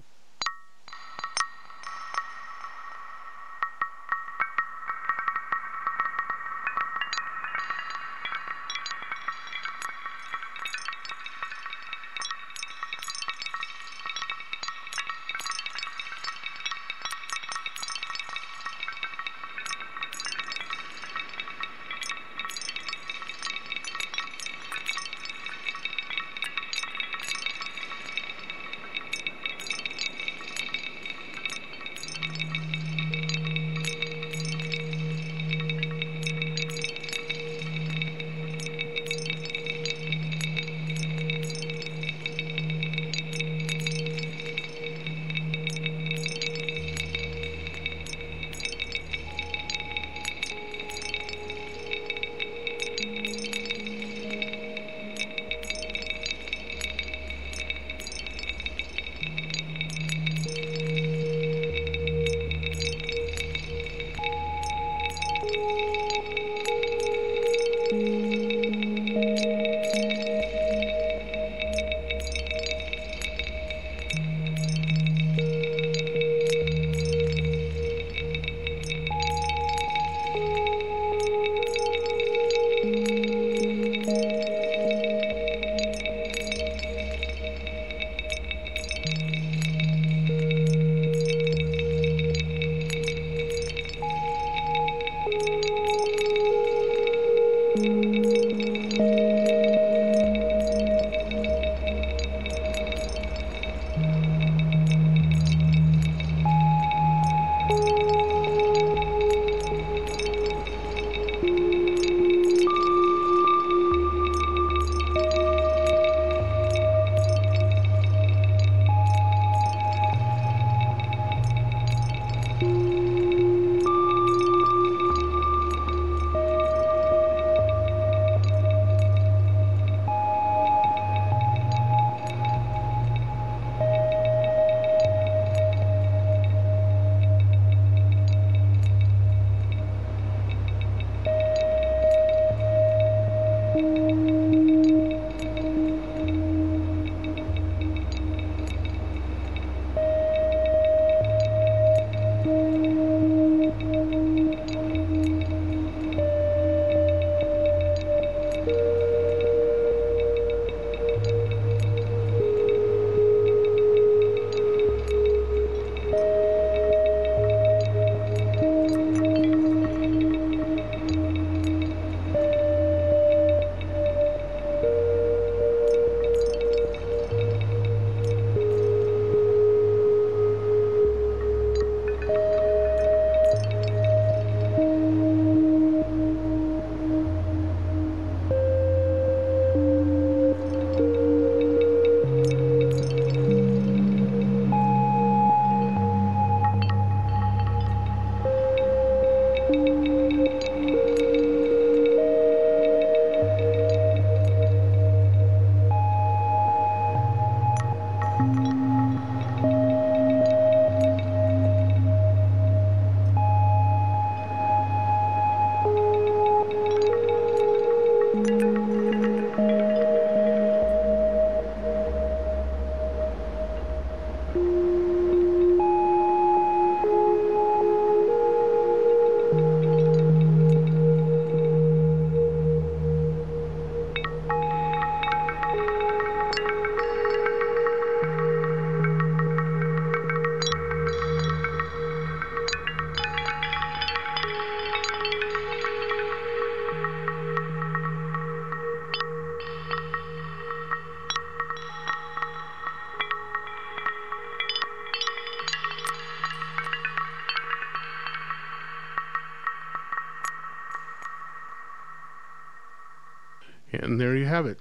And 264.19 264.27
there 264.27 264.35
you 264.35 264.47
have 264.47 264.67
it. 264.67 264.81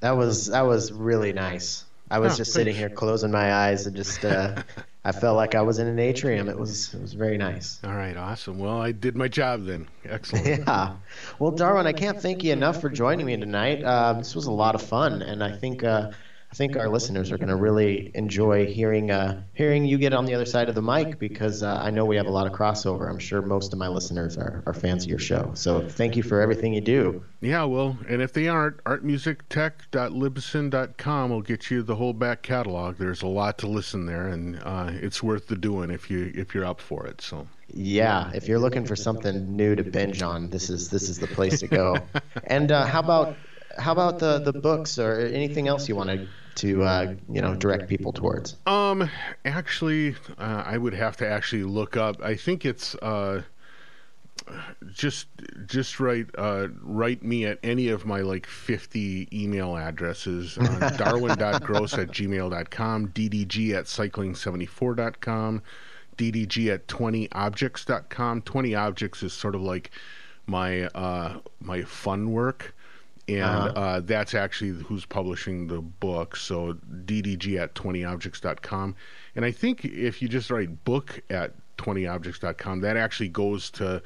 That 0.00 0.18
was 0.18 0.48
that 0.48 0.66
was 0.66 0.92
really 0.92 1.32
nice. 1.32 1.86
I 2.10 2.18
was 2.18 2.34
Oh, 2.34 2.36
just 2.36 2.52
sitting 2.52 2.74
here 2.76 2.90
closing 2.90 3.30
my 3.30 3.54
eyes 3.54 3.86
and 3.86 3.96
just 3.96 4.22
uh, 4.22 4.62
I 5.04 5.12
felt 5.12 5.38
like 5.38 5.54
I 5.54 5.62
was 5.62 5.78
in 5.78 5.86
an 5.86 5.98
atrium. 5.98 6.46
It 6.50 6.58
was 6.58 6.92
it 6.92 7.00
was 7.00 7.14
very 7.14 7.38
nice. 7.38 7.80
All 7.82 7.94
right, 7.94 8.14
awesome. 8.14 8.58
Well, 8.58 8.78
I 8.78 8.92
did 8.92 9.16
my 9.16 9.28
job 9.28 9.64
then. 9.64 9.88
Excellent. 10.04 10.46
Yeah. 10.66 10.96
Well, 11.38 11.52
Darwin, 11.52 11.86
I 11.86 11.94
can't 11.94 12.20
thank 12.20 12.44
you 12.44 12.52
enough 12.52 12.82
for 12.82 12.90
joining 12.90 13.24
me 13.24 13.38
tonight. 13.38 13.82
Uh, 13.82 14.12
this 14.12 14.34
was 14.34 14.44
a 14.44 14.52
lot 14.52 14.74
of 14.74 14.82
fun, 14.82 15.22
and 15.22 15.42
I 15.42 15.56
think 15.56 15.82
uh, 15.82 16.10
I 16.50 16.54
think 16.56 16.76
our 16.76 16.88
listeners 16.88 17.30
are 17.30 17.38
going 17.38 17.48
to 17.48 17.56
really 17.56 18.10
enjoy 18.14 18.66
hearing 18.66 19.12
uh, 19.12 19.42
hearing 19.54 19.84
you 19.84 19.98
get 19.98 20.12
on 20.12 20.24
the 20.24 20.34
other 20.34 20.46
side 20.46 20.68
of 20.68 20.74
the 20.74 20.82
mic 20.82 21.20
because 21.20 21.62
uh, 21.62 21.80
I 21.80 21.90
know 21.90 22.04
we 22.04 22.16
have 22.16 22.26
a 22.26 22.30
lot 22.30 22.48
of 22.48 22.52
crossover. 22.52 23.08
I'm 23.08 23.20
sure 23.20 23.40
most 23.40 23.72
of 23.72 23.78
my 23.78 23.86
listeners 23.86 24.36
are, 24.36 24.64
are 24.66 24.74
fans 24.74 25.04
of 25.04 25.10
your 25.10 25.20
show. 25.20 25.52
So 25.54 25.88
thank 25.88 26.16
you 26.16 26.24
for 26.24 26.40
everything 26.40 26.74
you 26.74 26.80
do. 26.80 27.22
Yeah, 27.40 27.62
well, 27.64 27.96
and 28.08 28.20
if 28.20 28.32
they 28.32 28.48
aren't, 28.48 28.82
artmusictech.libsyn.com 28.84 31.30
will 31.30 31.42
get 31.42 31.70
you 31.70 31.84
the 31.84 31.94
whole 31.94 32.12
back 32.12 32.42
catalog. 32.42 32.98
There's 32.98 33.22
a 33.22 33.28
lot 33.28 33.58
to 33.58 33.68
listen 33.68 34.06
there, 34.06 34.26
and 34.26 34.60
uh, 34.64 34.90
it's 34.92 35.22
worth 35.22 35.46
the 35.46 35.54
doing 35.56 35.90
if 35.90 36.10
you 36.10 36.32
if 36.34 36.52
you're 36.52 36.64
up 36.64 36.80
for 36.80 37.06
it. 37.06 37.20
So. 37.20 37.46
Yeah, 37.72 38.32
if 38.34 38.48
you're 38.48 38.58
looking 38.58 38.84
for 38.84 38.96
something 38.96 39.56
new 39.56 39.76
to 39.76 39.84
binge 39.84 40.22
on, 40.22 40.50
this 40.50 40.70
is 40.70 40.90
this 40.90 41.08
is 41.08 41.20
the 41.20 41.28
place 41.28 41.60
to 41.60 41.68
go. 41.68 41.98
And 42.44 42.72
uh, 42.72 42.86
how 42.86 42.98
about 42.98 43.36
how 43.78 43.92
about 43.92 44.18
the, 44.18 44.38
the 44.38 44.52
books 44.52 44.98
or 44.98 45.20
anything 45.20 45.68
else 45.68 45.88
you 45.88 45.96
wanted 45.96 46.28
to 46.56 46.82
uh, 46.82 47.14
you 47.28 47.40
know 47.40 47.54
direct 47.54 47.88
people 47.88 48.12
towards? 48.12 48.56
Um, 48.66 49.08
actually, 49.44 50.16
uh, 50.38 50.64
I 50.66 50.76
would 50.76 50.94
have 50.94 51.16
to 51.18 51.28
actually 51.28 51.64
look 51.64 51.96
up. 51.96 52.22
I 52.22 52.36
think 52.36 52.64
it's 52.64 52.94
uh, 52.96 53.42
just 54.92 55.28
just 55.66 56.00
write 56.00 56.26
uh, 56.36 56.68
write 56.82 57.22
me 57.22 57.46
at 57.46 57.58
any 57.62 57.88
of 57.88 58.04
my 58.06 58.20
like 58.20 58.46
50 58.46 59.28
email 59.32 59.76
addresses 59.76 60.58
on 60.58 60.80
darwin.gross 60.96 61.94
at 61.94 62.08
gmail.com, 62.08 63.08
ddg 63.08 63.74
at 63.74 63.84
cycling74.com, 63.84 65.62
ddg 66.16 66.74
at 66.74 66.86
20objects.com. 66.86 68.42
20 68.42 68.74
objects 68.74 69.22
is 69.22 69.32
sort 69.32 69.54
of 69.54 69.62
like 69.62 69.90
my 70.46 70.84
uh, 70.86 71.38
my 71.60 71.82
fun 71.82 72.32
work 72.32 72.74
and 73.30 73.42
Uh-huh. 73.42 73.80
uh, 73.80 74.00
that's 74.00 74.34
actually 74.34 74.82
who's 74.84 75.04
publishing 75.06 75.66
the 75.68 75.80
book. 75.80 76.36
So 76.36 76.74
ddg 77.04 77.58
at 77.60 77.74
20objects.com. 77.74 78.94
And 79.36 79.44
I 79.44 79.50
think 79.52 79.84
if 79.84 80.20
you 80.22 80.28
just 80.28 80.50
write 80.50 80.84
book 80.84 81.20
at 81.30 81.52
20objects.com, 81.78 82.80
that 82.80 82.96
actually 82.96 83.28
goes 83.28 83.70
to 83.70 84.02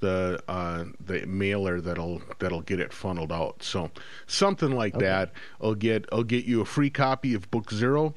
the 0.00 0.38
uh, 0.46 0.84
the 1.04 1.24
mailer 1.26 1.80
that'll 1.80 2.20
that'll 2.38 2.60
get 2.60 2.80
it 2.80 2.92
funneled 2.92 3.32
out. 3.32 3.62
So 3.62 3.90
something 4.26 4.72
like 4.72 4.98
that. 4.98 5.32
I'll 5.60 5.74
get 5.74 6.04
I'll 6.12 6.22
get 6.22 6.44
you 6.44 6.60
a 6.60 6.66
free 6.66 6.90
copy 6.90 7.34
of 7.34 7.50
book 7.50 7.72
zero. 7.72 8.14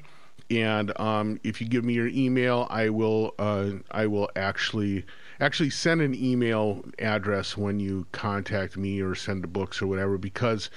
And 0.50 0.92
um, 1.00 1.38
if 1.44 1.60
you 1.60 1.68
give 1.68 1.84
me 1.84 1.94
your 1.94 2.08
email, 2.08 2.66
I 2.70 2.90
will 2.90 3.34
uh, 3.38 3.70
I 3.90 4.06
will 4.08 4.28
actually 4.36 5.06
actually 5.40 5.70
send 5.70 6.00
an 6.02 6.14
email 6.14 6.84
address 6.98 7.56
when 7.56 7.80
you 7.80 8.06
contact 8.12 8.76
me 8.76 9.00
or 9.00 9.14
send 9.14 9.42
the 9.42 9.48
books 9.48 9.80
or 9.80 9.86
whatever 9.86 10.18
because 10.18 10.70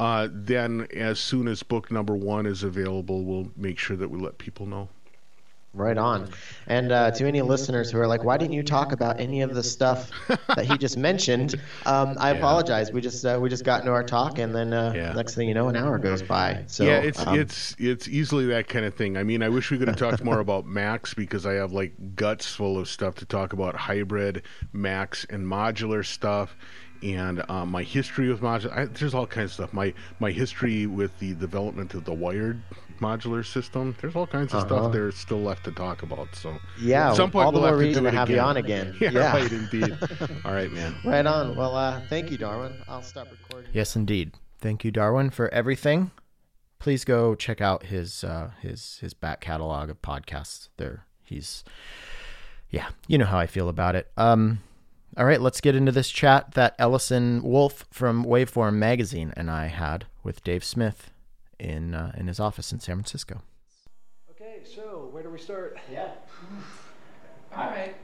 uh, 0.00 0.28
then 0.30 0.86
as 0.92 1.18
soon 1.18 1.48
as 1.48 1.62
book 1.62 1.90
number 1.90 2.16
one 2.16 2.46
is 2.46 2.62
available, 2.62 3.24
we'll 3.24 3.50
make 3.56 3.78
sure 3.78 3.96
that 3.96 4.10
we 4.10 4.18
let 4.18 4.38
people 4.38 4.66
know. 4.66 4.88
Right 5.74 5.98
on. 5.98 6.30
And 6.68 6.92
uh, 6.92 7.10
to 7.10 7.26
any 7.26 7.42
listeners 7.42 7.90
who 7.90 7.98
are 7.98 8.06
like, 8.06 8.22
why 8.22 8.36
didn't 8.36 8.52
you 8.52 8.62
talk 8.62 8.92
about 8.92 9.18
any 9.18 9.40
of 9.42 9.54
the 9.54 9.62
stuff 9.62 10.12
that 10.54 10.64
he 10.64 10.78
just 10.78 10.96
mentioned? 10.96 11.54
Um, 11.86 12.14
I 12.18 12.30
Yeah. 12.30 12.36
apologize. 12.38 12.92
We 12.92 13.00
just 13.00 13.24
uh, 13.26 13.38
we 13.42 13.48
just 13.50 13.64
got 13.64 13.80
into 13.80 13.92
our 13.92 14.04
talk, 14.04 14.38
and 14.38 14.54
then 14.54 14.72
uh, 14.72 14.92
Yeah. 14.94 15.12
next 15.12 15.34
thing 15.34 15.48
you 15.48 15.54
know, 15.54 15.68
an 15.68 15.76
hour 15.76 15.98
goes 15.98 16.22
by. 16.22 16.64
So 16.68 16.84
yeah, 16.84 16.98
it's 16.98 17.26
um, 17.26 17.38
it's 17.38 17.74
it's 17.78 18.08
easily 18.08 18.46
that 18.46 18.68
kind 18.68 18.84
of 18.84 18.94
thing. 18.94 19.16
I 19.16 19.24
mean, 19.24 19.42
I 19.42 19.48
wish 19.48 19.70
we 19.70 19.78
could 19.78 19.88
have 19.88 19.96
talked 19.96 20.22
more 20.24 20.38
about 20.38 20.64
Max 20.80 21.12
because 21.12 21.44
I 21.44 21.54
have 21.54 21.72
like 21.72 22.14
guts 22.14 22.46
full 22.54 22.78
of 22.78 22.88
stuff 22.88 23.16
to 23.16 23.26
talk 23.26 23.52
about 23.52 23.74
hybrid 23.76 24.42
Max 24.72 25.24
and 25.28 25.46
modular 25.46 26.04
stuff, 26.06 26.56
and 27.02 27.42
um, 27.50 27.70
my 27.70 27.82
history 27.82 28.28
with 28.28 28.40
modular. 28.40 28.72
I, 28.76 28.84
there's 28.86 29.14
all 29.14 29.26
kinds 29.26 29.50
of 29.50 29.54
stuff. 29.54 29.72
My 29.72 29.92
my 30.18 30.30
history 30.30 30.86
with 30.86 31.18
the 31.18 31.34
development 31.34 31.94
of 31.94 32.04
the 32.04 32.14
wired 32.14 32.64
modular 33.04 33.44
system. 33.44 33.94
There's 34.00 34.16
all 34.16 34.26
kinds 34.26 34.52
of 34.54 34.60
Uh-huh. 34.64 34.66
stuff 34.80 34.92
there's 34.92 35.16
still 35.16 35.40
left 35.42 35.64
to 35.64 35.72
talk 35.72 36.02
about. 36.02 36.34
So 36.34 36.56
yeah. 36.80 37.10
at 37.10 37.16
some 37.16 37.30
point 37.30 37.46
all 37.46 37.52
we'll 37.52 37.60
more 37.62 37.70
have 37.70 37.78
to 37.80 37.84
reason 37.86 38.04
do 38.04 38.10
to 38.10 38.16
have 38.16 38.28
again. 38.28 38.36
you 38.36 38.42
on 38.42 38.56
again. 38.64 38.96
Yeah, 39.00 39.32
right, 39.36 39.52
indeed. 39.52 39.98
all 40.44 40.52
right, 40.52 40.70
man. 40.72 40.94
Right 41.04 41.26
on. 41.26 41.56
Well, 41.56 41.74
uh, 41.76 42.00
thank 42.08 42.30
you, 42.30 42.38
Darwin. 42.38 42.72
I'll 42.88 43.02
stop 43.02 43.28
recording. 43.30 43.70
Yes, 43.72 43.94
indeed. 43.96 44.32
Thank 44.60 44.84
you, 44.84 44.90
Darwin, 44.90 45.30
for 45.30 45.52
everything. 45.52 46.10
Please 46.78 47.04
go 47.04 47.34
check 47.34 47.60
out 47.60 47.84
his 47.84 48.24
uh, 48.24 48.50
his 48.60 48.98
his 49.00 49.14
back 49.14 49.40
catalog 49.40 49.88
of 49.90 50.00
podcasts. 50.02 50.68
There, 50.76 51.06
he's 51.22 51.64
yeah, 52.70 52.88
you 53.08 53.16
know 53.18 53.24
how 53.26 53.38
I 53.38 53.46
feel 53.46 53.68
about 53.68 53.94
it. 53.96 54.10
Um, 54.16 54.60
all 55.16 55.24
right, 55.24 55.40
let's 55.40 55.60
get 55.60 55.76
into 55.76 55.92
this 55.92 56.10
chat 56.10 56.52
that 56.54 56.74
Ellison 56.78 57.42
Wolf 57.42 57.86
from 57.90 58.24
Waveform 58.24 58.74
Magazine 58.74 59.32
and 59.36 59.50
I 59.50 59.66
had 59.68 60.06
with 60.22 60.42
Dave 60.44 60.64
Smith 60.64 61.10
in 61.58 61.94
uh, 61.94 62.12
in 62.16 62.26
his 62.26 62.40
office 62.40 62.72
in 62.72 62.80
San 62.80 62.96
Francisco. 62.96 63.42
Okay, 64.30 64.62
so 64.64 65.08
where 65.12 65.22
do 65.22 65.30
we 65.30 65.38
start? 65.38 65.78
Yeah. 65.90 66.12
All 67.56 67.66
right. 67.66 67.94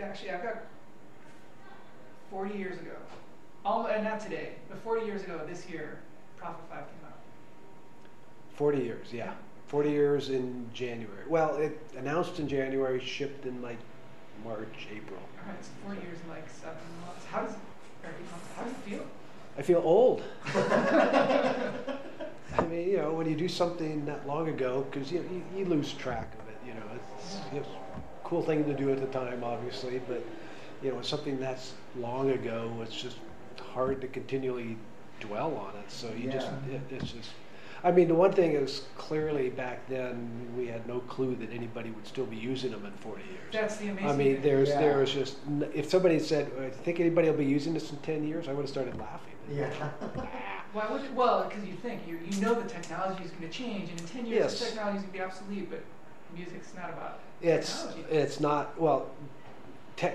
Actually, 0.00 0.30
I've 0.30 0.42
got 0.42 0.62
40 2.30 2.56
years 2.56 2.78
ago. 2.78 2.92
All, 3.64 3.86
and 3.86 4.04
not 4.04 4.20
today, 4.20 4.52
but 4.68 4.78
40 4.78 5.04
years 5.04 5.22
ago 5.22 5.40
this 5.46 5.68
year, 5.68 5.98
Prophet 6.36 6.64
5 6.70 6.78
came 6.78 6.86
out. 7.06 7.18
40 8.54 8.78
years, 8.78 9.08
yeah. 9.12 9.32
40 9.68 9.90
years 9.90 10.30
in 10.30 10.68
January. 10.72 11.24
Well, 11.28 11.56
it 11.56 11.78
announced 11.96 12.38
in 12.40 12.48
January, 12.48 12.98
shipped 13.00 13.44
in 13.46 13.60
like 13.60 13.78
March, 14.42 14.88
April. 14.90 15.20
All 15.20 15.52
right, 15.52 15.64
so 15.64 15.70
40 15.84 16.00
years 16.00 16.18
in 16.24 16.30
like 16.30 16.48
seven 16.48 16.76
months. 17.06 17.24
How 17.26 17.42
does, 17.42 17.52
or 17.52 18.10
eight 18.10 18.30
months, 18.30 18.46
how 18.56 18.64
does 18.64 18.72
it 18.72 18.78
feel? 18.78 19.06
I 19.58 19.62
feel 19.62 19.82
old. 19.84 20.22
I 22.60 22.66
mean, 22.66 22.88
you 22.88 22.96
know, 22.98 23.12
when 23.12 23.28
you 23.28 23.36
do 23.36 23.48
something 23.48 24.04
that 24.04 24.26
long 24.26 24.48
ago, 24.48 24.86
because 24.90 25.10
you, 25.10 25.24
you, 25.32 25.60
you 25.60 25.64
lose 25.64 25.92
track 25.94 26.32
of 26.34 26.48
it, 26.48 26.58
you 26.66 26.74
know, 26.74 26.82
it's, 26.94 27.36
it's 27.52 27.66
a 27.68 28.28
cool 28.28 28.42
thing 28.42 28.64
to 28.64 28.74
do 28.74 28.90
at 28.92 29.00
the 29.00 29.06
time, 29.06 29.42
obviously, 29.42 30.00
but, 30.06 30.24
you 30.82 30.92
know, 30.92 30.98
it's 30.98 31.08
something 31.08 31.40
that's 31.40 31.72
long 31.96 32.30
ago, 32.30 32.72
it's 32.82 33.00
just 33.00 33.16
hard 33.72 34.00
to 34.02 34.08
continually 34.08 34.76
dwell 35.20 35.56
on 35.56 35.74
it. 35.80 35.90
So 35.90 36.10
you 36.12 36.30
just, 36.30 36.48
it, 36.70 36.80
it's 36.90 37.12
just, 37.12 37.30
I 37.82 37.90
mean, 37.90 38.08
the 38.08 38.14
one 38.14 38.32
thing 38.32 38.52
is 38.52 38.82
clearly 38.96 39.48
back 39.48 39.88
then 39.88 40.28
we 40.56 40.66
had 40.66 40.86
no 40.86 41.00
clue 41.00 41.34
that 41.36 41.50
anybody 41.50 41.90
would 41.90 42.06
still 42.06 42.26
be 42.26 42.36
using 42.36 42.72
them 42.72 42.84
in 42.84 42.92
40 42.92 43.22
years. 43.22 43.38
That's 43.52 43.76
the 43.78 43.88
amazing 43.88 43.96
thing. 43.96 44.14
I 44.14 44.16
mean, 44.16 44.34
thing. 44.34 44.42
there's 44.42 44.68
there 44.68 44.98
was 44.98 45.12
just 45.12 45.36
if 45.74 45.88
somebody 45.88 46.18
said, 46.18 46.50
"I 46.60 46.68
think 46.68 47.00
anybody 47.00 47.30
will 47.30 47.38
be 47.38 47.46
using 47.46 47.72
this 47.72 47.90
in 47.90 47.96
10 47.98 48.26
years," 48.26 48.48
I 48.48 48.52
would 48.52 48.62
have 48.62 48.70
started 48.70 48.98
laughing. 48.98 49.32
Yeah. 49.50 49.90
Why 50.72 50.90
would 50.90 51.02
it? 51.02 51.12
Well, 51.12 51.48
because 51.48 51.64
you 51.64 51.74
think, 51.74 52.06
you, 52.06 52.18
you 52.18 52.40
know 52.40 52.54
the 52.60 52.68
technology 52.68 53.24
is 53.24 53.30
going 53.30 53.42
to 53.42 53.48
change, 53.50 53.90
and 53.90 53.98
in 54.00 54.06
10 54.06 54.26
years 54.26 54.44
Yes. 54.44 54.58
the 54.60 54.66
technology 54.66 54.98
is 54.98 55.02
going 55.02 55.12
to 55.12 55.18
be 55.18 55.24
obsolete, 55.24 55.70
but 55.70 55.84
music's 56.32 56.74
not 56.74 56.90
about 56.90 57.20
It's 57.40 57.82
technology. 57.84 58.04
it's 58.10 58.40
not 58.40 58.80
well. 58.80 59.16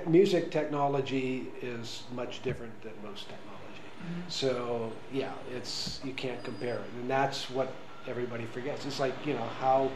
Music 0.07 0.49
technology 0.49 1.53
is 1.61 2.05
much 2.11 2.41
different 2.41 2.81
than 2.81 2.93
most 3.03 3.29
technology. 3.29 3.91
Mhm. 4.01 4.31
So 4.31 4.93
yeah, 5.11 5.33
it's 5.47 6.03
you 6.03 6.13
can't 6.13 6.43
compare 6.43 6.79
it, 6.85 6.91
and 6.93 7.09
that's 7.09 7.49
what 7.51 7.75
everybody 8.07 8.45
forgets. 8.47 8.85
It's 8.85 8.99
like 8.99 9.25
you 9.27 9.33
know 9.35 9.47
how, 9.59 9.91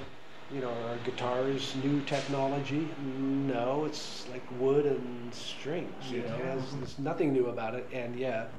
you 0.51 0.61
know, 0.61 0.73
are 0.83 0.97
guitars 0.99 1.75
new 1.75 2.01
technology? 2.01 2.93
No, 2.99 3.85
it's 3.85 4.27
like 4.27 4.45
wood 4.51 4.85
and 4.85 5.33
strings. 5.33 6.11
You 6.11 6.21
know, 6.21 6.37
Yeah. 6.37 6.55
there's, 6.55 6.75
there's 6.75 6.99
nothing 6.99 7.33
new 7.33 7.47
about 7.47 7.73
it, 7.73 7.87
and 7.91 8.15
yet, 8.15 8.53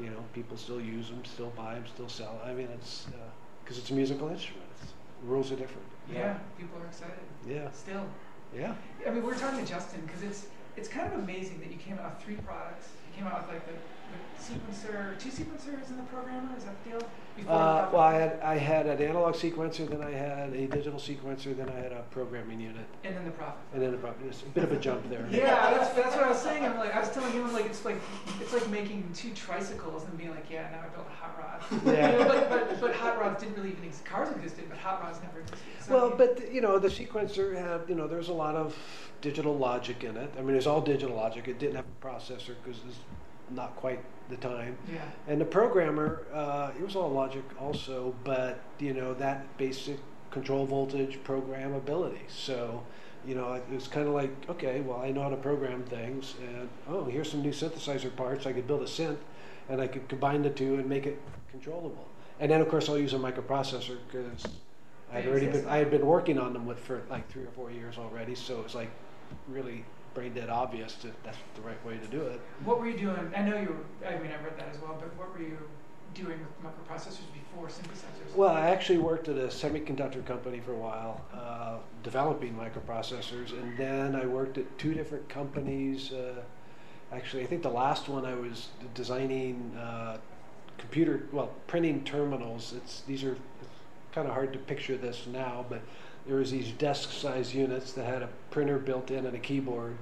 you 0.00 0.10
know, 0.10 0.22
people 0.32 0.56
still 0.56 0.80
use 0.80 1.08
them, 1.08 1.24
still 1.24 1.52
buy 1.56 1.74
them, 1.74 1.84
still 1.86 2.08
sell. 2.08 2.40
I 2.44 2.52
mean, 2.52 2.68
it's 2.74 3.06
uh, 3.08 3.16
because 3.62 3.78
it's 3.78 3.90
a 3.90 3.94
musical 3.94 4.28
instrument. 4.28 4.66
It's, 4.82 4.92
rules 5.24 5.50
are 5.52 5.56
different. 5.56 5.86
Yeah, 6.12 6.36
people 6.58 6.78
are 6.82 6.86
excited. 6.86 7.24
Yeah. 7.48 7.70
Still. 7.70 8.04
Yeah. 8.54 8.74
I 9.06 9.10
mean, 9.10 9.22
we're 9.22 9.38
talking 9.38 9.64
to 9.64 9.66
Justin 9.66 10.02
because 10.06 10.22
it's 10.22 10.46
it's 10.76 10.88
kind 10.88 11.12
of 11.12 11.18
amazing 11.20 11.60
that 11.60 11.70
you 11.70 11.78
came 11.78 11.98
out 11.98 12.16
with 12.16 12.24
three 12.24 12.36
products. 12.36 12.88
You 13.08 13.22
came 13.22 13.26
out 13.26 13.46
with 13.46 13.56
like 13.56 13.64
the, 13.66 13.72
the 13.72 14.03
sequencer, 14.38 15.18
two 15.18 15.30
sequencers 15.30 15.88
in 15.90 15.96
the 15.96 16.02
programmer. 16.04 16.56
Is 16.56 16.64
that 16.64 16.82
the 16.84 16.90
deal? 16.90 17.08
Uh, 17.48 17.88
well, 17.92 18.00
I 18.02 18.14
had 18.14 18.40
I 18.42 18.56
had 18.58 18.86
an 18.86 19.02
analog 19.02 19.34
sequencer, 19.34 19.88
then 19.88 20.00
I 20.02 20.12
had 20.12 20.52
a 20.52 20.66
digital 20.68 21.00
sequencer, 21.00 21.56
then 21.56 21.68
I 21.68 21.72
had 21.74 21.90
a 21.90 22.04
programming 22.12 22.60
unit, 22.60 22.84
and 23.02 23.16
then 23.16 23.24
the 23.24 23.32
Prophet. 23.32 23.58
and 23.72 23.82
then 23.82 23.92
a 23.92 23.96
pro- 23.96 24.14
it's 24.28 24.42
a 24.42 24.46
bit 24.46 24.62
of 24.62 24.70
a 24.70 24.76
jump 24.76 25.08
there. 25.10 25.26
Yeah, 25.32 25.74
that's, 25.74 25.90
that's 25.94 26.14
what 26.14 26.24
I 26.24 26.28
was 26.28 26.38
saying. 26.40 26.64
I'm 26.64 26.76
like, 26.78 26.94
I 26.94 27.00
was 27.00 27.10
telling 27.10 27.32
him 27.32 27.52
like 27.52 27.66
it's 27.66 27.84
like 27.84 27.96
it's 28.40 28.52
like 28.52 28.68
making 28.70 29.10
two 29.14 29.30
tricycles 29.30 30.04
and 30.04 30.16
being 30.16 30.30
like, 30.30 30.48
yeah, 30.48 30.70
now 30.70 30.84
I 30.84 30.88
built 30.94 31.08
a 31.08 31.14
hot 31.14 31.36
rod. 31.38 31.84
Yeah. 31.94 32.12
You 32.12 32.18
know, 32.18 32.28
but, 32.28 32.50
but 32.50 32.80
but 32.80 32.94
hot 32.94 33.18
rods 33.20 33.42
didn't 33.42 33.56
really 33.56 33.70
even 33.70 33.82
exist. 33.84 34.04
Cars 34.04 34.30
existed, 34.30 34.66
but 34.68 34.78
hot 34.78 35.02
rods 35.02 35.18
never 35.22 35.40
existed. 35.40 35.58
So 35.80 35.92
Well, 35.92 36.10
but 36.16 36.52
you 36.52 36.60
know, 36.60 36.78
the 36.78 36.88
sequencer 36.88 37.56
had 37.56 37.88
you 37.88 37.96
know, 37.96 38.06
there's 38.06 38.28
a 38.28 38.32
lot 38.32 38.54
of 38.54 38.76
digital 39.22 39.56
logic 39.56 40.04
in 40.04 40.16
it. 40.16 40.30
I 40.38 40.42
mean, 40.42 40.54
it's 40.54 40.66
all 40.66 40.80
digital 40.80 41.16
logic. 41.16 41.48
It 41.48 41.58
didn't 41.58 41.74
have 41.76 41.86
a 41.86 42.06
processor 42.06 42.54
because 42.62 42.78
not 43.50 43.76
quite 43.76 44.00
the 44.28 44.36
time. 44.36 44.76
Yeah. 44.92 45.00
And 45.28 45.40
the 45.40 45.44
programmer, 45.44 46.22
uh, 46.32 46.70
it 46.76 46.82
was 46.82 46.96
all 46.96 47.10
logic 47.10 47.44
also, 47.60 48.14
but 48.24 48.60
you 48.78 48.94
know 48.94 49.14
that 49.14 49.56
basic 49.58 49.98
control 50.30 50.66
voltage 50.66 51.18
programmability. 51.24 52.28
So, 52.28 52.82
you 53.26 53.34
know, 53.34 53.52
it 53.52 53.64
was 53.70 53.86
kind 53.86 54.08
of 54.08 54.14
like, 54.14 54.30
okay, 54.50 54.80
well, 54.80 54.98
I 54.98 55.10
know 55.10 55.22
how 55.22 55.28
to 55.30 55.36
program 55.36 55.84
things, 55.84 56.34
and 56.40 56.68
oh, 56.88 57.04
here's 57.04 57.30
some 57.30 57.42
new 57.42 57.52
synthesizer 57.52 58.14
parts. 58.14 58.46
I 58.46 58.52
could 58.52 58.66
build 58.66 58.82
a 58.82 58.86
synth, 58.86 59.18
and 59.68 59.80
I 59.80 59.86
could 59.86 60.08
combine 60.08 60.42
the 60.42 60.50
two 60.50 60.74
and 60.74 60.88
make 60.88 61.06
it 61.06 61.20
controllable. 61.50 62.08
And 62.40 62.50
then, 62.50 62.60
of 62.60 62.68
course, 62.68 62.88
I'll 62.88 62.98
use 62.98 63.14
a 63.14 63.18
microprocessor 63.18 63.98
because 64.10 64.44
I 65.12 65.20
had 65.20 65.28
already 65.28 65.46
been 65.46 65.68
I 65.68 65.76
had 65.76 65.90
been 65.90 66.04
working 66.04 66.38
on 66.38 66.52
them 66.52 66.66
with 66.66 66.80
for 66.80 67.02
like 67.08 67.30
three 67.30 67.44
or 67.44 67.50
four 67.52 67.70
years 67.70 67.96
already. 67.98 68.34
So 68.34 68.58
it 68.58 68.64
was 68.64 68.74
like 68.74 68.90
really 69.48 69.84
brain 70.14 70.32
dead 70.32 70.48
obvious 70.48 70.94
that 71.02 71.12
that's 71.24 71.38
the 71.56 71.62
right 71.62 71.84
way 71.84 71.98
to 71.98 72.06
do 72.06 72.22
it. 72.22 72.40
What 72.64 72.80
were 72.80 72.88
you 72.88 72.98
doing? 72.98 73.32
I 73.36 73.42
know 73.42 73.60
you 73.60 73.68
were. 73.68 74.08
I 74.08 74.18
mean, 74.18 74.30
I 74.30 74.42
read 74.42 74.56
that 74.58 74.68
as 74.72 74.80
well. 74.80 74.96
But 74.98 75.16
what 75.16 75.32
were 75.32 75.42
you 75.42 75.58
doing 76.14 76.38
with 76.38 76.62
microprocessors 76.62 77.26
before 77.32 77.66
synthesizers? 77.66 78.34
Well, 78.36 78.54
I 78.54 78.70
actually 78.70 78.98
worked 78.98 79.28
at 79.28 79.36
a 79.36 79.48
semiconductor 79.48 80.24
company 80.24 80.60
for 80.60 80.72
a 80.72 80.76
while, 80.76 81.20
uh, 81.34 81.78
developing 82.02 82.54
microprocessors, 82.54 83.52
and 83.52 83.76
then 83.76 84.14
I 84.14 84.26
worked 84.26 84.56
at 84.58 84.78
two 84.78 84.94
different 84.94 85.28
companies. 85.28 86.12
Uh, 86.12 86.42
actually, 87.12 87.42
I 87.42 87.46
think 87.46 87.62
the 87.62 87.70
last 87.70 88.08
one 88.08 88.24
I 88.24 88.34
was 88.34 88.68
designing 88.94 89.76
uh, 89.76 90.18
computer, 90.78 91.26
well, 91.32 91.52
printing 91.66 92.04
terminals. 92.04 92.72
It's 92.76 93.00
these 93.02 93.24
are 93.24 93.36
kind 94.12 94.28
of 94.28 94.34
hard 94.34 94.52
to 94.52 94.58
picture 94.60 94.96
this 94.96 95.26
now, 95.26 95.66
but 95.68 95.80
there 96.26 96.36
was 96.36 96.50
these 96.50 96.70
desk-sized 96.72 97.54
units 97.54 97.92
that 97.92 98.06
had 98.06 98.22
a 98.22 98.28
printer 98.50 98.78
built 98.78 99.10
in 99.10 99.26
and 99.26 99.34
a 99.34 99.38
keyboard, 99.38 99.96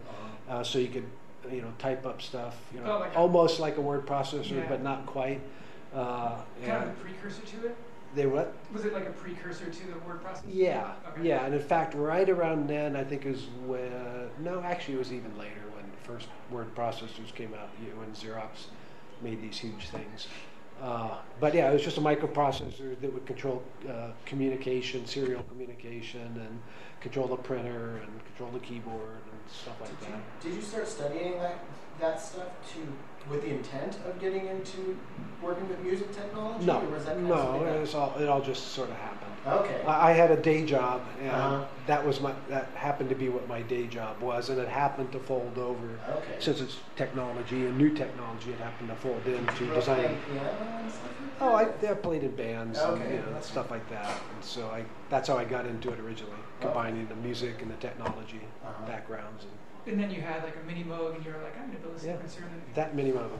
uh, 0.48 0.62
so 0.62 0.78
you 0.78 0.88
could, 0.88 1.04
you 1.50 1.60
know, 1.62 1.72
type 1.78 2.06
up 2.06 2.22
stuff. 2.22 2.56
You 2.74 2.80
know, 2.80 2.96
Oh, 2.96 3.00
like 3.00 3.12
a- 3.14 3.16
almost 3.18 3.58
like 3.60 3.76
a 3.76 3.80
word 3.80 4.06
processor, 4.06 4.56
Yeah. 4.56 4.66
but 4.68 4.82
not 4.82 5.06
quite. 5.06 5.40
Uh, 5.94 6.36
kind 6.64 6.84
of 6.84 6.88
a 6.90 6.92
precursor 7.00 7.42
to 7.42 7.66
it. 7.66 7.76
they 8.14 8.26
what? 8.26 8.54
Was 8.72 8.84
it 8.84 8.92
like 8.92 9.06
a 9.06 9.12
precursor 9.12 9.66
to 9.66 9.86
the 9.86 9.98
word 10.06 10.22
processor? 10.22 10.42
Yeah, 10.48 10.92
Okay. 11.08 11.28
yeah, 11.28 11.44
and 11.44 11.54
in 11.54 11.60
fact, 11.60 11.94
right 11.94 12.28
around 12.28 12.68
then, 12.68 12.94
I 12.96 13.04
think 13.04 13.26
is 13.26 13.46
when 13.66 14.30
no, 14.38 14.60
actually, 14.60 14.94
it 14.94 14.98
was 14.98 15.12
even 15.12 15.36
later 15.36 15.60
when 15.74 15.84
the 15.90 15.96
first 16.12 16.28
word 16.50 16.74
processors 16.74 17.34
came 17.34 17.52
out. 17.54 17.68
You 17.82 17.92
know, 17.92 18.00
when 18.00 18.10
Xerox 18.12 18.66
made 19.22 19.40
these 19.42 19.58
huge 19.58 19.88
things. 19.88 20.28
Uh, 20.80 21.16
but 21.40 21.54
yeah, 21.54 21.70
it 21.70 21.72
was 21.72 21.82
just 21.82 21.98
a 21.98 22.00
microprocessor 22.00 23.00
that 23.00 23.12
would 23.12 23.26
control 23.26 23.62
uh, 23.88 24.08
communication, 24.26 25.06
serial 25.06 25.42
communication, 25.44 26.22
and 26.22 26.60
control 27.00 27.28
the 27.28 27.36
printer 27.36 28.00
and 28.02 28.24
control 28.26 28.50
the 28.52 28.58
keyboard 28.60 29.22
and 29.30 29.50
stuff 29.50 29.80
like 29.80 29.90
Did 30.00 30.08
you, 30.08 30.14
that. 30.14 30.40
did 30.40 30.54
you 30.54 30.62
start 30.62 30.88
studying 30.88 31.38
that 31.38 31.58
that 32.00 32.20
stuff 32.20 32.48
to 32.72 33.30
with 33.30 33.42
the 33.42 33.50
intent 33.50 33.98
of 34.06 34.18
getting 34.20 34.46
into 34.46 34.98
working 35.40 35.68
with 35.68 35.78
music 35.80 36.12
technology? 36.12 36.64
No, 36.64 36.80
or 36.80 36.86
was 36.90 37.04
that 37.04 37.20
no, 37.20 37.64
it 37.64 37.80
was 37.80 37.94
all 37.94 38.18
it 38.18 38.28
all 38.28 38.40
just 38.40 38.68
sort 38.68 38.90
of 38.90 38.96
happened. 38.96 39.21
Okay. 39.46 39.80
I 39.86 40.10
I 40.10 40.12
had 40.12 40.30
a 40.30 40.36
day 40.36 40.64
job, 40.64 41.02
and 41.20 41.30
Uh-huh. 41.30 41.64
that 41.86 42.06
was 42.06 42.20
my 42.20 42.32
that 42.48 42.68
happened 42.74 43.08
to 43.10 43.14
be 43.16 43.28
what 43.28 43.48
my 43.48 43.62
day 43.62 43.86
job 43.86 44.20
was, 44.20 44.50
and 44.50 44.60
it 44.60 44.68
happened 44.68 45.10
to 45.12 45.18
fold 45.20 45.58
over. 45.58 45.98
okay. 46.10 46.36
Since 46.38 46.60
it's 46.60 46.78
technology 46.96 47.66
and 47.66 47.76
new 47.76 47.90
technology, 47.90 48.52
it 48.52 48.58
happened 48.60 48.88
to 48.90 48.96
fold 48.96 49.26
into 49.26 49.64
you 49.64 49.74
design. 49.74 49.96
playing 49.96 50.20
piano 50.22 50.78
and 50.80 50.90
stuff 50.90 51.10
like 51.20 51.40
Oh, 51.40 51.54
I, 51.54 51.64
that? 51.64 51.90
I 51.90 51.94
played 51.94 52.22
in 52.22 52.36
bands 52.36 52.78
and 52.78 52.98
Okay, 53.02 53.14
you 53.14 53.20
know, 53.20 53.32
that's 53.32 53.50
stuff 53.50 53.70
like 53.70 53.88
that, 53.88 54.06
and 54.34 54.44
so 54.44 54.68
I 54.70 54.84
that's 55.08 55.28
how 55.28 55.36
I 55.38 55.44
got 55.44 55.66
into 55.66 55.90
it 55.92 55.98
originally, 55.98 56.38
combining 56.60 57.08
the 57.08 57.16
music 57.16 57.62
and 57.62 57.70
the 57.70 57.76
technology 57.76 58.42
Uh-huh. 58.64 58.86
backgrounds 58.86 59.44
and 59.44 59.52
And 59.92 60.00
then 60.00 60.10
you 60.12 60.20
had 60.20 60.44
like 60.44 60.56
a 60.62 60.64
mini 60.64 60.84
Moog, 60.84 61.16
and 61.16 61.24
you 61.26 61.32
were 61.32 61.42
like, 61.42 61.58
I'm 61.58 61.66
gonna 61.66 61.80
build 61.80 61.98
a 62.00 62.06
Yeah. 62.06 62.12
sequencer. 62.14 62.44
And 62.46 62.52
then 62.52 62.74
that 62.74 62.94
Minimoog. 62.94 63.30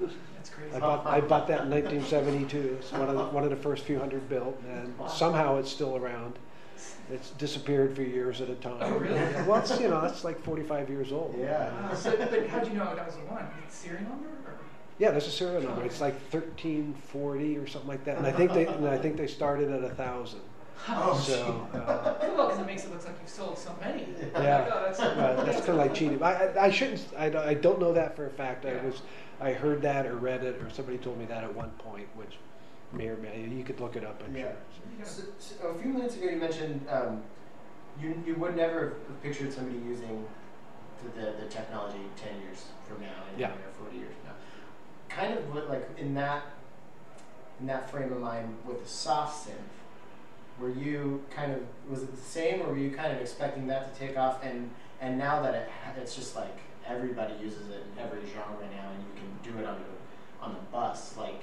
That's 0.00 0.50
crazy. 0.50 0.74
I 0.74 0.80
bought 0.80 1.06
I 1.06 1.20
bought 1.20 1.46
that 1.48 1.62
in 1.62 1.70
1972. 1.70 2.78
It's 2.80 2.92
one 2.92 3.08
of 3.08 3.16
the, 3.16 3.24
one 3.26 3.44
of 3.44 3.50
the 3.50 3.56
first 3.56 3.84
few 3.84 3.98
hundred 3.98 4.28
built, 4.28 4.60
and 4.70 4.94
somehow 5.08 5.58
it's 5.58 5.70
still 5.70 5.96
around. 5.96 6.38
It's 7.10 7.30
disappeared 7.30 7.94
for 7.94 8.02
years 8.02 8.40
at 8.40 8.48
a 8.48 8.54
time. 8.56 8.78
Oh, 8.80 8.96
really? 8.96 9.14
Well, 9.46 9.56
it's 9.60 9.78
you 9.78 9.88
know 9.88 10.00
it's 10.04 10.24
like 10.24 10.40
45 10.40 10.88
years 10.88 11.12
old. 11.12 11.34
Yeah. 11.38 11.70
Wow. 11.88 11.94
So, 11.94 12.16
but 12.16 12.46
how'd 12.48 12.66
you 12.66 12.72
know 12.74 12.94
that 12.94 13.06
was 13.06 13.14
the 13.16 13.20
one? 13.22 13.46
The 13.66 13.72
serial 13.74 14.02
number? 14.04 14.26
Or? 14.46 14.54
Yeah, 14.98 15.10
there's 15.10 15.26
a 15.26 15.30
serial 15.30 15.62
number. 15.62 15.84
It's 15.84 16.00
like 16.00 16.14
1340 16.32 17.58
or 17.58 17.66
something 17.66 17.88
like 17.88 18.04
that, 18.04 18.16
and 18.18 18.26
I 18.26 18.32
think 18.32 18.52
they 18.52 18.66
and 18.66 18.88
I 18.88 18.96
think 18.98 19.16
they 19.16 19.26
started 19.26 19.70
at 19.70 19.84
a 19.84 19.90
thousand. 19.94 20.40
Oh, 20.88 21.16
So 21.18 21.66
uh, 21.72 22.14
Well, 22.36 22.48
because 22.48 22.60
it 22.60 22.66
makes 22.66 22.84
it 22.84 22.90
look 22.90 23.04
like 23.04 23.14
you've 23.20 23.30
sold 23.30 23.56
so 23.56 23.74
many. 23.80 24.06
Yeah. 24.34 24.58
Like, 24.60 24.72
oh, 24.74 24.82
that's, 24.86 25.00
uh, 25.00 25.42
that's 25.46 25.58
kind 25.60 25.70
of 25.70 25.76
like 25.76 25.94
cheating. 25.94 26.22
I, 26.22 26.46
I, 26.48 26.64
I 26.64 26.70
shouldn't. 26.70 27.06
I, 27.16 27.28
don't- 27.30 27.46
I 27.46 27.54
don't 27.54 27.80
know 27.80 27.92
that 27.92 28.16
for 28.16 28.26
a 28.26 28.30
fact. 28.30 28.66
I 28.66 28.74
was 28.84 29.00
I 29.44 29.52
heard 29.52 29.82
that 29.82 30.06
or 30.06 30.16
read 30.16 30.42
it 30.42 30.60
or 30.62 30.70
somebody 30.70 30.96
told 30.96 31.18
me 31.18 31.26
that 31.26 31.44
at 31.44 31.54
one 31.54 31.68
point, 31.72 32.08
which 32.16 32.38
may 32.94 33.08
or 33.08 33.16
may 33.18 33.46
you 33.46 33.62
could 33.62 33.78
look 33.78 33.94
it 33.94 34.02
up. 34.02 34.22
I'm 34.26 34.34
Yeah. 34.34 34.52
sure. 34.98 35.04
So, 35.04 35.22
so 35.38 35.68
a 35.68 35.78
few 35.82 35.92
minutes 35.92 36.16
ago, 36.16 36.30
you 36.30 36.36
mentioned 36.36 36.86
um, 36.88 37.22
you 38.00 38.22
you 38.26 38.34
would 38.36 38.56
never 38.56 38.94
have 39.08 39.22
pictured 39.22 39.52
somebody 39.52 39.78
using 39.86 40.24
the, 41.02 41.20
the, 41.20 41.32
the 41.42 41.46
technology 41.48 41.98
ten 42.16 42.40
years 42.40 42.64
from 42.88 43.02
now, 43.02 43.12
Yeah. 43.36 43.50
or 43.50 43.72
forty 43.78 43.98
years 43.98 44.14
from 44.14 44.30
now. 44.30 44.36
Kind 45.10 45.38
of 45.38 45.54
what, 45.54 45.68
like 45.68 45.90
in 45.98 46.14
that 46.14 46.42
in 47.60 47.66
that 47.66 47.90
frame 47.90 48.12
of 48.12 48.20
mind 48.20 48.56
with 48.64 48.82
the 48.82 48.88
soft 48.88 49.46
synth. 49.46 49.52
Were 50.58 50.70
you 50.70 51.22
kind 51.30 51.52
of 51.52 51.60
was 51.90 52.02
it 52.02 52.16
the 52.16 52.22
same, 52.22 52.62
or 52.62 52.68
were 52.68 52.78
you 52.78 52.92
kind 52.92 53.12
of 53.12 53.20
expecting 53.20 53.66
that 53.66 53.92
to 53.92 54.00
take 54.00 54.16
off? 54.16 54.42
And 54.42 54.70
and 55.02 55.18
now 55.18 55.42
that 55.42 55.54
it 55.54 55.68
it's 56.00 56.16
just 56.16 56.34
like 56.34 56.56
everybody 56.86 57.34
uses 57.42 57.68
it 57.70 57.82
in 57.96 58.02
every 58.02 58.20
genre 58.28 58.66
now, 58.76 58.90
and 58.90 59.04
you 59.04 59.12
can 59.16 59.52
do 59.52 59.58
it 59.58 59.66
on 59.66 59.78
the 59.78 60.44
on 60.44 60.52
the 60.54 60.60
bus, 60.70 61.16
like. 61.16 61.42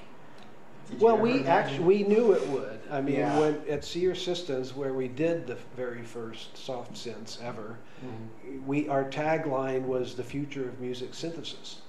did 0.90 1.00
Well, 1.02 1.16
ever 1.16 1.24
we 1.24 1.44
actually 1.46 1.84
we 1.86 2.04
knew 2.04 2.34
it 2.34 2.48
would. 2.50 2.80
I 2.92 3.02
mean, 3.02 3.16
Yeah. 3.16 3.40
when 3.40 3.62
at 3.70 3.84
Seer 3.86 4.14
Systems, 4.16 4.76
where 4.76 4.94
we 4.94 5.08
did 5.08 5.48
the 5.48 5.58
very 5.76 6.02
first 6.04 6.58
soft 6.58 6.94
synths 6.94 7.42
ever, 7.44 7.78
Mhm. 8.06 8.66
we 8.66 8.90
our 8.90 9.06
tagline 9.06 9.86
was 9.86 10.16
the 10.16 10.24
future 10.24 10.68
of 10.68 10.80
music 10.82 11.14
synthesis. 11.14 11.82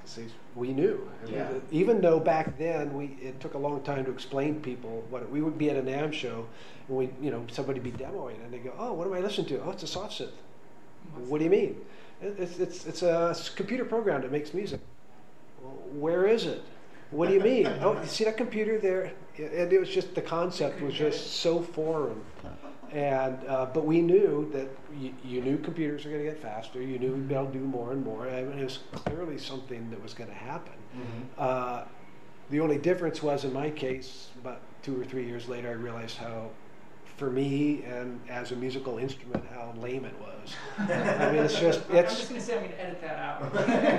'Cause 0.00 0.16
they- 0.16 0.26
we 0.56 0.72
knew, 0.72 1.08
I 1.22 1.26
mean, 1.26 1.34
Yeah. 1.34 1.50
even 1.70 2.00
though 2.00 2.18
back 2.18 2.58
then 2.58 2.94
we 2.96 3.16
it 3.22 3.38
took 3.40 3.54
a 3.54 3.58
long 3.58 3.82
time 3.82 4.04
to 4.06 4.10
explain 4.10 4.54
to 4.54 4.60
people 4.60 5.04
what 5.10 5.22
it, 5.22 5.30
we 5.30 5.40
would 5.42 5.58
be 5.58 5.70
at 5.70 5.76
a 5.76 5.82
NAMM 5.82 6.12
show, 6.12 6.46
and 6.88 6.96
we 6.96 7.10
you 7.20 7.30
know 7.30 7.44
somebody 7.50 7.78
be 7.78 7.92
demoing, 7.92 8.42
and 8.42 8.52
they 8.52 8.58
go, 8.58 8.72
oh, 8.78 8.92
what 8.94 9.06
am 9.06 9.12
I 9.12 9.20
listening 9.20 9.46
to? 9.48 9.62
Oh, 9.62 9.70
it's 9.70 9.82
a 9.82 9.86
soft 9.86 10.18
synth. 10.20 10.32
What 11.28 11.38
do 11.38 11.44
you 11.44 11.50
mean? 11.50 11.80
It- 12.22 12.36
It's, 12.38 12.58
it's, 12.58 12.86
it's 12.86 13.02
a 13.02 13.34
computer 13.56 13.84
program 13.84 14.22
that 14.22 14.32
makes 14.32 14.54
music. 14.54 14.80
Where 15.92 16.26
is 16.26 16.46
it? 16.46 16.62
What 17.10 17.28
do 17.28 17.34
you 17.34 17.40
mean? 17.40 17.66
oh, 17.80 17.98
you 18.00 18.06
see 18.06 18.24
that 18.24 18.36
computer 18.36 18.78
there? 18.78 19.12
And 19.38 19.72
it 19.72 19.78
was 19.78 19.88
just, 19.88 20.14
the 20.14 20.20
concept 20.22 20.80
was 20.82 20.94
just 20.94 21.36
so 21.38 21.60
foreign. 21.62 22.20
And, 22.90 23.38
uh, 23.46 23.66
but 23.66 23.84
we 23.84 24.00
knew 24.00 24.50
that 24.52 24.68
you, 24.98 25.12
you 25.22 25.42
knew 25.42 25.58
computers 25.58 26.04
were 26.04 26.10
going 26.10 26.24
to 26.24 26.30
get 26.30 26.40
faster. 26.40 26.80
You 26.82 26.98
knew 26.98 27.12
we'd 27.12 27.28
be 27.28 27.34
able 27.34 27.46
to 27.46 27.52
do 27.52 27.58
more 27.60 27.92
and 27.92 28.02
more. 28.04 28.26
I 28.28 28.42
mean, 28.42 28.58
it 28.58 28.64
was 28.64 28.78
clearly 28.92 29.36
something 29.38 29.90
that 29.90 30.02
was 30.02 30.14
going 30.14 30.30
to 30.30 30.36
happen. 30.36 30.72
Mhm. 30.96 31.22
Uh, 31.38 31.84
the 32.50 32.60
only 32.60 32.78
difference 32.78 33.22
was 33.22 33.44
in 33.44 33.52
my 33.52 33.68
case, 33.70 34.28
about 34.40 34.60
two 34.82 34.98
or 34.98 35.04
three 35.04 35.26
years 35.26 35.48
later, 35.50 35.68
I 35.68 35.72
realized 35.72 36.16
how, 36.16 36.48
for 37.18 37.30
me 37.30 37.82
and 37.82 38.20
as 38.28 38.52
a 38.52 38.56
musical 38.56 38.98
instrument, 38.98 39.44
how 39.52 39.74
lame 39.80 40.04
it 40.04 40.14
was. 40.20 40.54
I 40.78 41.32
mean, 41.32 41.42
it's 41.42 41.58
just 41.58 41.80
it's. 41.90 41.90
I'm 41.90 41.96
it's, 41.96 42.16
just 42.16 42.28
gonna 42.28 42.40
say 42.40 42.56
I'm 42.56 42.62
gonna 42.62 42.74
edit 42.76 43.00
that 43.02 43.18
out. 43.18 43.42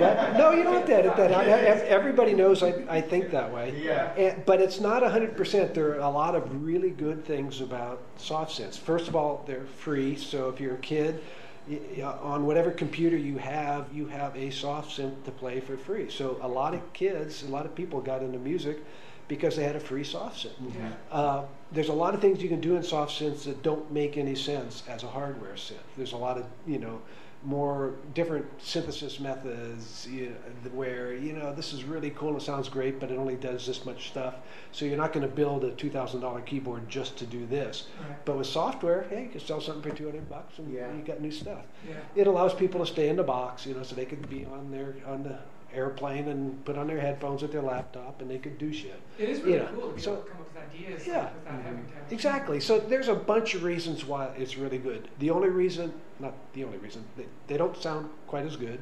What? 0.00 0.38
No, 0.38 0.50
you 0.52 0.62
don't 0.64 0.72
have 0.72 0.86
to 0.86 0.94
edit 0.94 1.16
that 1.16 1.30
out. 1.30 1.44
Everybody 1.46 2.32
knows 2.32 2.62
I, 2.62 2.82
I 2.88 3.00
think 3.02 3.30
that 3.30 3.52
way. 3.52 3.78
Yeah. 3.80 4.12
And, 4.14 4.44
but 4.46 4.60
it's 4.60 4.80
not 4.80 5.02
100%. 5.02 5.74
There 5.74 5.90
are 5.90 5.98
a 6.00 6.08
lot 6.08 6.34
of 6.34 6.64
really 6.64 6.90
good 6.90 7.24
things 7.24 7.60
about 7.60 8.02
soft 8.16 8.58
synths. 8.58 8.78
First 8.78 9.06
of 9.06 9.14
all, 9.14 9.44
they're 9.46 9.66
free. 9.66 10.16
So 10.16 10.48
if 10.48 10.58
you're 10.58 10.74
a 10.74 10.78
kid, 10.78 11.22
y- 11.68 11.78
y- 11.98 12.02
on 12.02 12.46
whatever 12.46 12.70
computer 12.70 13.18
you 13.18 13.36
have, 13.36 13.86
you 13.92 14.06
have 14.06 14.34
a 14.34 14.50
soft 14.50 14.96
synth 14.96 15.22
to 15.24 15.30
play 15.30 15.60
for 15.60 15.76
free. 15.76 16.10
So 16.10 16.38
a 16.40 16.48
lot 16.48 16.72
of 16.74 16.92
kids, 16.94 17.42
a 17.42 17.48
lot 17.48 17.66
of 17.66 17.74
people 17.74 18.00
got 18.00 18.22
into 18.22 18.38
music 18.38 18.82
because 19.30 19.54
they 19.54 19.62
had 19.62 19.76
a 19.76 19.80
free 19.80 20.02
soft 20.02 20.44
synth. 20.44 20.74
Yeah. 20.74 20.90
Uh, 21.12 21.44
there's 21.70 21.88
a 21.88 21.92
lot 21.92 22.14
of 22.14 22.20
things 22.20 22.42
you 22.42 22.48
can 22.48 22.60
do 22.60 22.74
in 22.74 22.82
soft 22.82 23.12
synths 23.18 23.44
that 23.44 23.62
don't 23.62 23.90
make 23.92 24.18
any 24.18 24.34
sense 24.34 24.82
as 24.88 25.04
a 25.04 25.06
hardware 25.06 25.52
synth. 25.54 25.76
There's 25.96 26.12
a 26.12 26.16
lot 26.16 26.36
of, 26.36 26.44
you 26.66 26.80
know, 26.80 27.00
more 27.44 27.94
different 28.12 28.44
synthesis 28.60 29.18
methods 29.20 30.06
you 30.10 30.26
know, 30.30 30.70
where, 30.74 31.14
you 31.14 31.32
know, 31.32 31.54
this 31.54 31.72
is 31.72 31.84
really 31.84 32.10
cool, 32.10 32.36
it 32.36 32.42
sounds 32.42 32.68
great, 32.68 32.98
but 33.00 33.10
it 33.12 33.16
only 33.18 33.36
does 33.36 33.66
this 33.66 33.86
much 33.86 34.08
stuff. 34.10 34.34
So 34.72 34.84
you're 34.84 34.98
not 34.98 35.12
going 35.14 35.26
to 35.26 35.32
build 35.34 35.62
a 35.64 35.70
$2,000 35.70 36.44
keyboard 36.44 36.88
just 36.88 37.16
to 37.18 37.24
do 37.24 37.46
this. 37.46 37.86
Right. 38.06 38.24
But 38.26 38.36
with 38.36 38.48
software, 38.48 39.06
hey, 39.08 39.22
you 39.22 39.28
can 39.30 39.40
sell 39.40 39.60
something 39.60 39.90
for 39.92 39.96
200 39.96 40.28
bucks 40.28 40.58
and 40.58 40.74
Yeah. 40.74 40.92
you 40.92 41.02
got 41.02 41.20
new 41.20 41.30
stuff. 41.30 41.62
Yeah. 41.88 41.94
It 42.16 42.26
allows 42.26 42.52
people 42.52 42.80
to 42.84 42.86
stay 42.86 43.08
in 43.08 43.16
the 43.16 43.22
box, 43.22 43.64
you 43.64 43.74
know, 43.74 43.84
so 43.84 43.94
they 43.94 44.06
can 44.06 44.20
be 44.22 44.44
on 44.44 44.70
their 44.72 44.96
on 45.06 45.22
the 45.22 45.38
airplane 45.74 46.28
and 46.28 46.64
put 46.64 46.76
on 46.76 46.86
their 46.86 47.00
headphones 47.00 47.42
with 47.42 47.52
their 47.52 47.62
laptop 47.62 48.20
and 48.20 48.30
they 48.30 48.38
could 48.38 48.58
do 48.58 48.72
shit. 48.72 49.00
It 49.18 49.28
is 49.28 49.40
really 49.40 49.52
You 49.54 49.58
know, 49.60 49.68
cool 49.74 49.88
to 49.90 49.94
be 49.94 50.00
so- 50.00 50.16
to 50.16 50.22
come 50.28 50.40
up 50.40 50.54
with 50.54 50.62
ideas 50.62 51.06
Yeah. 51.06 51.22
like, 51.24 51.34
without 51.36 51.52
having 51.62 51.64
to 51.86 51.94
have 51.94 52.04
mm-hmm. 52.04 52.14
Exactly. 52.14 52.60
So 52.60 52.78
there's 52.78 53.08
a 53.08 53.14
bunch 53.14 53.54
of 53.54 53.62
reasons 53.62 54.04
why 54.04 54.26
it's 54.36 54.56
really 54.56 54.78
good. 54.78 55.08
The 55.18 55.30
only 55.30 55.48
reason, 55.48 55.92
not 56.18 56.34
the 56.54 56.64
only 56.64 56.78
reason, 56.78 57.04
they, 57.16 57.26
they 57.46 57.56
don't 57.56 57.76
sound 57.76 58.10
quite 58.26 58.46
as 58.46 58.56
good, 58.56 58.80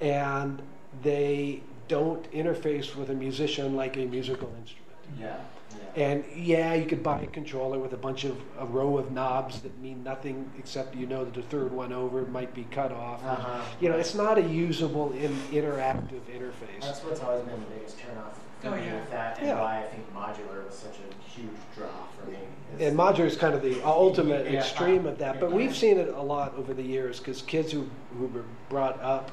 and 0.00 0.60
they 1.02 1.62
don't 1.88 2.30
interface 2.32 2.94
with 2.94 3.10
a 3.10 3.14
musician 3.14 3.76
like 3.76 3.96
a 3.96 4.04
musical 4.06 4.52
instrument. 4.60 4.81
Yeah. 5.18 5.36
And 5.94 6.24
yeah, 6.34 6.72
you 6.74 6.86
could 6.86 7.02
buy 7.02 7.20
a 7.20 7.26
controller 7.26 7.78
with 7.78 7.92
a 7.92 7.96
bunch 7.98 8.24
of 8.24 8.38
a 8.58 8.64
row 8.64 8.96
of 8.96 9.12
knobs 9.12 9.60
that 9.60 9.78
mean 9.78 10.02
nothing 10.02 10.50
except 10.58 10.94
you 10.94 11.06
know 11.06 11.24
that 11.24 11.34
the 11.34 11.42
third 11.42 11.70
one 11.70 11.92
over 11.92 12.22
might 12.22 12.54
be 12.54 12.64
cut 12.70 12.92
off. 12.92 13.22
Uh-huh. 13.24 13.60
You 13.80 13.90
know, 13.90 13.96
it's 13.96 14.14
not 14.14 14.38
a 14.38 14.42
usable 14.42 15.12
in, 15.12 15.30
interactive 15.50 16.20
interface. 16.34 16.80
That's 16.80 17.00
what's 17.04 17.20
always 17.20 17.44
been 17.44 17.60
the 17.60 17.66
biggest 17.66 17.98
turnoff 17.98 18.32
for 18.60 18.68
Oh, 18.68 18.70
me 18.76 18.86
yeah. 18.86 18.94
with 19.00 19.10
that, 19.10 19.38
and 19.38 19.48
Yeah. 19.48 19.60
why 19.60 19.78
I 19.80 19.82
think 19.82 20.14
modular 20.14 20.64
was 20.64 20.74
such 20.74 20.96
a 20.98 21.28
huge 21.28 21.50
draw 21.76 21.88
for 22.18 22.30
me. 22.30 22.38
is- 22.78 22.88
And 22.88 22.96
modular 22.98 23.26
is 23.26 23.36
kind 23.36 23.54
of 23.54 23.60
the 23.62 23.82
ultimate 23.84 24.50
Yeah. 24.50 24.60
extreme 24.60 25.04
of 25.06 25.18
that, 25.18 25.40
but 25.40 25.52
we've 25.52 25.76
seen 25.76 25.98
it 25.98 26.08
a 26.08 26.22
lot 26.22 26.54
over 26.56 26.72
the 26.72 26.82
years 26.82 27.18
because 27.18 27.42
kids 27.42 27.70
who, 27.72 27.86
who 28.18 28.26
were 28.28 28.44
brought 28.70 28.98
up 29.02 29.30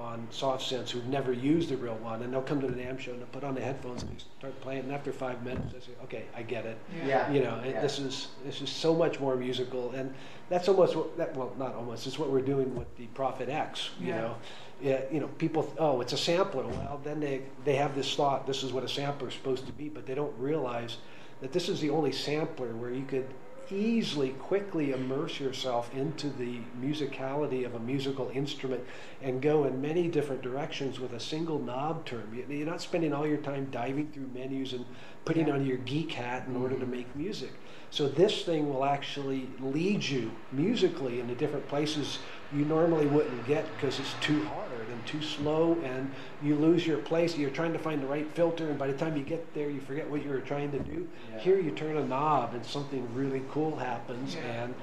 on 0.00 0.26
soft 0.30 0.64
synths 0.70 0.90
who've 0.90 1.06
never 1.06 1.32
used 1.32 1.70
a 1.72 1.76
real 1.76 1.94
one, 1.96 2.22
and 2.22 2.32
they'll 2.32 2.40
come 2.42 2.60
to 2.60 2.66
the 2.66 2.74
NAMM 2.74 2.98
show 2.98 3.10
and 3.12 3.20
they'll 3.20 3.28
put 3.28 3.44
on 3.44 3.54
the 3.54 3.60
headphones 3.60 4.02
and 4.02 4.10
they 4.10 4.18
start 4.38 4.58
playing, 4.62 4.80
and 4.84 4.92
after 4.92 5.12
five 5.12 5.42
minutes, 5.44 5.72
they 5.72 5.80
say, 5.80 5.92
"Okay, 6.04 6.24
I 6.34 6.42
get 6.42 6.64
it." 6.64 6.78
yeah, 7.04 7.30
You 7.30 7.42
know, 7.42 7.60
Yeah. 7.64 7.80
this 7.80 7.98
is 7.98 8.28
this 8.44 8.62
is 8.62 8.70
so 8.70 8.94
much 8.94 9.20
more 9.20 9.36
musical, 9.36 9.90
and 9.92 10.12
that's 10.48 10.68
almost 10.68 10.96
what 10.96 11.16
that 11.18 11.36
well, 11.36 11.52
not 11.58 11.74
almost. 11.74 12.06
It's 12.06 12.18
what 12.18 12.30
we're 12.30 12.40
doing 12.40 12.74
with 12.74 12.94
the 12.96 13.06
Prophet 13.08 13.48
X. 13.48 13.90
You 14.00 14.08
Yeah. 14.08 14.20
know, 14.20 14.34
yeah, 14.80 15.00
you 15.12 15.20
know, 15.20 15.28
people. 15.38 15.70
Oh, 15.78 16.00
it's 16.00 16.14
a 16.14 16.18
sampler. 16.18 16.66
Well, 16.66 17.00
then 17.04 17.20
they 17.20 17.42
they 17.64 17.76
have 17.76 17.94
this 17.94 18.14
thought. 18.14 18.46
This 18.46 18.62
is 18.62 18.72
what 18.72 18.82
a 18.84 18.88
sampler 18.88 19.28
is 19.28 19.34
supposed 19.34 19.66
to 19.66 19.72
be, 19.72 19.88
but 19.90 20.06
they 20.06 20.14
don't 20.14 20.36
realize 20.38 20.96
that 21.42 21.52
this 21.52 21.68
is 21.68 21.80
the 21.80 21.90
only 21.90 22.12
sampler 22.12 22.68
where 22.68 22.90
you 22.90 23.04
could 23.04 23.26
easily, 23.72 24.30
quickly 24.30 24.92
immerse 24.92 25.40
yourself 25.40 25.94
into 25.94 26.28
the 26.30 26.60
musicality 26.80 27.64
of 27.64 27.74
a 27.74 27.78
musical 27.78 28.30
instrument 28.34 28.84
and 29.22 29.40
go 29.42 29.64
in 29.64 29.80
many 29.80 30.08
different 30.08 30.42
directions 30.42 30.98
with 31.00 31.12
a 31.12 31.20
single 31.20 31.58
knob 31.58 32.04
term. 32.04 32.32
You- 32.34 32.46
You're 32.48 32.66
not 32.66 32.80
spending 32.82 33.12
all 33.12 33.26
your 33.26 33.38
time 33.38 33.68
diving 33.70 34.08
through 34.12 34.28
menus 34.34 34.72
and 34.72 34.84
putting 35.24 35.48
Yeah. 35.48 35.54
on 35.54 35.66
your 35.66 35.78
geek 35.78 36.12
hat 36.12 36.46
in 36.48 36.56
order 36.56 36.76
to 36.76 36.82
mm-hmm. 36.82 36.90
make 36.90 37.16
music. 37.16 37.52
So 37.90 38.06
this 38.08 38.42
thing 38.42 38.72
will 38.72 38.84
actually 38.84 39.48
lead 39.60 40.04
you 40.04 40.30
musically 40.52 41.20
into 41.20 41.34
different 41.34 41.66
places 41.68 42.18
you 42.52 42.64
normally 42.64 43.06
wouldn't 43.06 43.46
get 43.46 43.64
because 43.74 43.98
it's 43.98 44.14
too 44.20 44.44
hard 44.46 44.70
and 44.90 45.06
too 45.06 45.22
slow 45.22 45.76
and 45.84 46.10
you 46.42 46.54
lose 46.56 46.86
your 46.86 46.98
place. 46.98 47.36
You're 47.36 47.50
trying 47.50 47.72
to 47.72 47.78
find 47.78 48.02
the 48.02 48.06
right 48.06 48.28
filter 48.32 48.68
and 48.70 48.78
by 48.78 48.86
the 48.86 48.92
time 48.92 49.16
you 49.16 49.22
get 49.22 49.54
there 49.54 49.70
you 49.70 49.80
forget 49.80 50.08
what 50.08 50.24
you 50.24 50.30
were 50.30 50.40
trying 50.40 50.70
to 50.72 50.78
do. 50.80 51.08
Yeah. 51.32 51.40
Here 51.40 51.60
you 51.60 51.72
turn 51.72 51.96
a 51.96 52.04
knob 52.04 52.54
and 52.54 52.64
something 52.64 53.06
really 53.14 53.42
cool 53.50 53.76
happens 53.76 54.34
Yeah. 54.34 54.42
and 54.64 54.74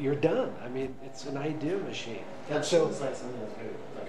you're 0.00 0.14
done. 0.14 0.52
I 0.64 0.68
mean, 0.68 0.94
it's 1.04 1.26
an 1.26 1.36
idea 1.36 1.76
machine. 1.76 2.24
And 2.48 2.56
That 2.58 2.64
so 2.64 2.86
seems 2.86 3.00
like 3.00 3.14
something 3.14 3.40
that's 3.40 3.54
very, 3.54 3.68
like 3.96 4.08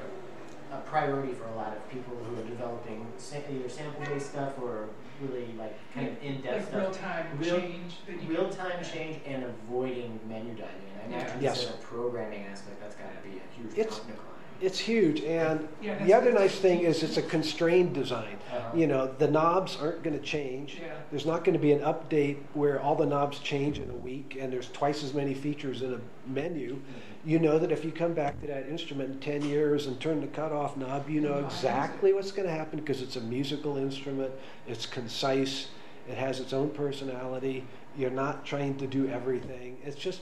a, 0.72 0.78
a 0.78 0.82
priority 0.82 1.34
for 1.34 1.46
a 1.46 1.56
lot 1.56 1.76
of 1.76 1.90
people 1.90 2.16
who 2.16 2.40
are 2.40 2.46
developing 2.48 3.06
either 3.34 3.70
sample-based 3.70 4.30
stuff 4.32 4.54
or 4.62 4.88
really 5.22 5.48
like 5.58 5.78
kind 5.94 6.08
of 6.08 6.22
in-depth 6.24 6.74
Like 6.74 6.82
real 6.82 6.92
time 6.92 7.26
Real- 7.40 7.60
change 7.60 7.94
Real-time 8.28 8.84
change 8.84 9.20
and 9.26 9.44
avoiding 9.44 10.20
menu 10.28 10.54
diving. 10.54 10.70
And 11.04 11.14
I 11.16 11.18
imagine 11.20 11.42
Yes. 11.42 11.60
this 11.62 11.70
is 11.70 11.76
a 11.76 11.78
programming 11.80 12.46
aspect. 12.46 12.80
That's 12.82 12.96
got 12.96 13.10
to 13.22 13.30
be 13.30 13.38
a 13.38 13.62
huge 13.62 13.78
It's- 13.78 14.00
decline. 14.00 14.18
it's 14.62 14.80
huge 14.80 15.22
and 15.24 15.68
Yeah, 15.82 16.04
the 16.06 16.14
other 16.14 16.32
nice 16.32 16.56
thing 16.58 16.82
is 16.82 17.04
it's 17.04 17.18
a 17.18 17.22
constrained 17.22 17.94
design. 17.94 18.38
Uh-huh. 18.54 18.78
You 18.78 18.88
know, 18.88 19.08
the 19.18 19.28
knobs 19.30 19.78
aren't 19.82 20.04
going 20.04 20.18
to 20.18 20.24
change. 20.24 20.80
Yeah. 20.82 20.94
There's 21.12 21.26
not 21.26 21.44
going 21.44 21.54
to 21.54 21.60
be 21.60 21.74
an 21.74 21.82
update 21.82 22.38
where 22.54 22.80
all 22.82 22.96
the 22.96 23.06
knobs 23.06 23.40
change 23.40 23.80
in 23.80 23.90
a 23.90 23.96
week 23.96 24.38
and 24.40 24.52
there's 24.54 24.70
twice 24.72 25.04
as 25.04 25.14
many 25.14 25.34
features 25.34 25.82
in 25.82 25.94
a 25.94 26.00
menu. 26.30 26.80
You 27.26 27.40
know 27.40 27.58
that 27.58 27.72
if 27.72 27.86
you 27.86 27.92
come 27.92 28.14
back 28.14 28.40
to 28.42 28.48
that 28.48 28.68
instrument 28.68 29.12
in 29.12 29.20
10 29.20 29.44
years 29.50 29.88
and 29.88 29.98
turn 30.00 30.20
the 30.20 30.28
cutoff 30.28 30.76
knob, 30.76 31.10
you 31.10 31.22
know 31.22 31.28
You 31.30 31.34
know 31.36 31.36
how 31.36 31.40
to 31.40 31.44
use 31.46 31.54
exactly 31.64 32.14
what's 32.14 32.32
going 32.32 32.48
to 32.48 32.54
happen 32.54 32.80
because 32.80 33.02
it's 33.02 33.16
a 33.16 33.22
musical 33.22 33.78
instrument, 33.78 34.32
it's 34.68 34.86
concise, 34.86 35.68
it 36.10 36.18
has 36.18 36.40
its 36.42 36.52
own 36.52 36.70
personality. 36.72 37.64
You're 37.98 38.10
not 38.12 38.46
trying 38.46 38.76
to 38.78 38.88
do 38.88 39.08
everything. 39.08 39.78
It's 39.86 39.96
just, 39.96 40.20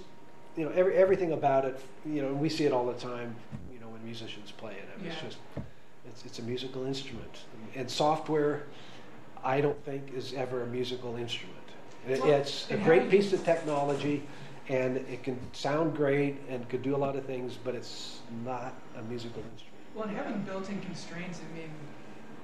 you 0.55 0.65
know, 0.65 0.71
every, 0.75 0.95
everything 0.95 1.31
about 1.31 1.65
it, 1.65 1.79
you 2.05 2.21
know, 2.21 2.33
we 2.33 2.49
see 2.49 2.65
it 2.65 2.71
all 2.73 2.85
the 2.85 2.93
time, 2.99 3.35
you 3.73 3.79
know, 3.79 3.87
when 3.87 4.03
musicians 4.03 4.51
play 4.51 4.73
it. 4.73 4.87
I 4.95 5.01
mean, 5.01 5.11
It's 5.11 5.21
just, 5.21 5.37
it's, 6.07 6.25
it's 6.25 6.39
a 6.39 6.43
musical 6.43 6.85
instrument. 6.85 7.45
And 7.75 7.89
software, 7.89 8.63
I 9.43 9.59
don't 9.61 9.83
think 9.85 10.13
is 10.13 10.33
ever 10.33 10.61
a 10.63 10.67
musical 10.67 11.15
instrument. 11.15 11.57
It- 12.07 12.23
It's 12.25 12.69
a 12.69 12.77
great 12.77 13.09
piece 13.09 13.33
of 13.33 13.43
technology, 13.43 14.21
and 14.69 14.97
it 14.97 15.23
can 15.23 15.39
sound 15.53 15.95
great 15.95 16.37
and 16.49 16.67
could 16.69 16.81
do 16.81 16.95
a 16.95 16.97
lot 16.97 17.15
of 17.15 17.25
things, 17.25 17.57
but 17.63 17.75
it's 17.75 18.19
not 18.45 18.73
a 18.97 19.01
musical 19.03 19.41
instrument. 19.51 19.67
Well, 19.95 20.07
and 20.07 20.15
having 20.15 20.41
built-in 20.43 20.79
constraints, 20.81 21.39
I 21.39 21.57
mean, 21.57 21.71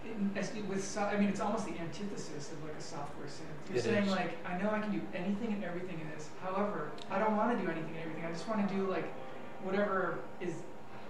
in, 0.05 0.31
as, 0.37 0.51
with 0.67 0.83
so, 0.83 1.01
I 1.01 1.17
mean, 1.17 1.29
it's 1.29 1.39
almost 1.39 1.65
the 1.65 1.77
antithesis 1.79 2.51
of 2.51 2.63
like 2.63 2.75
a 2.77 2.81
software 2.81 3.27
synth. 3.27 3.69
You're 3.69 3.77
It 3.77 3.83
saying 3.83 4.03
is. 4.05 4.11
like, 4.11 4.37
I 4.45 4.57
know 4.61 4.69
I 4.69 4.79
can 4.79 4.91
do 4.91 5.01
anything 5.13 5.53
and 5.53 5.63
everything 5.63 5.99
in 5.99 6.09
this. 6.15 6.29
However, 6.41 6.91
I 7.09 7.19
don't 7.19 7.35
want 7.37 7.57
to 7.57 7.63
do 7.63 7.69
anything 7.69 7.91
and 7.95 8.03
everything. 8.03 8.25
I 8.25 8.31
just 8.31 8.47
want 8.47 8.67
to 8.67 8.75
do 8.75 8.89
like 8.89 9.05
whatever 9.63 10.19
is. 10.41 10.53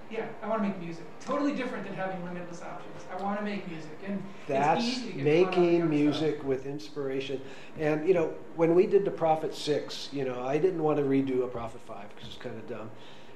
Yeah, 0.09 0.25
I 0.41 0.47
want 0.47 0.63
to 0.63 0.69
make 0.69 0.79
music. 0.79 1.03
Totally 1.19 1.53
different 1.53 1.85
than 1.85 1.95
having 1.95 2.23
limitless 2.23 2.61
options. 2.61 3.03
I 3.11 3.21
want 3.21 3.39
to 3.39 3.45
make 3.45 3.69
music, 3.69 3.91
and 4.05 4.23
That's 4.47 4.85
it's 4.85 4.97
easy 4.97 5.11
to 5.11 5.21
get 5.23 5.43
caught 5.43 5.53
up 5.53 5.59
making 5.59 5.89
music 5.89 6.43
with 6.43 6.65
inspiration. 6.65 7.41
And, 7.77 8.07
you 8.07 8.13
know, 8.13 8.33
when 8.55 8.73
we 8.73 8.87
did 8.87 9.03
the 9.03 9.11
Prophet 9.11 9.53
6, 9.53 10.09
you 10.13 10.23
know, 10.23 10.45
I 10.45 10.57
didn't 10.57 10.81
want 10.81 10.97
to 10.97 11.03
redo 11.03 11.43
a 11.43 11.47
Prophet 11.47 11.81
5 11.85 12.09
because 12.15 12.29
it's 12.29 12.37
kind 12.37 12.55
of 12.55 12.67
dumb. 12.69 12.89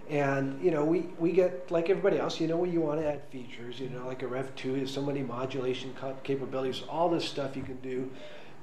And, 0.09 0.61
you 0.63 0.71
know, 0.71 0.85
we, 0.85 1.09
we 1.19 1.31
get, 1.31 1.69
like 1.71 1.89
everybody 1.89 2.17
else, 2.17 2.39
you 2.39 2.47
know, 2.47 2.57
when 2.57 2.71
you 2.71 2.81
want 2.81 3.01
to 3.01 3.07
add 3.07 3.21
features, 3.31 3.79
you 3.79 3.89
know, 3.89 4.05
like 4.07 4.23
a 4.23 4.27
Rev 4.27 4.53
2 4.55 4.75
has 4.75 4.91
so 4.91 5.01
many 5.01 5.21
modulation 5.21 5.93
capabilities, 6.23 6.83
all 6.89 7.09
this 7.09 7.25
stuff 7.25 7.55
you 7.55 7.63
can 7.63 7.77
do. 7.81 8.09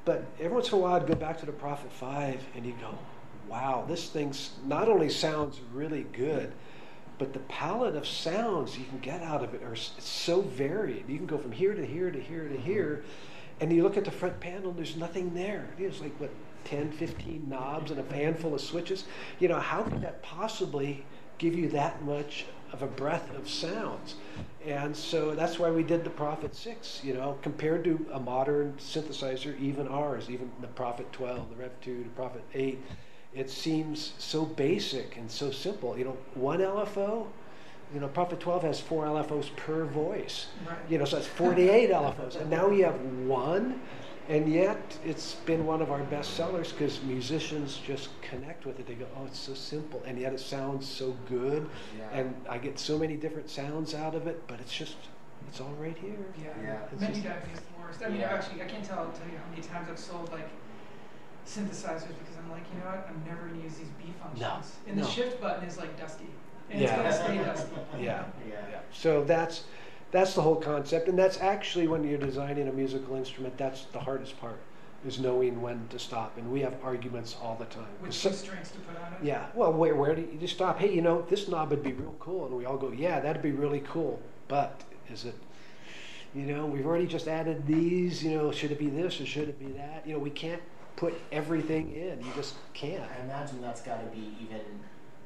But 0.04 0.24
every 0.40 0.54
once 0.54 0.68
in 0.68 0.74
a 0.74 0.78
while, 0.78 0.94
I'd 0.94 1.06
go 1.06 1.14
back 1.14 1.38
to 1.40 1.46
the 1.46 1.52
Prophet 1.52 1.92
5 1.92 2.42
and 2.54 2.64
you 2.64 2.74
go, 2.80 2.96
wow, 3.48 3.84
this 3.88 4.08
thing's 4.08 4.52
not 4.66 4.88
only 4.88 5.08
sounds 5.08 5.60
really 5.72 6.06
good, 6.12 6.52
but 7.18 7.32
the 7.32 7.40
palette 7.40 7.96
of 7.96 8.06
sounds 8.06 8.78
you 8.78 8.84
can 8.84 8.98
get 8.98 9.22
out 9.22 9.42
of 9.42 9.54
it 9.54 9.62
are 9.62 9.76
so 9.76 10.40
varied. 10.40 11.04
You 11.08 11.16
can 11.16 11.26
go 11.26 11.38
from 11.38 11.52
here 11.52 11.74
to 11.74 11.84
here 11.84 12.10
to 12.10 12.20
here 12.20 12.48
to 12.48 12.54
mm-hmm. 12.54 12.62
here, 12.62 13.04
and 13.60 13.72
you 13.72 13.82
look 13.82 13.96
at 13.96 14.04
the 14.04 14.10
front 14.10 14.38
panel, 14.40 14.72
there's 14.72 14.96
nothing 14.96 15.34
there. 15.34 15.68
It's 15.78 16.00
like, 16.00 16.18
what, 16.20 16.30
10, 16.64 16.92
15 16.92 17.46
knobs 17.48 17.90
and 17.90 18.00
a 18.00 18.14
handful 18.14 18.54
of 18.54 18.60
switches? 18.60 19.04
You 19.38 19.48
know, 19.48 19.58
how 19.58 19.82
could 19.82 20.02
that 20.02 20.22
possibly 20.22 21.04
give 21.38 21.54
you 21.54 21.68
that 21.70 22.04
much 22.04 22.46
of 22.72 22.82
a 22.82 22.86
breadth 22.86 23.34
of 23.34 23.48
sounds? 23.48 24.16
And 24.64 24.94
so 24.94 25.34
that's 25.34 25.58
why 25.58 25.70
we 25.70 25.82
did 25.82 26.04
the 26.04 26.10
Prophet 26.10 26.54
6, 26.54 27.00
you 27.02 27.14
know, 27.14 27.38
compared 27.42 27.84
to 27.84 28.06
a 28.12 28.20
modern 28.20 28.74
synthesizer, 28.78 29.58
even 29.58 29.88
ours, 29.88 30.28
even 30.28 30.50
the 30.60 30.68
Prophet 30.68 31.10
12, 31.12 31.50
the 31.50 31.56
Rev 31.56 31.72
2, 31.80 32.02
the 32.04 32.08
Prophet 32.10 32.42
8 32.54 32.78
it 33.38 33.48
seems 33.48 34.14
so 34.18 34.44
basic 34.44 35.16
and 35.16 35.30
so 35.30 35.52
simple. 35.52 35.96
You 35.96 36.04
know, 36.06 36.16
one 36.34 36.58
LFO, 36.58 37.28
you 37.94 38.00
know, 38.00 38.08
Prophet 38.08 38.40
12 38.40 38.62
has 38.64 38.80
four 38.80 39.04
LFOs 39.04 39.54
per 39.54 39.84
voice. 39.84 40.48
Right. 40.68 40.76
You 40.90 40.98
know, 40.98 41.04
so 41.04 41.16
that's 41.16 41.28
48 41.28 41.88
LFOs. 41.90 42.40
And 42.40 42.50
now 42.50 42.66
we 42.68 42.80
have 42.80 43.00
one, 43.26 43.80
and 44.28 44.52
yet 44.52 44.98
it's 45.04 45.34
been 45.46 45.64
one 45.66 45.80
of 45.80 45.92
our 45.92 46.02
best 46.04 46.34
sellers 46.34 46.72
because 46.72 47.00
musicians 47.04 47.78
just 47.86 48.08
connect 48.22 48.66
with 48.66 48.80
it. 48.80 48.88
They 48.88 48.94
go, 48.94 49.06
oh, 49.16 49.26
it's 49.26 49.38
so 49.38 49.54
simple, 49.54 50.02
and 50.04 50.18
yet 50.18 50.32
it 50.32 50.40
sounds 50.40 50.86
so 50.88 51.16
good. 51.28 51.70
Yeah. 51.96 52.18
And 52.18 52.34
I 52.50 52.58
get 52.58 52.76
so 52.80 52.98
many 52.98 53.16
different 53.16 53.48
sounds 53.48 53.94
out 53.94 54.16
of 54.16 54.26
it, 54.26 54.42
but 54.48 54.58
it's 54.58 54.76
just, 54.76 54.96
it's 55.46 55.60
all 55.60 55.74
right 55.78 55.96
here. 55.96 56.26
Yeah. 56.42 56.48
Yeah. 56.60 56.78
It's 56.90 57.00
Menu 57.00 57.14
just- 57.22 57.24
diving 57.28 57.50
is 57.54 57.60
the 57.60 57.80
worst. 57.80 58.02
I 58.04 58.08
mean, 58.08 58.20
Yeah. 58.20 58.34
Actually, 58.34 58.62
I 58.62 58.66
can't 58.66 58.84
tell, 58.84 58.96
tell 59.12 59.28
you 59.30 59.38
how 59.38 59.48
many 59.48 59.62
times 59.62 59.88
I've 59.88 59.98
sold 59.98 60.28
like 60.32 60.48
synthesizers 61.48 62.08
because 62.18 62.36
I'm 62.38 62.50
like, 62.50 62.62
you 62.72 62.78
know 62.80 62.86
what, 62.86 63.08
I'm 63.08 63.22
never 63.26 63.48
gonna 63.48 63.62
use 63.62 63.74
these 63.76 63.88
B 63.98 64.12
functions. 64.22 64.76
And 64.86 64.98
no. 64.98 65.04
the 65.04 65.10
shift 65.10 65.40
button 65.40 65.64
is 65.66 65.78
like 65.78 65.98
dusty, 65.98 66.26
and 66.70 66.80
Yeah. 66.80 67.00
it's 67.08 67.18
gonna 67.18 67.24
stay 67.24 67.44
dusty. 67.44 67.74
you 67.98 68.04
Yeah. 68.04 68.24
Yeah. 68.48 68.78
So 68.92 69.24
that's 69.24 69.64
that's 70.10 70.34
the 70.34 70.42
whole 70.42 70.56
concept, 70.56 71.08
and 71.08 71.18
that's 71.18 71.40
actually 71.40 71.86
when 71.86 72.02
you're 72.04 72.18
designing 72.18 72.68
a 72.68 72.72
musical 72.72 73.16
instrument. 73.16 73.56
That's 73.58 73.84
the 73.92 73.98
hardest 73.98 74.38
part, 74.40 74.58
is 75.06 75.18
knowing 75.18 75.60
when 75.60 75.86
to 75.88 75.98
stop. 75.98 76.36
And 76.38 76.50
we 76.50 76.60
have 76.60 76.74
arguments 76.82 77.36
all 77.42 77.56
the 77.56 77.66
time. 77.66 77.88
Which 78.00 78.14
So- 78.14 78.30
constraints 78.30 78.70
to 78.72 78.78
put 78.80 78.96
on 79.00 79.12
it? 79.14 79.18
yeah. 79.22 79.46
Well, 79.54 79.72
where 79.72 79.94
where 79.94 80.14
do 80.14 80.22
you 80.22 80.38
just 80.38 80.54
stop? 80.54 80.78
Hey, 80.78 80.92
you 80.94 81.02
know 81.02 81.22
this 81.22 81.48
knob 81.48 81.70
would 81.70 81.82
be 81.82 81.92
real 81.92 82.14
cool, 82.20 82.46
and 82.46 82.54
we 82.56 82.64
all 82.66 82.76
go, 82.76 82.90
yeah, 82.92 83.20
that'd 83.20 83.42
be 83.42 83.52
really 83.52 83.80
cool. 83.80 84.20
But 84.48 84.82
is 85.10 85.24
it? 85.24 85.34
You 86.34 86.42
know, 86.42 86.66
we've 86.66 86.86
already 86.86 87.06
just 87.06 87.26
added 87.26 87.66
these. 87.66 88.22
You 88.22 88.36
know, 88.36 88.52
should 88.52 88.70
it 88.70 88.78
be 88.78 88.88
this 88.90 89.18
or 89.20 89.24
should 89.26 89.48
it 89.48 89.58
be 89.58 89.72
that? 89.72 90.06
You 90.06 90.12
know, 90.14 90.18
we 90.18 90.30
can't 90.30 90.62
put 90.98 91.14
everything 91.30 91.92
in. 91.94 92.18
You 92.20 92.32
just 92.34 92.56
can't. 92.74 93.02
I 93.02 93.22
imagine 93.24 93.62
that's 93.62 93.80
got 93.82 94.00
to 94.00 94.16
be 94.16 94.34
even 94.42 94.60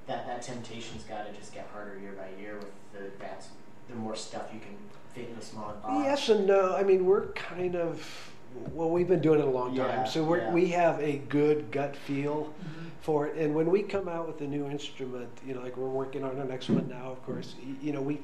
that 0.07 0.27
that 0.27 0.43
temptation's 0.43 1.03
got 1.05 1.27
to 1.27 1.33
just 1.33 1.55
get 1.55 1.67
harder 1.73 1.99
year 1.99 2.13
by 2.13 2.29
year 2.41 2.57
with 2.57 2.71
the 2.93 3.11
that's 3.19 3.49
the 3.89 3.95
more 3.95 4.15
stuff 4.15 4.51
you 4.53 4.61
can 4.61 4.77
fit 5.15 5.31
in 5.31 5.37
a 5.39 5.43
smaller 5.43 5.73
box. 5.83 6.05
Yes 6.05 6.29
and 6.29 6.47
no. 6.47 6.77
I 6.77 6.83
mean, 6.83 7.07
we're 7.07 7.29
kind 7.29 7.75
of 7.75 8.31
well, 8.75 8.91
we've 8.91 9.09
been 9.09 9.23
doing 9.23 9.41
it 9.41 9.47
a 9.47 9.51
long 9.51 9.75
time, 9.75 10.07
so 10.07 10.23
we're, 10.23 10.39
yeah. 10.41 10.53
we 10.53 10.67
have 10.69 11.01
a 11.01 11.17
good 11.31 11.71
gut 11.71 11.97
feel 11.97 12.53
Mhm. 12.63 12.91
for 13.01 13.27
it. 13.27 13.37
And 13.39 13.55
when 13.55 13.71
we 13.71 13.83
come 13.83 14.09
out 14.09 14.27
with 14.27 14.43
a 14.43 14.47
new 14.47 14.67
instrument, 14.69 15.31
you 15.47 15.55
know, 15.55 15.63
like 15.63 15.75
we're 15.79 15.89
working 15.89 16.23
on 16.23 16.39
our 16.39 16.45
next 16.45 16.69
one 16.69 16.87
now, 16.87 17.11
of 17.11 17.25
course, 17.25 17.55
you 17.81 17.95
know, 17.95 18.03
we 18.03 18.21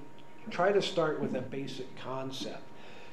try 0.51 0.71
to 0.71 0.83
start 0.83 1.19
with 1.19 1.35
a 1.35 1.41
basic 1.41 1.87
concept. 1.97 2.61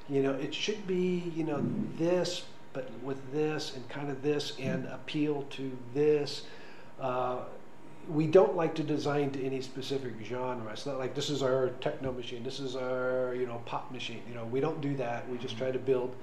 you 0.09 0.21
know, 0.21 0.33
it 0.33 0.53
should 0.53 0.85
be, 0.85 1.31
you 1.35 1.43
know, 1.45 1.65
this, 1.97 2.43
but 2.75 2.91
with 3.01 3.31
this 3.31 3.73
and 3.75 3.87
kind 3.89 4.11
of 4.11 4.21
this 4.21 4.53
and 4.59 4.85
appeal 4.87 5.43
to 5.51 5.75
this. 5.95 6.43
Uh, 6.99 7.39
we 8.09 8.27
don't 8.27 8.55
like 8.55 8.75
to 8.75 8.83
design 8.83 9.31
to 9.31 9.43
any 9.43 9.61
specific 9.61 10.13
genre. 10.23 10.71
It's 10.71 10.85
not 10.85 10.99
like 10.99 11.15
this 11.15 11.31
is 11.31 11.41
our 11.41 11.69
techno 11.81 12.11
machine, 12.11 12.43
this 12.43 12.59
is 12.59 12.75
our, 12.75 13.33
you 13.33 13.47
know, 13.47 13.61
pop 13.65 13.91
machine. 13.91 14.21
You 14.29 14.35
know, 14.35 14.45
we 14.45 14.59
don't 14.59 14.79
do 14.81 14.95
that. 14.97 15.27
We 15.27 15.39
just 15.39 15.57
try 15.57 15.71
to 15.71 15.79
build 15.79 16.15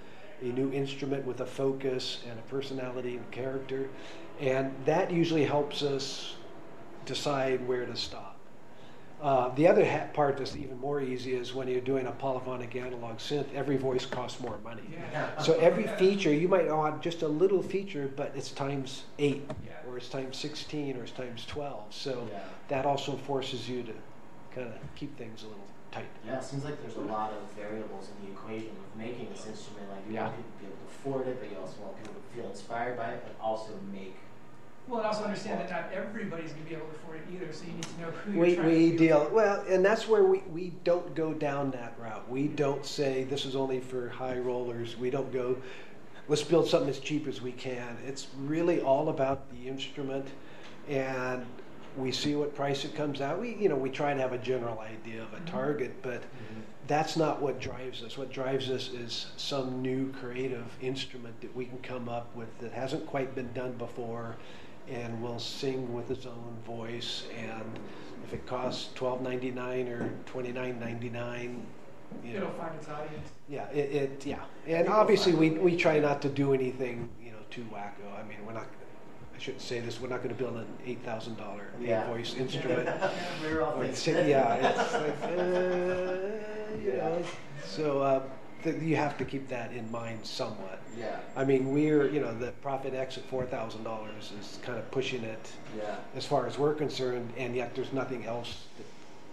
a 0.43 0.45
new 0.45 0.70
instrument 0.73 1.24
with 1.27 1.41
a 1.41 1.47
focus 1.47 2.20
and 2.29 2.39
a 2.39 2.43
personality 2.43 3.16
and 3.16 3.29
character. 3.31 3.89
And 4.39 4.73
that 4.85 5.11
usually 5.11 5.45
helps 5.45 5.83
us 5.83 6.35
decide 7.07 7.66
where 7.66 7.87
to 7.87 7.97
stop. 7.97 8.31
Uh, 9.23 9.55
the 9.55 9.69
other 9.69 9.85
ha- 9.89 10.09
part 10.12 10.36
that's 10.36 10.57
even 10.57 10.77
more 10.81 11.01
easy 11.01 11.35
is 11.35 11.55
when 11.55 11.69
you're 11.69 11.81
doing 11.81 12.09
a 12.09 12.11
polyphonic 12.11 12.74
analog 12.74 13.19
synth, 13.19 13.47
every 13.55 13.77
voice 13.77 14.05
costs 14.05 14.40
more 14.40 14.59
money. 14.65 14.82
Yeah. 15.12 15.39
So 15.39 15.55
every 15.61 15.86
feature, 15.86 16.35
you 16.35 16.49
might 16.49 16.66
want 16.69 17.01
just 17.03 17.23
a 17.23 17.28
little 17.28 17.62
feature, 17.62 18.11
but 18.16 18.32
it's 18.35 18.51
times 18.51 19.05
eight, 19.20 19.49
Yeah. 19.65 19.89
or 19.89 19.97
it's 19.97 20.09
times 20.09 20.36
16, 20.39 20.97
or 20.97 21.05
it's 21.05 21.12
times 21.12 21.47
12. 21.47 21.85
So 21.94 22.27
Yeah. 22.32 22.40
that 22.66 22.85
also 22.85 23.12
forces 23.12 23.69
you 23.69 23.85
to 23.85 23.93
kind 24.57 24.66
of 24.66 24.74
keep 24.97 25.16
things 25.16 25.44
a 25.44 25.47
little 25.47 25.62
tight. 25.93 26.07
Yeah, 26.27 26.39
it 26.39 26.43
seems 26.43 26.65
like 26.65 26.81
there's 26.82 26.97
a 26.97 27.01
lot 27.03 27.31
of 27.32 27.49
variables 27.53 28.11
in 28.11 28.27
the 28.27 28.32
equation 28.32 28.70
of 28.70 28.99
making 28.99 29.28
this 29.31 29.47
instrument. 29.47 29.89
Like 29.89 30.01
you 30.11 30.16
want 30.19 30.35
people 30.36 30.51
to 30.51 30.59
be 30.59 30.66
able 30.66 30.77
to 30.78 30.85
afford 30.90 31.28
it, 31.28 31.39
but 31.40 31.49
you 31.49 31.59
also 31.59 31.81
want 31.81 31.97
people 31.99 32.15
to 32.15 32.35
feel 32.36 32.51
inspired 32.51 32.97
by 32.99 33.11
it, 33.12 33.23
but 33.24 33.36
also 33.40 33.70
make. 33.93 34.16
Well, 34.88 34.98
and 34.98 35.06
also 35.06 35.24
understand 35.24 35.60
that 35.60 35.70
not 35.70 35.92
everybody's 35.92 36.52
gonna 36.52 36.64
be 36.64 36.74
able 36.74 36.86
to 36.86 36.92
afford 36.92 37.16
it 37.18 37.22
either, 37.32 37.52
so 37.52 37.64
you 37.64 37.72
need 37.72 37.82
to 37.82 38.00
know 38.00 38.10
who 38.10 38.32
you're 38.32 38.40
We, 38.40 38.54
trying 38.56 38.66
we 38.66 38.90
to 38.90 38.98
deal 38.98 39.30
well, 39.32 39.64
and 39.68 39.84
that's 39.84 40.09
where 40.09 40.24
we, 40.24 40.38
we 40.52 40.72
don't 40.84 41.14
go 41.14 41.32
down 41.32 41.70
that 41.70 41.94
route. 41.98 42.28
We 42.28 42.48
don't 42.48 42.84
say 42.84 43.24
this 43.24 43.44
is 43.44 43.54
only 43.54 43.80
for 43.80 44.09
high 44.09 44.38
rollers. 44.38 44.98
We 44.98 45.10
don't 45.10 45.32
go, 45.32 45.56
let's 46.28 46.42
build 46.42 46.68
something 46.68 46.90
as 46.90 46.98
cheap 46.98 47.28
as 47.28 47.40
we 47.40 47.52
can. 47.52 47.96
It's 48.06 48.26
really 48.40 48.80
all 48.80 49.09
about 49.09 49.50
the 49.52 49.68
instrument, 49.68 50.26
and 50.88 51.46
we 51.96 52.10
see 52.10 52.34
what 52.34 52.54
price 52.54 52.84
it 52.84 52.94
comes 52.94 53.20
out. 53.20 53.40
We 53.40 53.54
you 53.54 53.68
know 53.68 53.76
we 53.76 53.88
try 53.88 54.12
to 54.12 54.20
have 54.20 54.32
a 54.32 54.38
general 54.38 54.80
idea 54.80 55.22
of 55.22 55.32
a 55.32 55.36
mm-hmm. 55.36 55.44
target, 55.46 56.02
but 56.02 56.22
mm-hmm. 56.22 56.60
that's 56.88 57.16
not 57.16 57.40
what 57.40 57.60
drives 57.60 58.02
us. 58.02 58.18
What 58.18 58.32
drives 58.32 58.68
us 58.68 58.90
is 58.90 59.26
some 59.36 59.80
new 59.80 60.12
creative 60.12 60.66
instrument 60.80 61.40
that 61.40 61.54
we 61.54 61.66
can 61.66 61.78
come 61.78 62.09
up 62.09 62.34
with 62.34 62.59
that 62.59 62.72
hasn't 62.72 63.06
quite 63.06 63.34
been 63.34 63.52
done 63.52 63.72
before 63.72 64.36
and 64.90 65.22
will 65.22 65.38
sing 65.38 65.92
with 65.94 66.09
his 66.09 66.26
own 66.26 66.56
voice 66.66 67.24
and 67.38 67.78
if 68.24 68.32
it 68.32 68.46
costs 68.46 68.88
twelve 68.94 69.20
ninety 69.22 69.50
nine 69.50 69.88
or 69.88 70.10
twenty 70.26 70.52
nine 70.52 70.78
ninety 70.80 71.10
nine, 71.10 71.66
you 72.24 72.36
It'll 72.36 72.48
know, 72.48 72.54
find 72.54 72.74
its 72.76 72.88
audience. 72.88 73.28
yeah, 73.48 73.66
it, 73.70 73.92
it 73.94 74.26
yeah, 74.26 74.42
and 74.66 74.88
obviously 74.88 75.32
we, 75.34 75.50
we 75.50 75.76
try 75.76 75.98
not 75.98 76.22
to 76.22 76.28
do 76.28 76.52
anything 76.54 77.09
you 77.22 77.30
know 77.32 77.38
too 77.50 77.66
wacko. 77.72 78.18
I 78.18 78.22
mean, 78.26 78.38
we're 78.46 78.52
not. 78.52 78.66
I 79.34 79.38
shouldn't 79.38 79.62
say 79.62 79.80
this. 79.80 80.00
We're 80.00 80.09
not 80.09 80.22
going 80.22 80.34
to 80.34 80.40
build 80.42 80.56
an 80.56 80.66
eight 80.86 81.02
thousand 81.04 81.36
dollar 81.36 81.64
voice 82.09 82.34
instrument. 82.38 82.88
we 83.42 83.52
were 83.52 83.62
all 83.62 83.74
Or 83.80 83.84
yeah, 83.84 83.88
it's 83.90 84.06
like, 84.06 85.22
uh, 85.24 86.78
you 86.84 86.92
know. 86.96 87.22
So 87.64 88.02
uh, 88.02 88.22
th- 88.62 88.80
you 88.82 88.97
have 88.97 89.16
to 89.18 89.24
keep 89.24 89.48
that 89.48 89.72
in 89.72 89.90
mind 89.90 90.24
somewhat. 90.24 90.80
Yeah. 90.98 91.16
I 91.36 91.44
mean, 91.44 91.72
we're 91.72 92.09
you 92.09 92.20
know 92.20 92.36
the 92.36 92.52
Prophet 92.62 92.94
X 92.94 93.18
at 93.18 93.24
four 93.24 93.44
thousand 93.47 93.84
dollars 93.84 94.32
is 94.40 94.59
kind 94.62 94.78
of 94.78 94.90
pushing 94.90 95.24
it 95.24 95.52
Yeah. 95.76 95.97
as 96.14 96.24
far 96.26 96.47
as 96.47 96.59
we're 96.59 96.74
concerned, 96.74 97.32
and 97.36 97.55
yet 97.56 97.74
there's 97.74 97.93
nothing 97.93 98.24
else 98.26 98.64
that 98.78 98.86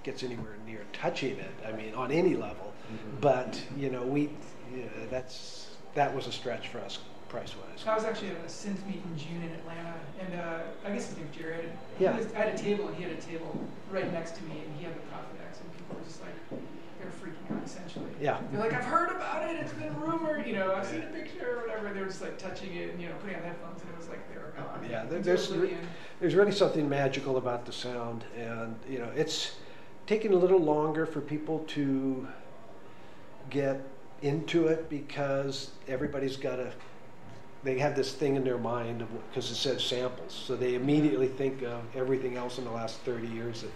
gets 0.03 0.23
anywhere 0.23 0.56
near 0.65 0.81
touching 0.93 1.38
it. 1.38 1.51
I 1.68 1.72
mean, 1.72 1.93
on 1.93 2.11
any 2.11 2.35
level. 2.35 2.73
Mhm. 2.91 3.22
But 3.22 3.61
you 3.77 3.89
know, 3.89 4.03
we 4.03 4.30
yeah, 4.76 4.85
that's 5.10 5.68
that 5.95 6.15
was 6.15 6.27
a 6.27 6.31
stretch 6.31 6.68
for 6.69 6.80
us 6.80 6.99
price 7.30 7.53
wise. 7.56 7.85
I 7.85 7.93
was 7.93 8.06
actually 8.06 8.30
at 8.30 8.38
a 8.38 8.49
synth 8.49 8.84
meet 8.88 9.03
in 9.06 9.15
June 9.18 9.43
in 9.43 9.51
Atlanta, 9.51 9.93
and 10.19 10.34
uh, 10.39 10.60
I 10.84 10.89
guess 10.91 11.11
I 11.11 11.14
think 11.15 11.31
Jared. 11.31 11.69
he 11.97 12.03
Yeah. 12.06 12.18
was- 12.18 12.34
I 12.34 12.39
had 12.39 12.56
a 12.56 12.57
table, 12.57 12.88
and 12.88 12.95
he 12.97 13.03
had 13.03 13.11
a 13.11 13.22
table 13.22 13.53
right 13.91 14.11
next 14.11 14.35
to 14.38 14.43
me, 14.45 14.64
and 14.65 14.76
he 14.77 14.85
had 14.85 14.95
the 14.95 14.99
Prophet 15.14 15.38
X, 15.47 15.60
and 15.61 15.72
people 15.77 15.95
were 15.97 16.03
just 16.06 16.22
like, 16.22 16.34
they 16.49 17.06
were 17.06 17.11
freaking 17.11 17.30
out 17.30 17.38
essentially. 17.63 18.05
Yeah. 18.21 18.39
They're 18.51 18.61
like, 18.61 18.73
I've 18.73 18.84
heard 18.84 19.09
about 19.09 19.49
it. 19.49 19.55
It's 19.57 19.73
been 19.73 19.95
rumored. 19.99 20.45
You 20.45 20.55
know, 20.55 20.73
I've 20.76 20.85
seen 20.85 21.01
a 21.01 21.07
picture 21.07 21.57
or 21.57 21.61
whatever. 21.67 21.93
They 21.93 21.99
were 22.01 22.07
just 22.07 22.21
like 22.21 22.38
touching 22.38 22.73
it 22.76 22.91
and 22.91 23.01
you 23.01 23.09
know 23.09 23.15
putting 23.21 23.35
on 23.38 23.43
headphones, 23.43 23.81
and 23.81 23.89
it 23.91 23.97
was 23.97 24.09
like 24.09 24.27
they 24.34 24.39
were 24.39 24.53
gone. 24.57 24.85
Yeah, 24.89 25.05
there- 25.05 25.19
there's- 25.21 25.49
Oblivion. 25.49 25.80
There's 26.19 26.35
really 26.35 26.51
something 26.51 26.88
magical 26.89 27.38
about 27.38 27.65
the 27.65 27.71
sound, 27.71 28.26
and 28.38 28.76
you 28.89 28.99
know, 28.99 29.09
it's 29.15 29.53
taking 30.07 30.34
a 30.34 30.38
little 30.38 30.59
longer 30.59 31.05
for 31.05 31.21
people 31.21 31.59
to 31.69 32.27
get 33.49 33.81
into 34.21 34.67
it 34.67 34.89
because 34.89 35.71
everybody's 35.88 36.35
got 36.38 36.59
a 36.59 36.71
they 37.63 37.77
have 37.77 37.93
this 37.95 38.13
thing 38.13 38.35
in 38.38 38.43
their 38.45 38.57
mind 38.57 39.05
because 39.30 39.51
it 39.51 39.55
says 39.55 39.84
samples, 39.84 40.34
so 40.34 40.55
they 40.55 40.76
immediately 40.76 41.27
think 41.27 41.61
of 41.61 41.81
everything 41.95 42.38
else 42.38 42.57
in 42.57 42.63
the 42.63 42.71
last 42.71 42.99
30 43.01 43.27
years 43.27 43.61
that 43.63 43.71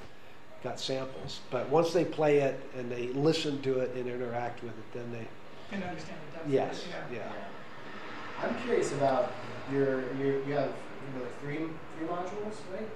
got 0.64 0.80
samples. 0.80 1.41
But 1.52 1.69
once 1.69 1.91
they 1.94 2.06
play 2.06 2.40
it 2.40 2.60
and 2.77 2.90
they 2.91 3.07
listen 3.10 3.61
to 3.64 3.80
it 3.80 3.91
and 3.95 4.07
interact 4.07 4.64
with 4.64 4.72
it, 4.72 4.94
then 4.94 5.11
they 5.11 5.27
can 5.69 5.84
understand 5.84 6.18
the 6.31 6.38
depth. 6.38 6.49
yes, 6.49 6.80
it, 6.80 7.15
yeah. 7.15 7.18
Yeah. 7.18 8.45
I'm 8.48 8.56
curious 8.64 8.91
about 8.94 9.34
your 9.72 10.14
your 10.15 10.44
you 10.45 10.53
have 10.53 10.73
you 11.14 11.19
know, 11.19 11.26
three 11.41 11.57
three 11.98 12.07
modules, 12.07 12.56
right? 12.72 12.90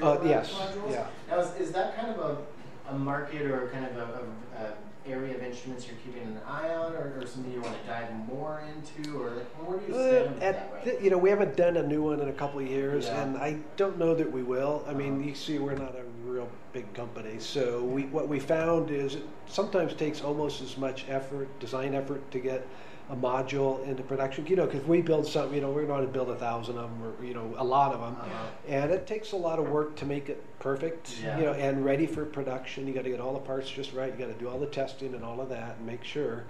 Like 0.00 0.22
Uh, 0.22 0.24
yes, 0.24 0.52
modules? 0.52 0.92
yeah. 0.92 1.06
Now 1.28 1.40
is, 1.40 1.60
is 1.60 1.72
that 1.72 1.96
kind 1.96 2.08
of 2.14 2.18
a, 2.18 2.92
a 2.94 2.98
market 2.98 3.42
or 3.42 3.68
kind 3.68 3.84
of 3.84 3.96
a, 3.96 4.02
a, 4.02 4.64
a 4.64 4.72
area 5.06 5.34
of 5.34 5.42
instruments 5.42 5.86
you're 5.86 5.96
keeping 6.04 6.22
an 6.28 6.38
eye 6.46 6.74
on, 6.74 6.92
or, 6.94 7.14
or 7.20 7.26
something 7.26 7.52
you 7.52 7.60
want 7.60 7.78
to 7.80 7.86
dive 7.86 8.08
more 8.26 8.62
into, 8.74 9.18
or 9.20 9.30
like, 9.30 9.46
where 9.66 9.78
do 9.78 9.86
you 9.92 9.94
Uh, 9.98 10.08
stand 10.24 10.40
that 10.40 10.54
at 10.56 10.72
right 10.72 10.84
th- 10.84 11.02
you 11.02 11.10
know, 11.10 11.18
we 11.18 11.28
haven't 11.30 11.56
done 11.56 11.76
a 11.76 11.82
new 11.86 12.02
one 12.02 12.20
in 12.20 12.28
a 12.28 12.32
couple 12.32 12.60
of 12.60 12.66
years, 12.66 13.06
Yeah. 13.06 13.22
and 13.22 13.36
I 13.36 13.58
don't 13.76 13.98
know 13.98 14.14
that 14.14 14.30
we 14.30 14.42
will. 14.42 14.82
I 14.88 14.94
mean, 14.94 15.14
Uh-huh. 15.18 15.28
you 15.28 15.34
see, 15.34 15.58
we're 15.58 15.74
not 15.74 15.94
a 15.94 16.04
real 16.30 16.48
big 16.72 16.92
company, 16.94 17.38
so 17.38 17.82
we 17.84 18.04
what 18.04 18.28
we 18.28 18.40
found 18.40 18.90
is 18.90 19.14
it 19.16 19.22
sometimes 19.46 19.94
takes 19.94 20.22
almost 20.22 20.62
as 20.62 20.76
much 20.78 21.04
effort, 21.08 21.48
design 21.60 21.94
effort, 21.94 22.28
to 22.30 22.38
get 22.38 22.66
a 23.10 23.16
module 23.16 23.84
into 23.86 24.02
production. 24.02 24.46
You 24.46 24.56
know, 24.56 24.66
because 24.66 24.86
we 24.86 25.02
build 25.02 25.26
something, 25.26 25.54
you 25.54 25.60
know, 25.60 25.70
we're 25.70 25.86
going 25.86 26.06
to 26.06 26.12
build 26.12 26.30
a 26.30 26.36
thousand 26.36 26.78
of 26.78 26.90
them, 26.90 27.02
or 27.02 27.24
you 27.24 27.34
know, 27.34 27.54
a 27.58 27.64
lot 27.64 27.92
of 27.92 28.00
them, 28.00 28.16
Uh-huh. 28.20 28.46
and 28.68 28.90
it 28.90 29.06
takes 29.06 29.32
a 29.32 29.36
lot 29.36 29.58
of 29.58 29.68
work 29.68 29.94
to 29.96 30.06
make 30.06 30.28
it 30.28 30.42
perfect. 30.58 31.16
Yeah. 31.22 31.38
You 31.38 31.44
know, 31.46 31.52
and 31.52 31.84
ready 31.84 32.06
for 32.06 32.24
production. 32.24 32.86
You 32.86 32.94
got 32.94 33.04
to 33.04 33.10
get 33.10 33.20
all 33.20 33.34
the 33.34 33.40
parts 33.40 33.70
just 33.70 33.92
right. 33.92 34.12
You 34.12 34.18
got 34.26 34.32
to 34.32 34.38
do 34.38 34.48
all 34.48 34.58
the 34.58 34.66
testing 34.66 35.14
and 35.14 35.24
all 35.24 35.40
of 35.40 35.48
that, 35.50 35.76
and 35.78 35.86
make 35.86 36.04
sure. 36.04 36.44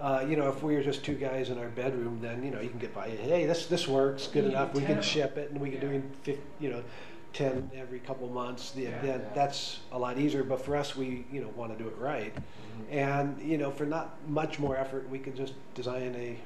Uh, 0.00 0.24
you 0.28 0.36
know, 0.36 0.48
if 0.48 0.62
we 0.62 0.76
were 0.76 0.82
just 0.82 1.04
two 1.04 1.16
guys 1.16 1.50
in 1.50 1.58
our 1.58 1.66
bedroom, 1.70 2.20
then 2.22 2.40
you 2.44 2.52
know 2.52 2.60
you 2.60 2.68
can 2.68 2.78
get 2.78 2.94
by. 2.94 3.08
Hey, 3.08 3.46
this 3.46 3.66
this 3.66 3.88
works 3.88 4.28
good 4.28 4.44
enough. 4.44 4.72
We 4.72 4.82
can 4.82 5.02
ship 5.02 5.36
it, 5.36 5.50
and 5.50 5.60
we 5.60 5.72
can 5.72 5.82
Yeah. 5.82 6.34
do 6.34 6.38
you 6.60 6.70
know, 6.70 6.82
ten 7.38 7.70
every 7.76 8.00
couple 8.00 8.28
months. 8.28 8.72
The, 8.72 8.82
Yeah. 8.82 9.00
then 9.00 9.20
Yeah. 9.20 9.34
that's 9.34 9.78
a 9.92 9.98
lot 9.98 10.18
easier. 10.18 10.42
But 10.42 10.60
for 10.60 10.76
us, 10.76 10.96
we 10.96 11.24
you 11.32 11.40
know 11.40 11.48
want 11.56 11.76
to 11.76 11.82
do 11.82 11.88
it 11.88 11.96
right, 11.96 12.34
Mhm. 12.34 12.92
and 12.92 13.40
you 13.40 13.56
know 13.58 13.70
for 13.70 13.86
not 13.86 14.16
much 14.28 14.58
more 14.58 14.76
effort, 14.76 15.08
we 15.08 15.18
could 15.20 15.36
just 15.36 15.54
design 15.74 16.14
a 16.16 16.36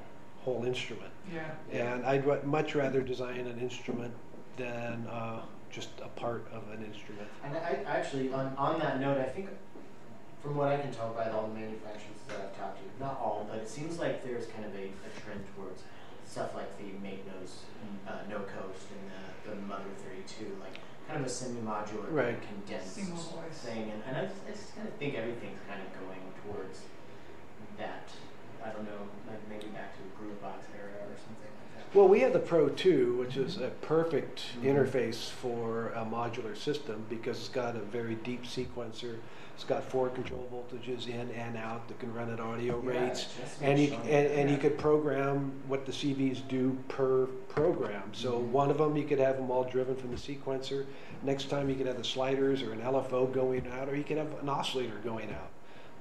whole 0.45 0.65
instrument. 0.65 1.13
Yeah. 1.33 1.51
And 1.73 2.05
I'd 2.05 2.45
much 2.45 2.75
rather 2.75 3.01
design 3.01 3.47
an 3.47 3.59
instrument 3.61 4.13
than 4.57 5.07
uh, 5.07 5.41
just 5.71 5.89
a 6.03 6.09
part 6.09 6.47
of 6.53 6.69
an 6.75 6.85
instrument. 6.85 7.29
And 7.45 7.57
I, 7.57 7.85
I 7.87 7.97
actually, 7.99 8.33
on, 8.33 8.53
on 8.59 8.79
that 8.81 9.01
note, 9.01 9.19
I 9.19 9.29
think 9.29 9.49
from 10.43 10.57
what 10.57 10.69
I 10.69 10.77
can 10.79 10.93
tell 10.93 11.11
by 11.15 11.31
all 11.31 11.47
the 11.47 11.55
manufacturers 11.55 12.19
that 12.27 12.37
I've 12.41 12.59
talked 12.59 12.79
to, 12.79 13.05
not 13.05 13.19
all, 13.21 13.47
but 13.49 13.59
it 13.59 13.69
seems 13.69 14.01
like 14.01 14.25
there's 14.25 14.47
kind 14.47 14.65
of 14.65 14.75
a, 14.75 14.87
a 15.09 15.11
trend 15.23 15.43
towards 15.55 15.83
stuff 16.33 16.55
like 16.57 16.73
the 16.81 16.89
Make 17.05 17.21
Noise's 17.29 17.69
uh, 18.09 18.25
No 18.25 18.41
Coast 18.49 18.89
and 18.89 19.05
the, 19.13 19.53
the 19.53 19.57
Mother 19.69 19.93
32, 20.01 20.57
like 20.65 20.81
kind 21.05 21.21
of 21.21 21.27
a 21.27 21.29
semi-modular, 21.29 22.09
Right. 22.09 22.41
condensed 22.41 22.97
Single 22.97 23.21
thing. 23.53 23.93
And, 23.93 24.01
and 24.09 24.17
I, 24.17 24.25
just, 24.25 24.41
I 24.49 24.53
just 24.57 24.73
kind 24.75 24.89
of 24.89 24.95
think 24.97 25.13
everything's 25.15 25.61
kind 25.69 25.85
of 25.85 25.93
going 26.01 26.25
towards 26.41 26.89
that. 27.77 28.09
I 28.65 28.71
don't 28.73 28.89
know, 28.89 29.05
like 29.29 29.45
maybe 29.51 29.69
back 29.77 29.93
to 29.93 30.01
the 30.01 30.13
Groovebox 30.17 30.73
era 30.73 31.05
or 31.05 31.13
something 31.21 31.52
like 31.52 31.52
that. 31.52 31.52
Well, 31.95 32.09
we 32.09 32.21
have 32.21 32.33
the 32.33 32.39
Pro 32.39 32.71
2, 32.71 33.17
which 33.19 33.37
is 33.37 33.59
a 33.59 33.69
perfect 33.83 34.45
Mhm. 34.63 34.65
interface 34.65 35.29
for 35.29 35.89
a 35.91 36.05
modular 36.07 36.57
system 36.57 37.05
because 37.11 37.39
it's 37.39 37.49
got 37.51 37.77
a 37.77 37.81
very 37.81 38.15
deep 38.15 38.45
sequencer. 38.45 39.17
It's 39.55 39.65
got 39.65 39.85
four 39.85 40.09
control 40.09 40.49
voltages 40.51 41.07
in 41.07 41.31
and 41.33 41.55
out 41.59 41.87
that 41.89 41.99
can 41.99 42.15
run 42.15 42.33
at 42.33 42.41
audio 42.41 42.83
Yeah, 42.83 42.91
rates. 42.99 43.27
And 43.61 43.79
you, 43.79 43.93
and, 44.05 44.27
and 44.27 44.51
you 44.51 44.57
could 44.57 44.79
program 44.79 45.53
what 45.69 45.85
the 45.85 45.93
CVs 45.93 46.41
do 46.49 46.79
per 46.89 47.27
program. 47.51 48.05
So 48.15 48.41
Mhm. 48.41 48.49
one 48.49 48.71
of 48.71 48.79
them, 48.79 48.97
you 48.97 49.05
could 49.05 49.19
have 49.19 49.37
them 49.37 49.51
all 49.51 49.65
driven 49.65 49.95
from 49.95 50.11
the 50.13 50.17
sequencer. 50.17 50.87
Next 51.23 51.51
time, 51.51 51.69
you 51.69 51.75
could 51.77 51.87
have 51.87 51.99
the 51.99 52.05
sliders 52.05 52.63
or 52.63 52.73
an 52.73 52.81
LFO 52.81 53.27
going 53.27 53.67
out, 53.69 53.91
or 53.91 53.95
you 53.97 54.05
could 54.05 54.17
have 54.17 54.33
an 54.41 54.49
oscillator 54.49 54.97
going 55.05 55.29
out 55.31 55.51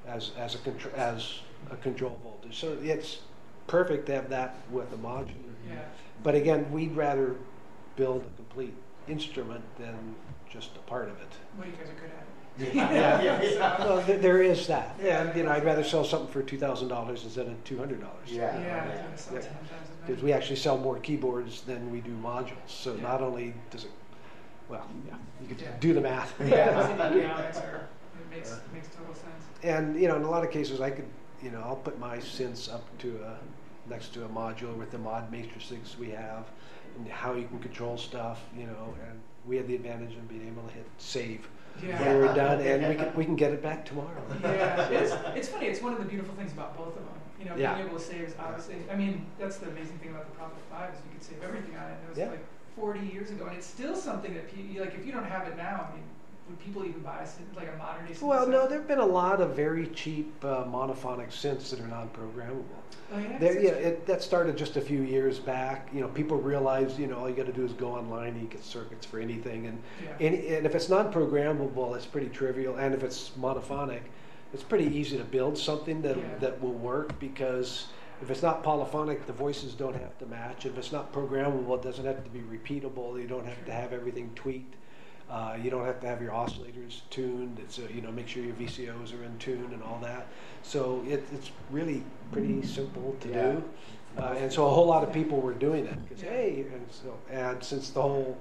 as, 0.08 0.32
as, 0.38 0.56
a, 0.56 0.58
contr- 0.60 0.94
as 0.94 1.42
a 1.70 1.76
control 1.76 2.18
voltage. 2.24 2.58
So 2.58 2.78
it's 2.82 3.20
perfect 3.68 4.06
to 4.06 4.14
have 4.16 4.30
that 4.30 4.56
with 4.72 4.94
a 4.94 4.98
modular. 4.98 5.51
Yeah. 5.68 5.80
But 6.24 6.36
again, 6.36 6.72
we'd 6.72 6.96
rather 6.96 7.36
build 7.96 8.24
a 8.24 8.36
complete 8.36 8.74
instrument 9.08 9.64
than 9.78 10.16
just 10.50 10.76
a 10.76 10.80
part 10.80 11.10
of 11.10 11.20
it. 11.22 11.28
What 11.56 11.68
you 11.68 11.74
guys 11.74 11.90
are 11.90 11.94
good 11.94 12.12
at. 12.12 12.26
it. 12.68 12.74
Yeah, 12.76 13.22
yeah. 13.54 13.84
Well, 13.84 14.04
th- 14.04 14.22
there 14.22 14.42
is 14.42 14.68
that, 14.68 15.00
and 15.02 15.36
you 15.36 15.44
know, 15.44 15.52
I'd 15.52 15.64
rather 15.64 15.84
sell 15.84 16.04
something 16.04 16.30
for 16.32 16.44
two 16.44 16.58
thousand 16.60 16.90
dollars 16.90 17.24
instead 17.24 17.48
of 17.48 17.64
two 17.64 17.78
hundred 17.78 18.02
dollars. 18.02 18.28
Yeah, 18.28 18.56
it's 18.58 19.02
gonna 19.02 19.18
sell 19.18 19.34
Yeah. 19.36 19.40
ten 19.42 19.52
times 19.54 19.70
as 19.72 19.90
many. 20.02 20.08
Because 20.08 20.24
we 20.24 20.34
actually 20.34 20.58
sell 20.58 20.78
more 20.78 21.00
keyboards 21.00 21.62
than 21.62 21.92
we 21.92 22.02
do 22.02 22.12
modules. 22.18 22.68
So 22.68 22.94
Yeah. 22.96 23.02
not 23.04 23.22
only 23.22 23.54
does 23.72 23.86
it, 23.86 23.92
well, 24.70 24.86
yeah, 25.08 25.16
you 25.42 25.48
could 25.48 25.62
Yeah. 25.62 25.70
do 25.80 25.94
the 25.94 26.02
math. 26.02 26.34
Yeah, 26.42 26.82
the 26.98 27.18
it 27.20 28.30
makes, 28.30 28.52
uh. 28.52 28.60
makes 28.74 28.90
total 28.90 29.14
sense. 29.16 29.44
And 29.64 30.00
you 30.00 30.08
know, 30.10 30.18
in 30.18 30.24
a 30.24 30.30
lot 30.30 30.44
of 30.44 30.52
cases, 30.52 30.82
I 30.82 30.92
could, 30.92 31.08
you 31.42 31.52
know, 31.52 31.62
I'll 31.62 31.78
put 31.78 31.98
my 32.00 32.18
synths 32.18 32.72
up 32.72 32.84
to 33.00 33.18
a 33.24 33.38
next 33.92 34.14
to 34.16 34.26
a 34.26 34.30
module 34.30 34.76
with 34.76 34.90
the 34.90 34.98
mod 34.98 35.32
matrices 35.32 35.96
we 36.00 36.10
have, 36.10 36.46
and 36.98 37.08
how 37.08 37.34
you 37.36 37.46
can 37.48 37.60
control 37.60 37.98
stuff. 37.98 38.42
You 38.58 38.66
know, 38.66 38.96
and 39.08 39.20
we 39.46 39.58
had 39.58 39.68
the 39.68 39.76
advantage 39.76 40.14
of 40.16 40.28
being 40.28 40.48
able 40.48 40.64
to 40.68 40.74
hit 40.74 40.86
save 40.98 41.48
Yeah. 41.84 42.00
when 42.02 42.18
we're 42.20 42.34
done, 42.34 42.60
and 42.72 42.88
we 42.88 42.96
can 42.96 43.14
we 43.16 43.26
can 43.26 43.36
get 43.36 43.52
it 43.52 43.62
back 43.62 43.86
tomorrow. 43.86 44.24
Yeah, 44.42 44.90
it's, 44.90 45.14
it's 45.36 45.50
funny. 45.50 45.68
It's 45.68 45.82
one 45.82 45.94
of 45.94 46.00
the 46.00 46.06
beautiful 46.06 46.34
things 46.36 46.54
about 46.54 46.76
both 46.76 46.96
of 46.98 47.06
them. 47.06 47.20
You 47.40 47.46
know, 47.46 47.56
Yeah. 47.56 47.76
being 47.76 47.88
able 47.88 48.00
to 48.00 48.04
save 48.04 48.22
is 48.30 48.36
obviously. 48.40 48.78
I 48.92 48.96
mean, 48.96 49.26
that's 49.38 49.58
the 49.58 49.68
amazing 49.70 50.00
thing 50.00 50.10
about 50.12 50.26
the 50.26 50.36
Prophet 50.38 50.58
Five 50.72 50.94
is 50.94 51.00
you 51.06 51.12
could 51.14 51.24
save 51.24 51.44
everything 51.44 51.76
on 51.76 51.84
it. 51.92 51.96
And 52.00 52.04
it 52.06 52.10
was 52.10 52.18
Yeah. 52.18 52.30
like 52.30 52.46
40 52.78 53.00
years 53.14 53.30
ago, 53.32 53.46
and 53.48 53.56
it's 53.58 53.68
still 53.68 53.96
something 53.96 54.34
that 54.34 54.46
like. 54.80 54.96
If 54.96 55.06
you 55.06 55.12
don't 55.12 55.26
have 55.26 55.48
it 55.48 55.58
now, 55.58 55.90
I 55.92 55.96
mean, 55.96 56.06
would 56.52 56.60
people 56.60 56.86
even 56.86 57.02
buy 57.02 57.20
a 57.20 57.24
synth- 57.24 57.56
like 57.56 57.70
a 57.74 57.78
modern 57.78 58.06
day? 58.06 58.14
Well, 58.22 58.48
no, 58.48 58.68
there've 58.68 58.88
been 58.88 59.00
a 59.00 59.06
lot 59.06 59.42
of 59.42 59.56
very 59.56 59.88
cheap 59.88 60.34
uh, 60.44 60.66
monophonic 60.66 61.30
synths 61.30 61.70
that 61.70 61.80
are 61.80 61.88
non-programmable. 61.88 62.64
Oh, 63.14 63.18
yeah, 63.20 63.38
There, 63.40 63.60
yeah, 63.60 63.70
it, 63.72 64.06
that 64.06 64.22
started 64.22 64.58
just 64.58 64.78
a 64.78 64.82
few 64.82 65.02
years 65.02 65.40
back. 65.40 65.90
You 65.94 66.02
know, 66.02 66.08
people 66.10 66.38
realized, 66.38 67.00
you 67.00 67.08
know, 67.08 67.20
all 67.20 67.30
you 67.30 67.36
got 67.36 67.46
to 67.46 67.54
do 67.54 67.66
is 67.66 67.74
go 67.74 67.92
online 67.94 68.34
and 68.34 68.42
you 68.42 68.48
get 68.48 68.64
circuits 68.64 69.06
for 69.06 69.20
anything. 69.20 69.68
And, 69.68 69.82
yeah. 70.04 70.12
any, 70.20 70.48
and 70.56 70.66
if 70.66 70.76
it's 70.76 70.90
non-programmable, 70.90 71.96
it's 71.96 72.06
pretty 72.06 72.30
trivial. 72.30 72.76
And 72.76 72.94
if 72.94 73.04
it's 73.04 73.32
monophonic, 73.40 74.02
it's 74.54 74.64
pretty 74.64 74.86
easy 74.96 75.18
to 75.18 75.24
build 75.24 75.58
something 75.58 76.02
that 76.02 76.18
Yeah. 76.18 76.24
that 76.40 76.62
will 76.62 76.74
work 76.74 77.18
because 77.20 77.88
if 78.22 78.30
it's 78.30 78.42
not 78.44 78.64
polyphonic, 78.64 79.26
the 79.26 79.34
voices 79.34 79.74
don't 79.74 79.96
have 79.96 80.18
to 80.20 80.26
match. 80.26 80.66
If 80.66 80.78
it's 80.78 80.92
not 80.92 81.14
programmable, 81.14 81.76
it 81.78 81.82
doesn't 81.84 82.06
have 82.06 82.24
to 82.24 82.30
be 82.30 82.40
repeatable. 82.42 83.20
You 83.20 83.28
don't 83.28 83.46
have 83.46 83.66
to 83.66 83.72
have 83.72 83.94
everything 83.94 84.30
tweaked. 84.36 84.76
Uh, 85.32 85.56
you 85.64 85.70
don't 85.70 85.86
have 85.86 86.02
to 86.02 86.08
have 86.08 86.22
your 86.22 86.32
oscillators 86.34 87.02
tuned. 87.10 87.58
It's 87.60 87.78
a, 87.80 87.84
you 87.94 88.02
know 88.02 88.12
make 88.12 88.28
sure 88.28 88.44
your 88.44 88.54
VCOs 88.56 89.18
are 89.18 89.24
in 89.24 89.38
tune 89.38 89.70
and 89.72 89.82
all 89.82 89.98
that. 90.04 90.28
So 90.62 91.02
it, 91.08 91.26
it's 91.32 91.52
really 91.72 92.04
pretty 92.34 92.62
simple 92.64 93.16
to 93.22 93.30
Yeah. 93.30 93.52
do. 93.54 93.64
Uh, 94.18 94.36
and 94.38 94.52
so 94.52 94.68
a 94.68 94.70
whole 94.70 94.88
lot 94.88 95.04
of 95.04 95.14
people 95.14 95.40
were 95.40 95.54
doing 95.54 95.86
it 95.86 95.98
because 96.04 96.22
Yeah. 96.22 96.32
hey, 96.32 96.66
and 96.74 96.86
so 96.92 97.18
and 97.30 97.64
since 97.64 97.92
the 97.92 98.02
whole 98.02 98.38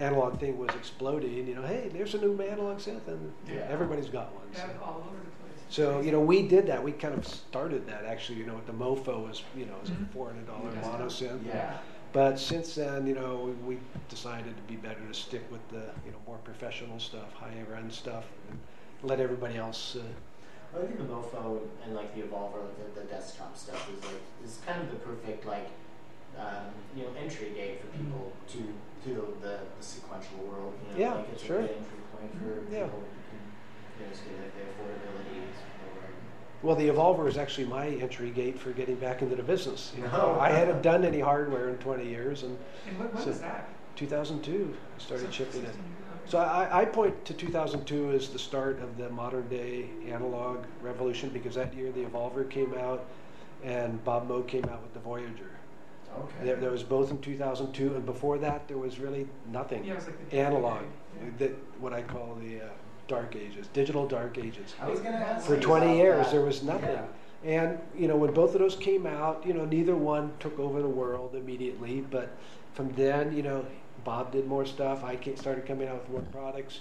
analog 0.00 0.40
thing 0.40 0.58
was 0.58 0.74
exploding, 0.74 1.46
you 1.46 1.54
know, 1.54 1.62
hey, 1.62 1.90
there's 1.92 2.14
a 2.14 2.18
new 2.18 2.42
analog 2.42 2.78
synth, 2.78 3.06
and 3.06 3.32
Yeah. 3.48 3.66
everybody's 3.70 4.08
got 4.08 4.34
one. 4.34 4.46
Yeah, 4.52 4.62
So. 4.66 4.70
all 4.82 5.04
over 5.06 5.16
the 5.16 5.30
place. 5.30 5.60
So 5.68 6.00
you 6.00 6.10
know, 6.10 6.20
we 6.20 6.42
did 6.48 6.66
that. 6.66 6.82
We 6.82 6.90
kind 6.90 7.14
of 7.14 7.24
started 7.24 7.86
that 7.86 8.04
actually. 8.04 8.40
You 8.40 8.46
know, 8.46 8.56
with 8.56 8.66
the 8.66 8.72
Mopho 8.72 9.28
was 9.28 9.44
you 9.56 9.66
know 9.66 9.76
it 9.76 9.82
was 9.82 9.90
a 9.90 10.12
four 10.12 10.26
hundred 10.26 10.48
dollar 10.48 10.72
Yeah. 10.74 10.80
mono 10.90 11.06
synth. 11.06 11.46
Yeah. 11.46 11.76
But 12.12 12.38
since 12.38 12.74
then, 12.74 13.06
you 13.06 13.14
know, 13.14 13.36
we, 13.66 13.74
we 13.74 13.80
decided 14.08 14.56
to 14.56 14.62
be 14.62 14.76
better 14.76 15.00
to 15.06 15.14
stick 15.14 15.42
with 15.50 15.66
the 15.68 15.90
you 16.04 16.12
know 16.12 16.18
more 16.26 16.38
professional 16.44 16.98
stuff, 16.98 17.32
higher 17.34 17.74
end 17.76 17.92
stuff, 17.92 18.24
and 18.48 18.58
let 19.02 19.20
everybody 19.20 19.56
else. 19.56 19.96
Uh, 19.96 20.78
I 20.78 20.86
think 20.86 20.98
the 20.98 21.04
Mopho 21.04 21.60
and 21.84 21.94
like 21.94 22.14
the 22.14 22.22
Evolver, 22.22 22.60
like 22.62 22.94
the, 22.94 23.00
the 23.00 23.06
desktop 23.06 23.56
stuff 23.56 23.90
is 23.90 24.02
like 24.04 24.22
is 24.44 24.58
kind 24.66 24.80
of 24.82 24.90
the 24.90 24.96
perfect 24.96 25.46
like 25.46 25.68
um, 26.38 26.66
you 26.96 27.02
know 27.02 27.10
entry 27.18 27.50
gate 27.54 27.80
for 27.80 27.88
people 27.98 28.32
to 28.48 28.58
to 29.04 29.14
the, 29.14 29.46
the, 29.46 29.58
the 29.78 29.84
sequential 29.84 30.38
world. 30.38 30.74
You 30.82 30.92
know, 30.94 31.00
Yeah, 31.00 31.14
like 31.14 31.28
it's 31.32 31.42
sure. 31.44 31.58
a 31.58 31.62
good 31.62 31.70
entry 31.70 32.00
point 32.12 32.32
for 32.38 32.74
Yeah. 32.74 32.84
people 32.84 33.04
you 33.98 34.04
know, 34.06 34.12
the 34.52 34.62
affordability. 34.68 35.42
Well, 36.66 36.74
the 36.74 36.88
Evolver 36.88 37.28
is 37.28 37.38
actually 37.38 37.66
my 37.68 37.86
entry 37.86 38.30
gate 38.30 38.58
for 38.58 38.72
getting 38.72 38.96
back 38.96 39.22
into 39.22 39.36
the 39.36 39.42
business. 39.42 39.92
You 39.96 40.02
know, 40.02 40.34
Oh. 40.36 40.40
I 40.40 40.50
hadn't 40.50 40.82
done 40.82 41.04
any 41.04 41.20
hardware 41.20 41.68
in 41.68 41.78
20 41.78 42.04
years, 42.04 42.42
and 42.42 42.58
And 42.88 42.98
what, 42.98 43.14
when 43.14 43.22
So- 43.22 43.28
was 43.30 43.40
that? 43.40 43.68
2002 43.94 44.74
I 44.96 44.98
started 45.00 45.26
So- 45.26 45.30
shipping 45.30 45.60
it. 45.62 45.66
16 45.66 45.74
years 45.76 45.76
ago. 45.76 46.20
So 46.26 46.38
I, 46.38 46.80
I 46.82 46.84
point 46.84 47.24
to 47.26 47.34
2002 47.34 48.10
as 48.10 48.30
the 48.30 48.38
start 48.38 48.80
of 48.82 48.96
the 48.98 49.08
modern 49.10 49.46
day 49.48 49.86
analog 50.08 50.64
revolution 50.82 51.30
because 51.30 51.54
that 51.54 51.72
year 51.72 51.92
the 51.92 52.04
Evolver 52.04 52.50
came 52.50 52.74
out 52.74 53.04
and 53.62 54.02
Bob 54.04 54.28
Moog 54.28 54.48
came 54.48 54.64
out 54.64 54.82
with 54.82 54.92
the 54.92 54.98
Voyager. 55.00 55.50
Okay. 56.18 56.44
There, 56.46 56.56
there 56.56 56.70
was 56.72 56.82
both 56.82 57.12
in 57.12 57.18
2002 57.20 57.94
and 57.94 58.04
before 58.04 58.38
that 58.38 58.66
there 58.66 58.78
was 58.78 58.98
really 58.98 59.28
nothing 59.52 59.84
Yeah, 59.84 59.92
it 59.92 59.96
was 59.96 60.06
like 60.06 60.30
the 60.30 60.36
analog. 60.38 60.82
Yeah. 61.22 61.28
That 61.38 61.52
what 61.80 61.92
I 61.92 62.02
call 62.02 62.36
the 62.40 62.62
uh, 62.62 62.68
dark 63.08 63.36
ages, 63.36 63.68
digital 63.72 64.06
dark 64.06 64.38
ages. 64.38 64.74
I 64.80 64.88
was 64.88 65.00
gonna 65.00 65.16
ask 65.16 65.46
For 65.46 65.58
20 65.58 65.86
about 65.86 65.96
years 65.96 66.26
that. 66.26 66.32
there 66.32 66.44
was 66.44 66.62
nothing. 66.62 66.90
Yeah. 66.90 67.04
And 67.44 67.78
you 67.96 68.08
know 68.08 68.16
when 68.16 68.32
both 68.32 68.54
of 68.54 68.60
those 68.60 68.76
came 68.76 69.06
out, 69.06 69.44
you 69.46 69.52
know 69.54 69.64
neither 69.64 69.94
one 69.94 70.32
took 70.40 70.58
over 70.58 70.82
the 70.82 70.88
world 70.88 71.34
immediately, 71.34 72.00
but 72.10 72.30
from 72.74 72.92
then 72.94 73.36
you 73.36 73.42
know 73.42 73.64
Bob 74.04 74.32
did 74.32 74.46
more 74.46 74.66
stuff. 74.66 75.04
I 75.04 75.18
started 75.36 75.66
coming 75.66 75.88
out 75.88 76.00
with 76.02 76.10
more 76.10 76.22
products, 76.32 76.80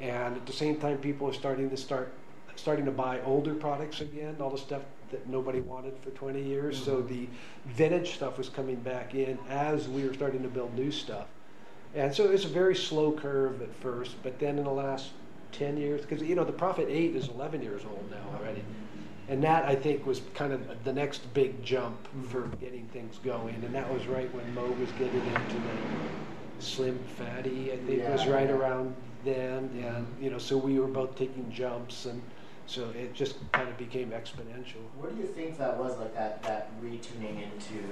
and 0.00 0.36
at 0.36 0.46
the 0.46 0.52
same 0.52 0.76
time 0.76 0.98
people 0.98 1.26
were 1.26 1.32
starting 1.32 1.70
to 1.70 1.76
start 1.76 2.12
starting 2.56 2.84
to 2.84 2.90
buy 2.92 3.20
older 3.22 3.54
products 3.54 4.00
again, 4.00 4.36
all 4.40 4.50
the 4.50 4.58
stuff 4.58 4.82
that 5.10 5.28
nobody 5.28 5.60
wanted 5.60 5.92
for 5.98 6.10
20 6.10 6.40
years. 6.40 6.82
So 6.82 6.98
Mhm. 7.02 7.08
the 7.08 7.28
vintage 7.66 8.14
stuff 8.14 8.38
was 8.38 8.48
coming 8.48 8.76
back 8.76 9.14
in 9.14 9.38
as 9.48 9.88
we 9.88 10.06
were 10.06 10.14
starting 10.14 10.42
to 10.42 10.48
build 10.48 10.72
new 10.76 10.90
stuff. 10.92 11.26
And 11.96 12.14
so 12.14 12.30
it's 12.30 12.44
a 12.44 12.48
very 12.48 12.74
slow 12.76 13.10
curve 13.12 13.60
at 13.60 13.74
first, 13.74 14.16
but 14.22 14.38
then 14.38 14.58
in 14.58 14.64
the 14.64 14.70
last 14.70 15.10
10 15.54 15.76
years, 15.76 16.02
because 16.02 16.22
you 16.22 16.34
know 16.34 16.44
the 16.44 16.52
Prophet 16.52 16.88
8 16.90 17.16
is 17.16 17.28
11 17.28 17.62
years 17.62 17.82
old 17.84 18.10
now 18.10 18.38
already. 18.38 18.62
And 19.28 19.42
that 19.42 19.64
I 19.64 19.74
think 19.74 20.04
was 20.04 20.20
kind 20.34 20.52
of 20.52 20.84
the 20.84 20.92
next 20.92 21.32
big 21.32 21.62
jump 21.64 21.96
for 22.28 22.42
getting 22.60 22.86
things 22.88 23.18
going. 23.24 23.54
And 23.54 23.74
that 23.74 23.90
was 23.90 24.06
right 24.06 24.32
when 24.34 24.54
Mo 24.54 24.66
was 24.66 24.90
getting 24.92 25.26
into 25.26 25.54
the 25.54 26.62
Slim 26.62 26.98
Phatty, 27.16 27.72
I 27.72 27.78
think 27.78 28.06
was 28.06 28.26
right 28.26 28.48
yeah. 28.48 28.54
around 28.54 28.94
then. 29.24 29.70
And, 29.82 30.06
you 30.20 30.28
know, 30.28 30.36
so 30.36 30.58
we 30.58 30.78
were 30.78 30.86
both 30.86 31.16
taking 31.16 31.50
jumps. 31.50 32.04
And 32.04 32.20
so 32.66 32.90
it 32.90 33.14
just 33.14 33.36
kind 33.52 33.66
of 33.68 33.78
became 33.78 34.10
exponential. 34.10 34.84
Where 34.98 35.10
do 35.10 35.16
you 35.16 35.26
think 35.26 35.56
that 35.56 35.78
was, 35.78 35.98
like 35.98 36.14
that, 36.14 36.42
that 36.42 36.70
retuning 36.82 37.42
into 37.42 37.82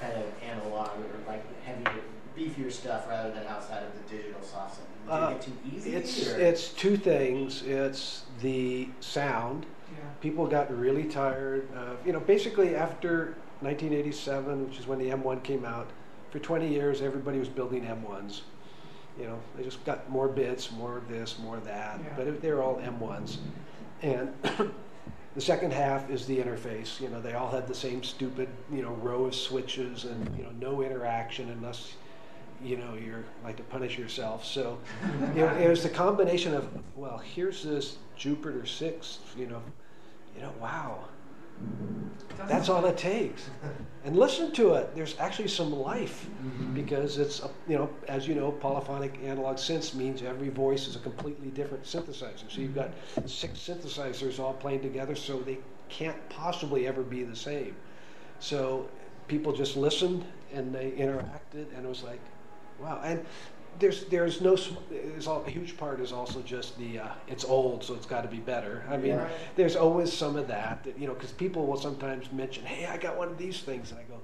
kind 0.00 0.14
of 0.14 0.24
analog 0.42 0.88
or 0.98 1.28
like 1.28 1.44
heavier, 1.62 2.02
beefier 2.40 2.72
stuff 2.72 3.08
rather 3.08 3.30
than 3.30 3.46
outside 3.46 3.82
of 3.82 3.92
the 3.94 4.16
digital 4.16 4.42
soft 4.42 4.74
stuff? 4.76 4.86
Did 5.04 5.12
Uh, 5.12 5.28
it 5.28 5.32
get 5.32 5.42
too 5.42 5.52
easy? 5.76 5.94
It's, 5.94 6.28
or? 6.32 6.38
it's 6.38 6.68
two 6.72 6.96
things 6.96 7.62
it's 7.62 8.22
the 8.40 8.88
sound. 9.00 9.66
Yeah. 9.92 10.04
people 10.20 10.46
got 10.46 10.70
really 10.76 11.02
tired 11.04 11.68
of, 11.74 11.98
you 12.06 12.12
know, 12.12 12.20
basically 12.20 12.76
after 12.76 13.34
1987, 13.60 14.68
which 14.68 14.78
is 14.78 14.86
when 14.86 14.98
the 15.00 15.10
M1 15.10 15.42
came 15.42 15.64
out, 15.64 15.88
for 16.30 16.38
20 16.38 16.68
years 16.68 17.02
everybody 17.02 17.38
was 17.40 17.48
building 17.48 17.84
M1s. 17.84 18.42
You 19.18 19.26
know, 19.26 19.38
they 19.56 19.64
just 19.64 19.84
got 19.84 20.08
more 20.08 20.28
bits, 20.28 20.70
more 20.70 20.96
of 20.96 21.08
this, 21.08 21.38
more 21.40 21.56
of 21.56 21.64
that, 21.64 21.98
Yeah. 22.04 22.12
but 22.16 22.26
it, 22.28 22.40
they're 22.40 22.62
all 22.62 22.76
M1s. 22.76 23.38
And 24.02 24.32
the 25.34 25.40
second 25.40 25.72
half 25.72 26.08
is 26.08 26.24
the 26.24 26.38
interface. 26.38 27.00
You 27.00 27.08
know, 27.08 27.20
they 27.20 27.34
all 27.34 27.50
had 27.50 27.66
the 27.66 27.74
same 27.74 28.04
stupid, 28.04 28.48
you 28.72 28.82
know, 28.82 28.92
row 28.92 29.24
of 29.24 29.34
switches 29.34 30.04
and, 30.04 30.30
you 30.38 30.44
know, 30.44 30.50
no 30.60 30.82
interaction 30.82 31.50
unless, 31.50 31.94
you 32.62 32.76
know, 32.76 32.94
you're 32.94 33.24
like 33.44 33.56
to 33.56 33.62
punish 33.64 33.98
yourself. 33.98 34.44
So 34.44 34.78
know, 35.34 35.48
it 35.56 35.68
was 35.68 35.82
the 35.82 35.88
combination 35.88 36.54
of, 36.54 36.68
well, 36.96 37.18
here's 37.18 37.62
this 37.62 37.96
Jupiter 38.16 38.66
6, 38.66 39.18
you 39.36 39.46
know, 39.46 39.62
you 40.34 40.42
know, 40.42 40.52
wow, 40.60 41.04
that's 42.48 42.68
all 42.68 42.84
it 42.86 42.96
takes. 42.98 43.48
And 44.04 44.16
listen 44.16 44.50
to 44.52 44.74
it. 44.74 44.94
There's 44.94 45.18
actually 45.18 45.48
some 45.48 45.72
life 45.72 46.26
Mhm. 46.42 46.74
because 46.74 47.18
it's, 47.18 47.40
a, 47.42 47.50
you 47.68 47.76
know, 47.76 47.90
as 48.08 48.26
you 48.26 48.34
know, 48.34 48.50
polyphonic 48.50 49.18
analog 49.22 49.56
synths 49.56 49.94
means 49.94 50.22
every 50.22 50.48
voice 50.48 50.88
is 50.88 50.96
a 50.96 51.00
completely 51.00 51.48
different 51.50 51.84
synthesizer. 51.84 52.50
So 52.50 52.60
you've 52.62 52.74
got 52.74 52.90
six 53.26 53.58
synthesizers 53.58 54.38
all 54.38 54.54
playing 54.54 54.80
together, 54.80 55.14
so 55.14 55.40
they 55.40 55.58
can't 55.90 56.16
possibly 56.30 56.86
ever 56.86 57.02
be 57.02 57.24
the 57.24 57.36
same. 57.36 57.76
So 58.38 58.88
people 59.28 59.52
just 59.52 59.76
listened 59.76 60.24
and 60.52 60.74
they 60.74 60.92
interacted, 60.92 61.66
and 61.76 61.84
it 61.84 61.88
was 61.88 62.02
like, 62.02 62.20
wow. 62.82 63.00
And 63.04 63.24
there's 63.78 64.04
there's 64.06 64.40
no 64.40 64.56
there's 64.90 65.26
all, 65.26 65.44
a 65.44 65.50
huge 65.50 65.76
part 65.76 66.00
is 66.00 66.12
also 66.12 66.40
just 66.42 66.78
the 66.78 67.00
uh, 67.00 67.08
it's 67.28 67.44
old, 67.44 67.82
so 67.84 67.94
it's 67.94 68.06
got 68.06 68.22
to 68.22 68.28
be 68.28 68.38
better. 68.38 68.84
I 68.90 68.96
mean, 68.96 69.12
Yeah. 69.12 69.22
Right. 69.22 69.30
there's 69.56 69.76
always 69.76 70.12
some 70.12 70.36
of 70.36 70.48
that, 70.48 70.84
that 70.84 70.98
you 70.98 71.06
know, 71.06 71.14
because 71.14 71.32
people 71.32 71.66
will 71.66 71.78
sometimes 71.78 72.30
mention, 72.32 72.64
"Hey, 72.64 72.86
I 72.86 72.96
got 72.96 73.16
one 73.16 73.28
of 73.28 73.38
these 73.38 73.60
things," 73.60 73.90
and 73.90 74.00
I 74.00 74.04
go, 74.04 74.18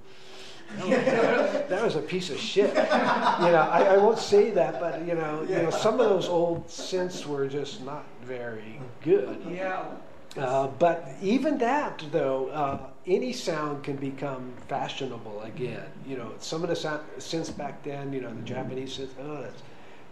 "No, 0.78 0.90
"That 1.68 1.82
was 1.82 1.96
a 1.96 2.02
piece 2.02 2.28
of 2.30 2.38
shit." 2.38 2.68
you 2.70 2.74
know, 2.74 3.68
I, 3.70 3.94
I 3.94 3.96
won't 3.98 4.18
say 4.18 4.50
that, 4.50 4.80
but 4.80 5.06
you 5.06 5.14
know, 5.14 5.42
you 5.48 5.56
know, 5.62 5.70
some 5.70 6.00
of 6.00 6.08
those 6.08 6.28
old 6.28 6.66
synths 6.68 7.24
were 7.24 7.46
just 7.46 7.82
not 7.84 8.04
very 8.22 8.80
good. 9.02 9.38
Yeah. 9.48 9.84
Uh, 10.36 10.66
but 10.66 11.08
even 11.22 11.56
that, 11.58 12.04
though, 12.12 12.48
uh, 12.48 12.78
any 13.06 13.32
sound 13.32 13.84
can 13.84 13.96
become 13.96 14.52
fashionable 14.68 15.42
again. 15.42 15.86
You 16.06 16.16
know, 16.16 16.32
some 16.38 16.62
of 16.62 16.68
the 16.68 16.76
sound, 16.76 17.02
since 17.18 17.50
back 17.50 17.82
then, 17.84 18.12
you 18.12 18.20
know, 18.20 18.34
the 18.34 18.42
Japanese 18.42 18.98
synths, 18.98 19.10
oh, 19.20 19.42
that's, 19.42 19.62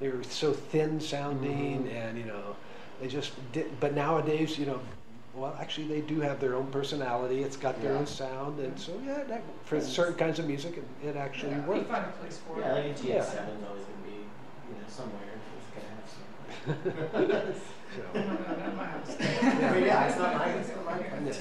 they 0.00 0.08
were 0.08 0.22
so 0.22 0.52
thin 0.52 1.00
sounding, 1.00 1.84
mm-hmm. 1.84 1.96
and 1.96 2.18
you 2.18 2.24
know, 2.24 2.56
They 3.00 3.08
just 3.08 3.32
did. 3.52 3.66
But 3.80 3.94
nowadays, 3.94 4.56
you 4.58 4.66
know, 4.66 4.80
well, 5.34 5.56
actually, 5.60 5.88
they 5.88 6.00
do 6.02 6.20
have 6.20 6.38
their 6.38 6.54
own 6.54 6.66
personality. 6.68 7.42
It's 7.42 7.56
got 7.56 7.80
their 7.82 7.92
Yeah. 7.92 7.98
own 7.98 8.06
sound, 8.06 8.60
and 8.60 8.78
so 8.78 8.92
yeah, 9.04 9.24
that, 9.24 9.42
for 9.64 9.80
certain 9.80 10.14
kinds 10.14 10.38
of 10.38 10.46
music, 10.46 10.76
it, 10.78 11.08
it 11.08 11.16
actually 11.16 11.50
Yeah, 11.52 11.64
you 11.64 11.70
works. 11.70 11.88
find 11.90 12.04
a 12.04 12.08
place 12.20 12.38
for 12.46 12.60
Yeah, 12.60 12.74
it. 12.74 12.74
like 12.74 12.84
a 12.84 13.02
GX7 13.02 13.08
Yeah. 13.08 13.18
is 13.18 13.64
always 13.68 13.84
going 13.84 13.98
to 13.98 14.06
be, 14.06 14.18
you 14.68 14.74
know, 14.78 14.88
somewhere. 14.88 15.34
It's 15.58 15.70
going 15.74 15.86
to 15.90 15.94
have 15.98 17.52
some. 17.52 17.64
So, 17.94 18.02
house. 18.84 19.16
Yeah, 19.20 20.06
it's 20.08 20.18
not 20.18 20.34
mine. 20.34 20.50
It's 20.58 20.70
not 20.70 20.84
mine. 20.84 21.34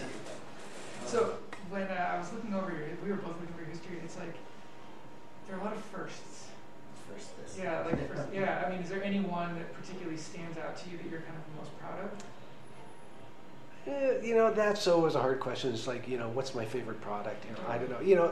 Yeah. 1.13 1.19
So 1.19 1.37
when 1.69 1.83
uh, 1.83 2.11
I 2.13 2.17
was 2.17 2.31
looking 2.33 2.53
over 2.53 2.71
your, 2.71 2.87
we 3.03 3.09
were 3.09 3.17
both 3.17 3.39
looking 3.39 3.53
over 3.53 3.61
your 3.61 3.69
history. 3.71 3.97
It's 4.03 4.17
like 4.17 4.35
there 5.47 5.57
are 5.57 5.61
a 5.61 5.63
lot 5.63 5.73
of 5.73 5.83
firsts. 5.83 6.47
First 7.11 7.37
this. 7.37 7.57
Yeah, 7.61 7.83
like 7.85 8.07
first, 8.07 8.33
yeah. 8.33 8.63
I 8.65 8.71
mean, 8.71 8.81
is 8.81 8.89
there 8.89 9.03
any 9.03 9.19
one 9.19 9.55
that 9.55 9.73
particularly 9.73 10.17
stands 10.17 10.57
out 10.57 10.77
to 10.77 10.89
you 10.89 10.97
that 10.97 11.09
you're 11.09 11.21
kind 11.21 11.35
of 11.37 11.43
the 11.53 11.61
most 11.61 11.79
proud 11.79 11.99
of? 11.99 12.11
Eh, 13.85 14.25
you 14.25 14.35
know, 14.35 14.51
that's 14.51 14.87
always 14.87 15.15
a 15.15 15.19
hard 15.19 15.41
question. 15.41 15.73
It's 15.73 15.87
like, 15.87 16.07
you 16.07 16.17
know, 16.17 16.29
what's 16.29 16.55
my 16.55 16.63
favorite 16.63 17.01
product? 17.01 17.43
You 17.45 17.51
know, 17.51 17.69
I 17.69 17.77
don't 17.77 17.89
know. 17.91 17.99
You 17.99 18.15
know, 18.15 18.27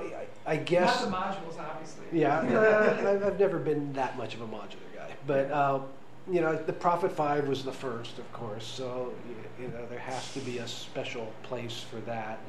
I, 0.47 0.53
I 0.53 0.55
guess. 0.55 1.01
Not 1.01 1.11
the 1.11 1.17
modules, 1.17 1.59
obviously. 1.59 2.05
Yeah, 2.13 2.39
uh, 2.39 3.09
I've, 3.09 3.23
I've 3.23 3.39
never 3.39 3.59
been 3.59 3.91
that 3.93 4.17
much 4.17 4.33
of 4.33 4.41
a 4.41 4.47
modular 4.47 4.87
guy, 4.95 5.11
but 5.27 5.51
uh, 5.51 5.81
you 6.29 6.41
know, 6.41 6.55
the 6.55 6.73
Prophet 6.73 7.11
Five 7.11 7.47
was 7.47 7.63
the 7.63 7.71
first, 7.71 8.19
of 8.19 8.31
course. 8.33 8.65
So 8.65 9.13
you, 9.59 9.67
know, 9.67 9.85
there 9.87 9.99
has 9.99 10.33
to 10.33 10.39
be 10.41 10.59
a 10.59 10.67
special 10.67 11.31
place 11.43 11.81
for 11.81 11.97
that. 12.01 12.39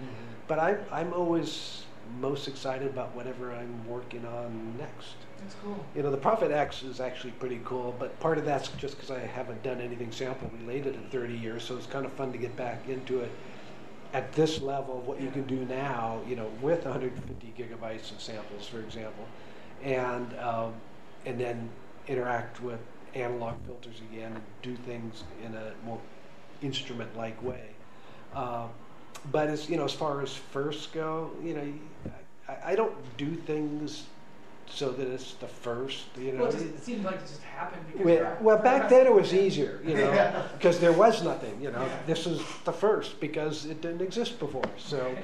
But 0.47 0.59
I, 0.59 0.77
I'm 0.91 1.13
always 1.13 1.85
most 2.21 2.49
excited 2.49 2.89
about 2.89 3.15
whatever 3.15 3.53
I'm 3.53 3.89
working 3.89 4.27
on 4.27 4.77
next. 4.79 5.15
That's 5.39 5.55
cool. 5.63 5.85
You 5.95 6.03
know, 6.03 6.11
the 6.11 6.17
Prophet 6.17 6.51
X 6.51 6.83
is 6.83 7.01
actually 7.01 7.33
pretty 7.33 7.61
cool, 7.65 7.95
but 7.99 8.19
part 8.21 8.39
of 8.39 8.45
that's 8.45 8.69
just 8.69 8.97
because 8.97 9.11
I 9.11 9.21
haven't 9.21 9.63
done 9.63 9.81
anything 9.81 10.13
sample 10.13 10.51
related 10.61 10.95
in 10.95 11.03
30 11.11 11.35
years, 11.35 11.65
so 11.65 11.77
it's 11.77 11.87
kind 11.87 12.05
of 12.05 12.13
fun 12.13 12.33
to 12.33 12.39
get 12.39 12.55
back 12.57 12.89
into 12.89 13.21
it 13.21 13.31
at 14.13 14.33
this 14.33 14.61
level 14.61 14.99
of 14.99 15.07
what 15.07 15.21
you 15.21 15.31
can 15.31 15.45
do 15.45 15.65
now, 15.65 16.21
you 16.29 16.37
know, 16.37 16.51
with 16.61 16.85
150 16.85 17.55
gigabytes 17.57 18.13
of 18.13 18.21
samples, 18.21 18.67
for 18.67 18.81
example, 18.81 19.27
and 19.83 20.39
um, 20.39 20.75
and 21.25 21.41
then 21.41 21.71
interact 22.09 22.61
with 22.61 22.81
analog 23.15 23.55
filters 23.67 24.01
again 24.01 24.33
and 24.33 24.45
do 24.63 24.77
things 24.77 25.25
in 25.45 25.55
a 25.55 25.75
more 25.85 26.01
instrument-like 26.61 27.43
way. 27.43 27.71
Uh, 28.33 28.69
but 29.31 29.49
as 29.49 29.69
you 29.69 29.77
know, 29.77 29.85
as 29.85 29.93
far 29.93 30.23
as 30.23 30.35
first 30.35 30.93
go, 30.93 31.31
you 31.43 31.55
know, 31.55 31.73
I, 32.49 32.73
I 32.73 32.75
don't 32.77 33.17
do 33.17 33.35
things 33.37 34.09
so 34.75 34.91
that 34.91 35.07
it's 35.07 35.35
the 35.35 35.47
first. 35.47 36.07
You 36.19 36.33
know, 36.33 36.43
Well, 36.43 36.49
it, 36.49 36.53
just, 36.53 36.65
it 36.65 36.83
seemed 36.83 37.05
like 37.05 37.17
it 37.17 37.21
just 37.21 37.43
happened 37.43 37.83
because. 37.87 38.05
well, 38.05 38.39
well, 38.41 38.59
back 38.59 38.89
then 38.89 39.07
it 39.07 39.13
was 39.13 39.35
easier, 39.35 39.81
you 39.85 39.95
know, 39.95 40.45
because 40.57 40.81
there 40.81 40.93
was 40.93 41.23
nothing. 41.23 41.61
You 41.61 41.71
know, 41.71 41.83
Yeah. 41.83 41.99
this 42.07 42.27
is 42.27 42.41
the 42.65 42.73
first 42.73 43.21
because 43.21 43.67
it 43.67 43.81
didn't 43.81 44.01
exist 44.01 44.39
before. 44.39 44.65
So, 44.79 45.15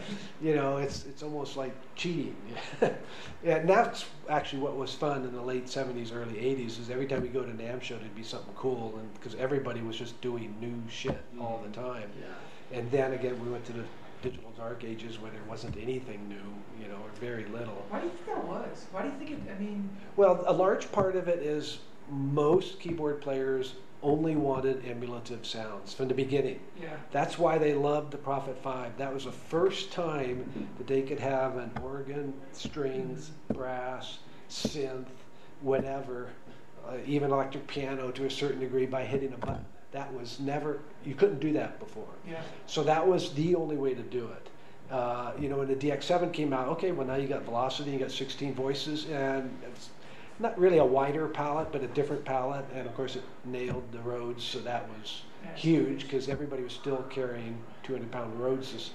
you 0.43 0.55
know, 0.55 0.77
it's 0.77 1.07
it's 1.07 1.23
almost 1.23 1.57
like 1.57 1.73
cheating. 1.95 2.37
yeah, 2.83 3.57
and 3.57 3.69
that's 3.69 4.05
actually 4.29 4.61
what 4.61 4.77
was 4.77 4.95
fun 4.95 5.25
in 5.25 5.33
the 5.33 5.43
late 5.43 5.66
'70s, 5.66 6.15
early 6.15 6.35
'80s. 6.35 6.79
Is 6.79 6.91
every 6.91 7.07
time 7.07 7.23
we 7.23 7.29
go 7.29 7.43
to 7.43 7.53
NAMM 7.53 7.83
show, 7.83 7.97
there'd 7.97 8.15
be 8.15 8.23
something 8.23 8.55
cool, 8.55 8.95
and 8.99 9.12
because 9.15 9.35
everybody 9.37 9.81
was 9.81 9.97
just 9.97 10.20
doing 10.20 10.55
new 10.61 10.77
shit 10.91 11.20
all 11.41 11.62
the 11.62 11.70
mm. 11.70 11.93
time. 11.93 12.11
Yeah. 12.20 12.79
And 12.79 12.91
then 12.91 13.15
again, 13.15 13.43
we 13.43 13.51
went 13.51 13.65
to 13.66 13.73
the 13.73 13.85
digital 14.23 14.51
dark 14.57 14.85
ages 14.85 15.19
where 15.20 15.31
there 15.31 15.43
wasn't 15.49 15.77
anything 15.77 16.28
new, 16.28 16.82
you 16.82 16.89
know, 16.89 16.97
or 16.97 17.11
very 17.20 17.45
little. 17.47 17.85
Why 17.89 18.01
do 18.01 18.07
you 18.07 18.12
think 18.12 18.27
that 18.27 18.45
was? 18.47 18.86
Why 18.93 19.03
do 19.03 19.09
you 19.09 19.15
think 19.19 19.31
it? 19.31 19.39
I 19.55 19.59
mean, 19.59 19.89
Well, 20.16 20.43
a 20.47 20.53
large 20.53 20.90
part 20.93 21.16
of 21.16 21.28
it 21.28 21.40
is 21.40 21.78
most 22.11 22.81
keyboard 22.81 23.20
players 23.20 23.74
only 24.03 24.36
wanted 24.36 24.85
emulative 24.86 25.45
sounds 25.45 25.93
from 25.93 26.07
the 26.09 26.15
beginning. 26.15 26.61
yeah. 26.81 26.90
That's 27.11 27.36
why 27.39 27.59
they 27.59 27.74
loved 27.74 28.12
the 28.12 28.16
Prophet 28.19 28.57
5. 28.62 28.97
That 28.97 29.12
was 29.12 29.24
the 29.24 29.32
first 29.32 29.90
time 29.90 30.69
that 30.78 30.86
they 30.86 31.03
could 31.03 31.19
have 31.19 31.57
an 31.57 31.73
organ, 31.82 32.32
strings, 32.53 33.32
brass, 33.53 34.19
synth, 34.49 35.07
whatever, 35.62 36.28
uh, 36.89 36.93
even 37.07 37.32
electric 37.32 37.66
piano 37.66 38.11
to 38.12 38.24
a 38.27 38.31
certain 38.31 38.61
degree 38.61 38.86
by 38.86 39.05
hitting 39.05 39.32
a 39.32 39.36
button. 39.36 39.65
That 39.90 40.12
was 40.15 40.39
never, 40.39 40.78
you 41.09 41.15
couldn't 41.15 41.41
do 41.41 41.53
that 41.55 41.79
before. 41.79 42.09
Yeah. 42.29 42.43
So 42.67 42.83
that 42.85 43.07
was 43.07 43.33
the 43.33 43.55
only 43.55 43.77
way 43.77 43.95
to 43.95 44.03
do 44.03 44.29
it. 44.29 44.93
Uh, 44.93 45.33
you 45.39 45.49
know, 45.49 45.59
when 45.59 45.69
the 45.69 45.75
DX7 45.75 46.33
came 46.33 46.53
out, 46.53 46.69
okay, 46.69 46.93
well 46.93 47.07
now 47.07 47.17
you 47.17 47.27
got 47.27 47.43
velocity, 47.43 47.91
you 47.91 47.99
got 47.99 48.11
16 48.11 48.55
voices, 48.55 49.07
and 49.07 49.51
it's 49.65 49.89
not 50.39 50.59
really 50.59 50.79
a 50.79 50.85
wider 50.85 51.27
palette, 51.29 51.73
but 51.73 51.83
a 51.83 51.87
different 51.89 52.25
palette, 52.25 52.65
and 52.75 52.87
of 52.87 52.95
course 52.95 53.17
it 53.17 53.23
nailed 53.45 53.91
the 53.93 53.99
Rhodes, 54.01 54.45
so 54.45 54.61
that 54.61 54.89
was 54.91 55.23
huge 55.55 56.03
because 56.03 56.29
everybody 56.29 56.63
was 56.63 56.73
still 56.73 57.03
carrying 57.11 57.59
200 57.83 58.11
pound 58.11 58.39
Rhodes 58.39 58.91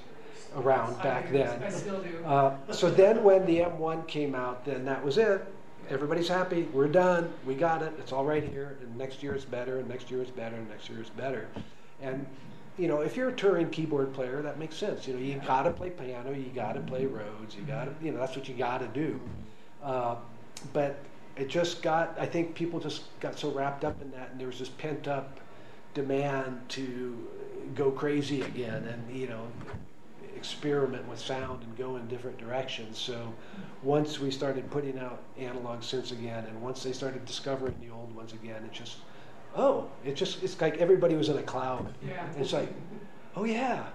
around 0.56 1.02
back 1.02 1.32
then. 1.32 1.62
I 1.64 1.70
still 1.70 2.02
do. 2.02 2.24
Uh, 2.26 2.56
so 2.72 2.90
then 2.90 3.24
when 3.24 3.46
the 3.46 3.60
M1 3.60 4.08
came 4.08 4.36
out, 4.36 4.66
then 4.66 4.86
that 4.86 5.04
was 5.04 5.18
it. 5.18 5.44
Everybody's 5.90 6.30
happy. 6.30 6.64
We're 6.74 6.88
done. 6.88 7.34
We 7.46 7.56
got 7.56 7.82
it. 7.82 7.94
It's 8.00 8.14
all 8.14 8.24
right 8.24 8.44
here. 8.44 8.78
And 8.82 8.96
next 8.98 9.22
year 9.22 9.36
is 9.36 9.44
better. 9.44 9.80
And 9.80 9.90
next 9.90 10.10
year 10.10 10.22
is 10.22 10.30
better. 10.30 10.56
And 10.56 10.70
next 10.70 10.90
year 10.90 11.02
is 11.02 11.10
better. 11.10 11.48
And 12.04 12.26
you 12.78 12.88
know, 12.88 13.02
if 13.02 13.16
you're 13.16 13.30
a 13.30 13.36
touring 13.36 13.70
keyboard 13.70 14.14
player, 14.14 14.42
that 14.42 14.58
makes 14.58 14.76
sense. 14.76 15.08
You 15.08 15.14
know, 15.14 15.20
you 15.20 15.40
got 15.46 15.64
to 15.64 15.72
play 15.72 15.92
piano. 15.92 16.32
You 16.32 16.52
got 16.56 16.74
to 16.74 16.82
play 16.82 17.06
Rhodes. 17.06 17.56
You 17.56 17.62
got 17.64 17.86
to, 17.86 18.06
you 18.06 18.12
know, 18.12 18.20
that's 18.20 18.36
what 18.36 18.48
you 18.48 18.56
got 18.56 18.80
to 18.80 18.88
do. 18.88 19.20
Uh, 19.84 20.16
but 20.74 20.98
it 21.36 21.50
just 21.50 21.82
got. 21.82 22.16
I 22.20 22.26
think 22.26 22.56
people 22.56 22.80
just 22.80 23.04
got 23.20 23.38
so 23.38 23.52
wrapped 23.52 23.86
up 23.86 24.02
in 24.02 24.12
that, 24.12 24.32
and 24.32 24.40
there 24.40 24.48
was 24.48 24.60
this 24.60 24.70
pent 24.70 25.08
up 25.08 25.40
demand 25.94 26.62
to 26.70 27.28
go 27.76 27.92
crazy 27.92 28.42
again, 28.42 28.84
and 28.86 29.16
you 29.16 29.28
know, 29.28 29.48
experiment 30.36 31.08
with 31.08 31.20
sound 31.20 31.64
and 31.64 31.78
go 31.78 31.96
in 31.96 32.08
different 32.08 32.38
directions. 32.38 32.98
So 32.98 33.34
once 33.82 34.20
we 34.20 34.30
started 34.30 34.70
putting 34.70 35.00
out 35.00 35.22
analog 35.38 35.82
synths 35.82 36.12
again, 36.12 36.46
and 36.46 36.62
once 36.62 36.84
they 36.84 36.92
started 36.92 37.26
discovering 37.26 37.76
the 37.80 37.94
old 37.94 38.14
ones 38.16 38.34
again, 38.34 38.64
it 38.64 38.74
just, 38.74 38.98
oh, 39.56 39.90
it 40.06 40.16
just, 40.16 40.44
it's 40.44 40.60
like 40.60 40.78
everybody 40.78 41.16
was 41.16 41.30
in 41.30 41.38
a 41.38 41.44
cloud. 41.44 41.94
yeah. 42.08 42.28
It's 42.38 42.54
like, 42.54 42.72
oh 43.36 43.44
yeah, 43.44 43.86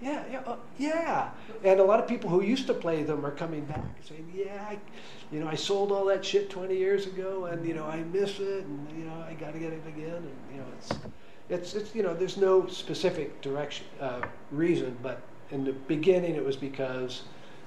yeah, 0.00 0.24
yeah, 0.30 0.40
uh, 0.46 0.56
yeah. 0.78 1.30
And 1.64 1.80
a 1.80 1.84
lot 1.84 1.98
of 2.00 2.06
people 2.06 2.30
who 2.30 2.42
used 2.42 2.66
to 2.68 2.74
play 2.74 3.02
them 3.02 3.26
are 3.26 3.32
coming 3.32 3.64
back 3.64 3.78
and 3.78 4.04
saying, 4.04 4.32
yeah, 4.34 4.66
I, 4.68 4.78
you 5.32 5.40
know, 5.40 5.48
I 5.48 5.56
sold 5.56 5.90
all 5.90 6.04
that 6.06 6.24
shit 6.24 6.50
20 6.50 6.76
years 6.76 7.06
ago, 7.06 7.46
and 7.46 7.66
you 7.66 7.74
know, 7.74 7.84
I 7.84 7.98
miss 8.04 8.38
it, 8.38 8.64
and 8.64 8.88
you 8.96 9.04
know, 9.04 9.24
I 9.28 9.34
got 9.34 9.52
to 9.54 9.58
get 9.58 9.72
it 9.72 9.82
again, 9.86 10.14
and 10.14 10.36
you 10.52 10.58
know, 10.58 10.66
it's, 10.78 10.92
it's, 11.48 11.74
it's, 11.74 11.94
you 11.94 12.02
know, 12.02 12.14
there's 12.14 12.36
no 12.36 12.66
specific 12.68 13.40
direction, 13.40 13.86
uh, 14.00 14.20
reason, 14.52 14.96
but 15.02 15.22
in 15.50 15.64
the 15.64 15.72
beginning 15.72 16.34
it 16.34 16.44
was 16.44 16.56
because 16.56 17.22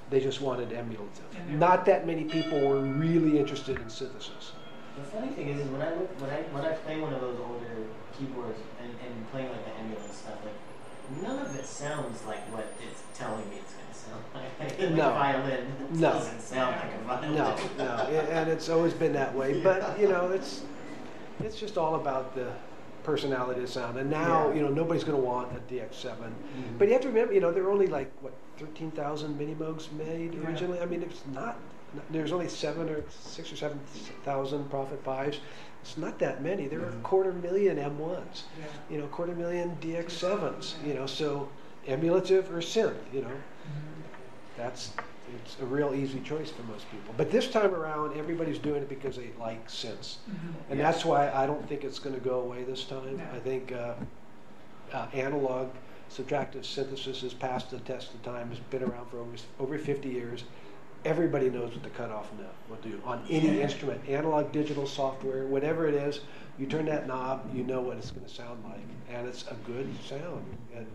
they 0.10 0.19
just 0.19 0.41
wanted 0.41 0.72
emulative. 0.72 1.23
Not 1.49 1.86
that 1.86 2.06
many 2.06 2.26
people 2.26 2.60
were 2.60 2.82
really 2.82 3.40
interested 3.40 3.78
in 3.80 3.90
synthesis. 3.90 4.52
The 4.97 5.03
funny 5.03 5.30
thing 5.30 5.49
is, 5.49 5.61
is 5.61 5.68
when 5.69 5.81
I 5.81 5.93
look, 5.95 6.09
when 6.22 6.30
I 6.30 6.41
when 6.53 6.65
I 6.65 6.73
play 6.73 6.99
one 6.99 7.13
of 7.13 7.22
those 7.22 7.39
older 7.39 7.88
keyboards 8.18 8.59
and, 8.81 8.89
and 9.05 9.31
playing 9.31 9.49
like 9.49 9.63
the 9.65 9.73
emulative 9.80 10.11
stuff, 10.11 10.35
like 10.43 11.23
none 11.23 11.39
of 11.45 11.55
it 11.55 11.65
sounds 11.65 12.23
like 12.26 12.39
what 12.53 12.68
it's 12.85 13.01
telling 13.18 13.47
me 13.49 13.57
it's 13.57 13.73
gonna 13.73 13.93
sound 13.93 14.23
like. 14.35 14.80
like 14.80 14.91
No. 14.95 15.09
a 15.09 15.13
violin 15.13 15.65
No. 15.93 16.13
doesn't 16.13 16.41
sound 16.41 16.76
like 16.76 16.93
a 16.93 17.03
violin. 17.05 17.35
No, 17.35 17.55
no, 17.77 17.95
a- 18.09 18.31
and 18.34 18.49
it's 18.49 18.69
always 18.69 18.93
been 18.93 19.13
that 19.13 19.34
way. 19.34 19.61
But 19.61 19.99
you 19.99 20.07
know, 20.09 20.30
it's 20.30 20.63
it's 21.39 21.57
just 21.59 21.77
all 21.77 21.95
about 21.95 22.35
the 22.35 22.51
personality 23.03 23.63
of 23.63 23.69
sound. 23.69 23.97
And 23.97 24.11
now, 24.11 24.49
Yeah. 24.49 24.55
you 24.55 24.61
know, 24.61 24.69
nobody's 24.69 25.03
going 25.03 25.19
to 25.19 25.26
want 25.26 25.51
a 25.57 25.73
DX7. 25.73 26.13
Mhm. 26.15 26.77
But 26.77 26.88
you 26.88 26.93
have 26.93 27.01
to 27.01 27.07
remember, 27.07 27.34
you 27.34 27.39
know, 27.39 27.51
there 27.51 27.63
were 27.63 27.72
only 27.72 27.88
like 27.88 28.11
what 28.22 28.34
13,000 28.59 29.39
Minimoogs 29.39 29.91
made 29.93 30.35
Yeah. 30.35 30.47
originally. 30.47 30.80
I 30.80 30.85
mean, 30.85 31.01
it's 31.01 31.22
not. 31.34 31.57
There's 32.09 32.31
only 32.31 32.47
seven 32.47 32.89
or 32.89 33.03
six 33.09 33.51
or 33.51 33.55
seven 33.55 33.80
thousand 34.23 34.69
Prophet 34.69 35.03
Fives. 35.03 35.39
It's 35.81 35.97
not 35.97 36.19
that 36.19 36.41
many. 36.41 36.68
There 36.68 36.80
are 36.81 36.89
a 36.89 36.91
Mhm. 36.93 37.03
quarter 37.03 37.34
million 37.34 37.77
M1s. 37.80 38.43
Yeah. 38.59 38.65
You 38.89 38.97
know, 39.01 39.07
quarter 39.07 39.34
million 39.35 39.76
DX7s. 39.81 40.76
You 40.85 40.93
know, 40.93 41.05
so 41.05 41.49
emulative 41.88 42.51
or 42.51 42.59
synth. 42.61 42.95
You 43.11 43.22
know, 43.23 43.31
that's 44.57 44.91
it's 45.43 45.57
a 45.61 45.65
real 45.65 45.93
easy 45.95 46.19
choice 46.19 46.51
for 46.51 46.63
most 46.63 46.89
people. 46.91 47.13
But 47.18 47.31
this 47.31 47.49
time 47.49 47.73
around, 47.73 48.18
everybody's 48.18 48.59
doing 48.59 48.81
it 48.81 48.89
because 48.89 49.15
they 49.15 49.30
like 49.39 49.65
synths, 49.69 50.18
Mhm. 50.30 50.53
and 50.69 50.80
Yeah. 50.80 50.91
that's 50.91 51.05
why 51.05 51.31
I 51.31 51.45
don't 51.45 51.68
think 51.69 51.84
it's 51.85 51.99
going 51.99 52.15
to 52.15 52.22
go 52.22 52.41
away 52.41 52.63
this 52.63 52.84
time. 52.84 53.18
No. 53.18 53.23
I 53.34 53.39
think 53.39 53.72
uh, 53.72 53.93
uh, 54.93 55.07
analog 55.13 55.69
subtractive 56.09 56.65
synthesis 56.65 57.22
has 57.22 57.34
passed 57.34 57.72
the 57.72 57.80
test 57.80 58.13
of 58.13 58.22
time. 58.23 58.49
Has 58.49 58.59
been 58.59 58.84
around 58.84 59.09
for 59.09 59.19
over 59.19 59.31
over 59.59 59.77
50 59.77 60.09
years. 60.09 60.43
Everybody 61.03 61.49
knows 61.49 61.73
what 61.73 61.84
the 61.84 61.90
cutoff 61.90 62.30
will 62.69 62.76
do 62.78 63.02
on 63.03 63.23
any 63.30 63.60
instrument, 63.61 64.07
analog, 64.07 64.52
digital, 64.52 64.86
software, 64.86 65.48
whatever 65.48 65.88
it 65.88 65.95
is. 65.95 66.19
You 66.60 66.68
turn 66.68 66.86
that 66.86 67.07
knob, 67.07 67.49
you 67.56 67.64
know 67.64 67.82
what 67.82 67.98
it's 67.98 68.11
going 68.11 68.26
to 68.26 68.32
sound 68.32 68.64
like, 68.64 68.84
and 69.10 69.28
it's 69.28 69.45
a 69.48 69.56
good 69.65 69.90
sound. 70.06 70.45
And 70.76 70.86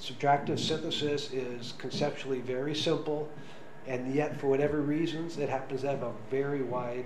subtractive 0.00 0.58
synthesis 0.58 1.30
is 1.32 1.74
conceptually 1.76 2.40
very 2.40 2.74
simple, 2.74 3.28
and 3.86 4.14
yet 4.14 4.40
for 4.40 4.46
whatever 4.46 4.80
reasons, 4.80 5.36
it 5.36 5.50
happens 5.50 5.82
to 5.82 5.88
have 5.88 6.02
a 6.02 6.12
very 6.30 6.62
wide 6.62 7.04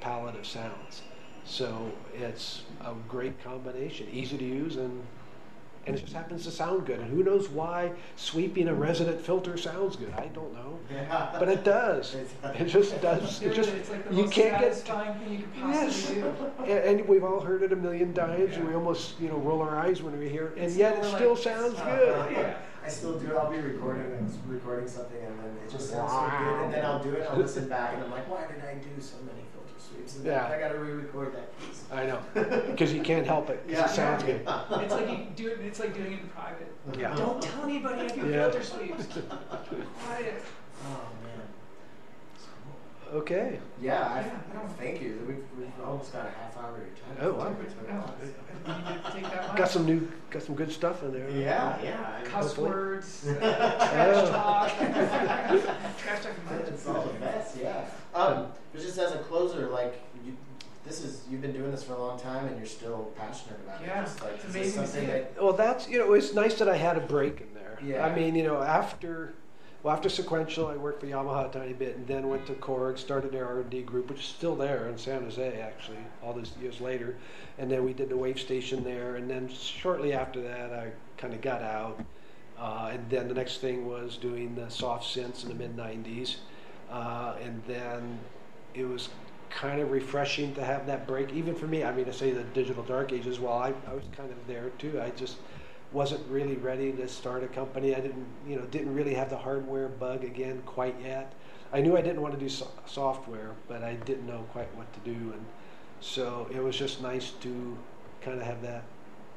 palette 0.00 0.34
of 0.34 0.46
sounds. 0.46 1.02
So 1.44 1.92
it's 2.14 2.62
a 2.80 2.94
great 3.06 3.42
combination, 3.44 4.08
easy 4.10 4.36
to 4.36 4.44
use, 4.44 4.74
and 4.76 5.06
and 5.86 5.96
it 5.96 6.00
just 6.00 6.12
happens 6.12 6.44
to 6.44 6.50
sound 6.50 6.84
good. 6.86 6.98
And 6.98 7.08
who 7.10 7.22
knows 7.22 7.48
why 7.48 7.92
sweeping 8.16 8.68
a 8.68 8.74
resonant 8.74 9.20
filter 9.20 9.56
sounds 9.56 9.94
good? 9.96 10.12
I 10.16 10.26
don't 10.28 10.52
know, 10.52 10.78
Yeah. 10.90 11.34
but 11.38 11.48
it 11.48 11.62
does. 11.64 12.14
It 12.14 12.66
just 12.66 13.00
does. 13.00 13.40
It 13.42 13.54
just 13.54 13.70
it's 13.70 13.90
like 13.90 14.08
the 14.08 14.14
you 14.14 14.24
most 14.24 14.34
can't 14.34 14.60
get. 14.60 14.74
satisfying 14.74 15.14
thing 15.20 15.32
you 15.32 15.38
could 15.62 15.70
Yes, 15.70 16.08
do. 16.10 16.34
and, 16.64 16.70
and 17.00 17.08
we've 17.08 17.24
all 17.24 17.40
heard 17.40 17.62
it 17.62 17.72
a 17.72 17.76
million 17.76 18.12
times, 18.12 18.56
and 18.56 18.66
we 18.68 18.74
almost 18.74 19.18
you 19.20 19.28
know 19.28 19.36
roll 19.36 19.62
our 19.62 19.78
eyes 19.78 20.02
when 20.02 20.18
we 20.18 20.28
hear 20.28 20.48
it, 20.48 20.54
and 20.56 20.64
It's 20.66 20.76
yet 20.76 20.96
it 20.98 21.04
still 21.04 21.36
still 21.36 21.54
sounds 21.54 21.78
uh, 21.78 21.84
good. 21.96 22.32
Yeah. 22.32 22.56
I 22.84 22.88
still 22.88 23.18
do. 23.18 23.26
it. 23.32 23.36
I'll 23.36 23.50
be 23.50 23.58
recording 23.58 24.12
and 24.12 24.30
recording 24.48 24.88
something, 24.88 25.20
and 25.24 25.38
then 25.38 25.56
it 25.64 25.70
just 25.70 25.90
sounds 25.90 26.10
so 26.12 26.20
good. 26.38 26.64
And 26.64 26.74
then 26.74 26.84
I'll 26.84 27.02
do 27.02 27.10
it. 27.12 27.26
I'll 27.30 27.36
listen 27.38 27.68
back, 27.68 27.94
and 27.94 28.02
I'm 28.04 28.10
like, 28.10 28.28
why 28.30 28.46
did 28.46 28.62
I 28.64 28.74
do 28.74 29.00
so 29.00 29.16
many 29.26 29.45
filter? 29.96 30.16
And 30.18 30.26
Yeah. 30.26 30.46
I 30.46 30.58
got 30.58 30.72
to 30.72 30.78
re-record 30.78 31.34
that 31.34 31.58
piece. 31.60 31.84
I 31.92 32.06
know, 32.06 32.18
because 32.70 32.92
you 32.92 33.02
can't 33.02 33.26
help 33.26 33.50
it. 33.50 33.62
'cause 33.66 33.72
Yeah. 33.72 33.84
it 33.84 33.90
sounds 33.90 34.22
good. 34.22 34.40
It's 34.82 34.92
like 34.92 35.08
you 35.10 35.26
do 35.34 35.48
it. 35.48 35.60
It's 35.60 35.80
like 35.80 35.94
doing 35.94 36.12
it 36.12 36.20
in 36.20 36.28
private. 36.28 36.72
Yeah. 36.98 37.14
Don't 37.16 37.40
tell 37.42 37.64
anybody 37.64 38.00
I 38.02 38.08
do 38.08 38.28
Yeah. 38.28 38.50
filter 38.50 38.62
sweeps. 38.62 39.06
Quiet. 40.04 40.42
Oh 40.84 41.08
man. 41.24 41.35
Okay. 43.14 43.58
Yeah, 43.80 44.02
I, 44.06 44.20
Yeah, 44.20 44.30
no. 44.54 44.60
thank 44.78 45.00
you. 45.00 45.18
We've, 45.26 45.44
we've 45.58 45.86
almost 45.86 46.12
got 46.12 46.26
a 46.26 46.30
half 46.30 46.56
hour 46.58 46.72
of 46.76 46.78
your 46.78 46.86
time. 46.86 47.16
Oh, 47.20 47.32
wow. 47.34 47.54
No, 47.88 48.74
you 48.74 48.94
need 48.94 49.04
to 49.04 49.12
take 49.12 49.22
that 49.22 49.48
much. 49.48 49.56
Got 49.56 49.68
some 49.70 49.86
new, 49.86 50.08
got 50.30 50.42
some 50.42 50.54
good 50.56 50.72
stuff 50.72 51.02
in 51.04 51.12
there. 51.12 51.30
Yeah, 51.30 51.80
yeah. 51.82 52.18
I- 52.20 52.24
cuss 52.24 52.46
Hopefully. 52.48 52.70
words, 52.70 53.26
uh, 53.28 53.34
trash 53.34 54.16
Oh. 54.16 54.30
talk, 54.32 54.68
trash 55.98 56.22
talk. 56.22 56.32
and 56.50 56.60
It's 56.68 56.86
all 56.86 57.02
the 57.04 57.20
best, 57.20 57.56
yeah. 57.60 57.84
Um, 58.14 58.48
but 58.72 58.80
just 58.82 58.98
as 58.98 59.12
a 59.12 59.18
closer, 59.18 59.68
like 59.68 60.00
you, 60.24 60.36
this 60.84 61.04
is 61.04 61.22
you've 61.30 61.42
been 61.42 61.52
doing 61.52 61.70
this 61.70 61.84
for 61.84 61.92
a 61.94 61.98
long 61.98 62.18
time, 62.18 62.46
and 62.46 62.56
you're 62.56 62.66
still 62.66 63.12
passionate 63.16 63.60
about 63.64 63.80
Yeah, 63.82 64.00
it. 64.02 64.04
Just 64.06 64.20
like 64.22 64.32
it's 64.34 64.44
is 64.46 64.52
this 64.52 64.56
amazing 64.56 64.82
to 64.82 64.88
something 64.88 65.06
see 65.06 65.12
that 65.12 65.42
Well, 65.42 65.52
that's 65.52 65.88
you 65.88 65.98
know, 65.98 66.12
it's 66.14 66.34
nice 66.34 66.54
that 66.58 66.68
I 66.68 66.76
had 66.76 66.96
a 66.96 67.00
break 67.00 67.40
in 67.40 67.54
there. 67.54 67.78
Yeah. 67.84 68.04
I 68.04 68.14
mean, 68.14 68.34
you 68.34 68.42
know, 68.42 68.60
after 68.62 69.32
well, 69.82 69.94
after 69.94 70.08
Sequential, 70.08 70.66
I 70.66 70.76
worked 70.76 71.00
for 71.00 71.06
Yamaha 71.06 71.48
a 71.48 71.52
tiny 71.52 71.72
bit, 71.72 71.96
and 71.96 72.06
then 72.06 72.28
went 72.28 72.46
to 72.46 72.54
Korg, 72.54 72.98
started 72.98 73.32
their 73.32 73.46
R 73.46 73.60
and 73.60 73.70
D 73.70 73.82
group, 73.82 74.08
which 74.08 74.20
is 74.20 74.26
still 74.26 74.56
there 74.56 74.88
in 74.88 74.98
San 74.98 75.22
Jose, 75.22 75.60
actually, 75.60 75.98
all 76.22 76.32
these 76.32 76.52
years 76.60 76.80
later. 76.80 77.16
And 77.58 77.70
then 77.70 77.84
we 77.84 77.92
did 77.92 78.08
the 78.08 78.16
Wavestation 78.16 78.82
there, 78.82 79.16
and 79.16 79.30
then 79.30 79.48
shortly 79.48 80.12
after 80.12 80.42
that, 80.42 80.72
I 80.72 80.90
kind 81.16 81.34
of 81.34 81.40
got 81.40 81.62
out. 81.62 82.04
Uh, 82.58 82.90
and 82.92 83.08
then 83.10 83.28
the 83.28 83.34
next 83.34 83.58
thing 83.58 83.86
was 83.86 84.16
doing 84.16 84.54
the 84.54 84.68
soft 84.70 85.04
synths 85.04 85.42
in 85.42 85.50
the 85.50 85.54
mid 85.54 85.76
'90s, 85.76 86.36
uh, 86.90 87.34
and 87.42 87.62
then 87.66 88.18
it 88.74 88.84
was 88.84 89.10
kind 89.50 89.80
of 89.80 89.90
refreshing 89.90 90.54
to 90.54 90.64
have 90.64 90.86
that 90.86 91.06
break, 91.06 91.32
even 91.32 91.54
for 91.54 91.66
me. 91.66 91.84
I 91.84 91.92
mean, 91.92 92.06
to 92.06 92.12
say 92.12 92.30
the 92.30 92.44
digital 92.44 92.82
dark 92.82 93.12
ages, 93.12 93.38
well, 93.38 93.54
I, 93.54 93.72
I 93.88 93.94
was 93.94 94.04
kind 94.16 94.30
of 94.30 94.38
there 94.46 94.70
too. 94.78 95.00
I 95.00 95.10
just 95.10 95.36
wasn't 95.96 96.20
really 96.28 96.56
ready 96.56 96.92
to 96.92 97.08
start 97.08 97.42
a 97.42 97.46
company. 97.46 97.94
I 97.94 98.00
didn't, 98.00 98.26
you 98.46 98.56
know, 98.56 98.66
didn't 98.66 98.94
really 98.94 99.14
have 99.14 99.30
the 99.30 99.38
hardware 99.38 99.88
bug 99.88 100.24
again 100.24 100.62
quite 100.66 100.94
yet. 101.02 101.32
I 101.72 101.80
knew 101.80 101.96
I 101.96 102.02
didn't 102.02 102.20
want 102.20 102.34
to 102.34 102.38
do 102.38 102.50
so- 102.50 102.70
software, 102.84 103.52
but 103.66 103.82
I 103.82 103.94
didn't 103.94 104.26
know 104.26 104.44
quite 104.52 104.68
what 104.76 104.92
to 104.92 105.00
do, 105.00 105.32
and 105.32 105.46
so 106.00 106.48
it 106.54 106.62
was 106.62 106.76
just 106.76 107.00
nice 107.00 107.30
to 107.40 107.78
kind 108.20 108.38
of 108.38 108.46
have 108.46 108.60
that 108.60 108.84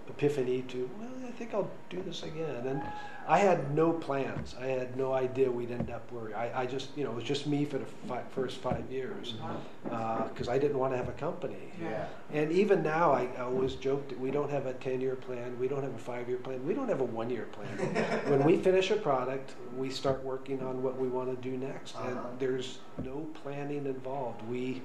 epiphany 0.10 0.64
to, 0.64 0.90
well, 1.00 1.10
I 1.28 1.32
think 1.32 1.54
I'll 1.54 1.70
do 1.90 2.02
this 2.02 2.24
again. 2.24 2.68
And 2.68 2.82
I 3.28 3.38
had 3.38 3.76
no 3.76 3.92
plans. 3.94 4.56
I 4.60 4.66
had 4.66 4.98
no 4.98 5.14
idea 5.14 5.52
we'd 5.52 5.70
end 5.72 5.92
up 5.92 6.12
where 6.12 6.36
I, 6.36 6.64
I 6.64 6.66
just, 6.66 6.90
you 6.98 7.04
know, 7.04 7.12
it 7.12 7.16
was 7.16 7.24
just 7.24 7.46
me 7.46 7.64
for 7.64 7.78
the 7.78 7.86
fi- 8.08 8.24
first 8.32 8.58
five 8.58 8.84
years 8.92 9.36
because 9.84 10.50
I 10.50 10.58
didn't 10.58 10.80
want 10.80 10.94
to 10.94 10.98
have 10.98 11.10
a 11.10 11.14
company. 11.14 11.72
yeah. 11.82 12.08
And 12.34 12.52
even 12.52 12.82
now, 12.84 13.12
I, 13.12 13.30
I 13.38 13.42
always 13.42 13.76
joke 13.76 14.10
that 14.10 14.20
we 14.20 14.32
don't 14.32 14.50
have 14.50 14.66
a 14.66 14.74
10 14.74 15.00
year 15.02 15.16
plan, 15.16 15.58
we 15.60 15.68
don't 15.68 15.84
have 15.84 15.94
a 15.94 15.98
five 16.00 16.28
year 16.28 16.38
plan, 16.40 16.66
we 16.66 16.74
don't 16.74 16.90
have 16.90 17.02
a 17.02 17.06
one 17.06 17.30
year 17.30 17.48
plan. 17.52 17.68
when 18.32 18.44
we 18.44 18.58
finish 18.58 18.90
a 18.92 18.96
product, 18.96 19.54
we 19.78 19.90
start 19.92 20.24
working 20.24 20.62
on 20.64 20.82
what 20.82 20.98
we 21.00 21.08
want 21.08 21.30
to 21.30 21.50
do 21.50 21.56
next. 21.58 21.96
And 21.98 22.18
Uh-huh. 22.18 22.28
there's 22.40 22.80
no 23.06 23.28
planning 23.44 23.86
involved. 23.86 24.42
We, 24.50 24.82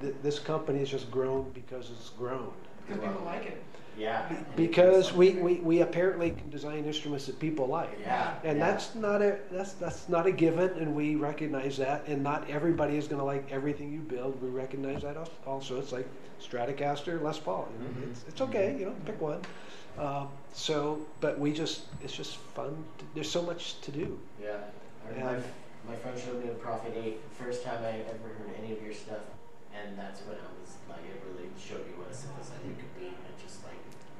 th- 0.00 0.14
this 0.22 0.38
company 0.40 0.80
has 0.80 0.90
just 0.90 1.10
grown 1.12 1.50
because 1.54 1.90
it's 1.90 2.10
grown. 2.10 2.50
Because 2.86 3.02
people 3.04 3.22
like 3.24 3.46
it. 3.46 3.62
Yeah. 3.98 4.32
Because 4.56 5.12
we, 5.12 5.30
we, 5.30 5.54
we 5.56 5.80
apparently 5.80 6.30
can 6.30 6.48
design 6.50 6.84
instruments 6.84 7.26
that 7.26 7.38
people 7.40 7.66
like. 7.66 7.98
Yeah. 8.00 8.34
And 8.44 8.58
yeah. 8.58 8.70
that's 8.70 8.94
not 8.94 9.22
a 9.22 9.38
that's 9.50 9.72
that's 9.72 10.08
not 10.08 10.26
a 10.26 10.32
given, 10.32 10.70
and 10.78 10.94
we 10.94 11.16
recognize 11.16 11.76
that. 11.78 12.06
And 12.06 12.22
not 12.22 12.48
everybody 12.48 12.96
is 12.96 13.08
going 13.08 13.18
to 13.18 13.24
like 13.24 13.50
everything 13.50 13.92
you 13.92 14.00
build. 14.00 14.40
We 14.40 14.50
recognize 14.50 15.02
that 15.02 15.16
also. 15.46 15.78
It's 15.80 15.92
like 15.92 16.06
Stratocaster, 16.40 17.20
Les 17.20 17.38
Paul. 17.38 17.68
Mhm. 17.80 18.10
it's, 18.10 18.24
it's 18.28 18.40
okay. 18.40 18.76
You 18.78 18.86
know, 18.86 18.94
pick 19.04 19.20
one. 19.20 19.40
Um, 19.98 20.28
so, 20.52 21.00
but 21.20 21.38
we 21.38 21.52
just 21.52 21.82
it's 22.02 22.12
just 22.12 22.36
fun. 22.54 22.84
To, 22.98 23.04
there's 23.14 23.30
so 23.30 23.42
much 23.42 23.80
to 23.80 23.90
do. 23.90 24.18
Yeah. 24.40 24.58
My, 25.16 25.38
my 25.88 25.96
friend 25.96 26.18
showed 26.18 26.42
me 26.42 26.48
the 26.48 26.54
Prophet 26.54 26.92
8, 26.94 27.16
the 27.30 27.44
first 27.44 27.64
time 27.64 27.82
I 27.82 28.00
ever 28.04 28.28
heard 28.36 28.52
any 28.62 28.72
of 28.72 28.82
your 28.82 28.92
stuff, 28.92 29.24
and 29.72 29.98
that's 29.98 30.20
when 30.20 30.36
I 30.36 30.50
was 30.60 30.76
like, 30.88 31.00
it 31.08 31.22
really 31.24 31.48
showed 31.58 31.86
me 31.86 31.96
what 31.96 32.08
a 32.08 32.14
synthesizer 32.14 32.76
could 32.76 32.94
be, 33.00 33.06
and 33.06 33.16
just 33.16 33.24
like. 33.24 33.27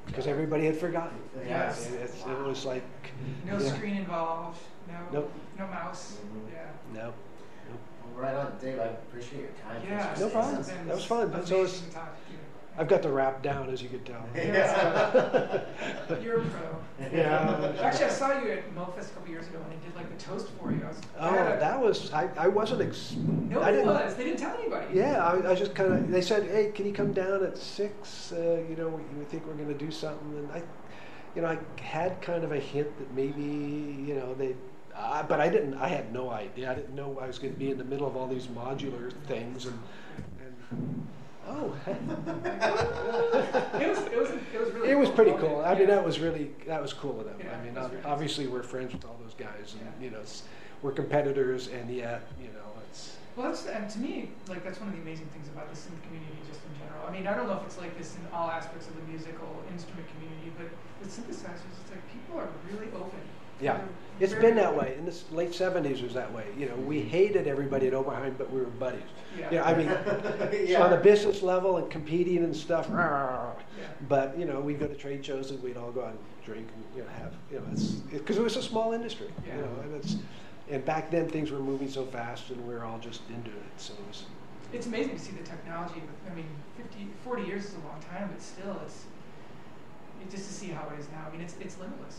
Because 0.08 0.26
everybody 0.26 0.66
had 0.66 0.76
forgotten. 0.76 1.16
Yes. 1.46 1.86
And 1.86 1.94
it's, 1.96 2.20
it 2.22 2.38
was 2.44 2.64
like 2.64 2.82
No 3.46 3.58
Yeah. 3.58 3.72
screen 3.74 3.96
involved. 3.98 4.58
No. 4.88 4.94
Nope. 5.20 5.32
No 5.58 5.66
mouse. 5.68 6.16
Mhm. 6.32 6.52
Yeah. 6.52 6.66
no, 6.92 7.12
Well, 8.14 8.22
right 8.24 8.34
on, 8.34 8.52
Dave. 8.60 8.80
I 8.80 8.84
appreciate 8.84 9.40
your 9.40 9.50
time. 9.62 9.82
Yeah. 9.88 10.02
Thanks 10.06 10.20
No 10.20 10.28
problem. 10.30 10.62
That 10.86 10.94
was 10.94 11.04
fun. 11.04 11.30
That's 11.30 11.52
always- 11.52 11.82
I've 12.78 12.86
got 12.86 13.02
the 13.02 13.10
rap 13.10 13.42
down 13.42 13.70
as 13.70 13.82
you 13.82 13.88
could 13.88 14.06
tell. 14.06 14.24
Yeah. 14.36 15.62
You're 16.22 16.40
a 16.40 16.44
pro. 16.44 17.08
Yeah. 17.12 17.72
Actually, 17.80 18.04
I 18.06 18.08
saw 18.10 18.40
you 18.40 18.50
at 18.52 18.74
Moogfest 18.74 19.10
a 19.10 19.14
couple 19.14 19.30
years 19.30 19.46
ago, 19.48 19.58
and 19.62 19.72
they 19.72 19.84
did 19.84 19.96
like 19.96 20.16
the 20.16 20.24
toast 20.24 20.48
for 20.60 20.70
you. 20.70 20.80
I 20.84 20.88
was. 20.88 21.00
Oh, 21.18 21.30
had 21.30 21.56
a- 21.56 21.60
that 21.60 21.80
was 21.80 22.12
I, 22.12 22.28
I 22.36 22.46
wasn't. 22.48 22.82
Ex- 22.82 23.14
no, 23.16 23.60
I 23.60 23.70
Nobody 23.70 23.76
didn't, 23.78 23.86
was. 23.88 24.14
They 24.14 24.24
didn't 24.24 24.38
tell 24.38 24.56
anybody. 24.56 24.86
Yeah, 24.94 25.24
I, 25.24 25.50
I 25.50 25.54
just 25.56 25.74
kind 25.74 25.92
of. 25.92 26.08
They 26.10 26.20
said, 26.22 26.44
"Hey, 26.44 26.70
can 26.72 26.86
you 26.86 26.92
come 26.92 27.12
down 27.12 27.44
at 27.44 27.58
six? 27.58 28.32
Uh, 28.32 28.62
you 28.68 28.76
know, 28.76 28.88
we, 28.88 29.02
we 29.18 29.24
think 29.24 29.44
we're 29.46 29.54
going 29.54 29.68
to 29.68 29.74
do 29.74 29.90
something." 29.90 30.38
And 30.38 30.52
I, 30.52 30.62
you 31.34 31.42
know, 31.42 31.48
I 31.48 31.58
had 31.82 32.20
kind 32.22 32.44
of 32.44 32.52
a 32.52 32.60
hint 32.60 32.96
that 32.98 33.12
maybe, 33.12 33.42
you 33.42 34.14
know, 34.14 34.34
they. 34.34 34.54
Uh, 34.94 35.22
but 35.24 35.40
I 35.40 35.48
didn't. 35.48 35.74
I 35.74 35.88
had 35.88 36.12
no 36.12 36.30
idea. 36.30 36.70
I 36.70 36.74
didn't 36.74 36.94
know 36.94 37.18
I 37.20 37.26
was 37.26 37.38
going 37.40 37.52
to 37.52 37.58
be 37.58 37.70
in 37.70 37.78
the 37.78 37.84
middle 37.84 38.06
of 38.06 38.16
all 38.16 38.28
these 38.28 38.46
modular 38.46 39.12
things 39.26 39.66
and. 39.66 39.78
and 40.70 41.06
oh, 41.48 41.74
It 43.80 43.88
was. 43.88 43.98
It 44.06 44.18
was. 44.18 44.30
It 44.30 44.60
was 44.60 44.70
really. 44.72 44.90
it 44.90 44.98
was 44.98 45.08
cool. 45.08 45.16
pretty 45.16 45.32
cool. 45.38 45.62
I 45.64 45.72
mean, 45.74 45.88
Yeah. 45.88 45.94
that 45.96 46.04
was 46.04 46.20
really 46.20 46.50
that 46.66 46.80
was 46.82 46.92
cool 46.92 47.20
of 47.20 47.26
them. 47.26 47.36
Yeah, 47.40 47.56
I 47.56 47.64
mean, 47.64 47.76
ob- 47.78 47.92
obviously 48.04 48.46
we're 48.46 48.62
friends 48.62 48.92
with 48.92 49.04
all 49.04 49.16
those 49.22 49.34
guys, 49.34 49.74
and 49.78 49.82
Yeah. 49.86 50.04
you 50.04 50.10
know, 50.10 50.20
it's, 50.20 50.42
we're 50.82 50.92
competitors, 50.92 51.68
and 51.68 51.90
yet, 51.90 52.22
you 52.40 52.48
know, 52.48 52.68
it's. 52.90 53.16
Well, 53.36 53.48
that's 53.48 53.66
and 53.66 53.88
to 53.90 53.98
me, 53.98 54.30
like 54.48 54.64
that's 54.64 54.80
one 54.80 54.88
of 54.90 54.94
the 54.96 55.02
amazing 55.02 55.26
things 55.34 55.48
about 55.48 55.68
the 55.70 55.76
synth 55.78 56.02
community, 56.06 56.34
just 56.48 56.60
in 56.66 56.74
general. 56.78 57.06
I 57.06 57.10
mean, 57.12 57.26
I 57.26 57.34
don't 57.34 57.46
know 57.46 57.56
if 57.58 57.64
it's 57.66 57.78
like 57.78 57.96
this 57.96 58.16
in 58.16 58.22
all 58.32 58.50
aspects 58.50 58.86
of 58.88 58.96
the 58.96 59.02
musical 59.10 59.62
instrument 59.70 60.06
community, 60.14 60.50
but 60.58 60.66
with 61.00 61.10
synthesizers, 61.10 61.70
it's 61.82 61.90
like 61.90 62.02
people 62.12 62.38
are 62.38 62.48
really 62.70 62.90
open. 62.94 63.22
Yeah. 63.60 63.74
Um, 63.74 63.88
it's 64.20 64.34
been 64.34 64.56
that 64.56 64.76
way. 64.76 64.96
In 64.98 65.04
the 65.04 65.16
late 65.30 65.54
seventies 65.54 66.00
it 66.00 66.04
was 66.04 66.14
that 66.14 66.32
way. 66.32 66.46
You 66.58 66.66
know, 66.66 66.74
we 66.74 67.00
hated 67.00 67.46
everybody 67.46 67.86
at 67.86 67.92
Oberheim, 67.92 68.36
but 68.36 68.50
we 68.50 68.58
were 68.60 68.66
buddies. 68.66 69.00
Yeah. 69.38 69.48
Yeah, 69.52 69.64
I 69.64 69.74
mean, 69.76 69.86
Yeah. 70.68 70.82
on 70.82 70.92
a 70.92 70.96
business 70.96 71.40
level 71.40 71.76
and 71.76 71.88
competing 71.88 72.38
and 72.38 72.56
stuff. 72.56 72.88
Mm-hmm. 72.88 72.96
Yeah. 73.78 73.86
But 74.08 74.36
you 74.36 74.44
know, 74.44 74.60
we'd 74.60 74.80
go 74.80 74.88
to 74.88 74.94
trade 74.96 75.24
shows 75.24 75.52
and 75.52 75.62
we'd 75.62 75.76
all 75.76 75.92
go 75.92 76.02
out 76.02 76.10
and 76.10 76.18
drink 76.44 76.66
and 76.74 76.84
you 76.96 77.02
know 77.02 77.08
have 77.10 77.34
you 77.52 77.58
know 77.58 77.66
it's 77.72 77.90
because 77.92 78.38
it, 78.38 78.42
was 78.42 78.56
a 78.56 78.62
small 78.62 78.92
industry. 78.92 79.28
Yeah. 79.46 79.54
You 79.56 79.60
know, 79.62 79.70
and 79.84 79.94
it's 79.94 80.16
and 80.68 80.84
back 80.84 81.10
then 81.10 81.28
things 81.28 81.50
were 81.50 81.60
moving 81.60 81.88
so 81.88 82.04
fast 82.04 82.50
and 82.50 82.66
we 82.66 82.74
were 82.74 82.84
all 82.84 82.98
just 82.98 83.22
into 83.30 83.50
it. 83.50 83.72
So 83.76 83.94
it 83.94 84.08
was. 84.08 84.24
It's 84.72 84.86
amazing 84.86 85.16
to 85.16 85.18
see 85.18 85.32
the 85.32 85.44
technology. 85.44 85.94
With, 85.94 86.30
I 86.30 86.34
mean, 86.34 86.44
50, 86.76 87.08
40 87.24 87.42
years 87.44 87.64
is 87.64 87.74
a 87.74 87.88
long 87.88 88.02
time, 88.02 88.28
but 88.30 88.42
still, 88.42 88.78
it's 88.84 89.04
it, 90.20 90.30
just 90.30 90.46
to 90.48 90.52
see 90.52 90.66
how 90.66 90.86
it 90.92 91.00
is 91.00 91.06
now. 91.10 91.24
I 91.26 91.30
mean, 91.32 91.40
it's 91.40 91.54
it's 91.60 91.78
limitless. 91.78 92.18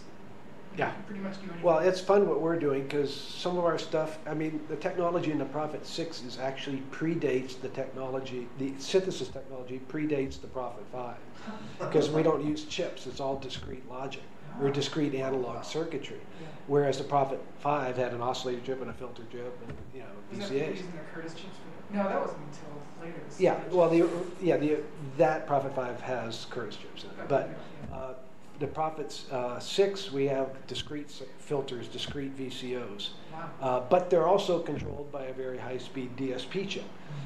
You 0.74 0.80
Yeah. 0.86 0.92
can 0.92 1.04
pretty 1.04 1.22
much 1.22 1.36
do 1.38 1.44
anything. 1.46 1.62
Well, 1.64 1.80
it's 1.80 2.00
fun 2.00 2.28
what 2.28 2.42
we're 2.42 2.58
doing 2.60 2.84
because 2.84 3.14
some 3.14 3.58
of 3.58 3.66
our 3.66 3.78
stuff, 3.78 4.20
I 4.28 4.34
mean, 4.34 4.62
the 4.70 4.76
technology 4.76 5.32
in 5.32 5.38
the 5.40 5.46
Prophet 5.46 5.86
6 5.86 6.24
is 6.24 6.38
actually 6.40 6.84
predates 6.92 7.60
the 7.60 7.70
technology, 7.70 8.48
the 8.60 8.74
synthesis 8.80 9.28
technology 9.30 9.82
predates 9.90 10.40
the 10.40 10.48
Prophet 10.48 10.84
5 10.92 11.16
because 11.80 12.10
we 12.10 12.24
don't 12.24 12.46
use 12.46 12.66
chips, 12.66 13.08
it's 13.08 13.20
all 13.20 13.38
discrete 13.38 13.88
logic 13.90 14.22
or 14.62 14.70
discrete 14.70 15.16
analog 15.16 15.64
circuitry. 15.64 16.18
Yeah. 16.42 16.48
Whereas 16.68 16.98
the 16.98 17.04
Prophet 17.04 17.40
5 17.60 17.98
had 17.98 18.14
an 18.14 18.22
oscillator 18.22 18.62
chip 18.66 18.82
and 18.82 18.90
a 18.90 18.94
filter 18.94 19.24
chip 19.32 19.58
and, 19.66 19.76
you 19.94 20.02
know, 20.02 20.06
Was 20.30 20.40
that 20.50 20.50
VCAs. 20.50 20.70
using 20.72 20.92
the 20.92 20.98
Curtis 21.14 21.34
chips? 21.34 21.56
No, 21.92 22.04
that 22.04 22.22
wasn't 22.22 22.40
until 22.44 22.82
later. 23.02 23.20
Yeah, 23.40 23.60
well, 23.72 23.90
the 23.90 24.08
yeah 24.40 24.58
the 24.58 24.78
that 25.18 25.48
Prophet 25.48 25.74
Five 25.74 26.00
has 26.02 26.46
Curtis 26.52 26.76
chips 26.76 27.04
in 27.04 27.10
it, 27.10 27.28
but 27.28 27.50
uh, 27.92 28.14
the 28.60 28.68
Prophet 28.68 29.22
uh, 29.32 29.58
6, 29.60 30.12
we 30.12 30.26
have 30.26 30.50
discrete 30.68 31.10
filters, 31.40 31.88
discrete 31.88 32.38
VCOs. 32.38 33.10
Wow. 33.32 33.50
Uh, 33.62 33.80
but 33.80 34.10
they're 34.10 34.28
also 34.28 34.60
controlled 34.60 35.12
by 35.12 35.26
a 35.26 35.34
very 35.34 35.58
high-speed 35.58 36.18
DSP 36.18 36.68
chip. 36.68 36.84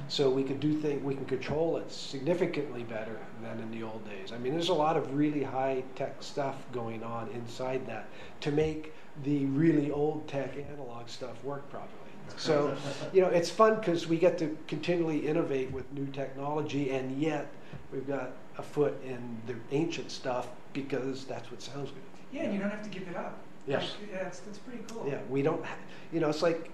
So 0.08 0.30
we 0.30 0.44
can 0.44 0.60
do 0.60 0.74
things, 0.80 1.04
we 1.04 1.16
can 1.16 1.26
control 1.26 1.78
it 1.78 1.92
significantly 1.92 2.84
better 2.84 3.18
than 3.42 3.60
in 3.60 3.72
the 3.72 3.84
old 3.84 4.08
days. 4.08 4.32
I 4.32 4.38
mean, 4.38 4.54
there's 4.54 4.70
a 4.70 4.74
lot 4.74 4.96
of 4.96 5.16
really 5.16 5.44
high-tech 5.44 6.22
stuff 6.22 6.56
going 6.72 7.04
on 7.04 7.30
inside 7.30 7.88
that 7.88 8.08
to 8.42 8.52
make 8.52 8.94
the 9.24 9.46
really 9.48 9.92
old-tech 9.92 10.56
analog 10.72 11.10
stuff 11.10 11.44
work 11.44 11.68
properly. 11.70 11.90
So, 12.38 12.76
you 13.12 13.22
know, 13.22 13.28
it's 13.28 13.50
fun 13.50 13.76
because 13.76 14.08
we 14.08 14.18
get 14.18 14.38
to 14.38 14.58
continually 14.68 15.28
innovate 15.28 15.72
with 15.72 15.92
new 15.92 16.08
technology, 16.08 16.92
and 16.92 17.20
yet 17.20 17.48
we've 17.92 18.08
got 18.08 18.32
a 18.58 18.64
foot 18.64 18.96
in 19.04 19.42
the 19.46 19.56
ancient 19.72 20.10
stuff 20.10 20.48
because 20.74 21.26
that's 21.26 21.50
what 21.52 21.62
sounds 21.62 21.92
good. 21.92 22.02
Yeah, 22.32 22.44
and 22.44 22.54
you 22.54 22.60
don't 22.60 22.70
have 22.72 22.84
to 22.84 22.90
give 22.90 23.08
it 23.08 23.16
up. 23.16 23.38
Yes. 23.68 23.94
Like, 24.02 24.12
yeah, 24.12 24.24
that's, 24.24 24.40
that's 24.40 24.58
pretty 24.58 24.84
cool. 24.90 25.06
Yeah, 25.08 25.20
we 25.30 25.42
don't, 25.42 25.64
ha- 25.64 25.76
you 26.12 26.20
know, 26.20 26.30
it's 26.30 26.42
like 26.42 26.70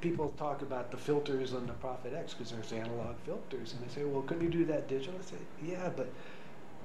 people 0.00 0.34
talk 0.38 0.62
about 0.62 0.90
the 0.90 0.96
filters 0.96 1.54
on 1.54 1.66
the 1.66 1.72
Prophet 1.74 2.12
X 2.14 2.34
because 2.34 2.52
there's 2.52 2.72
analog 2.72 3.16
filters, 3.24 3.72
and 3.72 3.82
they 3.88 3.94
say, 3.94 4.04
well, 4.04 4.22
couldn't 4.22 4.42
you 4.44 4.50
do 4.50 4.64
that 4.66 4.88
digital? 4.88 5.14
I 5.18 5.24
say, 5.24 5.36
yeah, 5.64 5.88
but 5.96 6.08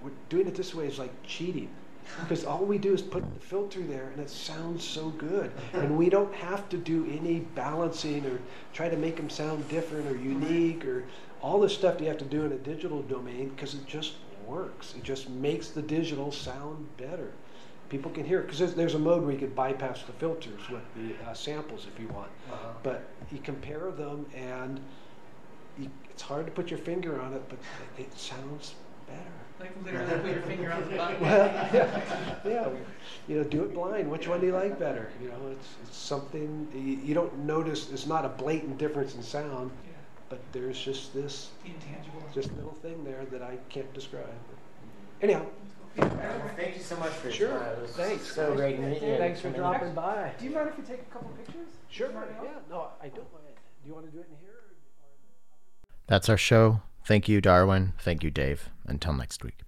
we're 0.04 0.12
doing 0.30 0.48
it 0.48 0.56
this 0.56 0.74
way 0.74 0.88
is 0.88 1.00
like 1.00 1.12
cheating. 1.26 1.70
Because 2.22 2.44
all 2.44 2.66
we 2.66 2.78
do 2.78 2.94
is 2.94 3.02
put 3.02 3.24
the 3.34 3.40
filter 3.40 3.82
there 3.82 4.10
and 4.12 4.20
it 4.20 4.30
sounds 4.30 4.84
so 4.84 5.08
good. 5.12 5.50
And 5.72 5.98
we 5.98 6.10
don't 6.10 6.34
have 6.36 6.68
to 6.70 6.78
do 6.78 7.06
any 7.06 7.40
balancing 7.56 8.26
or 8.26 8.40
try 8.74 8.90
to 8.90 8.98
make 8.98 9.16
them 9.16 9.30
sound 9.30 9.66
different 9.70 10.08
or 10.08 10.18
unique 10.18 10.84
or 10.86 11.06
all 11.42 11.62
the 11.62 11.70
stuff 11.70 12.02
you 12.02 12.08
have 12.08 12.18
to 12.18 12.26
do 12.26 12.44
in 12.44 12.52
a 12.52 12.58
digital 12.58 13.02
domain 13.04 13.50
because 13.56 13.74
it 13.74 13.86
just 13.88 14.16
works. 14.54 14.94
It 14.98 15.04
just 15.04 15.30
makes 15.30 15.70
the 15.70 15.82
digital 15.82 16.32
sound 16.32 16.86
better. 16.98 17.32
People 17.90 18.12
can 18.12 18.24
hear 18.26 18.40
it 18.40 18.44
because 18.44 18.60
there's, 18.60 18.74
there's 18.74 18.94
a 18.96 19.00
mode 19.00 19.24
where 19.24 19.32
you 19.32 19.38
could 19.40 19.56
bypass 19.56 20.04
the 20.04 20.14
filters 20.14 20.62
with 20.70 20.84
the 20.96 21.16
uh, 21.28 21.34
samples 21.34 21.88
if 21.94 22.00
you 22.00 22.08
want. 22.10 22.30
But 22.84 23.04
you 23.32 23.40
compare 23.40 23.92
them 23.92 24.26
and 24.36 24.80
you, 25.78 25.90
it's 26.10 26.22
hard 26.22 26.46
to 26.46 26.52
put 26.52 26.70
your 26.70 26.80
finger 26.80 27.20
on 27.22 27.34
it 27.34 27.42
but 27.50 27.58
it, 27.98 28.04
it 28.04 28.18
sounds 28.18 28.76
better. 29.08 29.20
Like 29.60 29.72
literally 29.84 30.20
put 30.22 30.32
your 30.32 30.42
finger 30.44 30.72
on 30.72 30.82
the 30.90 30.96
button. 30.98 31.22
well 31.22 31.70
yeah, 31.74 32.02
yeah. 32.46 32.70
You 33.28 33.38
know 33.38 33.44
do 33.44 33.64
it 33.64 33.74
blind. 33.74 34.10
Which 34.10 34.28
one 34.28 34.40
do 34.40 34.48
you 34.48 34.54
like 34.54 34.78
better? 34.80 35.12
You 35.22 35.30
know 35.30 35.48
it's, 35.52 35.68
it's 35.84 35.98
something 35.98 36.68
you, 36.74 37.08
you 37.08 37.14
don't 37.14 37.36
notice 37.40 37.92
it's 37.92 38.06
not 38.08 38.26
a 38.26 38.30
blatant 38.30 38.78
difference 38.78 39.16
in 39.16 39.24
sound 39.24 39.72
Yeah, 39.86 39.92
but 40.30 40.40
there's 40.52 40.80
just 40.80 41.14
this 41.14 41.50
intangible. 41.66 42.13
Just 42.34 42.50
a 42.52 42.54
little 42.56 42.74
thing 42.74 43.04
there 43.04 43.26
that 43.32 43.42
i 43.42 43.56
can't 43.70 43.92
describe 43.94 44.26
anyhow 45.22 45.46
thank 46.56 46.76
you 46.76 46.82
so 46.82 46.96
much 46.98 47.12
for 47.12 47.28
your 47.28 47.36
Sure. 47.36 47.60
time. 47.60 47.70
It 47.78 47.82
was 47.84 47.92
Thanks. 47.92 48.34
So 48.34 48.56
great 48.56 48.80
meeting 48.80 49.08
you. 49.12 49.18
thanks 49.18 49.40
for 49.40 49.50
Coming. 49.50 49.60
dropping 49.62 49.94
by 49.94 50.32
Do 50.40 50.46
you 50.46 50.52
mind 50.52 50.70
if 50.70 50.78
we 50.80 50.84
take 50.84 51.02
a 51.02 51.14
couple 51.14 51.30
pictures? 51.38 51.68
Sure. 51.88 52.10
Yeah. 52.12 52.50
No, 52.68 52.88
I 53.00 53.10
don't 53.10 53.32
mind. 53.32 53.54
Do 53.84 53.88
you 53.90 53.94
want 53.94 54.08
to 54.08 54.12
do 54.12 54.18
it 54.18 54.28
in 54.32 54.38
here? 54.40 54.56
Or 54.56 54.74
That's 56.08 56.30
our 56.30 56.38
show. 56.38 56.82
Thank 57.06 57.30
you, 57.30 57.42
Darwin. 57.42 57.94
Thank 58.00 58.24
you, 58.24 58.32
Dave. 58.32 58.70
Until 58.88 59.14
next 59.14 59.44
week. 59.44 59.60